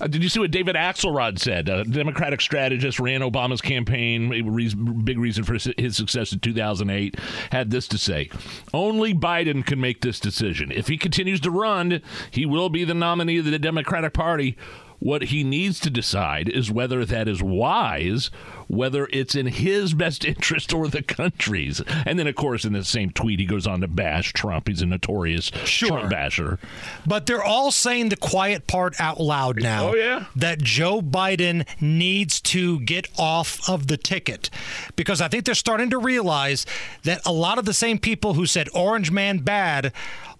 uh, 0.00 0.08
did 0.08 0.20
you 0.20 0.28
see 0.28 0.40
what 0.40 0.50
David 0.50 0.74
Axelrod 0.74 1.38
said? 1.38 1.68
A 1.68 1.84
Democratic 1.84 2.40
strategist 2.40 2.98
ran 2.98 3.20
Obama's 3.20 3.60
campaign. 3.60 4.32
A 4.34 4.42
reason, 4.42 5.02
big 5.04 5.20
reason 5.20 5.44
for 5.44 5.52
his 5.54 5.96
success 5.96 6.32
in 6.32 6.40
2008. 6.40 7.16
Had 7.52 7.70
this 7.70 7.86
to 7.86 7.98
say: 7.98 8.30
Only 8.74 9.14
Biden 9.14 9.64
can 9.64 9.80
make 9.80 10.00
this 10.00 10.18
decision. 10.18 10.72
If 10.72 10.88
he 10.88 10.98
continues 10.98 11.38
to 11.42 11.52
run, 11.52 12.02
he 12.32 12.46
will 12.46 12.68
be 12.68 12.82
the 12.82 12.94
nominee 12.94 13.38
of 13.38 13.44
the 13.44 13.56
Democratic 13.56 14.12
Party. 14.12 14.56
What 14.98 15.22
he 15.22 15.44
needs 15.44 15.78
to 15.80 15.88
decide 15.88 16.48
is 16.48 16.68
whether 16.70 17.04
that 17.06 17.28
is 17.28 17.40
wise, 17.42 18.30
whether 18.70 19.08
it's 19.12 19.34
in 19.34 19.46
his 19.46 19.94
best 19.94 20.24
interest 20.24 20.72
or 20.72 20.86
the 20.86 21.02
country's. 21.02 21.82
And 22.06 22.18
then, 22.18 22.28
of 22.28 22.36
course, 22.36 22.64
in 22.64 22.72
the 22.72 22.84
same 22.84 23.10
tweet, 23.10 23.40
he 23.40 23.46
goes 23.46 23.66
on 23.66 23.80
to 23.80 23.88
bash 23.88 24.32
Trump. 24.32 24.68
He's 24.68 24.80
a 24.80 24.86
notorious 24.86 25.50
Trump 25.50 26.08
basher. 26.08 26.60
But 27.04 27.26
they're 27.26 27.42
all 27.42 27.72
saying 27.72 28.10
the 28.10 28.16
quiet 28.16 28.68
part 28.68 28.94
out 29.00 29.20
loud 29.20 29.58
oh, 29.58 29.62
now. 29.62 29.88
Oh, 29.88 29.94
yeah? 29.94 30.26
That 30.36 30.58
Joe 30.58 31.02
Biden 31.02 31.66
needs 31.80 32.40
to 32.42 32.78
get 32.80 33.08
off 33.18 33.68
of 33.68 33.88
the 33.88 33.96
ticket. 33.96 34.50
Because 34.94 35.20
I 35.20 35.26
think 35.26 35.46
they're 35.46 35.54
starting 35.56 35.90
to 35.90 35.98
realize 35.98 36.64
that 37.02 37.26
a 37.26 37.32
lot 37.32 37.58
of 37.58 37.64
the 37.64 37.74
same 37.74 37.98
people 37.98 38.34
who 38.34 38.46
said 38.46 38.68
Orange 38.72 39.10
Man 39.10 39.38
bad 39.38 39.92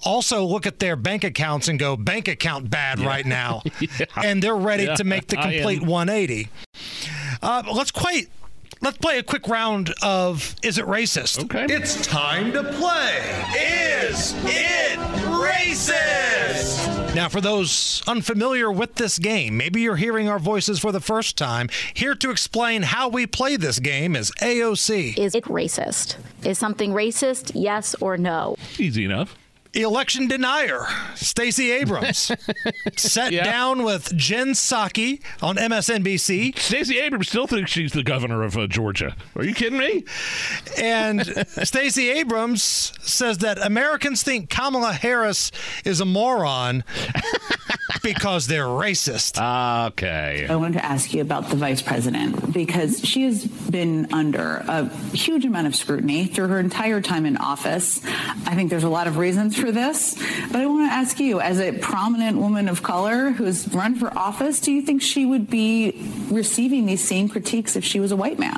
also 0.05 0.45
look 0.45 0.67
at 0.67 0.79
their 0.79 0.97
bank 0.97 1.25
accounts 1.25 1.69
and 1.69 1.79
go, 1.79 1.97
bank 1.97 2.29
account 2.29 2.71
bad 2.71 3.01
right 3.01 3.27
now. 3.27 3.63
And 4.23 4.43
they're 4.43 4.57
ready 4.57 4.85
Yeah, 4.85 4.95
to 4.97 5.05
make 5.05 5.29
the 5.29 5.37
complete 5.37 5.83
180. 5.83 6.49
Uh, 7.43 7.63
let's 7.75 7.91
quite. 7.91 8.29
Let's 8.83 8.97
play 8.97 9.19
a 9.19 9.23
quick 9.23 9.47
round 9.47 9.93
of 10.01 10.57
Is 10.63 10.79
It 10.79 10.87
Racist? 10.87 11.45
Okay. 11.45 11.67
It's 11.69 12.07
time 12.07 12.51
to 12.53 12.63
play. 12.63 13.45
Is 13.55 14.33
it 14.47 14.99
racist? 15.29 17.15
Now, 17.15 17.29
for 17.29 17.43
those 17.43 18.03
unfamiliar 18.07 18.73
with 18.73 18.95
this 18.95 19.19
game, 19.19 19.59
maybe 19.59 19.83
you're 19.83 19.97
hearing 19.97 20.29
our 20.31 20.39
voices 20.39 20.79
for 20.79 20.93
the 20.93 21.01
first 21.01 21.37
time. 21.37 21.69
Here 21.93 22.15
to 22.15 22.31
explain 22.31 22.83
how 22.83 23.09
we 23.09 23.27
play 23.27 23.57
this 23.57 23.81
game 23.81 24.17
is 24.17 24.31
AOC. 24.41 25.19
Is 25.19 25.35
it 25.35 25.45
racist? 25.45 26.17
Is 26.45 26.57
something 26.57 26.93
racist? 26.93 27.53
Yes 27.55 27.95
or 28.01 28.17
no? 28.17 28.57
Easy 28.79 29.05
enough. 29.05 29.37
Election 29.73 30.27
denier, 30.27 30.85
Stacey 31.15 31.71
Abrams. 31.71 32.33
Sat 32.97 33.33
down 33.33 33.85
with 33.85 34.17
Jen 34.17 34.49
Psaki 34.49 35.21
on 35.41 35.57
MSNBC. 35.57 36.59
Stacey 36.59 36.99
Abrams 36.99 37.29
still 37.29 37.47
thinks 37.47 37.71
she's 37.71 37.93
the 37.93 38.03
governor 38.03 38.43
of 38.43 38.57
uh, 38.57 38.67
Georgia. 38.67 39.15
Are 39.37 39.45
you 39.45 39.55
kidding 39.55 39.79
me? 39.79 40.05
And 40.77 41.25
Stacey 41.63 42.11
Abrams 42.11 42.93
says 43.01 43.39
that 43.39 43.65
Americans 43.65 44.25
think 44.25 44.51
Kamala 44.51 44.93
Harris 44.93 45.53
is 45.85 46.01
a 46.01 46.05
moron 46.05 46.83
because 48.03 48.49
they're 48.49 48.65
racist. 48.65 49.39
Okay. 49.91 50.47
I 50.49 50.57
wanted 50.57 50.79
to 50.79 50.85
ask 50.85 51.15
you 51.15 51.21
about 51.23 51.49
the 51.49 51.57
vice 51.57 51.83
president 51.83 52.53
because 52.53 53.01
she 53.05 53.23
has 53.25 53.47
been 53.47 54.13
under 54.13 54.65
a 54.67 54.89
huge 55.15 55.45
amount 55.45 55.69
of 55.69 55.77
scrutiny 55.77 56.27
through 56.27 56.49
her 56.49 56.59
entire 56.59 57.01
time 57.01 57.25
in 57.25 57.37
office. 57.37 58.01
I 58.05 58.57
think 58.57 58.71
there's 58.71 58.85
a 58.85 58.89
lot 58.89 59.07
of 59.07 59.17
reasons 59.17 59.60
for 59.61 59.71
this, 59.71 60.15
but 60.51 60.57
I 60.57 60.67
want 60.67 60.91
to 60.91 60.93
ask 60.93 61.21
you, 61.21 61.41
as 61.41 61.61
a 61.61 61.73
prominent 61.73 62.39
woman 62.39 62.69
of 62.69 62.83
color 62.83 63.31
who's 63.31 63.69
run 63.73 63.95
for 63.95 64.17
office, 64.17 64.61
do 64.61 64.73
you 64.73 64.83
think 64.83 65.03
she 65.03 65.27
would 65.27 65.51
be 65.51 65.95
receiving 66.31 66.87
these 66.87 67.03
same 67.03 67.29
critiques 67.29 67.77
if 67.77 67.85
she 67.85 68.01
was 68.01 68.13
a 68.13 68.17
white 68.17 68.39
man? 68.39 68.57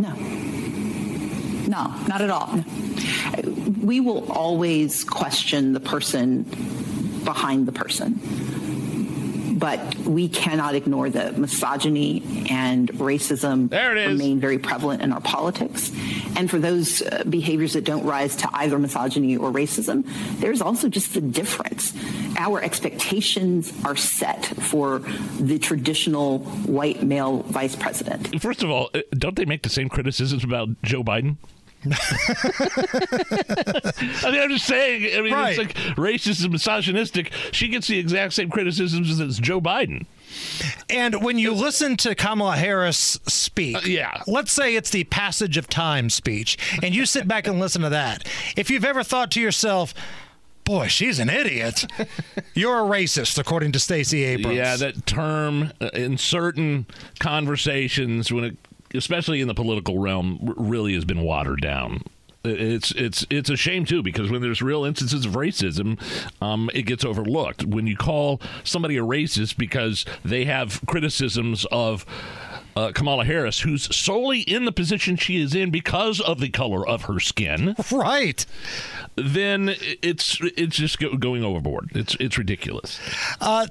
No. 0.00 0.14
No, 1.66 1.94
not 2.06 2.20
at 2.20 2.30
all. 2.30 2.64
we 3.82 4.00
will 4.00 4.30
always 4.30 5.04
question 5.04 5.72
the 5.72 5.80
person 5.80 6.42
behind 7.24 7.66
the 7.66 7.72
person. 7.72 8.20
But 9.64 9.96
we 10.00 10.28
cannot 10.28 10.74
ignore 10.74 11.08
that 11.08 11.38
misogyny 11.38 12.46
and 12.50 12.90
racism 12.92 13.72
remain 13.72 14.38
very 14.38 14.58
prevalent 14.58 15.00
in 15.00 15.10
our 15.10 15.22
politics. 15.22 15.90
And 16.36 16.50
for 16.50 16.58
those 16.58 17.00
uh, 17.00 17.24
behaviors 17.26 17.72
that 17.72 17.84
don't 17.84 18.04
rise 18.04 18.36
to 18.36 18.50
either 18.52 18.78
misogyny 18.78 19.38
or 19.38 19.50
racism, 19.50 20.04
there's 20.38 20.60
also 20.60 20.90
just 20.90 21.14
the 21.14 21.22
difference. 21.22 21.94
Our 22.36 22.62
expectations 22.62 23.72
are 23.86 23.96
set 23.96 24.44
for 24.44 24.98
the 25.40 25.58
traditional 25.58 26.40
white 26.40 27.02
male 27.02 27.38
vice 27.44 27.74
president. 27.74 28.42
First 28.42 28.62
of 28.62 28.68
all, 28.68 28.90
uh, 28.92 29.00
don't 29.12 29.34
they 29.34 29.46
make 29.46 29.62
the 29.62 29.70
same 29.70 29.88
criticisms 29.88 30.44
about 30.44 30.68
Joe 30.82 31.02
Biden? 31.02 31.38
I 31.92 34.30
mean, 34.30 34.40
I'm 34.40 34.50
just 34.50 34.66
saying. 34.66 35.16
I 35.16 35.20
mean, 35.22 35.32
Right. 35.32 35.50
it's 35.50 35.58
like 35.58 35.74
racist 35.96 36.42
and 36.42 36.52
misogynistic. 36.52 37.32
She 37.52 37.68
gets 37.68 37.86
the 37.86 37.98
exact 37.98 38.34
same 38.34 38.50
criticisms 38.50 39.20
as 39.20 39.38
Joe 39.38 39.60
Biden. 39.60 40.06
And 40.90 41.22
when 41.22 41.38
you 41.38 41.52
listen 41.54 41.96
to 41.98 42.14
Kamala 42.14 42.56
Harris 42.56 43.18
speak, 43.26 43.76
Uh, 43.76 43.80
yeah. 43.84 44.22
let's 44.26 44.52
say 44.52 44.74
it's 44.76 44.90
the 44.90 45.04
passage 45.04 45.56
of 45.56 45.68
time 45.68 46.10
speech, 46.10 46.56
and 46.82 46.94
you 46.94 47.06
sit 47.06 47.28
back 47.28 47.46
and 47.46 47.60
listen 47.60 47.82
to 47.82 47.88
that. 47.90 48.26
If 48.56 48.70
you've 48.70 48.84
ever 48.84 49.02
thought 49.02 49.30
to 49.32 49.40
yourself, 49.40 49.94
Boy, 50.64 50.86
she's 50.88 51.18
an 51.18 51.28
idiot. 51.28 51.84
You're 52.54 52.78
a 52.78 52.88
racist, 52.88 53.36
according 53.36 53.72
to 53.72 53.78
Stacey 53.78 54.24
Abrams. 54.24 54.56
Yeah, 54.56 54.76
that 54.76 55.04
term 55.04 55.72
uh, 55.78 55.90
in 55.92 56.16
certain 56.16 56.86
conversations, 57.18 58.32
when 58.32 58.44
it, 58.44 58.56
especially 58.94 59.40
in 59.40 59.48
the 59.48 59.54
political 59.54 59.98
realm, 59.98 60.54
really 60.56 60.94
has 60.94 61.04
been 61.04 61.22
watered 61.22 61.60
down. 61.60 62.02
It's 62.44 62.90
it's 62.92 63.26
it's 63.30 63.48
a 63.48 63.56
shame 63.56 63.86
too 63.86 64.02
because 64.02 64.30
when 64.30 64.42
there's 64.42 64.60
real 64.60 64.84
instances 64.84 65.24
of 65.24 65.32
racism, 65.32 65.98
um, 66.42 66.68
it 66.74 66.82
gets 66.82 67.02
overlooked. 67.02 67.64
When 67.64 67.86
you 67.86 67.96
call 67.96 68.40
somebody 68.64 68.98
a 68.98 69.02
racist 69.02 69.56
because 69.56 70.04
they 70.24 70.44
have 70.44 70.82
criticisms 70.86 71.64
of 71.72 72.04
uh, 72.76 72.92
Kamala 72.92 73.24
Harris, 73.24 73.60
who's 73.60 73.94
solely 73.94 74.40
in 74.40 74.64
the 74.64 74.72
position 74.72 75.16
she 75.16 75.40
is 75.40 75.54
in 75.54 75.70
because 75.70 76.20
of 76.20 76.40
the 76.40 76.48
color 76.48 76.86
of 76.86 77.02
her 77.02 77.20
skin, 77.20 77.74
right? 77.92 78.44
Then 79.16 79.76
it's 80.02 80.38
it's 80.56 80.76
just 80.76 80.98
go, 80.98 81.16
going 81.16 81.44
overboard. 81.44 81.92
It's 81.94 82.16
it's 82.20 82.36
ridiculous. 82.36 82.98
Uh, 83.40 83.68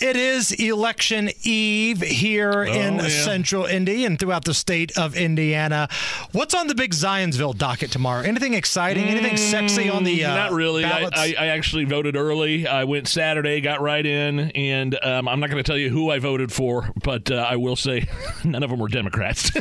it 0.00 0.16
is 0.16 0.52
election 0.52 1.30
eve 1.42 2.00
here 2.00 2.62
in 2.64 3.00
Oh, 3.00 3.02
yeah. 3.04 3.08
central 3.08 3.64
Indy 3.66 4.04
and 4.04 4.18
throughout 4.18 4.44
the 4.44 4.54
state 4.54 4.96
of 4.96 5.16
Indiana. 5.16 5.88
What's 6.32 6.54
on 6.54 6.66
the 6.66 6.74
big 6.74 6.92
Zionsville 6.92 7.56
docket 7.56 7.90
tomorrow? 7.90 8.22
Anything 8.22 8.54
exciting? 8.54 9.04
Anything 9.04 9.36
sexy 9.36 9.88
on 9.90 10.04
the 10.04 10.24
uh, 10.24 10.28
Mm, 10.30 10.34
Not 10.34 10.52
really. 10.52 10.84
I. 10.84 11.08
I, 11.12 11.34
I 11.38 11.46
actually 11.48 11.84
voted 11.84 12.16
early. 12.16 12.66
I 12.66 12.84
went 12.84 13.08
Saturday, 13.08 13.60
got 13.60 13.80
right 13.80 14.04
in, 14.04 14.50
and 14.52 14.98
um, 15.04 15.26
I'm 15.28 15.40
not 15.40 15.50
going 15.50 15.62
to 15.62 15.66
tell 15.66 15.78
you 15.78 15.90
who 15.90 16.10
I 16.10 16.18
voted 16.18 16.52
for, 16.52 16.90
but 17.02 17.30
uh, 17.30 17.36
I 17.36 17.56
will 17.56 17.76
say 17.76 18.06
none 18.44 18.62
of 18.62 18.70
them 18.70 18.78
were 18.78 18.88
Democrats. 18.88 19.50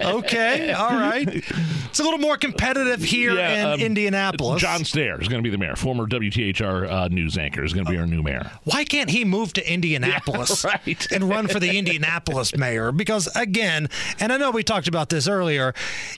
okay, 0.00 0.72
all 0.72 0.90
right. 0.94 1.28
It's 1.28 1.98
a 2.00 2.02
little 2.02 2.18
more 2.18 2.36
competitive 2.36 3.02
here 3.02 3.38
in 3.38 3.66
um, 3.66 3.80
Indianapolis. 3.80 4.60
John 4.60 4.80
Stehr 4.80 5.20
is 5.20 5.28
going 5.28 5.42
to 5.42 5.46
be 5.46 5.50
the 5.50 5.58
mayor. 5.58 5.76
Former 5.76 6.06
WTHR 6.06 6.90
uh, 6.90 7.08
news 7.08 7.38
anchor 7.38 7.64
is 7.64 7.72
going 7.72 7.86
to 7.86 7.87
be 7.88 7.98
our 7.98 8.06
new 8.06 8.22
mayor. 8.22 8.50
Why 8.64 8.84
can't 8.84 9.10
he 9.10 9.24
move 9.24 9.52
to 9.54 9.72
Indianapolis 9.72 10.64
and 11.12 11.28
run 11.28 11.48
for 11.48 11.60
the 11.60 11.76
Indianapolis 11.76 12.56
mayor? 12.56 12.92
Because 12.92 13.28
again, 13.34 13.88
and 14.20 14.32
I 14.32 14.36
know 14.36 14.50
we 14.50 14.62
talked 14.62 14.88
about 14.88 15.08
this 15.08 15.28
earlier, 15.28 15.74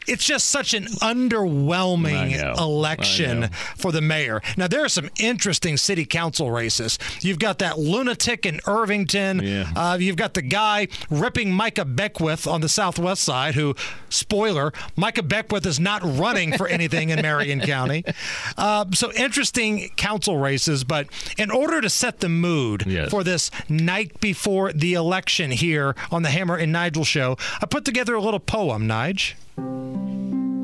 it's 0.06 0.24
just 0.24 0.46
such 0.48 0.74
an 0.74 0.84
underwhelming 0.84 2.58
election 2.58 3.50
for 3.76 3.92
the 3.92 4.00
mayor. 4.00 4.42
Now 4.56 4.66
there 4.68 4.84
are 4.84 4.88
some 4.88 5.10
interesting 5.18 5.76
city 5.76 6.04
council 6.04 6.50
races. 6.50 6.98
You've 7.20 7.38
got 7.38 7.58
that 7.60 7.78
lunatic 7.78 8.46
in 8.46 8.60
Irvington. 8.66 9.40
Uh, 9.76 9.96
you've 10.00 10.16
got 10.16 10.34
the 10.34 10.42
guy 10.42 10.88
ripping 11.10 11.52
Micah 11.52 11.84
Beckwith 11.84 12.46
on 12.46 12.60
the 12.60 12.68
southwest 12.68 13.22
side, 13.22 13.54
who, 13.54 13.74
spoiler, 14.08 14.72
Micah 14.96 15.22
Beckwith 15.22 15.66
is 15.66 15.80
not 15.80 16.02
running 16.04 16.56
for 16.56 16.66
anything 16.68 17.10
in 17.10 17.20
Marion 17.22 17.60
County. 17.60 18.04
Uh, 18.56 18.84
so 18.92 19.12
interesting 19.12 19.88
council 19.96 20.36
races, 20.36 20.84
but 20.84 21.06
in 21.38 21.50
order 21.50 21.59
to 21.68 21.90
set 21.90 22.20
the 22.20 22.28
mood 22.28 22.84
for 23.10 23.22
this 23.24 23.50
night 23.68 24.20
before 24.20 24.72
the 24.72 24.94
election 24.94 25.50
here 25.50 25.94
on 26.10 26.22
the 26.22 26.30
Hammer 26.30 26.56
and 26.56 26.72
Nigel 26.72 27.04
show, 27.04 27.36
I 27.60 27.66
put 27.66 27.84
together 27.84 28.14
a 28.14 28.20
little 28.22 28.40
poem, 28.40 28.88
Nige. 28.88 29.34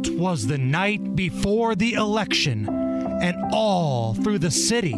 Twas 0.02 0.46
the 0.46 0.58
night 0.58 1.14
before 1.16 1.74
the 1.74 1.94
election, 1.94 2.68
and 2.68 3.36
all 3.52 4.14
through 4.14 4.38
the 4.38 4.50
city, 4.50 4.94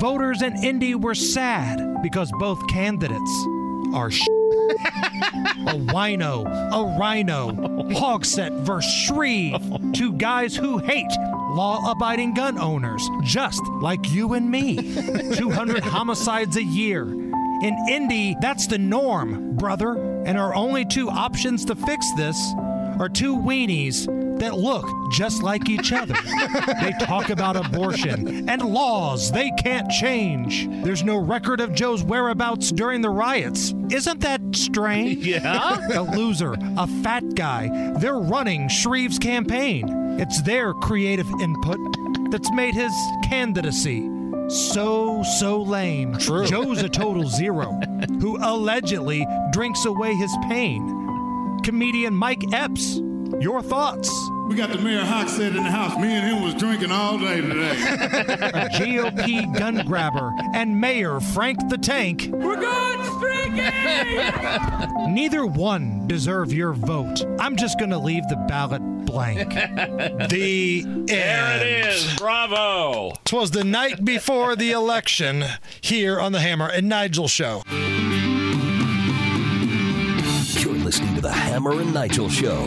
voters 0.00 0.42
in 0.42 0.56
Indy 0.64 0.94
were 0.94 1.14
sad 1.14 2.02
because 2.02 2.30
both 2.38 2.66
candidates 2.68 3.46
are 3.92 4.10
sh- 4.10 4.26
a 4.70 5.78
wino, 5.92 6.44
a 6.44 6.98
rhino, 6.98 7.52
Hogsett 7.92 8.52
versus 8.60 8.92
Shreve, 8.92 9.60
two 9.92 10.12
guys 10.12 10.56
who 10.56 10.78
hate 10.78 11.10
law 11.50 11.90
abiding 11.90 12.34
gun 12.34 12.58
owners, 12.58 13.08
just 13.22 13.62
like 13.80 14.10
you 14.10 14.34
and 14.34 14.50
me. 14.50 14.76
200 15.36 15.82
homicides 15.82 16.56
a 16.56 16.62
year. 16.62 17.04
In 17.62 17.76
Indy, 17.88 18.36
that's 18.40 18.66
the 18.66 18.78
norm, 18.78 19.56
brother. 19.56 19.96
And 20.26 20.36
our 20.36 20.54
only 20.54 20.84
two 20.84 21.08
options 21.08 21.64
to 21.66 21.74
fix 21.74 22.06
this 22.16 22.36
are 23.00 23.08
two 23.08 23.36
weenies 23.36 24.06
that 24.40 24.56
look 24.56 24.86
just 25.12 25.42
like 25.42 25.68
each 25.68 25.92
other. 25.92 26.14
they 26.80 26.92
talk 27.00 27.30
about 27.30 27.56
abortion 27.56 28.48
and 28.48 28.62
laws 28.62 29.32
they 29.32 29.50
can't 29.62 29.90
change. 29.90 30.68
There's 30.84 31.02
no 31.04 31.16
record 31.16 31.60
of 31.60 31.74
Joe's 31.74 32.02
whereabouts 32.02 32.70
during 32.72 33.00
the 33.00 33.10
riots. 33.10 33.74
Isn't 33.90 34.20
that 34.20 34.40
strange? 34.54 35.26
Yeah. 35.36 35.78
a 35.92 36.02
loser, 36.02 36.56
a 36.76 36.86
fat 37.02 37.34
guy. 37.34 37.92
They're 37.98 38.18
running 38.18 38.68
Shreve's 38.68 39.18
campaign. 39.18 39.88
It's 40.20 40.40
their 40.42 40.72
creative 40.72 41.26
input 41.40 41.78
that's 42.30 42.50
made 42.52 42.74
his 42.74 42.92
candidacy 43.28 44.08
so, 44.48 45.22
so 45.24 45.60
lame. 45.62 46.16
True. 46.18 46.46
Joe's 46.46 46.82
a 46.82 46.88
total 46.88 47.28
zero 47.28 47.78
who 48.20 48.38
allegedly 48.40 49.26
drinks 49.52 49.84
away 49.84 50.14
his 50.14 50.34
pain. 50.48 50.95
Comedian 51.64 52.14
Mike 52.14 52.42
Epps, 52.52 53.00
your 53.40 53.62
thoughts? 53.62 54.10
We 54.48 54.54
got 54.54 54.70
the 54.70 54.78
mayor 54.78 55.02
Hogsett 55.02 55.48
in 55.56 55.64
the 55.64 55.70
house. 55.70 55.96
Me 55.96 56.06
and 56.14 56.24
him 56.26 56.42
was 56.42 56.54
drinking 56.54 56.92
all 56.92 57.18
day 57.18 57.40
today. 57.40 57.70
a 58.54 58.68
GOP 58.78 59.58
gun 59.58 59.84
grabber, 59.86 60.32
and 60.54 60.80
Mayor 60.80 61.18
Frank 61.20 61.58
the 61.68 61.76
Tank. 61.78 62.28
We're 62.30 62.60
going 62.60 63.04
streaking! 63.16 63.56
Neither 65.14 65.44
one 65.46 66.06
deserve 66.06 66.52
your 66.52 66.72
vote. 66.74 67.24
I'm 67.40 67.56
just 67.56 67.78
going 67.78 67.90
to 67.90 67.98
leave 67.98 68.22
the 68.28 68.36
ballot 68.48 68.82
blank. 69.04 69.48
the 70.30 70.82
There 70.86 71.56
it 71.56 71.62
end. 71.62 71.88
is. 71.88 72.14
Bravo. 72.16 73.14
Twas 73.24 73.50
the 73.50 73.64
night 73.64 74.04
before 74.04 74.54
the 74.54 74.70
election 74.72 75.44
here 75.80 76.20
on 76.20 76.30
the 76.32 76.40
Hammer 76.40 76.68
and 76.68 76.88
Nigel 76.88 77.26
show. 77.28 77.62
Hammer 81.56 81.80
and 81.80 81.94
Nigel 81.94 82.28
Show. 82.28 82.66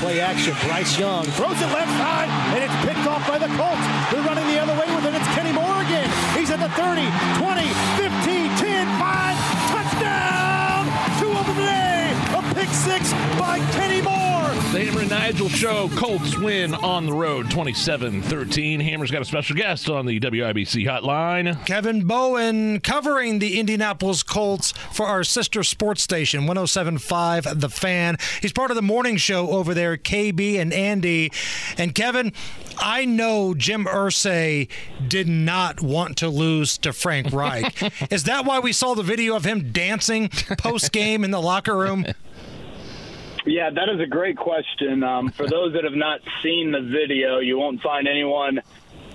Play 0.00 0.20
action. 0.20 0.54
Bryce 0.66 0.98
Young 0.98 1.22
throws 1.36 1.60
it 1.60 1.68
left 1.68 1.92
side, 2.00 2.30
and 2.56 2.64
it's 2.64 2.72
picked 2.80 3.06
off 3.06 3.28
by 3.28 3.36
the 3.36 3.46
Colts. 3.60 3.84
They're 4.10 4.24
running 4.24 4.46
the 4.46 4.58
other 4.58 4.72
way 4.72 4.88
with 4.96 5.04
it. 5.04 5.12
It's 5.12 5.28
Kenny 5.34 5.52
Moore 5.52 5.82
again. 5.82 6.08
He's 6.32 6.50
at 6.50 6.58
the 6.58 6.70
30, 6.80 7.04
20, 7.36 7.68
15, 8.00 8.56
10, 8.56 8.86
5. 8.98 9.36
Touchdown! 9.68 10.86
Two 11.20 11.28
of 11.28 11.44
them 11.44 11.56
today. 11.56 12.16
A 12.32 12.54
pick 12.54 12.70
six 12.70 13.12
by 13.38 13.58
Kenny 13.76 14.00
Moore. 14.00 14.25
The 14.72 14.84
Hammer 14.84 15.00
and 15.00 15.10
Nigel 15.10 15.48
show. 15.48 15.88
Colts 15.96 16.36
win 16.36 16.74
on 16.74 17.06
the 17.06 17.12
road 17.12 17.50
27 17.50 18.20
13. 18.20 18.80
Hammer's 18.80 19.10
got 19.10 19.22
a 19.22 19.24
special 19.24 19.56
guest 19.56 19.88
on 19.88 20.04
the 20.04 20.20
WIBC 20.20 20.86
hotline. 20.86 21.64
Kevin 21.64 22.04
Bowen 22.04 22.80
covering 22.80 23.38
the 23.38 23.58
Indianapolis 23.58 24.22
Colts 24.22 24.72
for 24.92 25.06
our 25.06 25.24
sister 25.24 25.62
sports 25.62 26.02
station, 26.02 26.40
1075 26.46 27.58
The 27.60 27.70
Fan. 27.70 28.18
He's 28.42 28.52
part 28.52 28.70
of 28.70 28.74
the 28.74 28.82
morning 28.82 29.16
show 29.16 29.48
over 29.50 29.72
there, 29.72 29.96
KB 29.96 30.60
and 30.60 30.74
Andy. 30.74 31.32
And 31.78 31.94
Kevin, 31.94 32.34
I 32.76 33.06
know 33.06 33.54
Jim 33.54 33.86
Irsay 33.86 34.68
did 35.08 35.28
not 35.28 35.80
want 35.80 36.18
to 36.18 36.28
lose 36.28 36.76
to 36.78 36.92
Frank 36.92 37.32
Reich. 37.32 37.82
Is 38.12 38.24
that 38.24 38.44
why 38.44 38.58
we 38.58 38.72
saw 38.72 38.94
the 38.94 39.02
video 39.02 39.36
of 39.36 39.44
him 39.44 39.72
dancing 39.72 40.28
post 40.58 40.92
game 40.92 41.24
in 41.24 41.30
the 41.30 41.40
locker 41.40 41.76
room? 41.76 42.04
Yeah, 43.46 43.70
that 43.70 43.88
is 43.88 44.00
a 44.00 44.06
great 44.06 44.36
question. 44.36 45.04
Um, 45.04 45.30
for 45.30 45.46
those 45.46 45.72
that 45.74 45.84
have 45.84 45.94
not 45.94 46.20
seen 46.42 46.72
the 46.72 46.80
video, 46.80 47.38
you 47.38 47.56
won't 47.56 47.80
find 47.80 48.08
anyone 48.08 48.60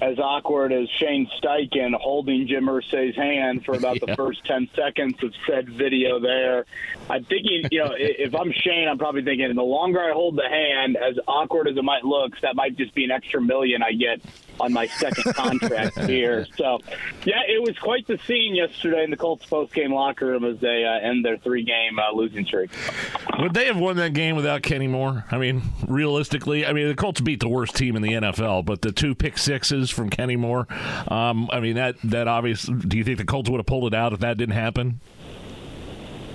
as 0.01 0.17
awkward 0.17 0.71
as 0.71 0.89
Shane 0.97 1.29
Steichen 1.37 1.93
holding 1.93 2.47
Jim 2.47 2.65
Irsay's 2.65 3.15
hand 3.15 3.65
for 3.65 3.75
about 3.75 3.99
the 3.99 4.15
first 4.15 4.43
10 4.45 4.69
seconds 4.73 5.21
of 5.21 5.33
said 5.45 5.69
video 5.69 6.19
there. 6.19 6.65
I'm 7.09 7.25
thinking, 7.25 7.65
you 7.71 7.83
know, 7.83 7.93
if 7.95 8.33
I'm 8.33 8.53
Shane, 8.53 8.87
I'm 8.87 8.97
probably 8.97 9.23
thinking 9.23 9.53
the 9.53 9.61
longer 9.61 9.99
I 9.99 10.13
hold 10.13 10.37
the 10.37 10.47
hand, 10.49 10.95
as 10.95 11.19
awkward 11.27 11.67
as 11.67 11.75
it 11.75 11.83
might 11.83 12.05
look, 12.05 12.39
that 12.41 12.55
might 12.55 12.77
just 12.77 12.95
be 12.95 13.03
an 13.03 13.11
extra 13.11 13.41
million 13.41 13.83
I 13.83 13.91
get 13.91 14.21
on 14.61 14.73
my 14.73 14.87
second 14.87 15.33
contract 15.33 15.99
here. 16.07 16.45
So, 16.55 16.79
yeah, 17.25 17.41
it 17.47 17.61
was 17.61 17.77
quite 17.79 18.07
the 18.07 18.17
scene 18.27 18.55
yesterday 18.55 19.03
in 19.03 19.11
the 19.11 19.17
Colts 19.17 19.45
post-game 19.45 19.93
locker 19.93 20.27
room 20.27 20.45
as 20.45 20.59
they 20.59 20.85
uh, 20.85 21.07
end 21.07 21.25
their 21.25 21.37
three-game 21.37 21.99
uh, 21.99 22.11
losing 22.13 22.45
streak. 22.45 22.71
Would 23.39 23.53
they 23.53 23.65
have 23.65 23.77
won 23.77 23.97
that 23.97 24.13
game 24.13 24.35
without 24.35 24.61
Kenny 24.61 24.87
Moore? 24.87 25.25
I 25.31 25.37
mean, 25.37 25.61
realistically, 25.87 26.65
I 26.65 26.73
mean, 26.73 26.87
the 26.87 26.95
Colts 26.95 27.21
beat 27.21 27.39
the 27.39 27.49
worst 27.49 27.75
team 27.75 27.95
in 27.95 28.01
the 28.01 28.13
NFL, 28.13 28.65
but 28.65 28.81
the 28.81 28.91
two 28.91 29.15
pick 29.15 29.37
sixes 29.37 29.89
from 29.89 30.09
Kenny 30.09 30.35
Moore, 30.35 30.67
um, 31.07 31.49
I 31.51 31.59
mean, 31.59 31.75
that, 31.75 31.95
that 32.03 32.27
obvious. 32.27 32.63
Do 32.63 32.97
you 32.97 33.03
think 33.03 33.17
the 33.17 33.25
Colts 33.25 33.49
would 33.49 33.57
have 33.57 33.65
pulled 33.65 33.93
it 33.93 33.97
out 33.97 34.13
if 34.13 34.19
that 34.19 34.37
didn't 34.37 34.55
happen? 34.55 35.01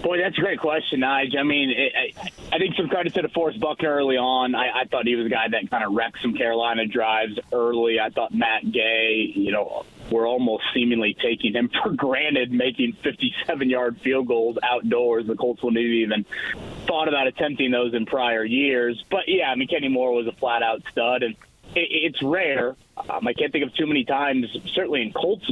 Boy, 0.07 0.19
that's 0.19 0.39
a 0.39 0.41
great 0.41 0.61
question, 0.61 1.01
Nige. 1.01 1.37
I 1.37 1.43
mean, 1.43 1.71
it, 1.71 1.93
I, 2.17 2.31
I 2.55 2.59
think 2.61 2.77
some 2.77 2.87
credit 2.87 3.13
to 3.15 3.25
DeForest 3.25 3.59
Buckner 3.59 3.93
early 3.93 4.17
on. 4.17 4.55
I, 4.55 4.83
I 4.83 4.85
thought 4.85 5.05
he 5.05 5.17
was 5.17 5.27
a 5.27 5.29
guy 5.29 5.49
that 5.51 5.69
kind 5.69 5.83
of 5.83 5.95
wrecked 5.95 6.19
some 6.23 6.33
Carolina 6.33 6.87
drives 6.87 7.37
early. 7.53 7.99
I 7.99 8.11
thought 8.11 8.33
Matt 8.33 8.71
Gay, 8.71 9.33
you 9.35 9.51
know, 9.51 9.85
we're 10.09 10.29
almost 10.29 10.63
seemingly 10.73 11.17
taking 11.21 11.55
him 11.55 11.69
for 11.83 11.91
granted, 11.91 12.53
making 12.53 12.97
57-yard 13.03 14.01
field 14.01 14.29
goals 14.29 14.59
outdoors. 14.63 15.27
The 15.27 15.35
Colts 15.35 15.61
wouldn't 15.65 15.83
even 15.85 16.25
thought 16.87 17.09
about 17.09 17.27
attempting 17.27 17.73
those 17.73 17.93
in 17.93 18.07
prior 18.07 18.45
years. 18.45 19.05
But 19.11 19.23
yeah, 19.27 19.51
I 19.51 19.57
mean, 19.57 19.67
Kenny 19.67 19.89
Moore 19.89 20.13
was 20.13 20.29
a 20.29 20.33
flat-out 20.39 20.83
stud, 20.89 21.25
and 21.25 21.35
it, 21.75 21.89
it's 21.91 22.23
rare. 22.23 22.77
Um, 23.11 23.27
I 23.27 23.33
can't 23.33 23.51
think 23.51 23.65
of 23.65 23.75
too 23.75 23.89
many 23.89 24.05
times, 24.05 24.47
certainly 24.73 25.03
in 25.03 25.13
Colts, 25.13 25.51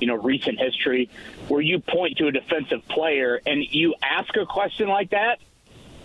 you 0.00 0.06
know, 0.06 0.14
recent 0.14 0.60
history, 0.60 1.10
where 1.48 1.60
you 1.60 1.80
point 1.80 2.18
to 2.18 2.26
a 2.26 2.32
defensive 2.32 2.86
player 2.88 3.40
and 3.46 3.62
you 3.62 3.94
ask 4.02 4.36
a 4.36 4.46
question 4.46 4.88
like 4.88 5.10
that, 5.10 5.38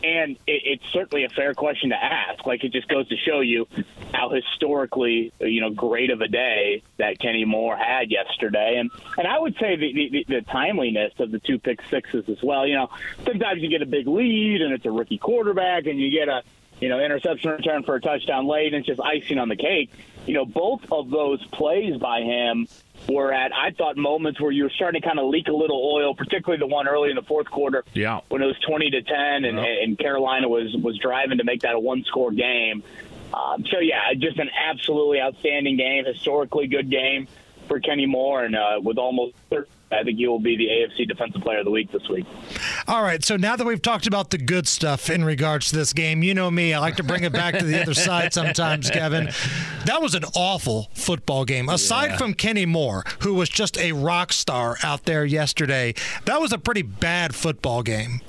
and 0.04 0.32
it, 0.48 0.62
it's 0.66 0.84
certainly 0.92 1.26
a 1.26 1.30
fair 1.30 1.54
question 1.54 1.90
to 1.90 1.96
ask. 1.96 2.46
Like 2.46 2.64
it 2.64 2.72
just 2.72 2.88
goes 2.88 3.08
to 3.10 3.18
show 3.18 3.40
you 3.42 3.68
how 4.14 4.30
historically, 4.30 5.32
you 5.40 5.62
know, 5.62 5.70
great 5.70 6.10
of 6.12 6.22
a 6.22 6.28
day 6.28 6.84
that 6.98 7.20
Kenny 7.20 7.46
Moore 7.46 7.76
had 7.76 8.12
yesterday, 8.12 8.78
and 8.78 8.92
and 9.18 9.28
I 9.28 9.40
would 9.40 9.56
say 9.60 9.76
the 9.76 9.94
the, 9.94 10.26
the 10.28 10.42
timeliness 10.42 11.14
of 11.20 11.32
the 11.32 11.40
two 11.40 11.60
pick 11.60 11.80
sixes 11.90 12.28
as 12.30 12.42
well. 12.42 12.68
You 12.68 12.76
know, 12.76 12.90
sometimes 13.26 13.62
you 13.62 13.70
get 13.70 13.82
a 13.82 13.88
big 13.88 14.08
lead 14.08 14.62
and 14.62 14.74
it's 14.74 14.86
a 14.86 14.92
rookie 14.92 15.18
quarterback, 15.18 15.86
and 15.86 16.00
you 16.00 16.12
get 16.12 16.30
a 16.30 16.44
you 16.80 16.90
know 16.90 17.00
interception 17.00 17.52
return 17.52 17.84
for 17.84 17.96
a 17.96 18.02
touchdown 18.02 18.48
late, 18.48 18.74
and 18.74 18.78
it's 18.78 18.88
just 18.88 19.02
icing 19.02 19.38
on 19.38 19.50
the 19.50 19.56
cake. 19.56 19.92
You 20.28 20.36
know, 20.36 20.46
both 20.46 20.82
of 20.92 21.10
those 21.10 21.44
plays 21.48 21.98
by 21.98 22.22
him 22.22 22.68
were 23.10 23.34
at, 23.34 23.52
I 23.54 23.72
thought, 23.72 23.98
moments 23.98 24.40
where 24.40 24.52
you 24.52 24.64
were 24.64 24.70
starting 24.70 25.02
to 25.02 25.08
kind 25.08 25.20
of 25.20 25.26
leak 25.28 25.48
a 25.48 25.54
little 25.54 25.92
oil, 25.96 26.14
particularly 26.14 26.60
the 26.60 26.68
one 26.68 26.88
early 26.88 27.10
in 27.10 27.16
the 27.16 27.24
fourth 27.24 27.50
quarter. 27.50 27.84
Yeah. 27.94 28.22
When 28.30 28.42
it 28.42 28.46
was 28.46 28.58
20 28.68 28.92
to 28.92 29.02
10 29.02 29.16
and, 29.18 29.58
Yeah. 29.58 29.66
and 29.84 29.98
Carolina 29.98 30.48
was, 30.48 30.76
was 30.82 30.98
driving 31.00 31.40
to 31.40 31.44
make 31.44 31.62
that 31.62 31.74
a 31.74 31.80
one 31.80 32.04
score 32.04 32.32
game. 32.32 32.84
Um, 33.34 33.66
so, 33.72 33.80
yeah, 33.80 34.14
just 34.18 34.38
an 34.38 34.50
absolutely 34.56 35.20
outstanding 35.22 35.78
game, 35.78 36.06
historically 36.06 36.68
good 36.68 36.90
game 36.92 37.28
for 37.72 37.80
Kenny 37.80 38.06
Moore. 38.06 38.44
And 38.44 38.54
uh, 38.56 38.82
with 38.84 38.98
almost, 38.98 39.34
I 39.92 40.04
think 40.04 40.18
he 40.18 40.28
will 40.28 40.40
be 40.40 40.58
the 40.58 40.66
AFC 40.68 41.08
Defensive 41.08 41.42
Player 41.42 41.60
of 41.60 41.66
the 41.66 41.72
Week 41.72 41.90
this 41.90 42.06
week. 42.10 42.26
All 42.86 43.02
right, 43.02 43.24
so 43.24 43.38
now 43.38 43.56
that 43.56 43.66
we've 43.66 43.82
talked 43.82 44.08
about 44.08 44.30
the 44.30 44.38
good 44.38 44.68
stuff 44.68 45.10
in 45.10 45.24
regards 45.24 45.70
to 45.70 45.78
this 45.78 45.94
game, 45.94 46.22
you 46.22 46.34
know 46.34 46.52
me, 46.52 46.74
I 46.74 46.80
like 46.80 46.98
to 46.98 47.04
bring 47.04 47.24
it 47.24 47.32
back 47.32 47.58
to 47.58 47.66
the 47.66 47.82
other 47.82 47.94
side 47.94 48.34
sometimes, 48.34 48.90
Kevin. 48.92 49.30
That 49.86 50.02
was 50.02 50.16
an 50.16 50.26
awful 50.36 50.90
football 50.94 51.46
game. 51.46 51.70
Aside 51.70 52.12
Yeah. 52.12 52.18
from 52.18 52.34
Kenny 52.34 52.66
Moore, 52.66 53.06
who 53.20 53.34
was 53.36 53.48
just 53.48 53.78
a 53.78 53.94
rock 53.94 54.34
star 54.34 54.78
out 54.84 55.06
there 55.06 55.24
yesterday, 55.24 55.94
that 56.26 56.42
was 56.42 56.52
a 56.52 56.58
pretty 56.58 56.82
bad 56.82 57.34
football 57.34 57.84
game. 57.84 58.20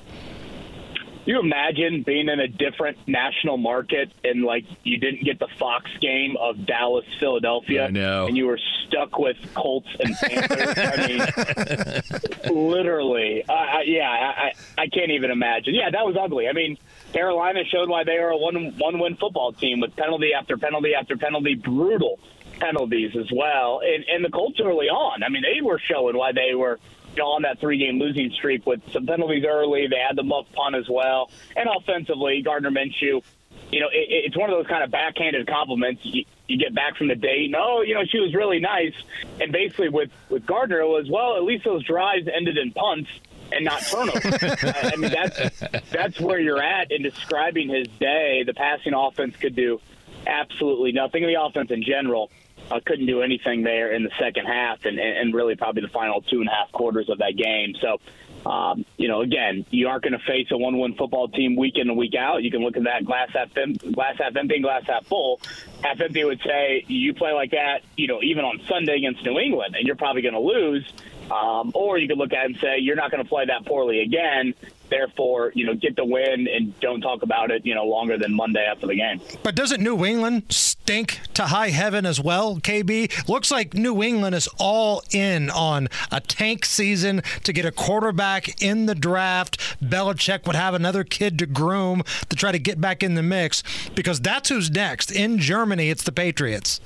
You 1.24 1.38
imagine 1.38 2.02
being 2.02 2.28
in 2.28 2.40
a 2.40 2.48
different 2.48 2.98
national 3.06 3.56
market 3.56 4.12
and 4.24 4.42
like 4.42 4.64
you 4.82 4.98
didn't 4.98 5.24
get 5.24 5.38
the 5.38 5.48
Fox 5.58 5.90
game 6.00 6.36
of 6.38 6.66
Dallas, 6.66 7.04
Philadelphia, 7.20 7.86
I 7.86 7.90
know. 7.90 8.26
and 8.26 8.36
you 8.36 8.46
were 8.46 8.58
stuck 8.86 9.18
with 9.18 9.36
Colts 9.54 9.88
and 10.00 10.14
Panthers? 10.16 10.74
I 10.76 12.42
mean, 12.48 12.68
literally, 12.68 13.44
I, 13.48 13.52
I, 13.52 13.82
yeah, 13.86 14.08
I, 14.10 14.24
I 14.24 14.52
I 14.82 14.86
can't 14.88 15.10
even 15.10 15.30
imagine. 15.30 15.74
Yeah, 15.74 15.90
that 15.90 16.04
was 16.04 16.16
ugly. 16.20 16.48
I 16.48 16.52
mean, 16.52 16.76
Carolina 17.12 17.60
showed 17.64 17.88
why 17.88 18.04
they 18.04 18.16
are 18.16 18.30
a 18.30 18.36
one 18.36 18.76
one 18.78 18.98
win 18.98 19.16
football 19.16 19.52
team 19.52 19.80
with 19.80 19.94
penalty 19.96 20.32
after 20.34 20.56
penalty 20.56 20.94
after 20.94 21.16
penalty, 21.16 21.54
brutal 21.54 22.18
penalties 22.60 23.16
as 23.16 23.30
well, 23.34 23.80
and 23.84 24.04
and 24.12 24.24
the 24.24 24.30
Colts 24.30 24.60
early 24.60 24.86
on. 24.86 25.22
I 25.22 25.28
mean, 25.28 25.42
they 25.42 25.62
were 25.62 25.78
showing 25.78 26.16
why 26.16 26.32
they 26.32 26.54
were 26.54 26.78
you 27.14 27.22
know, 27.22 27.28
on 27.28 27.43
that 27.43 27.60
three 27.60 27.78
game 27.78 27.98
losing 27.98 28.30
streak 28.30 28.66
with 28.66 28.80
some 28.93 29.06
penalties 29.06 29.44
early. 29.47 29.86
They 29.86 29.98
had 29.98 30.16
the 30.16 30.22
muff 30.22 30.47
punt 30.52 30.74
as 30.74 30.89
well. 30.89 31.30
And 31.56 31.68
offensively, 31.68 32.43
Gardner 32.43 32.70
Minshew, 32.70 33.22
you 33.70 33.80
know, 33.80 33.89
it, 33.89 34.06
it's 34.09 34.36
one 34.36 34.51
of 34.51 34.56
those 34.56 34.66
kind 34.66 34.82
of 34.82 34.90
backhanded 34.90 35.47
compliments. 35.47 36.01
You, 36.05 36.24
you 36.47 36.59
get 36.59 36.74
back 36.74 36.97
from 36.97 37.09
the 37.09 37.14
date, 37.14 37.51
no, 37.51 37.78
oh, 37.78 37.82
you 37.82 37.94
know, 37.94 38.05
she 38.05 38.18
was 38.18 38.34
really 38.34 38.60
nice. 38.60 38.94
And 39.40 39.52
basically 39.52 39.89
with, 39.89 40.10
with 40.28 40.47
Gardner, 40.47 40.80
it 40.80 40.89
was, 40.89 41.09
well, 41.10 41.36
at 41.36 41.44
least 41.44 41.64
those 41.64 41.84
drives 41.84 42.28
ended 42.28 42.59
in 42.59 42.72
punts 42.72 43.09
and 43.52 43.64
not 43.64 43.82
turnovers. 43.82 44.24
I 44.62 44.97
mean, 44.97 45.10
that's, 45.10 45.60
that's 45.90 46.20
where 46.20 46.40
you're 46.40 46.62
at 46.62 46.90
in 46.90 47.02
describing 47.02 47.68
his 47.68 47.89
day. 47.98 48.43
The 48.44 48.55
passing 48.55 48.94
offense 48.94 49.36
could 49.36 49.55
do 49.55 49.80
absolutely 50.26 50.93
nothing. 50.93 51.26
The 51.26 51.40
offense 51.40 51.70
in 51.70 51.82
general 51.82 52.30
uh, 52.72 52.80
couldn't 52.84 53.06
do 53.06 53.22
anything 53.22 53.62
there 53.62 53.92
in 53.92 54.02
the 54.02 54.10
second 54.18 54.46
half, 54.46 54.84
and, 54.84 54.98
and 54.98 55.34
really 55.34 55.56
probably 55.56 55.82
the 55.82 55.88
final 55.88 56.22
two 56.22 56.40
and 56.40 56.48
a 56.48 56.52
half 56.52 56.72
quarters 56.72 57.08
of 57.10 57.18
that 57.18 57.36
game. 57.36 57.74
So, 57.80 58.50
um, 58.50 58.84
you 58.96 59.08
know, 59.08 59.20
again, 59.20 59.66
you 59.70 59.88
aren't 59.88 60.02
going 60.02 60.14
to 60.14 60.24
face 60.26 60.48
a 60.50 60.56
one-win 60.56 60.94
football 60.94 61.28
team 61.28 61.56
week 61.56 61.74
in 61.76 61.88
and 61.88 61.98
week 61.98 62.14
out. 62.14 62.42
You 62.42 62.50
can 62.50 62.62
look 62.62 62.76
at 62.76 62.84
that 62.84 63.04
glass 63.04 63.30
half 63.32 63.56
em- 63.56 63.74
glass 63.74 64.16
half 64.18 64.34
empty, 64.36 64.56
and 64.56 64.64
glass 64.64 64.84
half 64.86 65.06
full. 65.06 65.40
Half 65.82 66.00
empty 66.00 66.24
would 66.24 66.40
say 66.44 66.84
you 66.88 67.14
play 67.14 67.32
like 67.32 67.50
that, 67.52 67.82
you 67.96 68.06
know, 68.08 68.20
even 68.22 68.44
on 68.44 68.60
Sunday 68.68 68.96
against 68.96 69.24
New 69.24 69.38
England, 69.38 69.76
and 69.76 69.86
you're 69.86 69.96
probably 69.96 70.22
going 70.22 70.34
to 70.34 70.40
lose. 70.40 70.90
Um, 71.30 71.70
or 71.74 71.98
you 71.98 72.08
could 72.08 72.18
look 72.18 72.32
at 72.32 72.44
it 72.44 72.46
and 72.46 72.56
say 72.56 72.78
you're 72.80 72.96
not 72.96 73.10
going 73.10 73.22
to 73.22 73.28
play 73.28 73.46
that 73.46 73.64
poorly 73.64 74.00
again. 74.00 74.54
Therefore, 74.93 75.52
you 75.55 75.64
know, 75.64 75.74
get 75.74 75.97
the 75.97 76.05
win 76.05 76.47
and 76.47 76.78
don't 76.81 77.01
talk 77.01 77.23
about 77.23 77.51
it, 77.51 77.64
you 77.64 77.74
know, 77.74 77.86
longer 77.86 78.19
than 78.19 78.35
Monday 78.35 78.62
after 78.62 78.86
the 78.86 78.94
game. 78.94 79.23
But 79.43 79.55
doesn't 79.55 79.82
New 79.82 80.05
England 80.05 80.44
stink 80.51 81.19
to 81.32 81.44
high 81.44 81.70
heaven 81.70 82.05
as 82.05 82.20
well, 82.20 82.56
KB? 82.56 83.27
Looks 83.27 83.51
like 83.51 83.73
New 83.73 84.02
England 84.02 84.35
is 84.35 84.51
all 84.59 85.02
in 85.10 85.48
on 85.48 85.89
a 86.10 86.20
tank 86.20 86.66
season 86.66 87.23
to 87.44 87.55
get 87.55 87.64
a 87.64 87.73
quarterback 87.73 88.60
in 88.60 88.85
the 88.85 88.94
draft. 88.94 89.59
Belichick 89.82 90.47
would 90.47 90.56
have 90.56 90.74
another 90.74 91.05
kid 91.05 91.39
to 91.39 91.47
groom 91.47 92.02
to 92.28 92.36
try 92.36 92.52
to 92.52 92.59
get 92.59 92.78
back 92.78 93.02
in 93.02 93.14
the 93.14 93.23
mix 93.23 93.62
because 93.94 94.20
that's 94.20 94.51
who's 94.51 94.70
next. 94.70 95.10
In 95.10 95.39
Germany, 95.39 95.89
it's 95.89 96.02
the 96.02 96.12
Patriots. 96.12 96.82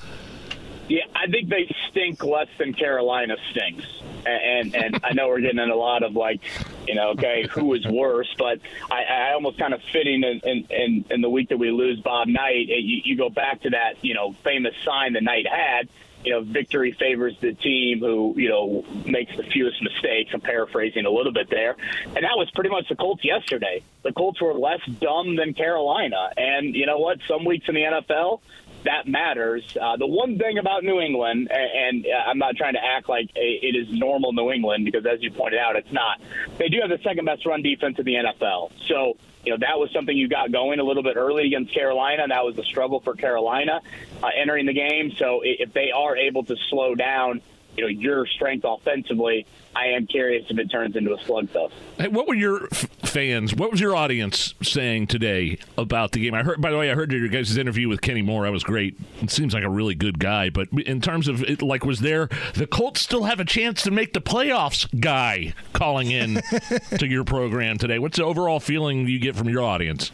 Yeah, 0.88 1.04
I 1.14 1.26
think 1.26 1.48
they 1.48 1.74
stink 1.90 2.22
less 2.22 2.48
than 2.58 2.72
Carolina 2.72 3.36
stinks. 3.50 3.84
And 4.24 4.74
and 4.74 5.00
I 5.04 5.12
know 5.12 5.28
we're 5.28 5.40
getting 5.40 5.58
in 5.58 5.70
a 5.70 5.74
lot 5.76 6.02
of 6.02 6.14
like, 6.14 6.40
you 6.86 6.94
know, 6.94 7.10
okay, 7.10 7.46
who 7.50 7.74
is 7.74 7.84
worse? 7.86 8.32
But 8.38 8.60
I, 8.90 9.02
I 9.04 9.32
almost 9.32 9.58
kind 9.58 9.74
of 9.74 9.80
fitting 9.92 10.22
in, 10.22 10.40
in, 10.44 10.66
in, 10.70 11.04
in 11.10 11.20
the 11.20 11.30
week 11.30 11.48
that 11.50 11.58
we 11.58 11.70
lose 11.70 12.00
Bob 12.00 12.28
Knight, 12.28 12.66
you, 12.68 13.00
you 13.04 13.16
go 13.16 13.30
back 13.30 13.62
to 13.62 13.70
that, 13.70 13.94
you 14.02 14.14
know, 14.14 14.32
famous 14.44 14.74
sign 14.84 15.12
the 15.12 15.20
Knight 15.20 15.46
had. 15.46 15.88
You 16.24 16.32
know, 16.32 16.40
victory 16.40 16.90
favors 16.90 17.36
the 17.40 17.52
team 17.52 18.00
who, 18.00 18.34
you 18.36 18.48
know, 18.48 18.84
makes 19.04 19.36
the 19.36 19.44
fewest 19.44 19.80
mistakes. 19.80 20.30
I'm 20.34 20.40
paraphrasing 20.40 21.06
a 21.06 21.10
little 21.10 21.32
bit 21.32 21.48
there. 21.50 21.76
And 22.04 22.16
that 22.16 22.36
was 22.36 22.50
pretty 22.52 22.70
much 22.70 22.88
the 22.88 22.96
Colts 22.96 23.24
yesterday. 23.24 23.84
The 24.02 24.12
Colts 24.12 24.40
were 24.42 24.54
less 24.54 24.80
dumb 25.00 25.36
than 25.36 25.54
Carolina. 25.54 26.30
And 26.36 26.74
you 26.74 26.84
know 26.84 26.98
what? 26.98 27.18
Some 27.28 27.44
weeks 27.44 27.68
in 27.68 27.76
the 27.76 27.82
NFL, 27.82 28.40
that 28.86 29.06
matters. 29.06 29.76
Uh, 29.80 29.96
the 29.96 30.06
one 30.06 30.38
thing 30.38 30.58
about 30.58 30.82
New 30.82 31.00
England, 31.00 31.50
and 31.50 32.06
uh, 32.06 32.30
I'm 32.30 32.38
not 32.38 32.56
trying 32.56 32.74
to 32.74 32.84
act 32.84 33.08
like 33.08 33.30
it 33.34 33.76
is 33.76 33.86
normal 33.90 34.32
New 34.32 34.50
England 34.50 34.84
because, 34.84 35.04
as 35.06 35.22
you 35.22 35.30
pointed 35.30 35.60
out, 35.60 35.76
it's 35.76 35.92
not. 35.92 36.20
They 36.58 36.68
do 36.68 36.80
have 36.80 36.90
the 36.90 37.02
second 37.02 37.24
best 37.24 37.44
run 37.46 37.62
defense 37.62 37.98
in 37.98 38.04
the 38.04 38.14
NFL. 38.14 38.72
So, 38.88 39.16
you 39.44 39.52
know, 39.52 39.58
that 39.60 39.78
was 39.78 39.90
something 39.92 40.16
you 40.16 40.28
got 40.28 40.50
going 40.50 40.80
a 40.80 40.84
little 40.84 41.02
bit 41.02 41.16
early 41.16 41.46
against 41.46 41.72
Carolina. 41.72 42.26
That 42.28 42.44
was 42.44 42.58
a 42.58 42.64
struggle 42.64 43.00
for 43.00 43.14
Carolina 43.14 43.80
uh, 44.22 44.28
entering 44.36 44.66
the 44.66 44.74
game. 44.74 45.12
So, 45.18 45.40
if 45.44 45.72
they 45.72 45.90
are 45.90 46.16
able 46.16 46.44
to 46.44 46.56
slow 46.70 46.94
down, 46.94 47.42
you 47.76 47.84
know, 47.84 47.88
your 47.88 48.26
strength 48.26 48.64
offensively, 48.64 49.46
I 49.74 49.88
am 49.88 50.06
curious 50.06 50.44
if 50.48 50.58
it 50.58 50.68
turns 50.70 50.96
into 50.96 51.12
a 51.12 51.18
slugfest. 51.18 51.72
Hey, 51.98 52.08
what 52.08 52.26
were 52.26 52.34
your 52.34 52.64
f- 52.72 52.88
fans? 53.02 53.54
What 53.54 53.70
was 53.70 53.80
your 53.80 53.94
audience 53.94 54.54
saying 54.62 55.08
today 55.08 55.58
about 55.76 56.12
the 56.12 56.20
game? 56.22 56.34
I 56.34 56.42
heard. 56.42 56.60
By 56.60 56.70
the 56.70 56.78
way, 56.78 56.90
I 56.90 56.94
heard 56.94 57.12
your 57.12 57.28
guys' 57.28 57.56
interview 57.56 57.88
with 57.88 58.00
Kenny 58.00 58.22
Moore. 58.22 58.44
That 58.44 58.52
was 58.52 58.64
great. 58.64 58.98
It 59.20 59.30
seems 59.30 59.52
like 59.52 59.64
a 59.64 59.68
really 59.70 59.94
good 59.94 60.18
guy. 60.18 60.48
But 60.50 60.68
in 60.72 61.00
terms 61.00 61.28
of 61.28 61.42
it, 61.42 61.60
like, 61.62 61.84
was 61.84 62.00
there 62.00 62.28
the 62.54 62.66
Colts 62.66 63.02
still 63.02 63.24
have 63.24 63.40
a 63.40 63.44
chance 63.44 63.82
to 63.82 63.90
make 63.90 64.12
the 64.14 64.20
playoffs? 64.20 64.88
Guy 64.98 65.52
calling 65.72 66.10
in 66.10 66.40
to 66.98 67.06
your 67.06 67.24
program 67.24 67.76
today. 67.76 67.98
What's 67.98 68.16
the 68.16 68.24
overall 68.24 68.60
feeling 68.60 69.06
you 69.06 69.18
get 69.18 69.36
from 69.36 69.48
your 69.48 69.62
audience? 69.62 70.10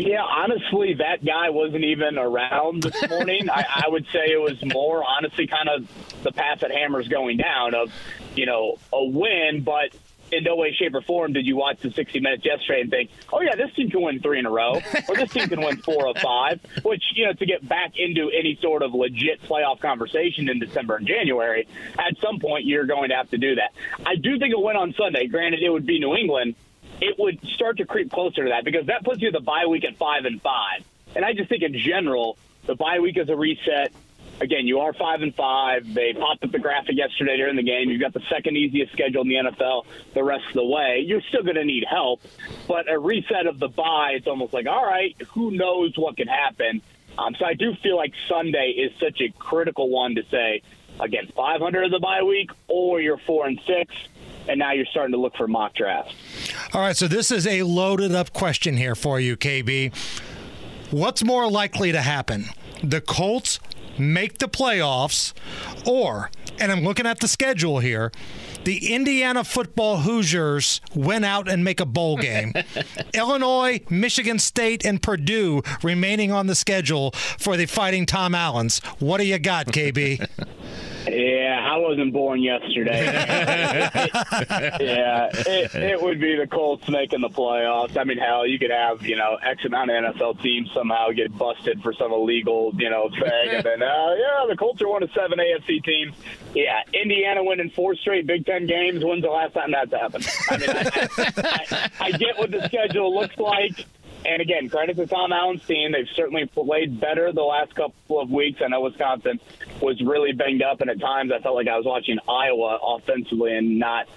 Yeah, 0.00 0.22
honestly, 0.22 0.94
that 0.94 1.24
guy 1.24 1.50
wasn't 1.50 1.84
even 1.84 2.16
around 2.16 2.82
this 2.82 3.08
morning. 3.10 3.50
I, 3.50 3.64
I 3.84 3.88
would 3.88 4.06
say 4.06 4.32
it 4.32 4.40
was 4.40 4.58
more, 4.64 5.04
honestly, 5.04 5.46
kind 5.46 5.68
of 5.68 6.22
the 6.22 6.32
path 6.32 6.60
that 6.60 6.70
Hammer's 6.70 7.06
going 7.08 7.36
down 7.36 7.74
of, 7.74 7.92
you 8.34 8.46
know, 8.46 8.78
a 8.92 9.04
win, 9.04 9.62
but 9.62 9.90
in 10.32 10.44
no 10.44 10.56
way, 10.56 10.72
shape, 10.72 10.94
or 10.94 11.02
form 11.02 11.32
did 11.32 11.46
you 11.46 11.56
watch 11.56 11.80
the 11.80 11.90
60 11.90 12.20
Minutes 12.20 12.44
yesterday 12.44 12.82
and 12.82 12.90
think, 12.90 13.10
oh, 13.32 13.40
yeah, 13.40 13.56
this 13.56 13.74
team 13.74 13.90
can 13.90 14.00
win 14.00 14.20
three 14.20 14.38
in 14.38 14.46
a 14.46 14.50
row, 14.50 14.80
or 15.08 15.16
this 15.16 15.32
team 15.32 15.48
can 15.48 15.60
win 15.60 15.76
four 15.78 16.06
or 16.06 16.14
five, 16.14 16.60
which, 16.82 17.02
you 17.14 17.26
know, 17.26 17.32
to 17.32 17.44
get 17.44 17.68
back 17.68 17.92
into 17.96 18.30
any 18.30 18.58
sort 18.62 18.82
of 18.82 18.94
legit 18.94 19.42
playoff 19.42 19.80
conversation 19.80 20.48
in 20.48 20.58
December 20.58 20.96
and 20.96 21.06
January, 21.06 21.66
at 21.98 22.16
some 22.22 22.38
point 22.38 22.64
you're 22.64 22.86
going 22.86 23.10
to 23.10 23.16
have 23.16 23.28
to 23.30 23.38
do 23.38 23.56
that. 23.56 23.72
I 24.06 24.14
do 24.16 24.38
think 24.38 24.54
a 24.56 24.60
win 24.60 24.76
on 24.76 24.94
Sunday, 24.94 25.26
granted, 25.26 25.62
it 25.62 25.70
would 25.70 25.86
be 25.86 25.98
New 25.98 26.14
England, 26.14 26.54
it 27.00 27.18
would 27.18 27.40
start 27.54 27.78
to 27.78 27.84
creep 27.84 28.10
closer 28.10 28.44
to 28.44 28.50
that 28.50 28.64
because 28.64 28.86
that 28.86 29.04
puts 29.04 29.20
you 29.20 29.30
the 29.30 29.40
bye 29.40 29.66
week 29.66 29.84
at 29.84 29.96
five 29.96 30.24
and 30.24 30.40
five. 30.42 30.84
And 31.14 31.24
I 31.24 31.32
just 31.32 31.48
think 31.48 31.62
in 31.62 31.76
general, 31.78 32.38
the 32.66 32.74
bye 32.74 33.00
week 33.00 33.16
is 33.18 33.28
a 33.28 33.36
reset. 33.36 33.92
Again, 34.40 34.66
you 34.66 34.80
are 34.80 34.94
five 34.94 35.20
and 35.20 35.34
five. 35.34 35.92
They 35.92 36.14
popped 36.14 36.44
up 36.44 36.52
the 36.52 36.58
graphic 36.58 36.96
yesterday 36.96 37.36
during 37.36 37.56
the 37.56 37.62
game. 37.62 37.90
You've 37.90 38.00
got 38.00 38.14
the 38.14 38.22
second 38.30 38.56
easiest 38.56 38.92
schedule 38.92 39.22
in 39.22 39.28
the 39.28 39.34
NFL 39.34 39.84
the 40.14 40.22
rest 40.22 40.46
of 40.48 40.54
the 40.54 40.64
way. 40.64 41.02
You're 41.04 41.20
still 41.28 41.42
going 41.42 41.56
to 41.56 41.64
need 41.64 41.84
help, 41.88 42.22
but 42.66 42.90
a 42.90 42.98
reset 42.98 43.46
of 43.46 43.58
the 43.58 43.68
bye, 43.68 44.12
it's 44.14 44.26
almost 44.26 44.54
like, 44.54 44.66
all 44.66 44.84
right, 44.84 45.14
who 45.34 45.50
knows 45.50 45.92
what 45.96 46.16
can 46.16 46.28
happen. 46.28 46.80
Um, 47.18 47.34
so 47.38 47.44
I 47.44 47.52
do 47.54 47.74
feel 47.82 47.96
like 47.96 48.14
Sunday 48.28 48.70
is 48.70 48.92
such 48.98 49.20
a 49.20 49.28
critical 49.38 49.90
one 49.90 50.14
to 50.14 50.22
say, 50.30 50.62
again, 50.98 51.28
500 51.36 51.84
of 51.84 51.90
the 51.90 51.98
bye 51.98 52.22
week, 52.22 52.50
or 52.66 53.00
you're 53.00 53.18
four 53.18 53.46
and 53.46 53.60
six, 53.66 53.94
and 54.50 54.58
now 54.58 54.72
you're 54.72 54.86
starting 54.86 55.12
to 55.12 55.18
look 55.18 55.36
for 55.36 55.48
mock 55.48 55.74
drafts. 55.74 56.14
All 56.74 56.80
right, 56.80 56.96
so 56.96 57.08
this 57.08 57.30
is 57.30 57.46
a 57.46 57.62
loaded 57.62 58.14
up 58.14 58.32
question 58.32 58.76
here 58.76 58.94
for 58.94 59.18
you, 59.20 59.36
KB. 59.36 59.94
What's 60.90 61.24
more 61.24 61.48
likely 61.48 61.92
to 61.92 62.00
happen? 62.00 62.46
the 62.82 63.00
Colts 63.00 63.60
make 63.98 64.38
the 64.38 64.48
playoffs, 64.48 65.32
or, 65.86 66.30
and 66.58 66.72
I'm 66.72 66.84
looking 66.84 67.06
at 67.06 67.20
the 67.20 67.28
schedule 67.28 67.80
here, 67.80 68.12
the 68.64 68.94
Indiana 68.94 69.44
football 69.44 69.98
Hoosiers 69.98 70.80
win 70.94 71.24
out 71.24 71.48
and 71.48 71.64
make 71.64 71.80
a 71.80 71.86
bowl 71.86 72.16
game. 72.16 72.52
Illinois, 73.14 73.80
Michigan 73.88 74.38
State, 74.38 74.84
and 74.84 75.02
Purdue 75.02 75.62
remaining 75.82 76.30
on 76.30 76.46
the 76.46 76.54
schedule 76.54 77.12
for 77.12 77.56
the 77.56 77.66
Fighting 77.66 78.06
Tom 78.06 78.34
Allens. 78.34 78.80
What 78.98 79.18
do 79.18 79.26
you 79.26 79.38
got, 79.38 79.66
KB? 79.66 80.26
Yeah, 81.06 81.66
I 81.70 81.76
wasn't 81.78 82.12
born 82.12 82.42
yesterday. 82.42 83.04
yeah, 84.80 85.30
it, 85.32 85.74
it 85.74 86.02
would 86.02 86.20
be 86.20 86.36
the 86.36 86.46
Colts 86.46 86.88
making 86.88 87.20
the 87.20 87.28
playoffs. 87.28 87.96
I 87.96 88.04
mean, 88.04 88.18
hell, 88.18 88.46
you 88.46 88.58
could 88.58 88.70
have 88.70 89.02
you 89.02 89.16
know 89.16 89.38
X 89.42 89.64
amount 89.64 89.90
of 89.90 90.16
NFL 90.16 90.42
teams 90.42 90.70
somehow 90.74 91.10
get 91.10 91.36
busted 91.36 91.82
for 91.82 91.92
some 91.94 92.12
illegal 92.12 92.72
you 92.76 92.90
know 92.90 93.08
thing, 93.08 93.48
and 93.50 93.64
then 93.64 93.82
uh, 93.82 94.14
yeah, 94.18 94.46
the 94.48 94.56
Colts 94.56 94.82
are 94.82 94.88
one 94.88 95.02
of 95.02 95.10
seven 95.12 95.38
AFC 95.38 95.82
teams. 95.82 96.14
Yeah, 96.54 96.80
Indiana 96.92 97.42
winning 97.42 97.70
four 97.70 97.94
straight 97.94 98.26
Big 98.26 98.44
Ten 98.44 98.66
games. 98.66 99.04
When's 99.04 99.22
the 99.22 99.30
last 99.30 99.54
time 99.54 99.70
that's 99.72 99.92
happened? 99.92 100.26
I 100.50 100.56
mean, 100.58 100.70
I, 100.70 101.08
I, 101.68 101.90
I 102.06 102.10
get 102.12 102.38
what 102.38 102.50
the 102.50 102.64
schedule 102.66 103.14
looks 103.14 103.38
like. 103.38 103.86
And 104.24 104.42
again, 104.42 104.68
credit 104.68 104.96
to 104.96 105.06
Tom 105.06 105.32
Allen's 105.32 105.64
team. 105.66 105.92
They've 105.92 106.08
certainly 106.14 106.46
played 106.46 107.00
better 107.00 107.32
the 107.32 107.42
last 107.42 107.74
couple 107.74 108.20
of 108.20 108.30
weeks. 108.30 108.60
I 108.62 108.68
know 108.68 108.82
Wisconsin 108.82 109.40
was 109.80 110.00
really 110.02 110.32
banged 110.32 110.62
up, 110.62 110.80
and 110.80 110.90
at 110.90 111.00
times 111.00 111.32
I 111.32 111.40
felt 111.40 111.54
like 111.54 111.68
I 111.68 111.76
was 111.76 111.86
watching 111.86 112.18
Iowa 112.28 112.78
offensively 112.82 113.56
and 113.56 113.78
not 113.78 114.08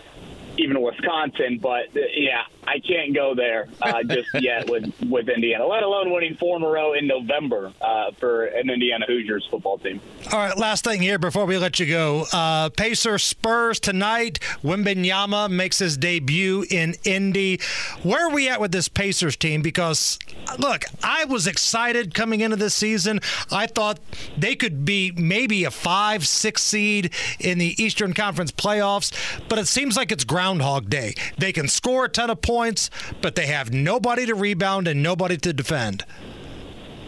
even 0.57 0.81
Wisconsin. 0.81 1.59
But 1.61 1.95
uh, 1.95 2.01
yeah, 2.15 2.43
I 2.65 2.79
can't 2.79 3.13
go 3.13 3.35
there 3.35 3.67
uh, 3.81 4.03
just 4.03 4.29
yet 4.39 4.69
with 4.69 4.93
with 5.09 5.29
Indiana, 5.29 5.65
let 5.65 5.83
alone 5.83 6.11
winning 6.11 6.35
four 6.35 6.57
in 6.57 6.63
a 6.63 6.67
row 6.67 6.93
in 6.93 7.07
November 7.07 7.73
uh, 7.81 8.11
for 8.19 8.45
an 8.45 8.69
Indiana 8.69 9.05
Hoosiers 9.07 9.47
football 9.49 9.77
team. 9.77 9.99
All 10.31 10.39
right, 10.39 10.57
last 10.57 10.83
thing 10.83 11.01
here 11.01 11.19
before 11.19 11.45
we 11.45 11.57
let 11.57 11.79
you 11.79 11.85
go. 11.85 12.25
Uh, 12.31 12.69
Pacer 12.69 13.17
Spurs 13.17 13.79
tonight. 13.79 14.39
Wembanyama 14.63 15.49
makes 15.49 15.79
his 15.79 15.97
debut 15.97 16.65
in 16.69 16.95
Indy. 17.03 17.59
Where 18.03 18.27
are 18.27 18.31
we 18.31 18.49
at 18.49 18.61
with 18.61 18.71
this 18.71 18.87
Pacers 18.87 19.35
team? 19.35 19.61
Because 19.61 20.19
look, 20.57 20.85
I 21.03 21.25
was 21.25 21.47
excited 21.47 22.13
coming 22.13 22.41
into 22.41 22.55
this 22.55 22.73
season. 22.73 23.19
I 23.51 23.67
thought 23.67 23.99
they 24.37 24.55
could 24.55 24.85
be 24.85 25.11
maybe 25.11 25.63
a 25.63 25.71
five, 25.71 26.27
six 26.27 26.63
seed 26.63 27.11
in 27.39 27.57
the 27.57 27.81
Eastern 27.81 28.13
Conference 28.13 28.51
playoffs, 28.51 29.11
but 29.49 29.59
it 29.59 29.67
seems 29.67 29.97
like 29.97 30.11
it's 30.11 30.23
Groundhog 30.43 30.89
Day. 30.89 31.13
They 31.37 31.53
can 31.53 31.69
score 31.69 32.03
a 32.03 32.09
ton 32.09 32.29
of 32.29 32.41
points, 32.41 32.89
but 33.21 33.35
they 33.35 33.45
have 33.45 33.71
nobody 33.71 34.25
to 34.25 34.35
rebound 34.35 34.89
and 34.89 35.01
nobody 35.01 35.37
to 35.37 35.53
defend. 35.53 36.03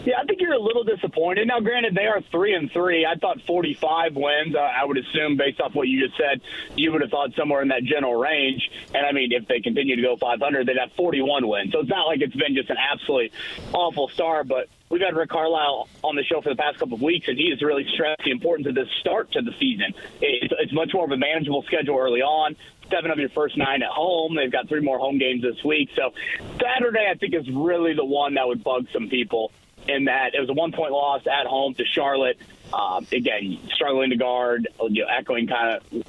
Yeah, 0.05 0.21
I 0.21 0.23
think 0.23 0.39
you're 0.39 0.53
a 0.53 0.59
little 0.59 0.85
disappointed. 0.85 1.45
Now, 1.45 1.59
granted, 1.59 1.95
they 1.95 2.05
are 2.05 2.21
three 2.31 2.53
and 2.53 2.71
three. 2.71 3.05
I 3.05 3.15
thought 3.15 3.41
45 3.45 4.15
wins. 4.15 4.55
Uh, 4.55 4.59
I 4.59 4.85
would 4.85 4.97
assume, 4.97 5.35
based 5.35 5.59
off 5.59 5.75
what 5.75 5.89
you 5.89 6.07
just 6.07 6.17
said, 6.17 6.39
you 6.77 6.93
would 6.93 7.01
have 7.01 7.09
thought 7.09 7.31
somewhere 7.35 7.61
in 7.61 7.67
that 7.67 7.83
general 7.83 8.15
range. 8.15 8.69
And 8.93 9.05
I 9.05 9.11
mean, 9.11 9.33
if 9.33 9.45
they 9.49 9.59
continue 9.59 9.97
to 9.97 10.01
go 10.01 10.15
500, 10.15 10.65
they'd 10.65 10.77
have 10.79 10.93
41 10.95 11.45
wins. 11.45 11.73
So 11.73 11.79
it's 11.79 11.89
not 11.89 12.07
like 12.07 12.21
it's 12.21 12.35
been 12.35 12.55
just 12.55 12.69
an 12.69 12.77
absolutely 12.77 13.33
awful 13.73 14.07
start. 14.07 14.47
But 14.47 14.69
we've 14.89 15.01
had 15.01 15.15
Rick 15.15 15.29
Carlisle 15.29 15.87
on 16.03 16.15
the 16.15 16.23
show 16.23 16.41
for 16.41 16.49
the 16.49 16.55
past 16.55 16.79
couple 16.79 16.95
of 16.95 17.01
weeks, 17.01 17.27
and 17.27 17.37
he 17.37 17.49
has 17.49 17.61
really 17.61 17.85
stressed 17.93 18.21
the 18.23 18.31
importance 18.31 18.67
of 18.67 18.75
this 18.75 18.87
start 18.99 19.31
to 19.33 19.41
the 19.41 19.51
season. 19.59 19.93
It's, 20.21 20.53
it's 20.59 20.73
much 20.73 20.91
more 20.93 21.05
of 21.05 21.11
a 21.11 21.17
manageable 21.17 21.63
schedule 21.63 21.97
early 21.97 22.21
on 22.21 22.55
seven 22.89 23.11
of 23.11 23.17
your 23.17 23.29
first 23.29 23.57
nine 23.57 23.81
at 23.81 23.89
home. 23.89 24.35
They've 24.35 24.51
got 24.51 24.67
three 24.67 24.81
more 24.81 24.99
home 24.99 25.17
games 25.17 25.41
this 25.41 25.63
week. 25.63 25.89
So 25.95 26.13
Saturday, 26.61 27.07
I 27.09 27.15
think, 27.15 27.33
is 27.33 27.49
really 27.49 27.93
the 27.93 28.05
one 28.05 28.35
that 28.35 28.47
would 28.47 28.63
bug 28.63 28.87
some 28.93 29.09
people 29.09 29.51
in 29.87 30.05
that 30.05 30.33
it 30.33 30.39
was 30.39 30.49
a 30.49 30.53
one 30.53 30.71
point 30.71 30.91
loss 30.91 31.21
at 31.27 31.45
home 31.45 31.73
to 31.75 31.85
Charlotte. 31.85 32.37
Um, 32.73 33.05
again, 33.11 33.59
struggling 33.73 34.09
to 34.09 34.15
guard, 34.15 34.67
you 34.89 35.03
know, 35.03 35.09
echoing 35.09 35.47
kind 35.47 35.77
of 35.77 36.05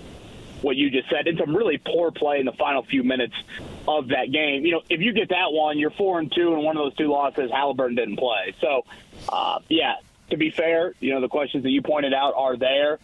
what 0.62 0.76
you 0.76 0.90
just 0.90 1.08
said, 1.10 1.26
and 1.26 1.38
some 1.38 1.54
really 1.54 1.78
poor 1.78 2.10
play 2.10 2.40
in 2.40 2.46
the 2.46 2.52
final 2.52 2.82
few 2.82 3.02
minutes 3.02 3.34
of 3.86 4.08
that 4.08 4.32
game. 4.32 4.64
You 4.64 4.72
know, 4.72 4.82
if 4.88 5.00
you 5.00 5.12
get 5.12 5.28
that 5.30 5.52
one, 5.52 5.78
you're 5.78 5.90
four 5.90 6.18
and 6.18 6.32
two, 6.32 6.54
and 6.54 6.62
one 6.62 6.76
of 6.76 6.84
those 6.84 6.94
two 6.96 7.08
losses, 7.08 7.50
Halliburton 7.50 7.96
didn't 7.96 8.16
play. 8.16 8.54
So, 8.60 8.84
uh, 9.28 9.60
yeah, 9.68 9.96
to 10.30 10.36
be 10.36 10.50
fair, 10.50 10.94
you 11.00 11.14
know, 11.14 11.20
the 11.20 11.28
questions 11.28 11.62
that 11.62 11.70
you 11.70 11.82
pointed 11.82 12.14
out 12.14 12.34
are 12.36 12.56
there. 12.56 12.98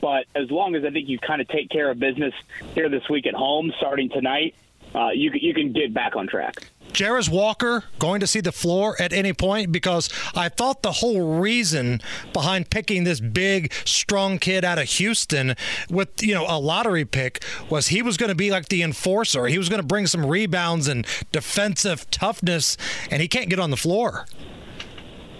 But 0.00 0.26
as 0.34 0.50
long 0.50 0.74
as 0.74 0.84
I 0.84 0.90
think 0.90 1.08
you 1.08 1.18
kind 1.18 1.40
of 1.40 1.48
take 1.48 1.70
care 1.70 1.90
of 1.90 1.98
business 1.98 2.34
here 2.74 2.88
this 2.88 3.08
week 3.08 3.26
at 3.26 3.34
home, 3.34 3.72
starting 3.78 4.10
tonight, 4.10 4.54
uh, 4.94 5.10
you 5.10 5.30
you 5.32 5.54
can 5.54 5.72
get 5.72 5.94
back 5.94 6.14
on 6.14 6.26
track. 6.26 6.68
Jarace 6.94 7.28
Walker 7.28 7.84
going 7.98 8.20
to 8.20 8.26
see 8.26 8.40
the 8.40 8.52
floor 8.52 8.96
at 9.00 9.12
any 9.12 9.32
point? 9.32 9.72
Because 9.72 10.08
I 10.34 10.48
thought 10.48 10.82
the 10.82 10.92
whole 10.92 11.40
reason 11.40 12.00
behind 12.32 12.70
picking 12.70 13.04
this 13.04 13.20
big, 13.20 13.72
strong 13.84 14.38
kid 14.38 14.64
out 14.64 14.78
of 14.78 14.84
Houston 14.84 15.56
with, 15.90 16.22
you 16.22 16.34
know, 16.34 16.46
a 16.48 16.58
lottery 16.58 17.04
pick 17.04 17.44
was 17.68 17.88
he 17.88 18.00
was 18.00 18.16
going 18.16 18.28
to 18.28 18.36
be 18.36 18.50
like 18.50 18.68
the 18.68 18.82
enforcer. 18.82 19.46
He 19.46 19.58
was 19.58 19.68
going 19.68 19.82
to 19.82 19.86
bring 19.86 20.06
some 20.06 20.24
rebounds 20.24 20.86
and 20.88 21.06
defensive 21.32 22.08
toughness, 22.10 22.76
and 23.10 23.20
he 23.20 23.28
can't 23.28 23.50
get 23.50 23.58
on 23.58 23.70
the 23.70 23.76
floor. 23.76 24.26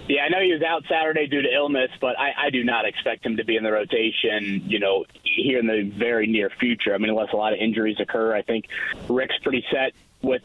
Yeah, 0.07 0.25
I 0.25 0.29
know 0.29 0.41
he 0.41 0.53
was 0.53 0.63
out 0.63 0.85
Saturday 0.87 1.27
due 1.27 1.41
to 1.41 1.49
illness, 1.51 1.91
but 1.99 2.19
I, 2.19 2.47
I 2.47 2.51
do 2.51 2.63
not 2.63 2.85
expect 2.85 3.25
him 3.25 3.39
to 3.39 3.45
be 3.45 3.57
in 3.57 3.65
the 3.65 3.73
rotation, 3.73 4.63
you 4.67 4.79
know, 4.79 5.07
here 5.23 5.59
in 5.59 5.67
the 5.67 5.91
very 5.97 6.27
near 6.27 6.51
future. 6.61 6.95
I 6.95 6.99
mean, 6.99 7.09
unless 7.09 7.33
a 7.33 7.37
lot 7.37 7.55
of 7.55 7.59
injuries 7.59 7.97
occur, 7.99 8.35
I 8.35 8.43
think 8.43 8.67
Rick's 9.09 9.39
pretty 9.43 9.65
set 9.73 9.95
with 10.25 10.43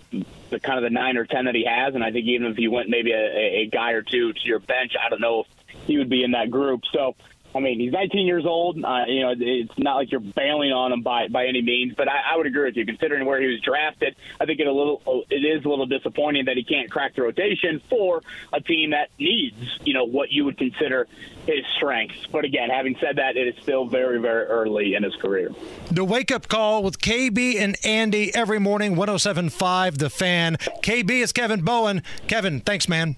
the 0.50 0.60
kind 0.60 0.78
of 0.78 0.84
the 0.84 0.90
nine 0.90 1.18
or 1.18 1.26
ten 1.26 1.46
that 1.46 1.56
he 1.56 1.66
has, 1.66 1.96
and 1.96 2.04
I 2.04 2.12
think 2.12 2.28
even 2.28 2.48
if 2.48 2.58
you 2.60 2.72
went 2.72 2.90
maybe 2.90 3.12
a, 3.12 3.62
a 3.62 3.70
guy 3.72 3.92
or 3.92 4.02
two 4.02 4.34
to 4.34 4.40
your 4.44 4.60
bench, 4.60 4.94
I 5.04 5.10
don't 5.10 5.22
know 5.22 5.42
if 5.42 5.48
he 5.86 5.98
would 5.98 6.10
be 6.10 6.24
in 6.24 6.32
that 6.32 6.52
group. 6.52 6.82
So 6.92 7.16
I 7.56 7.60
mean, 7.60 7.80
he's 7.80 7.92
19 7.92 8.28
years 8.28 8.46
old. 8.46 8.84
Uh, 8.84 9.06
you 9.08 9.22
know, 9.22 9.34
it's 9.38 9.78
not 9.78 9.96
like 9.96 10.12
you're 10.12 10.20
bailing 10.20 10.72
on 10.72 10.92
him 10.92 11.02
by 11.02 11.28
by 11.28 11.48
any 11.48 11.62
means. 11.62 11.94
But 11.98 12.08
I, 12.08 12.34
I 12.34 12.38
would 12.38 12.46
agree 12.46 12.66
with 12.66 12.76
you, 12.76 12.86
considering 12.86 13.26
where 13.26 13.42
he 13.42 13.48
was 13.48 13.60
drafted. 13.62 14.16
I 14.40 14.46
think 14.46 14.60
it 14.60 14.68
a 14.68 14.72
little 14.72 15.26
it 15.30 15.44
is 15.44 15.66
a 15.66 15.70
little 15.70 15.88
disappointing 15.88 16.46
that 16.46 16.58
he 16.58 16.64
can't 16.64 16.92
crack 16.92 17.16
the 17.16 17.24
rotation 17.24 17.82
for 17.90 18.22
a 18.54 18.62
team 18.62 18.92
that 18.92 19.10
needs 19.18 19.58
you 19.84 19.94
know 19.94 20.06
what 20.06 20.32
you 20.32 20.46
would 20.46 20.58
consider 20.58 21.08
his 21.48 21.66
strengths. 21.76 22.28
But 22.28 22.46
again, 22.46 22.70
having 22.70 22.96
said 23.00 23.16
that, 23.16 23.36
it 23.36 23.48
is 23.48 23.62
still 23.64 23.86
very 23.86 24.20
very 24.20 24.46
early 24.46 24.94
in 24.94 25.04
his 25.04 25.16
career. 25.16 25.50
The 25.92 26.06
wake 26.06 26.32
up 26.32 26.48
call 26.48 26.84
with 26.84 27.00
KB 27.00 27.60
and 27.60 27.76
Andy 27.84 28.34
every 28.36 28.60
morning, 28.60 28.96
107.5 28.96 29.98
The 29.98 30.10
Fan. 30.10 30.58
KB 30.84 31.10
is 31.10 31.32
Kevin 31.32 31.62
Bowen. 31.62 32.04
Kevin, 32.28 32.60
thanks, 32.62 32.88
man. 32.88 33.16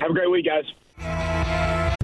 Have 0.00 0.10
a 0.10 0.14
great 0.14 0.30
week, 0.30 0.46
guys. 0.46 2.03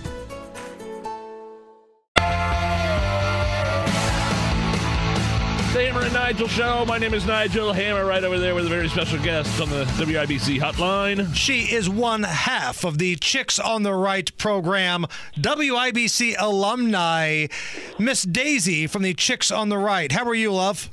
Nigel 6.31 6.47
Show. 6.47 6.85
My 6.85 6.97
name 6.97 7.13
is 7.13 7.25
Nigel 7.25 7.73
Hammer, 7.73 8.05
right 8.05 8.23
over 8.23 8.39
there 8.39 8.55
with 8.55 8.65
a 8.65 8.69
very 8.69 8.87
special 8.87 9.21
guest 9.21 9.59
on 9.59 9.69
the 9.69 9.83
WIBC 9.99 10.61
hotline. 10.61 11.35
She 11.35 11.63
is 11.75 11.89
one 11.89 12.23
half 12.23 12.85
of 12.85 12.99
the 12.99 13.17
Chicks 13.17 13.59
on 13.59 13.83
the 13.83 13.93
Right 13.93 14.35
program, 14.37 15.07
WIBC 15.35 16.35
alumni, 16.39 17.47
Miss 17.99 18.23
Daisy 18.23 18.87
from 18.87 19.01
the 19.01 19.13
Chicks 19.13 19.51
on 19.51 19.67
the 19.67 19.77
Right. 19.77 20.09
How 20.13 20.23
are 20.23 20.33
you, 20.33 20.53
love? 20.53 20.89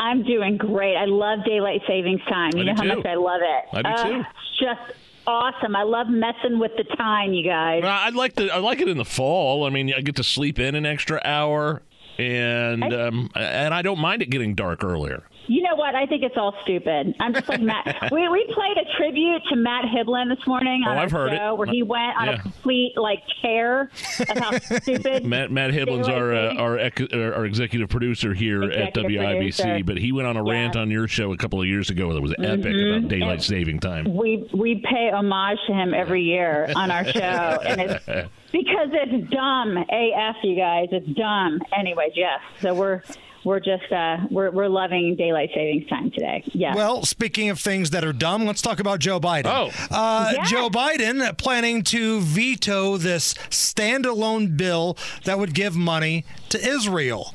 I'm 0.00 0.24
doing 0.24 0.56
great. 0.56 0.96
I 0.96 1.04
love 1.04 1.44
daylight 1.44 1.82
savings 1.86 2.20
time. 2.28 2.50
You 2.56 2.62
I 2.62 2.64
know 2.64 2.74
how 2.74 2.82
too. 2.82 2.96
much 2.96 3.06
I 3.06 3.14
love 3.14 3.40
it. 3.42 3.76
I 3.76 3.82
do 3.82 3.88
Uh, 3.88 4.04
too. 4.08 4.20
it's 4.20 4.58
just 4.58 4.98
awesome. 5.28 5.76
I 5.76 5.84
love 5.84 6.08
messing 6.08 6.58
with 6.58 6.72
the 6.76 6.82
time, 6.96 7.32
you 7.32 7.48
guys. 7.48 7.84
I'd 7.84 8.16
like 8.16 8.34
to. 8.36 8.48
I 8.52 8.58
like 8.58 8.80
it 8.80 8.88
in 8.88 8.96
the 8.98 9.04
fall. 9.04 9.66
I 9.66 9.70
mean, 9.70 9.94
I 9.96 10.00
get 10.00 10.16
to 10.16 10.24
sleep 10.24 10.58
in 10.58 10.74
an 10.74 10.84
extra 10.84 11.22
hour, 11.24 11.82
and 12.18 12.84
um, 12.92 13.30
and 13.34 13.74
I 13.74 13.82
don't 13.82 13.98
mind 13.98 14.22
it 14.22 14.30
getting 14.30 14.54
dark 14.54 14.84
earlier. 14.84 15.24
You 15.46 15.62
know 15.62 15.74
what? 15.76 15.94
I 15.94 16.06
think 16.06 16.22
it's 16.22 16.36
all 16.38 16.54
stupid. 16.62 17.14
I'm 17.20 17.34
just 17.34 17.48
like 17.50 17.60
Matt. 17.60 18.08
we 18.12 18.26
we 18.28 18.46
played 18.54 18.78
a 18.78 18.96
tribute 18.96 19.42
to 19.50 19.56
Matt 19.56 19.84
Hiblin 19.84 20.34
this 20.34 20.46
morning 20.46 20.82
on 20.86 20.92
Oh, 20.94 20.98
our 20.98 21.04
I've 21.04 21.10
heard 21.12 21.32
show 21.36 21.52
it. 21.54 21.58
where 21.58 21.66
he 21.66 21.82
went 21.82 22.16
on 22.16 22.26
Yeah. 22.26 22.32
a 22.34 22.38
complete 22.38 22.92
like 22.96 23.22
tear 23.42 23.90
of 24.28 24.38
how 24.38 24.58
stupid. 24.58 25.24
Matt, 25.26 25.50
Matt 25.50 25.72
Hiblin's 25.72 26.08
our, 26.08 26.32
uh, 26.34 26.54
our 26.54 26.78
ec- 26.78 27.12
uh, 27.12 27.16
our 27.18 27.44
executive 27.44 27.90
producer 27.90 28.32
here 28.32 28.62
at 28.62 28.94
WIBC, 28.94 29.60
producer. 29.60 29.84
but 29.84 29.98
he 29.98 30.12
went 30.12 30.26
on 30.26 30.38
a 30.38 30.42
rant 30.42 30.76
on 30.76 30.90
your 30.90 31.06
show 31.08 31.32
a 31.32 31.36
couple 31.36 31.60
of 31.60 31.66
years 31.66 31.90
ago 31.90 32.14
that 32.14 32.22
was 32.22 32.32
epic 32.38 32.64
Mhm. 32.74 32.96
about 32.98 33.08
daylight 33.10 33.30
And- 33.32 33.42
saving 33.42 33.80
time. 33.80 34.14
We 34.16 34.48
we 34.54 34.76
pay 34.76 35.10
homage 35.12 35.58
to 35.66 35.74
him 35.74 35.92
every 35.92 36.22
year 36.22 36.70
on 36.74 36.90
our 36.90 37.04
show, 37.04 37.18
and 37.20 37.80
it's 37.82 38.08
because 38.54 38.88
it's 38.92 39.30
dumb 39.30 39.76
AF, 39.76 40.36
you 40.44 40.54
guys. 40.56 40.88
It's 40.92 41.06
dumb. 41.08 41.60
Anyways, 41.76 42.12
yes. 42.14 42.40
So 42.60 42.72
we're 42.74 43.02
we're 43.44 43.60
just 43.60 43.90
uh, 43.92 44.18
we're 44.30 44.50
we're 44.50 44.68
loving 44.68 45.16
daylight 45.16 45.50
savings 45.54 45.86
time 45.88 46.10
today. 46.12 46.42
Yeah. 46.46 46.74
Well, 46.74 47.04
speaking 47.04 47.50
of 47.50 47.58
things 47.60 47.90
that 47.90 48.04
are 48.04 48.12
dumb, 48.12 48.46
let's 48.46 48.62
talk 48.62 48.78
about 48.80 49.00
Joe 49.00 49.20
Biden. 49.20 49.46
Oh, 49.46 49.70
uh, 49.94 50.32
Yes. 50.34 50.50
Joe 50.50 50.70
Biden 50.70 51.36
planning 51.36 51.82
to 51.84 52.20
veto 52.20 52.96
this 52.96 53.34
standalone 53.50 54.56
bill 54.56 54.96
that 55.24 55.38
would 55.38 55.52
give 55.52 55.74
money 55.76 56.24
to 56.50 56.58
Israel. 56.66 57.34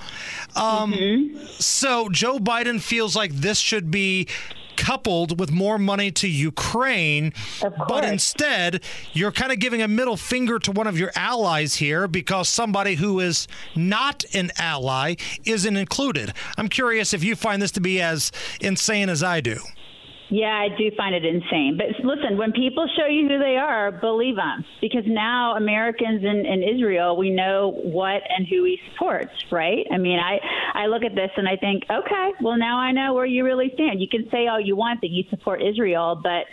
Um, 0.55 0.93
Mm-hmm. 0.93 1.37
So 1.59 2.09
Joe 2.09 2.39
Biden 2.39 2.81
feels 2.81 3.15
like 3.15 3.31
this 3.33 3.59
should 3.59 3.91
be 3.91 4.27
coupled 4.79 5.39
with 5.39 5.51
more 5.51 5.77
money 5.77 6.09
to 6.09 6.27
Ukraine, 6.27 7.33
but 7.87 8.05
instead 8.05 8.81
you're 9.13 9.31
kind 9.31 9.51
of 9.51 9.59
giving 9.59 9.81
a 9.81 9.87
middle 9.87 10.15
finger 10.15 10.57
to 10.59 10.71
one 10.71 10.87
of 10.87 10.97
your 10.97 11.11
allies 11.15 11.75
here 11.75 12.07
because 12.07 12.47
somebody 12.47 12.95
who 12.95 13.19
is 13.19 13.47
not 13.75 14.23
an 14.33 14.51
ally 14.57 15.15
isn't 15.45 15.75
included. 15.75 16.33
I'm 16.57 16.69
curious 16.69 17.13
if 17.13 17.23
you 17.23 17.35
find 17.35 17.61
this 17.61 17.71
to 17.71 17.81
be 17.81 18.01
as 18.01 18.31
insane 18.61 19.09
as 19.09 19.21
I 19.21 19.41
do. 19.41 19.57
Yeah, 20.29 20.53
I 20.53 20.69
do 20.77 20.91
find 20.95 21.15
it 21.15 21.25
insane. 21.25 21.77
But 21.77 22.05
listen, 22.05 22.37
when 22.37 22.51
people 22.51 22.87
show 22.95 23.07
you 23.07 23.27
who 23.27 23.39
they 23.39 23.57
are, 23.57 23.91
believe 23.91 24.35
them. 24.35 24.63
Because 24.79 25.03
now 25.05 25.55
Americans 25.55 26.23
in, 26.23 26.45
in 26.45 26.63
Israel, 26.63 27.17
we 27.17 27.31
know 27.31 27.71
what 27.71 28.21
and 28.29 28.47
who 28.47 28.63
he 28.63 28.79
supports, 28.91 29.31
right? 29.51 29.87
I 29.91 29.97
mean, 29.97 30.19
I, 30.19 30.39
I 30.73 30.85
look 30.85 31.03
at 31.03 31.15
this 31.15 31.31
and 31.35 31.47
I 31.47 31.55
think, 31.55 31.83
okay, 31.89 32.31
well, 32.41 32.57
now 32.57 32.77
I 32.77 32.91
know 32.91 33.13
where 33.15 33.25
you 33.25 33.43
really 33.43 33.71
stand. 33.73 34.01
You 34.01 34.07
can 34.07 34.29
say 34.29 34.47
all 34.47 34.61
you 34.61 34.75
want 34.75 35.01
that 35.01 35.09
you 35.09 35.23
support 35.31 35.63
Israel, 35.63 36.19
but 36.21 36.45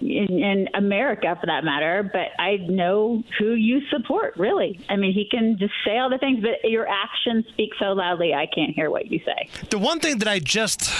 in, 0.00 0.42
in 0.42 0.68
America 0.74 1.36
for 1.40 1.46
that 1.46 1.64
matter, 1.64 2.08
but 2.12 2.28
I 2.38 2.56
know 2.68 3.22
who 3.38 3.52
you 3.52 3.80
support, 3.90 4.36
really. 4.36 4.80
I 4.88 4.96
mean, 4.96 5.12
he 5.12 5.28
can 5.30 5.58
just 5.58 5.72
say 5.84 5.98
all 5.98 6.10
the 6.10 6.18
things, 6.18 6.42
but 6.42 6.68
your 6.68 6.86
actions 6.88 7.46
speak 7.48 7.70
so 7.78 7.92
loudly, 7.92 8.34
I 8.34 8.46
can't 8.46 8.74
hear 8.74 8.90
what 8.90 9.10
you 9.10 9.20
say. 9.24 9.48
The 9.70 9.78
one 9.78 10.00
thing 10.00 10.18
that 10.18 10.28
I 10.28 10.38
just 10.38 10.90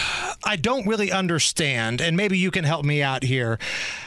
I 0.45 0.57
don't 0.57 0.87
really 0.87 1.13
understand, 1.13 2.01
and 2.01 2.17
maybe 2.17 2.39
you 2.39 2.51
can 2.51 2.65
help 2.65 2.85
me 2.85 3.03
out 3.03 3.23
here. 3.23 3.59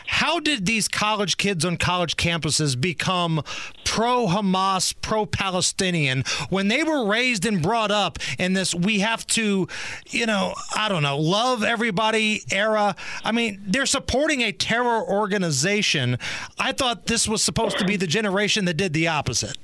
How 0.08 0.40
did 0.40 0.66
these 0.66 0.88
college 0.88 1.38
kids 1.38 1.66
on 1.66 1.78
college 1.78 2.18
campuses 2.18 2.80
become 2.80 3.44
pro 3.84 4.28
Hamas, 4.28 4.94
pro 5.02 5.26
Palestinian 5.26 6.24
when 6.50 6.68
they 6.68 6.84
were 6.84 7.06
raised 7.06 7.46
and 7.46 7.62
brought 7.62 7.92
up 7.92 8.20
in 8.38 8.54
this 8.54 8.76
we 8.76 9.00
have 9.00 9.26
to, 9.28 9.68
you 10.10 10.26
know, 10.26 10.54
I 10.76 10.90
don't 10.90 11.04
know, 11.04 11.18
love 11.18 11.64
everybody 11.64 12.44
era? 12.52 12.96
I 13.24 13.32
mean, 13.32 13.62
they're 13.66 13.86
supporting 13.86 14.42
a 14.42 14.52
terror 14.52 14.83
organization. 14.86 16.18
I 16.60 16.72
thought 16.72 17.08
this 17.08 17.28
was 17.28 17.44
supposed 17.44 17.78
to 17.80 17.86
be 17.86 17.96
the 17.96 18.08
generation 18.08 18.66
that 18.66 18.76
did 18.76 18.94
the 18.94 19.08
opposite. 19.08 19.58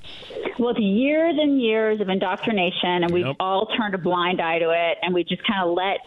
Well, 0.58 0.72
it's 0.72 0.80
years 0.80 1.36
and 1.40 1.62
years 1.62 2.02
of 2.02 2.10
indoctrination, 2.10 3.04
and 3.04 3.12
we've 3.12 3.36
all 3.40 3.68
turned 3.78 3.96
a 3.96 3.98
blind 3.98 4.42
eye 4.42 4.60
to 4.60 4.72
it, 4.72 4.98
and 5.02 5.14
we 5.14 5.24
just 5.24 5.42
kind 5.48 5.68
of 5.68 5.74
let 5.74 6.00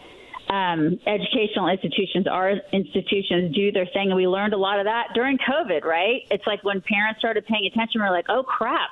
um, 0.53 0.99
educational 1.07 1.67
institutions, 1.69 2.27
our 2.27 2.51
institutions, 2.71 3.55
do 3.55 3.71
their 3.71 3.87
thing. 3.87 4.09
And 4.09 4.15
we 4.15 4.27
learned 4.27 4.53
a 4.53 4.57
lot 4.57 4.79
of 4.79 4.85
that 4.85 5.07
during 5.15 5.37
COVID, 5.39 5.83
right? 5.83 6.21
It's 6.29 6.45
like 6.45 6.63
when 6.63 6.81
parents 6.81 7.19
started 7.19 7.45
paying 7.47 7.65
attention, 7.65 8.01
we're 8.01 8.11
like, 8.11 8.27
oh, 8.29 8.43
crap. 8.43 8.89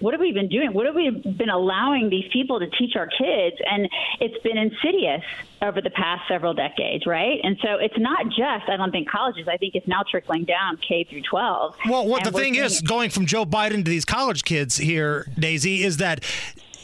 What 0.00 0.14
have 0.14 0.20
we 0.20 0.32
been 0.32 0.48
doing? 0.48 0.72
What 0.72 0.86
have 0.86 0.94
we 0.94 1.10
been 1.10 1.50
allowing 1.50 2.10
these 2.10 2.24
people 2.32 2.60
to 2.60 2.66
teach 2.70 2.94
our 2.96 3.06
kids? 3.06 3.56
And 3.68 3.88
it's 4.20 4.40
been 4.42 4.56
insidious 4.56 5.22
over 5.60 5.80
the 5.80 5.90
past 5.90 6.22
several 6.28 6.54
decades, 6.54 7.06
right? 7.06 7.40
And 7.42 7.58
so 7.62 7.76
it's 7.80 7.98
not 7.98 8.26
just, 8.26 8.68
I 8.68 8.76
don't 8.76 8.92
think, 8.92 9.08
colleges. 9.10 9.48
I 9.48 9.56
think 9.56 9.74
it's 9.74 9.88
now 9.88 10.02
trickling 10.08 10.44
down 10.44 10.76
K 10.76 11.04
through 11.04 11.22
12. 11.22 11.76
Well, 11.88 12.06
what 12.06 12.26
And 12.26 12.34
the 12.34 12.38
thing 12.38 12.54
seeing 12.54 12.64
is, 12.64 12.80
going 12.80 13.10
from 13.10 13.26
Joe 13.26 13.44
Biden 13.44 13.84
to 13.84 13.90
these 13.90 14.04
college 14.04 14.44
kids 14.44 14.76
here, 14.76 15.26
Daisy, 15.38 15.82
is 15.82 15.96
that 15.96 16.22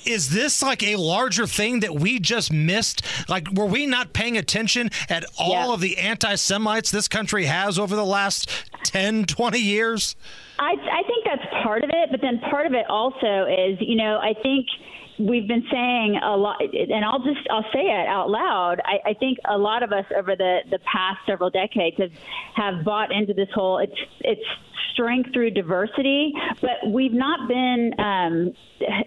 is 0.07 0.31
this 0.31 0.63
like 0.63 0.83
a 0.83 0.97
larger 0.97 1.47
thing 1.47 1.81
that 1.81 1.95
we 1.95 2.19
just 2.19 2.53
missed? 2.53 3.03
Like, 3.29 3.49
were 3.53 3.67
we 3.67 3.87
not 3.87 4.13
paying 4.13 4.37
attention 4.37 4.91
at 5.09 5.25
all 5.39 5.73
of 5.73 5.81
the 5.81 5.99
anti 5.99 6.35
Semites 6.35 6.91
this 6.91 7.09
country 7.09 7.45
has 7.47 7.79
over 7.79 7.97
the 7.97 8.05
last 8.05 8.49
10, 8.85 9.25
20 9.25 9.59
years? 9.59 10.17
I, 10.59 10.73
I 10.73 11.03
think 11.07 11.25
that's 11.25 11.65
part 11.65 11.83
of 11.83 11.91
it, 11.93 12.11
but 12.11 12.21
then 12.21 12.39
part 12.51 12.67
of 12.67 12.75
it 12.75 12.87
also 12.89 13.47
is, 13.47 13.79
you 13.81 13.97
know, 13.97 14.19
I 14.19 14.35
think 14.41 14.67
we've 15.19 15.47
been 15.47 15.65
saying 15.71 16.17
a 16.23 16.37
lot, 16.37 16.61
and 16.61 17.05
I'll 17.05 17.23
just 17.23 17.47
I'll 17.51 17.67
say 17.73 17.87
it 17.87 18.07
out 18.07 18.31
loud. 18.31 18.81
I, 18.85 19.11
I 19.11 19.15
think 19.15 19.39
a 19.45 19.59
lot 19.59 19.83
of 19.83 19.93
us 19.93 20.07
over 20.17 20.37
the 20.37 20.61
the 20.71 20.79
past 20.81 21.21
several 21.27 21.51
decades 21.51 21.97
have 21.99 22.13
have 22.55 22.85
bought 22.85 23.13
into 23.13 23.35
this 23.35 23.49
whole 23.55 23.79
it's 23.79 23.99
it's 24.21 24.47
strength 24.95 25.31
through 25.33 25.51
diversity, 25.51 26.33
but 26.63 26.91
we've 26.91 27.13
not 27.13 27.49
been 27.49 27.91
um, 27.99 28.53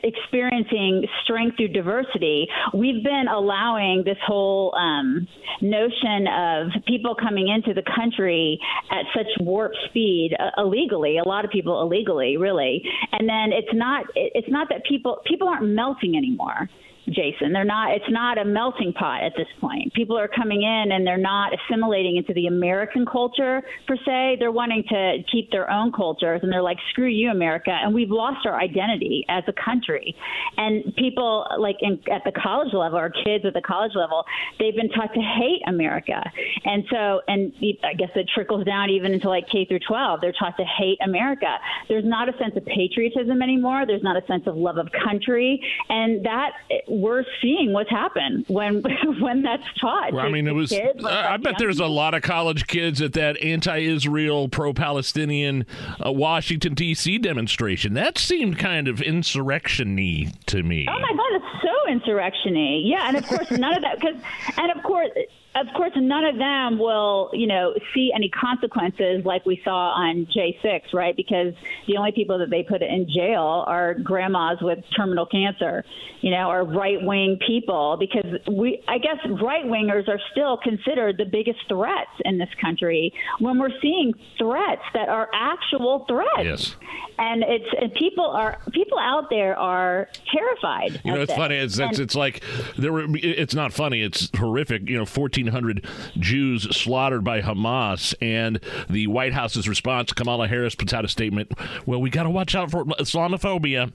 experiencing 0.04 1.08
strength 1.24 1.58
through 1.58 1.70
diversity. 1.70 2.48
We've 2.74 3.04
been 3.04 3.26
allowing 3.34 4.04
this 4.06 4.18
whole 4.26 4.76
um, 4.76 5.28
notion 5.62 6.28
of 6.28 6.84
people 6.86 7.16
coming 7.16 7.48
into 7.48 7.74
the 7.74 7.84
country 7.96 8.60
at 8.92 9.06
such 9.16 9.28
warp 9.40 9.72
speed 9.90 10.36
uh, 10.40 10.62
illegally. 10.62 11.18
A 11.18 11.28
lot 11.28 11.46
of 11.46 11.52
people 11.52 11.82
illegally, 11.82 12.38
really, 12.38 12.84
and 13.12 13.28
then 13.28 13.52
it's 13.52 13.74
not 13.74 14.06
it's 14.16 14.50
not 14.50 14.68
that 14.70 14.84
people 14.86 15.18
people 15.26 15.48
aren't 15.48 15.68
melting 15.68 16.16
anymore. 16.16 16.70
Jason. 17.10 17.54
They're 17.54 17.64
not. 17.64 17.92
It's 17.92 18.10
not 18.10 18.38
a 18.38 18.46
melting 18.46 18.94
pot 18.94 19.24
at 19.24 19.34
this 19.38 19.48
point. 19.60 19.94
People 19.94 20.18
are 20.18 20.28
coming 20.28 20.64
in 20.64 20.92
and 20.92 21.06
they're 21.06 21.18
not 21.18 21.54
assimilating 21.54 22.18
into 22.18 22.34
the 22.34 22.48
American 22.48 23.06
culture 23.06 23.64
per 23.88 23.96
se. 24.06 24.38
They're 24.40 24.52
wanting 24.52 24.84
to 24.90 25.24
keep 25.32 25.52
their 25.52 25.70
own 25.70 25.92
cultures, 25.92 26.42
and 26.44 26.52
they're 26.52 26.62
like, 26.62 26.78
"Screw 26.92 27.08
you, 27.08 27.32
America!" 27.32 27.72
And 27.72 27.94
we've 27.94 28.12
lost 28.12 28.46
our 28.46 28.60
identity 28.60 29.26
as 29.30 29.44
a 29.48 29.54
country. 29.54 30.16
And 30.58 30.94
people 30.96 31.48
like 31.58 31.78
in, 31.82 32.00
at 32.12 32.24
the 32.26 32.32
college 32.32 32.74
level, 32.74 32.98
our 32.98 33.10
kids 33.10 33.46
at 33.46 33.54
the 33.54 33.62
college 33.62 33.94
level, 33.96 34.26
they've 34.60 34.76
been 34.76 34.90
taught 34.90 35.14
to 35.14 35.22
hate 35.22 35.62
America. 35.68 36.22
And 36.66 36.84
so, 36.90 37.22
and 37.28 37.54
I 37.84 37.94
guess 37.94 38.10
it 38.16 38.30
trickles 38.34 38.66
down 38.66 38.90
even 38.90 39.14
into 39.14 39.30
like 39.30 39.48
K 39.50 39.66
through 39.66 39.80
12. 39.88 40.22
They're 40.22 40.34
taught 40.34 40.58
to 40.58 40.66
hate 40.66 40.98
America. 41.04 41.58
There's 41.88 42.06
not 42.06 42.28
a 42.28 42.38
sense 42.38 42.56
of 42.58 42.66
patriotism 42.66 43.42
anymore. 43.42 43.86
There's 43.86 44.04
not 44.04 44.22
a 44.22 44.26
sense 44.28 44.48
of 44.48 44.56
love 44.56 44.78
of 44.78 44.90
country, 44.92 45.64
and 45.90 46.26
that 46.26 46.52
we're 46.98 47.24
seeing 47.42 47.74
what's 47.74 47.90
happened 47.90 48.46
when 48.48 48.84
when 49.20 49.44
that's 49.44 49.64
taught. 49.80 50.14
Well, 50.14 50.26
I 50.26 50.30
mean, 50.30 50.48
it 50.48 50.54
was. 50.54 50.70
kids, 50.70 51.02
like 51.02 51.14
I 51.14 51.34
I 51.34 51.38
bet 51.38 51.56
there's 51.60 51.80
a 51.80 51.88
lot 51.88 52.14
of 52.14 52.24
college 52.24 52.68
kids 52.68 53.02
at 53.02 53.14
that 53.14 53.42
anti-Israel, 53.42 54.50
pro-Palestinian 54.50 55.66
uh, 56.04 56.12
Washington 56.12 56.74
D.C. 56.74 57.18
demonstration. 57.20 57.94
That 57.94 58.18
seemed 58.18 58.58
kind 58.58 58.88
of 58.88 59.02
insurrection-y 59.02 60.32
to 60.48 60.64
me. 60.64 60.88
Oh 60.90 61.00
my 61.00 61.14
God, 61.14 61.42
it's 61.42 61.64
so 61.64 61.92
insurrectiony. 61.92 62.84
Yeah, 62.86 63.08
and 63.08 63.18
of 63.18 63.26
course 63.26 63.52
none 63.52 63.76
of 63.76 63.82
that 63.84 64.00
because, 64.00 64.16
and 64.58 64.72
of 64.72 64.84
course, 64.84 65.12
of 65.60 65.68
course, 65.76 65.92
none 65.96 66.26
of 66.26 66.38
them 66.38 66.78
will, 66.80 67.30
you 67.34 67.48
know, 67.48 67.74
see 67.94 68.12
any 68.14 68.30
consequences 68.30 69.26
like 69.26 69.46
we 69.46 69.62
saw 69.64 69.92
on 69.92 70.26
J6, 70.28 70.94
right? 70.94 71.16
Because 71.16 71.54
the 71.88 71.98
only 71.98 72.12
people 72.12 72.38
that 72.40 72.50
they 72.50 72.64
put 72.64 72.82
in 72.82 73.08
jail 73.10 73.64
are 73.68 73.94
grandmas 73.96 74.60
with 74.62 74.84
terminal 74.96 75.26
cancer, 75.26 75.84
you 76.22 76.32
know, 76.32 76.50
or 76.50 76.64
right 76.64 77.02
wing 77.02 77.40
people. 77.46 77.98
Because 78.00 78.40
we, 78.48 78.84
I 78.88 78.98
guess, 78.98 79.18
right 79.42 79.66
wingers 79.66 80.08
are 80.08 80.20
still 80.32 80.58
considered 80.58 81.18
the 81.18 81.26
biggest 81.26 81.60
threats 81.68 82.12
in 82.26 82.38
this 82.38 82.50
country 82.62 83.14
when 83.40 83.58
we're 83.58 83.78
seeing 83.82 84.14
threats 84.38 84.84
that 84.94 85.10
are 85.10 85.30
actual 85.34 86.06
threats. 86.08 86.44
Yes. 86.44 86.76
And 87.20 87.44
it's 87.44 87.66
and 87.82 87.92
people 87.96 88.26
are 88.26 88.60
people 88.72 89.00
out 89.00 89.30
there 89.32 89.58
are 89.58 90.08
terrified. 90.32 91.02
You 91.04 91.14
know, 91.14 91.22
it's 91.22 91.32
this. 91.32 91.38
funny. 91.38 91.56
It's, 91.56 91.80
it's 91.80 91.98
And- 91.98 92.00
it's 92.00 92.16
like 92.16 92.44
there 92.78 92.94
were. 92.94 93.06
It's 93.16 93.56
not 93.56 93.74
funny. 93.74 94.04
It's 94.04 94.30
horrific. 94.38 94.88
You 94.88 94.98
know, 95.00 95.06
fourteen 95.06 95.47
hundred 95.48 95.86
Jews 96.18 96.64
slaughtered 96.76 97.24
by 97.24 97.42
Hamas, 97.42 98.14
and 98.22 98.60
the 98.90 99.08
White 99.08 99.34
House's 99.34 99.68
response. 99.68 100.14
Kamala 100.14 100.48
Harris 100.48 100.76
puts 100.76 100.94
out 100.94 101.06
a 101.06 101.08
statement. 101.08 101.52
Well, 101.86 102.02
we 102.02 102.10
got 102.10 102.24
to 102.24 102.30
watch 102.30 102.56
out 102.56 102.72
for 102.72 102.86
Islamophobia. 102.86 103.92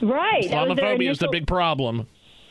Right. 0.00 0.44
Islamophobia 0.44 1.10
is 1.10 1.18
the 1.18 1.28
big 1.28 1.46
problem. 1.46 2.06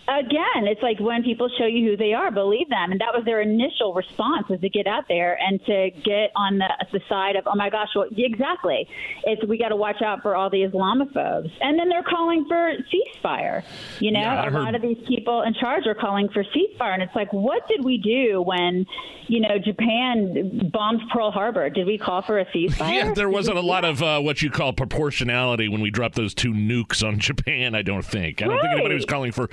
Again, 0.07 0.67
it's 0.67 0.81
like 0.81 0.99
when 0.99 1.23
people 1.23 1.49
show 1.57 1.65
you 1.65 1.89
who 1.91 1.97
they 1.97 2.13
are, 2.13 2.31
believe 2.31 2.69
them, 2.69 2.91
and 2.91 3.01
that 3.01 3.13
was 3.13 3.23
their 3.25 3.41
initial 3.41 3.93
response 3.93 4.47
was 4.49 4.59
to 4.61 4.69
get 4.69 4.88
out 4.88 5.03
there 5.07 5.38
and 5.41 5.63
to 5.65 5.89
get 6.03 6.31
on 6.35 6.57
the 6.57 6.67
the 6.91 7.01
side 7.09 7.35
of, 7.35 7.43
oh 7.47 7.55
my 7.55 7.69
gosh, 7.69 7.89
well, 7.95 8.07
exactly. 8.15 8.88
It's 9.25 9.45
we 9.47 9.57
got 9.57 9.69
to 9.69 9.75
watch 9.75 10.01
out 10.01 10.21
for 10.21 10.35
all 10.35 10.49
the 10.49 10.61
Islamophobes, 10.63 11.51
and 11.61 11.77
then 11.77 11.89
they're 11.89 12.03
calling 12.03 12.45
for 12.47 12.71
ceasefire. 12.91 13.63
You 13.99 14.11
know, 14.11 14.19
Yeah, 14.21 14.41
a 14.47 14.51
heard- 14.51 14.53
lot 14.63 14.75
of 14.75 14.81
these 14.81 14.97
people 15.07 15.41
in 15.41 15.53
charge 15.53 15.85
are 15.88 15.95
calling 15.95 16.29
for 16.29 16.43
ceasefire, 16.43 16.93
and 16.93 17.03
it's 17.03 17.15
like, 17.15 17.31
what 17.34 17.67
did 17.67 17.84
we 17.84 17.97
do 17.97 18.41
when, 18.41 18.85
you 19.27 19.41
know, 19.41 19.57
Japan 19.59 20.69
bombed 20.73 21.01
Pearl 21.11 21.31
Harbor? 21.31 21.69
Did 21.69 21.85
we 21.88 21.97
call 21.97 22.21
for 22.21 22.39
a 22.39 22.45
ceasefire? 22.45 22.93
Yeah, 22.93 23.13
there 23.13 23.29
wasn't 23.29 23.57
a 23.57 23.61
lot 23.61 23.84
of 23.85 24.01
uh, 24.01 24.19
what 24.21 24.41
you 24.41 24.49
call 24.49 24.73
proportionality 24.73 25.67
when 25.67 25.81
we 25.81 25.89
dropped 25.89 26.15
those 26.15 26.34
two 26.34 26.53
nukes 26.53 27.05
on 27.05 27.19
Japan. 27.27 27.75
I 27.75 27.81
don't 27.81 28.05
think. 28.05 28.41
I 28.41 28.45
don't 28.45 28.59
think 28.61 28.71
anybody 28.73 28.95
was 28.95 29.05
calling 29.05 29.31
for 29.31 29.47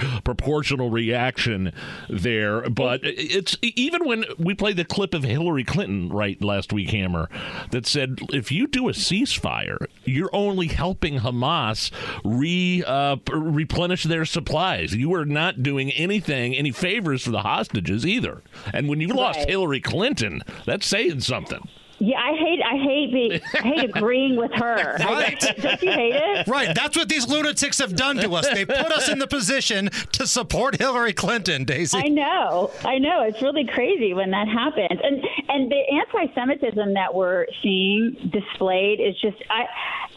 proportional 0.45 0.91
reaction 0.91 1.73
there. 2.11 2.69
But 2.69 3.01
it's 3.03 3.57
even 3.63 4.05
when 4.05 4.25
we 4.39 4.55
played 4.55 4.77
the 4.77 4.85
clip 4.85 5.15
of 5.15 5.23
Hillary 5.23 5.65
Clinton 5.65 6.11
right 6.11 6.41
last 6.43 6.71
week, 6.71 6.91
Hammer, 6.91 7.31
that 7.71 7.87
said 7.87 8.19
if 8.31 8.53
you 8.53 8.67
do 8.67 8.91
a 8.91 8.93
ceasefire, 8.93 9.87
you're 10.05 10.35
only 10.35 10.67
helping 10.67 11.21
Hamas 11.21 11.91
re 12.25 12.85
uh, 12.87 13.17
replenish 13.33 14.05
their 14.05 14.27
supplies. 14.27 14.95
You 14.95 15.15
are 15.15 15.25
not 15.25 15.63
doing 15.63 15.91
anything, 15.93 16.55
any 16.55 16.73
favors 16.73 17.23
for 17.23 17.31
the 17.31 17.41
hostages 17.41 18.05
either. 18.05 18.43
And 18.75 18.87
when 18.87 19.01
you 19.01 19.09
lost 19.09 19.49
Hillary 19.49 19.81
Clinton, 19.81 20.43
that's 20.67 20.87
saying 20.87 21.21
something. 21.21 21.67
Yeah, 21.99 22.19
I 22.19 22.35
hate, 22.37 22.61
I 22.63 22.77
hate, 22.77 23.13
be, 23.13 23.41
I 23.55 23.63
hate 23.63 23.85
agreeing 23.85 24.37
with 24.37 24.53
her. 24.53 24.97
Right. 24.99 25.43
I, 25.43 25.53
don't 25.53 25.83
you 25.83 25.91
hate 25.91 26.15
it? 26.15 26.47
Right. 26.47 26.75
That's 26.75 26.97
what 26.97 27.09
these 27.09 27.29
lunatics 27.29 27.79
have 27.79 27.95
done 27.95 28.17
to 28.17 28.35
us. 28.35 28.49
They 28.49 28.65
put 28.65 28.93
us 28.93 29.09
in 29.09 29.19
the 29.19 29.27
position 29.27 29.91
to 30.13 30.27
support 30.27 30.79
Hillary 30.79 31.13
Clinton, 31.13 31.65
Daisy. 31.65 31.99
I 31.99 32.09
know, 32.09 32.71
I 32.85 32.99
know. 32.99 33.23
It's 33.23 33.41
really 33.43 33.67
crazy 33.67 34.15
when 34.15 34.31
that 34.31 34.49
happens, 34.49 35.01
and 35.03 35.25
and 35.49 35.71
the 35.71 35.83
anti-Semitism 35.93 36.95
that 36.95 37.15
we're 37.15 37.47
seeing 37.63 38.31
displayed 38.33 39.01
is 39.01 39.19
just, 39.21 39.37
I, 39.51 39.67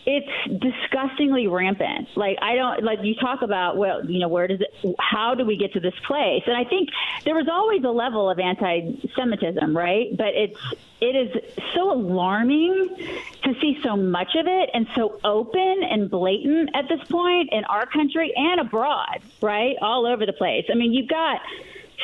it's 0.09 0.61
disgustingly 0.61 1.47
rampant. 1.47 2.07
Like 2.15 2.37
I 2.41 2.55
don't 2.55 2.81
like 2.81 2.99
you 3.03 3.13
talk 3.15 3.41
about 3.41 3.75
well, 3.75 4.09
you 4.09 4.19
know, 4.19 4.29
where 4.29 4.47
does 4.47 4.61
it? 4.61 4.95
How 4.99 5.35
do 5.35 5.45
we 5.45 5.57
get 5.57 5.73
to 5.73 5.81
this 5.81 5.93
place? 6.07 6.43
And 6.47 6.55
I 6.55 6.63
think 6.63 6.89
there 7.25 7.35
was 7.35 7.49
always 7.51 7.83
a 7.83 7.89
level 7.89 8.29
of 8.29 8.39
anti-Semitism, 8.39 9.75
right? 9.75 10.15
But 10.15 10.29
it's 10.29 10.59
it 11.01 11.13
is 11.13 11.53
so 11.75 11.91
alarming 11.91 12.95
to 13.43 13.53
see 13.59 13.79
so 13.83 13.97
much 13.97 14.33
of 14.35 14.47
it 14.47 14.69
and 14.73 14.87
so 14.95 15.19
open 15.25 15.83
and 15.83 16.09
blatant 16.09 16.69
at 16.73 16.87
this 16.87 17.05
point 17.09 17.49
in 17.51 17.65
our 17.65 17.85
country 17.85 18.31
and 18.33 18.61
abroad, 18.61 19.21
right? 19.41 19.75
All 19.81 20.07
over 20.07 20.25
the 20.25 20.33
place. 20.33 20.65
I 20.71 20.75
mean, 20.75 20.93
you've 20.93 21.09
got 21.09 21.41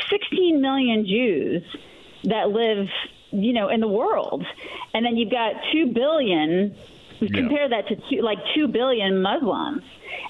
16 0.10 0.60
million 0.60 1.06
Jews 1.06 1.64
that 2.26 2.50
live, 2.50 2.90
you 3.32 3.54
know, 3.54 3.70
in 3.70 3.80
the 3.80 3.88
world. 3.88 4.46
And 4.94 5.06
then 5.06 5.16
you've 5.16 5.32
got 5.32 5.54
2 5.72 5.94
billion 5.94 6.76
compare 7.30 7.70
that 7.70 7.88
to 7.88 7.96
two, 8.10 8.22
like 8.22 8.38
2 8.56 8.68
billion 8.68 9.22
Muslims. 9.22 9.84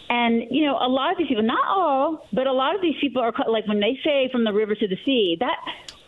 And 0.10 0.44
you 0.52 0.66
know, 0.66 0.78
a 0.80 0.88
lot 0.88 1.12
of 1.12 1.18
these 1.18 1.28
people, 1.28 1.44
not 1.44 1.66
all, 1.68 2.28
but 2.34 2.48
a 2.48 2.52
lot 2.54 2.76
of 2.76 2.82
these 2.82 2.96
people 3.02 3.22
are 3.22 3.34
like 3.50 3.68
when 3.68 3.80
they 3.80 3.98
say 4.04 4.30
from 4.32 4.44
the 4.44 4.54
river 4.54 4.76
to 4.76 4.88
the 4.88 4.98
sea, 5.06 5.38
that 5.40 5.58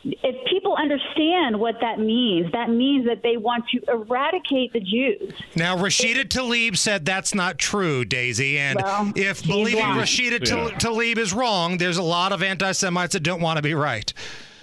if 0.03 0.35
people 0.47 0.75
understand 0.75 1.59
what 1.59 1.75
that 1.81 1.99
means, 1.99 2.51
that 2.51 2.69
means 2.69 3.07
that 3.07 3.23
they 3.23 3.37
want 3.37 3.65
to 3.69 3.81
eradicate 3.87 4.71
the 4.73 4.79
Jews. 4.79 5.33
Now, 5.55 5.75
Rashida 5.77 6.25
Tlaib 6.25 6.77
said 6.77 7.05
that's 7.05 7.33
not 7.33 7.57
true, 7.57 8.05
Daisy. 8.05 8.59
And 8.59 8.79
Well, 8.81 9.11
if 9.15 9.43
believing 9.45 9.81
wrong. 9.83 9.97
Rashida 9.97 10.43
Tal- 10.43 10.69
Yeah. 10.69 10.77
Tlaib 10.77 11.17
is 11.17 11.33
wrong, 11.33 11.77
there's 11.77 11.97
a 11.97 12.03
lot 12.03 12.31
of 12.33 12.43
anti 12.43 12.71
Semites 12.73 13.13
that 13.13 13.21
don't 13.21 13.41
want 13.41 13.57
to 13.57 13.63
be 13.63 13.73
right. 13.73 14.13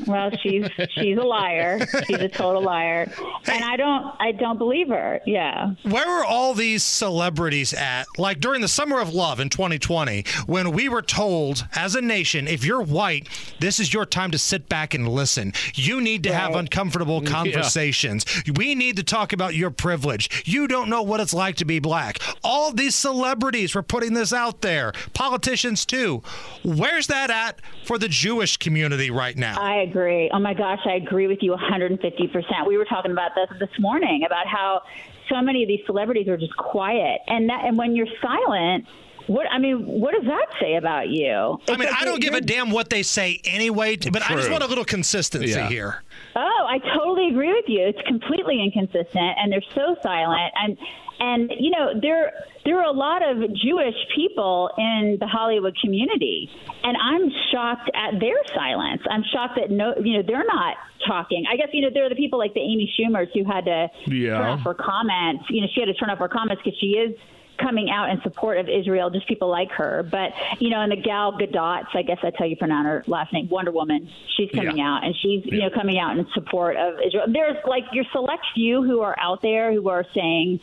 Well, 0.06 0.30
she's 0.42 0.66
she's 0.90 1.16
a 1.16 1.22
liar. 1.22 1.86
She's 2.06 2.18
a 2.18 2.28
total 2.28 2.62
liar, 2.62 3.10
and 3.46 3.64
I 3.64 3.76
don't 3.76 4.14
I 4.18 4.32
don't 4.32 4.58
believe 4.58 4.88
her. 4.88 5.20
Yeah. 5.26 5.74
Where 5.82 6.06
were 6.06 6.24
all 6.24 6.54
these 6.54 6.82
celebrities 6.82 7.72
at? 7.72 8.06
Like 8.18 8.40
during 8.40 8.60
the 8.60 8.68
Summer 8.68 9.00
of 9.00 9.14
Love 9.14 9.40
in 9.40 9.48
2020, 9.48 10.24
when 10.46 10.72
we 10.72 10.88
were 10.88 11.02
told 11.02 11.66
as 11.74 11.94
a 11.94 12.00
nation, 12.00 12.48
if 12.48 12.64
you're 12.64 12.82
white, 12.82 13.28
this 13.60 13.78
is 13.80 13.92
your 13.92 14.06
time 14.06 14.30
to 14.32 14.38
sit 14.38 14.68
back 14.68 14.94
and 14.94 15.08
listen. 15.08 15.52
You 15.74 16.00
need 16.00 16.22
to 16.24 16.32
have 16.32 16.54
uncomfortable 16.54 17.20
conversations. 17.22 18.24
We 18.56 18.74
need 18.74 18.96
to 18.96 19.02
talk 19.02 19.32
about 19.32 19.54
your 19.54 19.70
privilege. 19.70 20.42
You 20.46 20.66
don't 20.66 20.88
know 20.88 21.02
what 21.02 21.20
it's 21.20 21.34
like 21.34 21.56
to 21.56 21.64
be 21.64 21.78
black. 21.78 22.18
All 22.44 22.72
these 22.72 22.94
celebrities 22.94 23.74
were 23.74 23.82
putting 23.82 24.14
this 24.14 24.32
out 24.32 24.62
there, 24.62 24.92
politicians 25.14 25.84
too. 25.86 26.22
Where's 26.64 27.06
that 27.08 27.30
at 27.30 27.60
for 27.84 27.98
the 27.98 28.08
Jewish 28.08 28.56
community 28.56 29.10
right 29.10 29.36
now? 29.36 29.60
I 29.60 29.86
agree. 29.92 30.30
Oh 30.32 30.38
my 30.38 30.54
gosh, 30.54 30.80
I 30.86 30.94
agree 30.94 31.26
with 31.26 31.38
you 31.42 31.52
150%. 31.54 32.66
We 32.66 32.76
were 32.78 32.84
talking 32.84 33.12
about 33.12 33.32
this 33.34 33.48
this 33.58 33.78
morning 33.78 34.22
about 34.26 34.46
how 34.46 34.82
so 35.28 35.40
many 35.42 35.62
of 35.62 35.68
these 35.68 35.80
celebrities 35.86 36.28
are 36.28 36.36
just 36.36 36.56
quiet. 36.56 37.20
And 37.26 37.48
that 37.50 37.64
and 37.64 37.76
when 37.78 37.94
you're 37.94 38.06
silent, 38.20 38.86
what 39.26 39.46
I 39.50 39.58
mean, 39.58 39.86
what 39.86 40.14
does 40.14 40.24
that 40.24 40.46
say 40.60 40.74
about 40.76 41.08
you? 41.08 41.58
I 41.68 41.76
mean, 41.76 41.88
I 42.00 42.04
don't 42.04 42.20
give 42.20 42.34
a 42.34 42.40
damn 42.40 42.70
what 42.70 42.90
they 42.90 43.02
say 43.04 43.40
anyway, 43.44 43.96
t- 43.96 44.10
but 44.10 44.22
I 44.28 44.34
just 44.34 44.50
want 44.50 44.64
a 44.64 44.66
little 44.66 44.84
consistency 44.84 45.50
Yeah. 45.50 45.68
here. 45.68 46.02
Oh, 46.34 46.66
I 46.68 46.78
totally 46.96 47.28
agree 47.28 47.52
with 47.52 47.66
you. 47.68 47.86
It's 47.86 48.02
completely 48.06 48.60
inconsistent, 48.62 49.36
and 49.38 49.52
they're 49.52 49.62
so 49.74 49.96
silent. 50.02 50.52
And 50.60 50.76
and 51.22 51.50
you 51.58 51.70
know 51.70 51.94
there 52.00 52.32
there 52.64 52.78
are 52.82 52.86
a 52.90 52.92
lot 53.06 53.22
of 53.22 53.38
Jewish 53.54 53.94
people 54.14 54.70
in 54.76 55.16
the 55.20 55.26
Hollywood 55.26 55.76
community, 55.80 56.50
and 56.82 56.96
I'm 56.98 57.30
shocked 57.50 57.90
at 57.94 58.18
their 58.20 58.36
silence. 58.54 59.02
I'm 59.10 59.22
shocked 59.32 59.54
that 59.56 59.70
no, 59.70 59.94
you 60.02 60.16
know, 60.18 60.22
they're 60.26 60.44
not 60.46 60.74
talking. 61.06 61.44
I 61.50 61.56
guess 61.56 61.68
you 61.72 61.82
know 61.82 61.90
there 61.94 62.04
are 62.06 62.08
the 62.08 62.14
people 62.24 62.38
like 62.38 62.54
the 62.54 62.60
Amy 62.60 62.92
Schumer's 62.98 63.28
who 63.34 63.44
had 63.44 63.64
to 63.66 63.88
Yeah. 64.06 64.38
turn 64.38 64.48
off 64.58 64.60
her 64.64 64.74
comments. 64.74 65.44
You 65.48 65.62
know, 65.62 65.68
she 65.74 65.80
had 65.80 65.86
to 65.86 65.94
turn 65.94 66.10
off 66.10 66.18
her 66.18 66.28
comments 66.28 66.62
because 66.64 66.78
she 66.78 66.98
is 66.98 67.14
coming 67.58 67.90
out 67.90 68.10
in 68.10 68.20
support 68.22 68.58
of 68.58 68.68
Israel, 68.68 69.10
just 69.10 69.26
people 69.28 69.48
like 69.48 69.70
her. 69.72 70.02
But, 70.10 70.32
you 70.58 70.70
know, 70.70 70.80
and 70.80 70.90
the 70.90 70.96
Gal 70.96 71.32
Gadot, 71.38 71.84
I 71.94 72.02
guess 72.02 72.18
that's 72.22 72.36
how 72.38 72.44
you 72.44 72.56
pronounce 72.56 72.86
her 72.86 73.04
last 73.06 73.32
name, 73.32 73.48
Wonder 73.48 73.70
Woman, 73.70 74.08
she's 74.36 74.50
coming 74.50 74.78
Yeah. 74.78 74.96
out 74.96 75.04
and 75.04 75.14
she's, 75.16 75.44
you 75.46 75.60
know, 75.60 75.70
coming 75.70 75.98
out 75.98 76.18
in 76.18 76.26
support 76.34 76.76
of 76.76 76.94
Israel. 77.04 77.26
There's 77.28 77.56
like 77.66 77.84
your 77.92 78.04
select 78.12 78.44
few 78.54 78.82
who 78.82 79.00
are 79.00 79.14
out 79.18 79.42
there 79.42 79.72
who 79.72 79.88
are 79.88 80.04
saying 80.14 80.60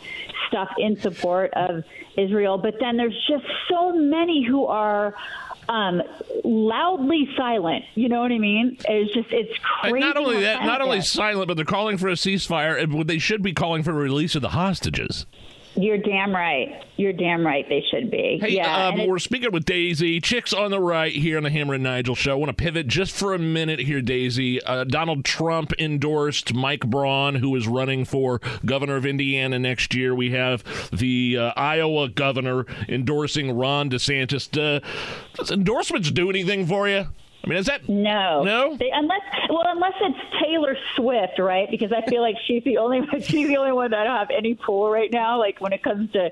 stuff 0.47 0.69
in 0.77 0.99
support 0.99 1.53
of 1.53 1.83
Israel, 2.17 2.57
but 2.57 2.75
then 2.79 2.97
there's 2.97 3.15
just 3.29 3.45
so 3.69 3.93
many 3.93 4.43
who 4.43 4.65
are 4.65 5.13
um, 5.69 6.01
loudly 6.43 7.29
silent. 7.37 7.85
You 7.93 8.09
know 8.09 8.21
what 8.21 8.31
I 8.31 8.39
mean? 8.39 8.77
It's 8.87 9.13
just, 9.13 9.31
it's 9.31 9.51
And 9.83 9.91
crazy. 9.93 9.99
not 9.99 10.17
only 10.17 10.41
that, 10.41 10.63
not 10.65 10.81
only 10.81 11.01
silent, 11.01 11.47
but 11.47 11.55
they're 11.55 11.65
calling 11.65 11.97
for 11.97 12.07
a 12.09 12.13
ceasefire. 12.13 12.81
and 12.81 13.07
They 13.07 13.19
should 13.19 13.43
be 13.43 13.53
calling 13.53 13.83
for 13.83 13.91
the 13.93 13.99
release 13.99 14.33
of 14.35 14.41
the 14.41 14.49
hostages. 14.49 15.27
You're 15.81 15.97
damn 15.97 16.35
right. 16.35 16.83
You're 16.97 17.13
damn 17.13 17.45
right. 17.45 17.65
They 17.69 17.81
should 17.89 18.11
be. 18.11 18.37
Hey, 18.41 18.49
yeah. 18.49 18.87
um, 18.87 19.07
we're 19.07 19.17
speaking 19.17 19.53
with 19.53 19.63
Daisy. 19.63 20.19
Chicks 20.19 20.51
on 20.51 20.71
the 20.71 20.79
right 20.79 21.13
here 21.13 21.37
on 21.37 21.43
the 21.43 21.49
Hammer 21.49 21.75
and 21.75 21.83
Nigel 21.83 22.15
show. 22.15 22.33
I 22.33 22.35
want 22.35 22.49
to 22.49 22.53
pivot 22.53 22.87
just 22.87 23.13
for 23.13 23.33
a 23.33 23.39
minute 23.39 23.79
here, 23.79 24.01
Daisy. 24.01 24.61
Uh, 24.61 24.83
Donald 24.83 25.23
Trump 25.23 25.71
endorsed 25.79 26.53
Mike 26.53 26.81
Braun, 26.81 27.35
who 27.35 27.55
is 27.55 27.65
running 27.65 28.03
for 28.03 28.41
governor 28.65 28.97
of 28.97 29.05
Indiana 29.05 29.57
next 29.57 29.93
year. 29.93 30.13
We 30.13 30.31
have 30.31 30.65
the 30.91 31.37
uh, 31.37 31.53
Iowa 31.55 32.09
governor 32.09 32.65
endorsing 32.89 33.49
Ron 33.53 33.89
DeSantis. 33.89 34.49
Uh, 34.57 34.85
does 35.35 35.49
endorsements 35.49 36.11
do 36.11 36.29
anything 36.29 36.65
for 36.65 36.89
you? 36.89 37.07
I 37.43 37.47
mean, 37.47 37.57
is 37.57 37.67
that 37.67 37.87
no, 37.87 38.43
no? 38.43 38.75
They, 38.75 38.91
unless 38.91 39.21
well, 39.49 39.63
unless 39.65 39.93
it's 40.01 40.19
Taylor 40.43 40.75
Swift, 40.95 41.39
right? 41.39 41.69
Because 41.71 41.91
I 41.93 42.01
feel 42.09 42.21
like 42.21 42.35
she's 42.45 42.63
the 42.63 42.77
only 42.77 43.01
she's 43.21 43.47
the 43.47 43.57
only 43.57 43.71
one 43.71 43.91
that 43.91 44.01
I 44.01 44.03
don't 44.03 44.17
have 44.17 44.29
any 44.29 44.55
pull 44.55 44.89
right 44.89 45.11
now. 45.11 45.39
Like 45.39 45.61
when 45.61 45.71
it 45.71 45.81
comes 45.81 46.11
to 46.11 46.31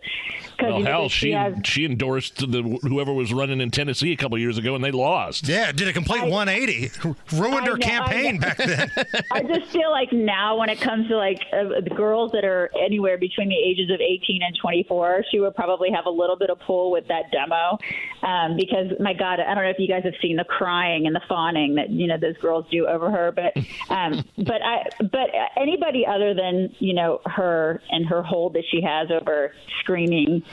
Well, 0.59 0.79
you 0.79 0.83
know, 0.83 0.91
hell, 0.91 1.09
she 1.09 1.27
she 1.27 1.31
has 1.31 1.55
she 1.63 1.85
endorsed 1.85 2.37
the 2.37 2.79
whoever 2.81 3.13
was 3.13 3.33
running 3.33 3.61
in 3.61 3.71
Tennessee 3.71 4.11
a 4.11 4.17
couple 4.17 4.37
years 4.37 4.57
ago, 4.57 4.75
and 4.75 4.83
they 4.83 4.91
lost. 4.91 5.47
Yeah, 5.47 5.71
did 5.71 5.87
a 5.87 5.93
complete 5.93 6.23
180. 6.23 6.91
Ruined 7.33 7.55
I 7.55 7.65
her 7.65 7.77
know, 7.77 7.85
campaign 7.85 8.39
back 8.39 8.57
then. 8.57 8.91
I 9.31 9.43
just 9.43 9.71
feel 9.71 9.91
like 9.91 10.11
now, 10.11 10.57
when 10.57 10.69
it 10.69 10.79
comes 10.79 11.07
to 11.09 11.17
like 11.17 11.41
uh, 11.53 11.81
the 11.81 11.93
girls 11.95 12.31
that 12.31 12.45
are 12.45 12.71
anywhere 12.79 13.17
between 13.17 13.49
the 13.49 13.55
ages 13.55 13.89
of 13.91 13.99
18 13.99 14.41
and 14.41 14.57
24, 14.59 15.25
she 15.31 15.39
would 15.39 15.55
probably 15.55 15.91
have 15.91 16.05
a 16.05 16.09
little 16.09 16.35
bit 16.35 16.49
of 16.49 16.59
pull 16.59 16.91
with 16.91 17.07
that 17.07 17.31
demo. 17.31 17.77
Um, 18.23 18.55
because 18.57 18.91
my 18.99 19.13
God, 19.13 19.39
I 19.39 19.53
don't 19.53 19.63
know 19.63 19.69
if 19.69 19.79
you 19.79 19.87
guys 19.87 20.03
have 20.03 20.15
seen 20.21 20.37
the 20.37 20.43
crying 20.43 21.05
and 21.05 21.15
the 21.15 21.21
fawning 21.27 21.75
that 21.75 21.89
you 21.89 22.07
know 22.07 22.17
those 22.17 22.37
girls 22.37 22.65
do 22.71 22.87
over 22.87 23.11
her, 23.11 23.31
but 23.31 23.55
um, 23.89 24.23
but 24.37 24.61
I 24.63 24.83
but 24.99 25.29
anybody 25.55 26.05
other 26.05 26.33
than 26.33 26.73
you 26.79 26.93
know 26.93 27.21
her 27.25 27.81
and 27.89 28.05
her 28.07 28.23
hold 28.23 28.53
that 28.53 28.63
she 28.69 28.81
has 28.81 29.09
over 29.11 29.53
screaming, 29.79 30.43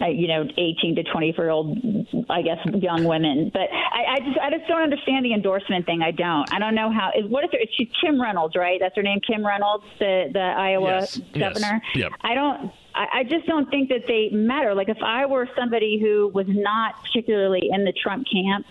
uh, 0.00 0.06
you 0.06 0.26
know, 0.28 0.44
18 0.56 0.96
to 0.96 1.02
24 1.04 1.44
year 1.44 1.50
old, 1.50 1.78
I 2.28 2.42
guess, 2.42 2.58
young 2.74 3.04
women. 3.04 3.50
But 3.52 3.68
I, 3.72 4.14
I 4.14 4.18
just 4.20 4.38
I 4.38 4.50
just 4.50 4.66
don't 4.68 4.82
understand 4.82 5.24
the 5.24 5.32
endorsement 5.34 5.86
thing. 5.86 6.02
I 6.02 6.10
don't. 6.10 6.52
I 6.52 6.58
don't 6.58 6.74
know 6.74 6.90
how. 6.92 7.10
Is, 7.16 7.30
what 7.30 7.44
is 7.44 7.50
her? 7.52 7.58
She's 7.76 7.88
Kim 8.00 8.20
Reynolds, 8.20 8.56
right? 8.56 8.78
That's 8.80 8.96
her 8.96 9.02
name, 9.02 9.20
Kim 9.26 9.44
Reynolds, 9.46 9.84
the 9.98 10.30
the 10.32 10.40
Iowa 10.40 11.00
Yes, 11.00 11.20
yes, 11.32 11.38
governor. 11.54 11.82
yep. 11.94 12.12
I 12.22 12.34
don't. 12.34 12.72
I 12.94 13.06
I 13.20 13.22
just 13.24 13.46
don't 13.46 13.70
think 13.70 13.88
that 13.90 14.02
they 14.06 14.30
matter. 14.32 14.74
Like 14.74 14.88
if 14.88 14.98
I 15.02 15.26
were 15.26 15.48
somebody 15.58 15.98
who 16.00 16.28
was 16.34 16.46
not 16.48 16.94
particularly 17.04 17.68
in 17.72 17.84
the 17.84 17.92
Trump 17.92 18.26
camp, 18.32 18.66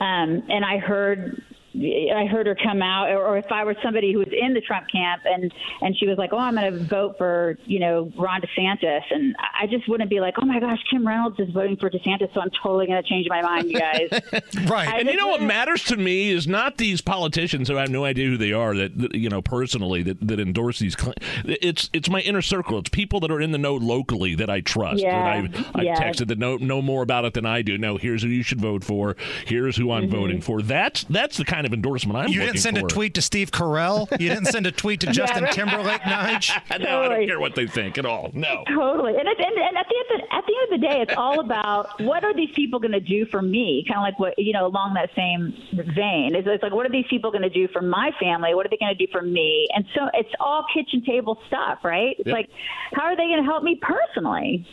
Um, 0.00 0.42
and 0.48 0.64
I 0.64 0.78
heard 0.78 1.42
I 1.74 2.26
heard 2.26 2.46
her 2.46 2.54
come 2.62 2.82
out, 2.82 3.10
or, 3.10 3.38
if 3.38 3.50
I 3.50 3.64
were 3.64 3.74
somebody 3.82 4.12
who 4.12 4.18
was 4.18 4.28
in 4.28 4.52
the 4.52 4.60
Trump 4.60 4.86
camp 4.92 5.22
and 5.24 5.52
and 5.80 5.96
she 5.96 6.06
was 6.06 6.18
like, 6.18 6.32
"Oh, 6.32 6.38
I'm 6.38 6.54
going 6.54 6.70
to 6.72 6.84
vote 6.84 7.16
for 7.18 7.56
you 7.64 7.78
know 7.80 8.12
Ron 8.16 8.42
DeSantis," 8.42 9.00
and 9.10 9.34
I 9.58 9.66
just 9.66 9.88
wouldn't 9.88 10.10
be 10.10 10.20
like, 10.20 10.34
"Oh 10.40 10.44
my 10.44 10.60
gosh, 10.60 10.78
Kim 10.90 11.06
Reynolds 11.06 11.40
is 11.40 11.48
voting 11.50 11.76
for 11.76 11.88
DeSantis, 11.88 12.32
so 12.34 12.40
I'm 12.40 12.50
totally 12.62 12.86
going 12.86 13.02
to 13.02 13.08
change 13.08 13.26
my 13.28 13.40
mind, 13.40 13.70
you 13.70 13.78
guys." 13.80 14.08
right. 14.68 14.88
I 14.88 14.98
and 14.98 15.08
you 15.08 15.16
know 15.16 15.28
what 15.28 15.40
matters 15.42 15.82
to 15.84 15.96
me 15.96 16.28
is 16.30 16.46
not 16.46 16.76
these 16.76 17.00
politicians 17.00 17.68
who 17.68 17.78
I 17.78 17.82
have 17.82 17.90
no 17.90 18.04
idea 18.04 18.28
who 18.28 18.36
they 18.36 18.52
are 18.52 18.74
that, 18.76 18.98
that, 18.98 19.14
you 19.14 19.30
know 19.30 19.40
personally 19.40 20.02
that, 20.02 20.20
that 20.28 20.38
endorse 20.40 20.78
these. 20.78 20.94
cl- 20.98 21.14
It's 21.44 21.88
it's 21.94 22.10
my 22.10 22.20
inner 22.20 22.42
circle. 22.42 22.78
It's 22.78 22.90
people 22.90 23.18
that 23.20 23.30
are 23.30 23.40
in 23.40 23.52
the 23.52 23.58
know 23.58 23.76
locally 23.76 24.34
that 24.34 24.50
I 24.50 24.60
trust. 24.60 25.00
Yeah, 25.02 25.10
that 25.22 25.26
I've, 25.56 25.76
I've 25.76 25.84
yeah. 25.84 25.94
texted 26.02 26.28
that 26.28 26.38
know 26.38 26.56
know 26.58 26.82
more 26.82 27.02
about 27.02 27.24
it 27.24 27.32
than 27.32 27.46
I 27.46 27.62
do. 27.62 27.78
No, 27.78 27.96
here's 27.96 28.22
who 28.22 28.28
you 28.28 28.42
should 28.42 28.60
vote 28.60 28.84
for. 28.84 29.16
Here's 29.46 29.74
who 29.76 29.90
I'm 29.90 30.02
Mm-hmm. 30.02 30.10
voting 30.16 30.40
for. 30.40 30.60
That's 30.62 31.04
that's 31.04 31.36
the 31.36 31.44
kind 31.44 31.61
of 31.66 31.72
endorsement 31.72 32.18
I'm. 32.18 32.28
You 32.28 32.40
didn't 32.40 32.58
send 32.58 32.78
for. 32.78 32.86
a 32.86 32.88
tweet 32.88 33.14
to 33.14 33.22
Steve 33.22 33.50
Carell. 33.50 34.10
You 34.20 34.28
didn't 34.28 34.46
send 34.46 34.66
a 34.66 34.72
tweet 34.72 35.00
to 35.00 35.06
Justin 35.12 35.44
right. 35.44 35.52
Timberlake, 35.52 36.00
Nige. 36.02 36.50
no, 36.80 37.02
I 37.02 37.08
don't 37.08 37.26
care 37.26 37.40
what 37.40 37.54
they 37.54 37.66
think 37.66 37.98
at 37.98 38.06
all. 38.06 38.30
No. 38.34 38.64
Totally. 38.68 39.16
And, 39.16 39.28
at- 39.28 39.38
and, 39.40 39.56
and 39.58 39.76
at, 39.76 39.86
the 39.88 39.96
end 40.14 40.20
of, 40.22 40.28
at 40.30 40.44
the 40.46 40.54
end 40.62 40.72
of 40.74 40.80
the 40.80 40.86
day, 40.86 41.00
it's 41.02 41.14
all 41.16 41.40
about 41.40 42.00
what 42.00 42.24
are 42.24 42.34
these 42.34 42.50
people 42.54 42.78
going 42.78 42.92
to 42.92 43.00
do 43.00 43.26
for 43.26 43.42
me? 43.42 43.84
Kind 43.88 43.98
of 43.98 44.02
like 44.02 44.18
what, 44.18 44.38
you 44.38 44.52
know, 44.52 44.66
along 44.66 44.94
that 44.94 45.10
same 45.16 45.54
vein. 45.94 46.34
It's, 46.34 46.46
it's 46.48 46.62
like, 46.62 46.72
what 46.72 46.86
are 46.86 46.90
these 46.92 47.06
people 47.10 47.30
going 47.30 47.42
to 47.42 47.50
do 47.50 47.68
for 47.68 47.82
my 47.82 48.10
family? 48.20 48.54
What 48.54 48.66
are 48.66 48.68
they 48.68 48.76
going 48.76 48.96
to 48.96 49.06
do 49.06 49.10
for 49.12 49.22
me? 49.22 49.66
And 49.74 49.84
so 49.94 50.08
it's 50.14 50.30
all 50.40 50.64
kitchen 50.74 51.04
table 51.04 51.38
stuff, 51.46 51.78
right? 51.84 52.16
It's 52.18 52.26
Yep. 52.26 52.34
like, 52.34 52.48
how 52.94 53.04
are 53.04 53.16
they 53.16 53.24
going 53.24 53.38
to 53.42 53.44
help 53.44 53.62
me 53.64 53.78
personally? 53.80 54.66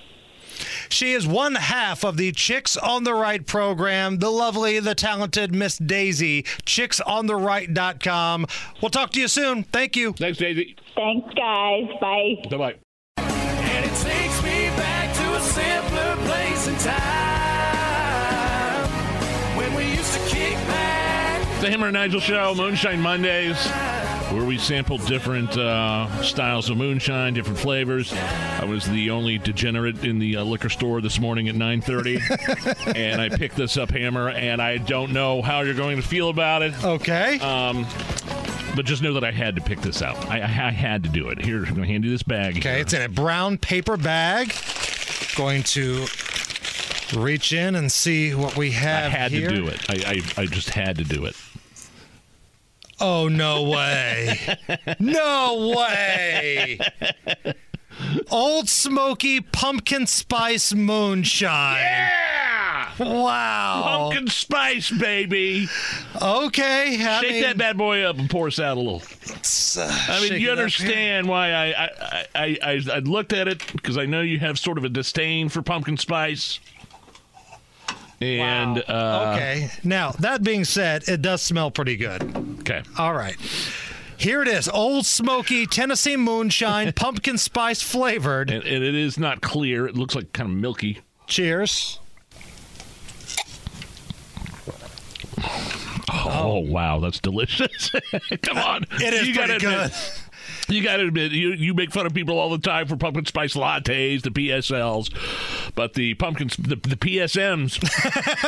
She 0.89 1.13
is 1.13 1.27
one 1.27 1.55
half 1.55 2.03
of 2.03 2.17
the 2.17 2.31
Chicks 2.31 2.75
on 2.77 3.03
the 3.03 3.13
Right 3.13 3.45
program, 3.45 4.19
the 4.19 4.29
lovely, 4.29 4.79
the 4.79 4.95
talented 4.95 5.53
Miss 5.53 5.77
Daisy, 5.77 6.43
chicksontheright.com. 6.65 8.45
We'll 8.81 8.89
talk 8.89 9.11
to 9.11 9.19
you 9.19 9.27
soon. 9.27 9.63
Thank 9.63 9.95
you. 9.95 10.13
Thanks, 10.13 10.37
Daisy. 10.37 10.75
Thanks, 10.95 11.33
guys. 11.33 11.87
Bye. 12.01 12.35
Bye 12.49 12.57
bye. 12.57 12.75
And 13.17 13.85
it 13.85 13.95
takes 13.95 14.43
me 14.43 14.69
back 14.77 15.15
to 15.15 15.35
a 15.35 15.41
simpler 15.41 16.15
place 16.25 16.67
and 16.67 16.79
time 16.79 16.99
when 19.57 19.73
we 19.75 19.85
used 19.95 20.13
to 20.13 20.19
kick 20.27 20.53
back. 20.67 21.61
The 21.61 21.69
Hammer 21.69 21.87
and 21.87 21.93
Nigel 21.93 22.19
Show, 22.21 22.53
Moonshine 22.55 23.01
Mondays, 23.01 23.57
where 24.31 24.45
we 24.45 24.57
sampled 24.57 25.05
different 25.05 25.57
uh, 25.57 26.21
styles 26.21 26.69
of 26.69 26.77
moonshine, 26.77 27.33
different 27.33 27.57
flavors. 27.57 28.13
I 28.13 28.65
was 28.65 28.85
the 28.87 29.09
only 29.09 29.37
degenerate 29.37 30.03
in 30.03 30.19
the 30.19 30.37
uh, 30.37 30.43
liquor 30.43 30.69
store 30.69 31.01
this 31.01 31.19
morning 31.19 31.49
at 31.49 31.55
9:30, 31.55 32.95
and 32.95 33.21
I 33.21 33.29
picked 33.29 33.55
this 33.55 33.77
up, 33.77 33.89
Hammer, 33.91 34.29
and 34.29 34.61
I 34.61 34.77
don't 34.77 35.11
know 35.11 35.41
how 35.41 35.61
you're 35.61 35.73
going 35.73 35.97
to 35.97 36.07
feel 36.07 36.29
about 36.29 36.61
it. 36.61 36.83
Okay. 36.83 37.39
Um, 37.39 37.85
but 38.75 38.85
just 38.85 39.01
know 39.01 39.13
that 39.13 39.23
I 39.23 39.31
had 39.31 39.55
to 39.55 39.61
pick 39.61 39.81
this 39.81 40.01
out. 40.01 40.17
I, 40.29 40.41
I, 40.41 40.43
I 40.43 40.71
had 40.71 41.03
to 41.03 41.09
do 41.09 41.29
it. 41.29 41.43
Here, 41.43 41.57
I'm 41.57 41.73
going 41.73 41.81
to 41.81 41.87
hand 41.87 42.03
you 42.03 42.11
this 42.11 42.23
bag. 42.23 42.57
Okay, 42.57 42.81
it's 42.81 42.93
in 42.93 43.01
a 43.01 43.09
brown 43.09 43.57
paper 43.57 43.97
bag. 43.97 44.53
Going 45.35 45.63
to 45.63 46.05
reach 47.17 47.53
in 47.53 47.75
and 47.75 47.91
see 47.91 48.35
what 48.35 48.55
we 48.55 48.71
have. 48.71 49.11
I 49.11 49.15
had 49.15 49.31
here. 49.31 49.49
to 49.49 49.55
do 49.55 49.67
it. 49.67 49.89
I, 49.89 50.21
I, 50.37 50.43
I 50.43 50.45
just 50.45 50.69
had 50.69 50.97
to 50.97 51.03
do 51.03 51.25
it. 51.25 51.35
Oh, 53.01 53.27
no 53.27 53.63
way. 53.63 54.37
no 54.99 55.73
way. 55.77 56.79
Old 58.31 58.69
Smoky 58.69 59.41
Pumpkin 59.41 60.07
Spice 60.07 60.73
Moonshine. 60.73 61.77
Yeah! 61.77 62.29
Wow. 62.99 64.09
Pumpkin 64.09 64.27
spice, 64.27 64.91
baby. 64.91 65.67
Okay. 66.21 67.05
I 67.05 67.21
Shake 67.21 67.31
mean, 67.31 67.43
that 67.43 67.57
bad 67.57 67.77
boy 67.77 68.03
up 68.03 68.17
and 68.17 68.29
pour 68.29 68.47
us 68.47 68.59
out 68.59 68.77
a 68.77 68.79
little. 68.79 69.01
Uh, 69.77 70.05
I 70.09 70.21
mean, 70.21 70.41
you 70.41 70.51
understand 70.51 71.27
why 71.27 71.51
I, 71.51 71.65
I, 71.65 72.25
I 72.35 72.57
I 72.61 72.81
I 72.95 72.99
looked 72.99 73.31
at 73.31 73.47
it 73.47 73.65
because 73.71 73.97
I 73.97 74.05
know 74.05 74.21
you 74.21 74.39
have 74.39 74.59
sort 74.59 74.77
of 74.77 74.83
a 74.83 74.89
disdain 74.89 75.47
for 75.49 75.61
pumpkin 75.61 75.97
spice. 75.97 76.59
And 78.21 78.83
uh, 78.87 79.33
okay. 79.35 79.69
Now, 79.83 80.11
that 80.19 80.43
being 80.43 80.65
said, 80.65 81.07
it 81.07 81.21
does 81.21 81.41
smell 81.41 81.71
pretty 81.71 81.95
good. 81.95 82.21
Okay. 82.59 82.83
All 82.97 83.13
right. 83.13 83.35
Here 84.17 84.41
it 84.41 84.49
is 84.49 84.67
Old 84.67 85.05
Smoky 85.05 85.65
Tennessee 85.65 86.17
Moonshine, 86.17 86.91
pumpkin 86.95 87.37
spice 87.37 87.81
flavored. 87.81 88.51
and, 88.51 88.63
and 88.65 88.83
it 88.83 88.93
is 88.95 89.17
not 89.17 89.39
clear. 89.41 89.87
It 89.87 89.95
looks 89.95 90.13
like 90.15 90.33
kind 90.33 90.49
of 90.49 90.55
milky. 90.57 90.99
Cheers. 91.27 91.99
Oh, 96.11 96.59
wow, 96.59 96.99
that's 96.99 97.19
delicious! 97.19 97.91
Come 98.41 98.57
on, 98.57 98.83
It 98.93 99.13
is 99.13 99.27
you 99.27 99.35
pretty 99.35 99.53
admit, 99.55 99.91
You 100.67 100.83
got 100.83 100.97
to 100.97 101.07
admit, 101.07 101.31
you, 101.31 101.53
you 101.53 101.73
make 101.73 101.91
fun 101.91 102.05
of 102.05 102.13
people 102.13 102.37
all 102.37 102.49
the 102.49 102.59
time 102.59 102.87
for 102.87 102.95
pumpkin 102.95 103.25
spice 103.25 103.55
lattes, 103.55 104.21
the 104.21 104.29
PSLs, 104.29 105.11
but 105.75 105.93
the 105.93 106.13
pumpkin, 106.15 106.49
the, 106.59 106.75
the 106.75 106.95
PSMs, 106.95 107.79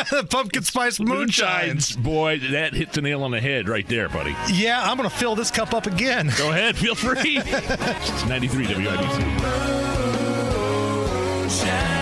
the 0.10 0.24
pumpkin 0.30 0.64
spice 0.64 1.00
moonshines. 1.00 1.98
boy, 1.98 2.40
that 2.52 2.74
hits 2.74 2.96
the 2.96 3.02
nail 3.02 3.24
on 3.24 3.32
the 3.32 3.42
head 3.42 3.68
right 3.68 3.88
there, 3.88 4.10
buddy. 4.10 4.36
Yeah, 4.52 4.82
I'm 4.84 4.98
going 4.98 5.10
to 5.10 5.16
fill 5.16 5.36
this 5.36 5.52
cup 5.52 5.74
up 5.74 5.88
again. 5.88 6.32
Go 6.38 6.52
ahead, 6.52 6.78
feel 6.78 6.96
free. 6.96 7.38
it's 7.44 8.26
93 8.26 8.66
WIBC. 8.68 10.22
Moonshine. 11.42 12.01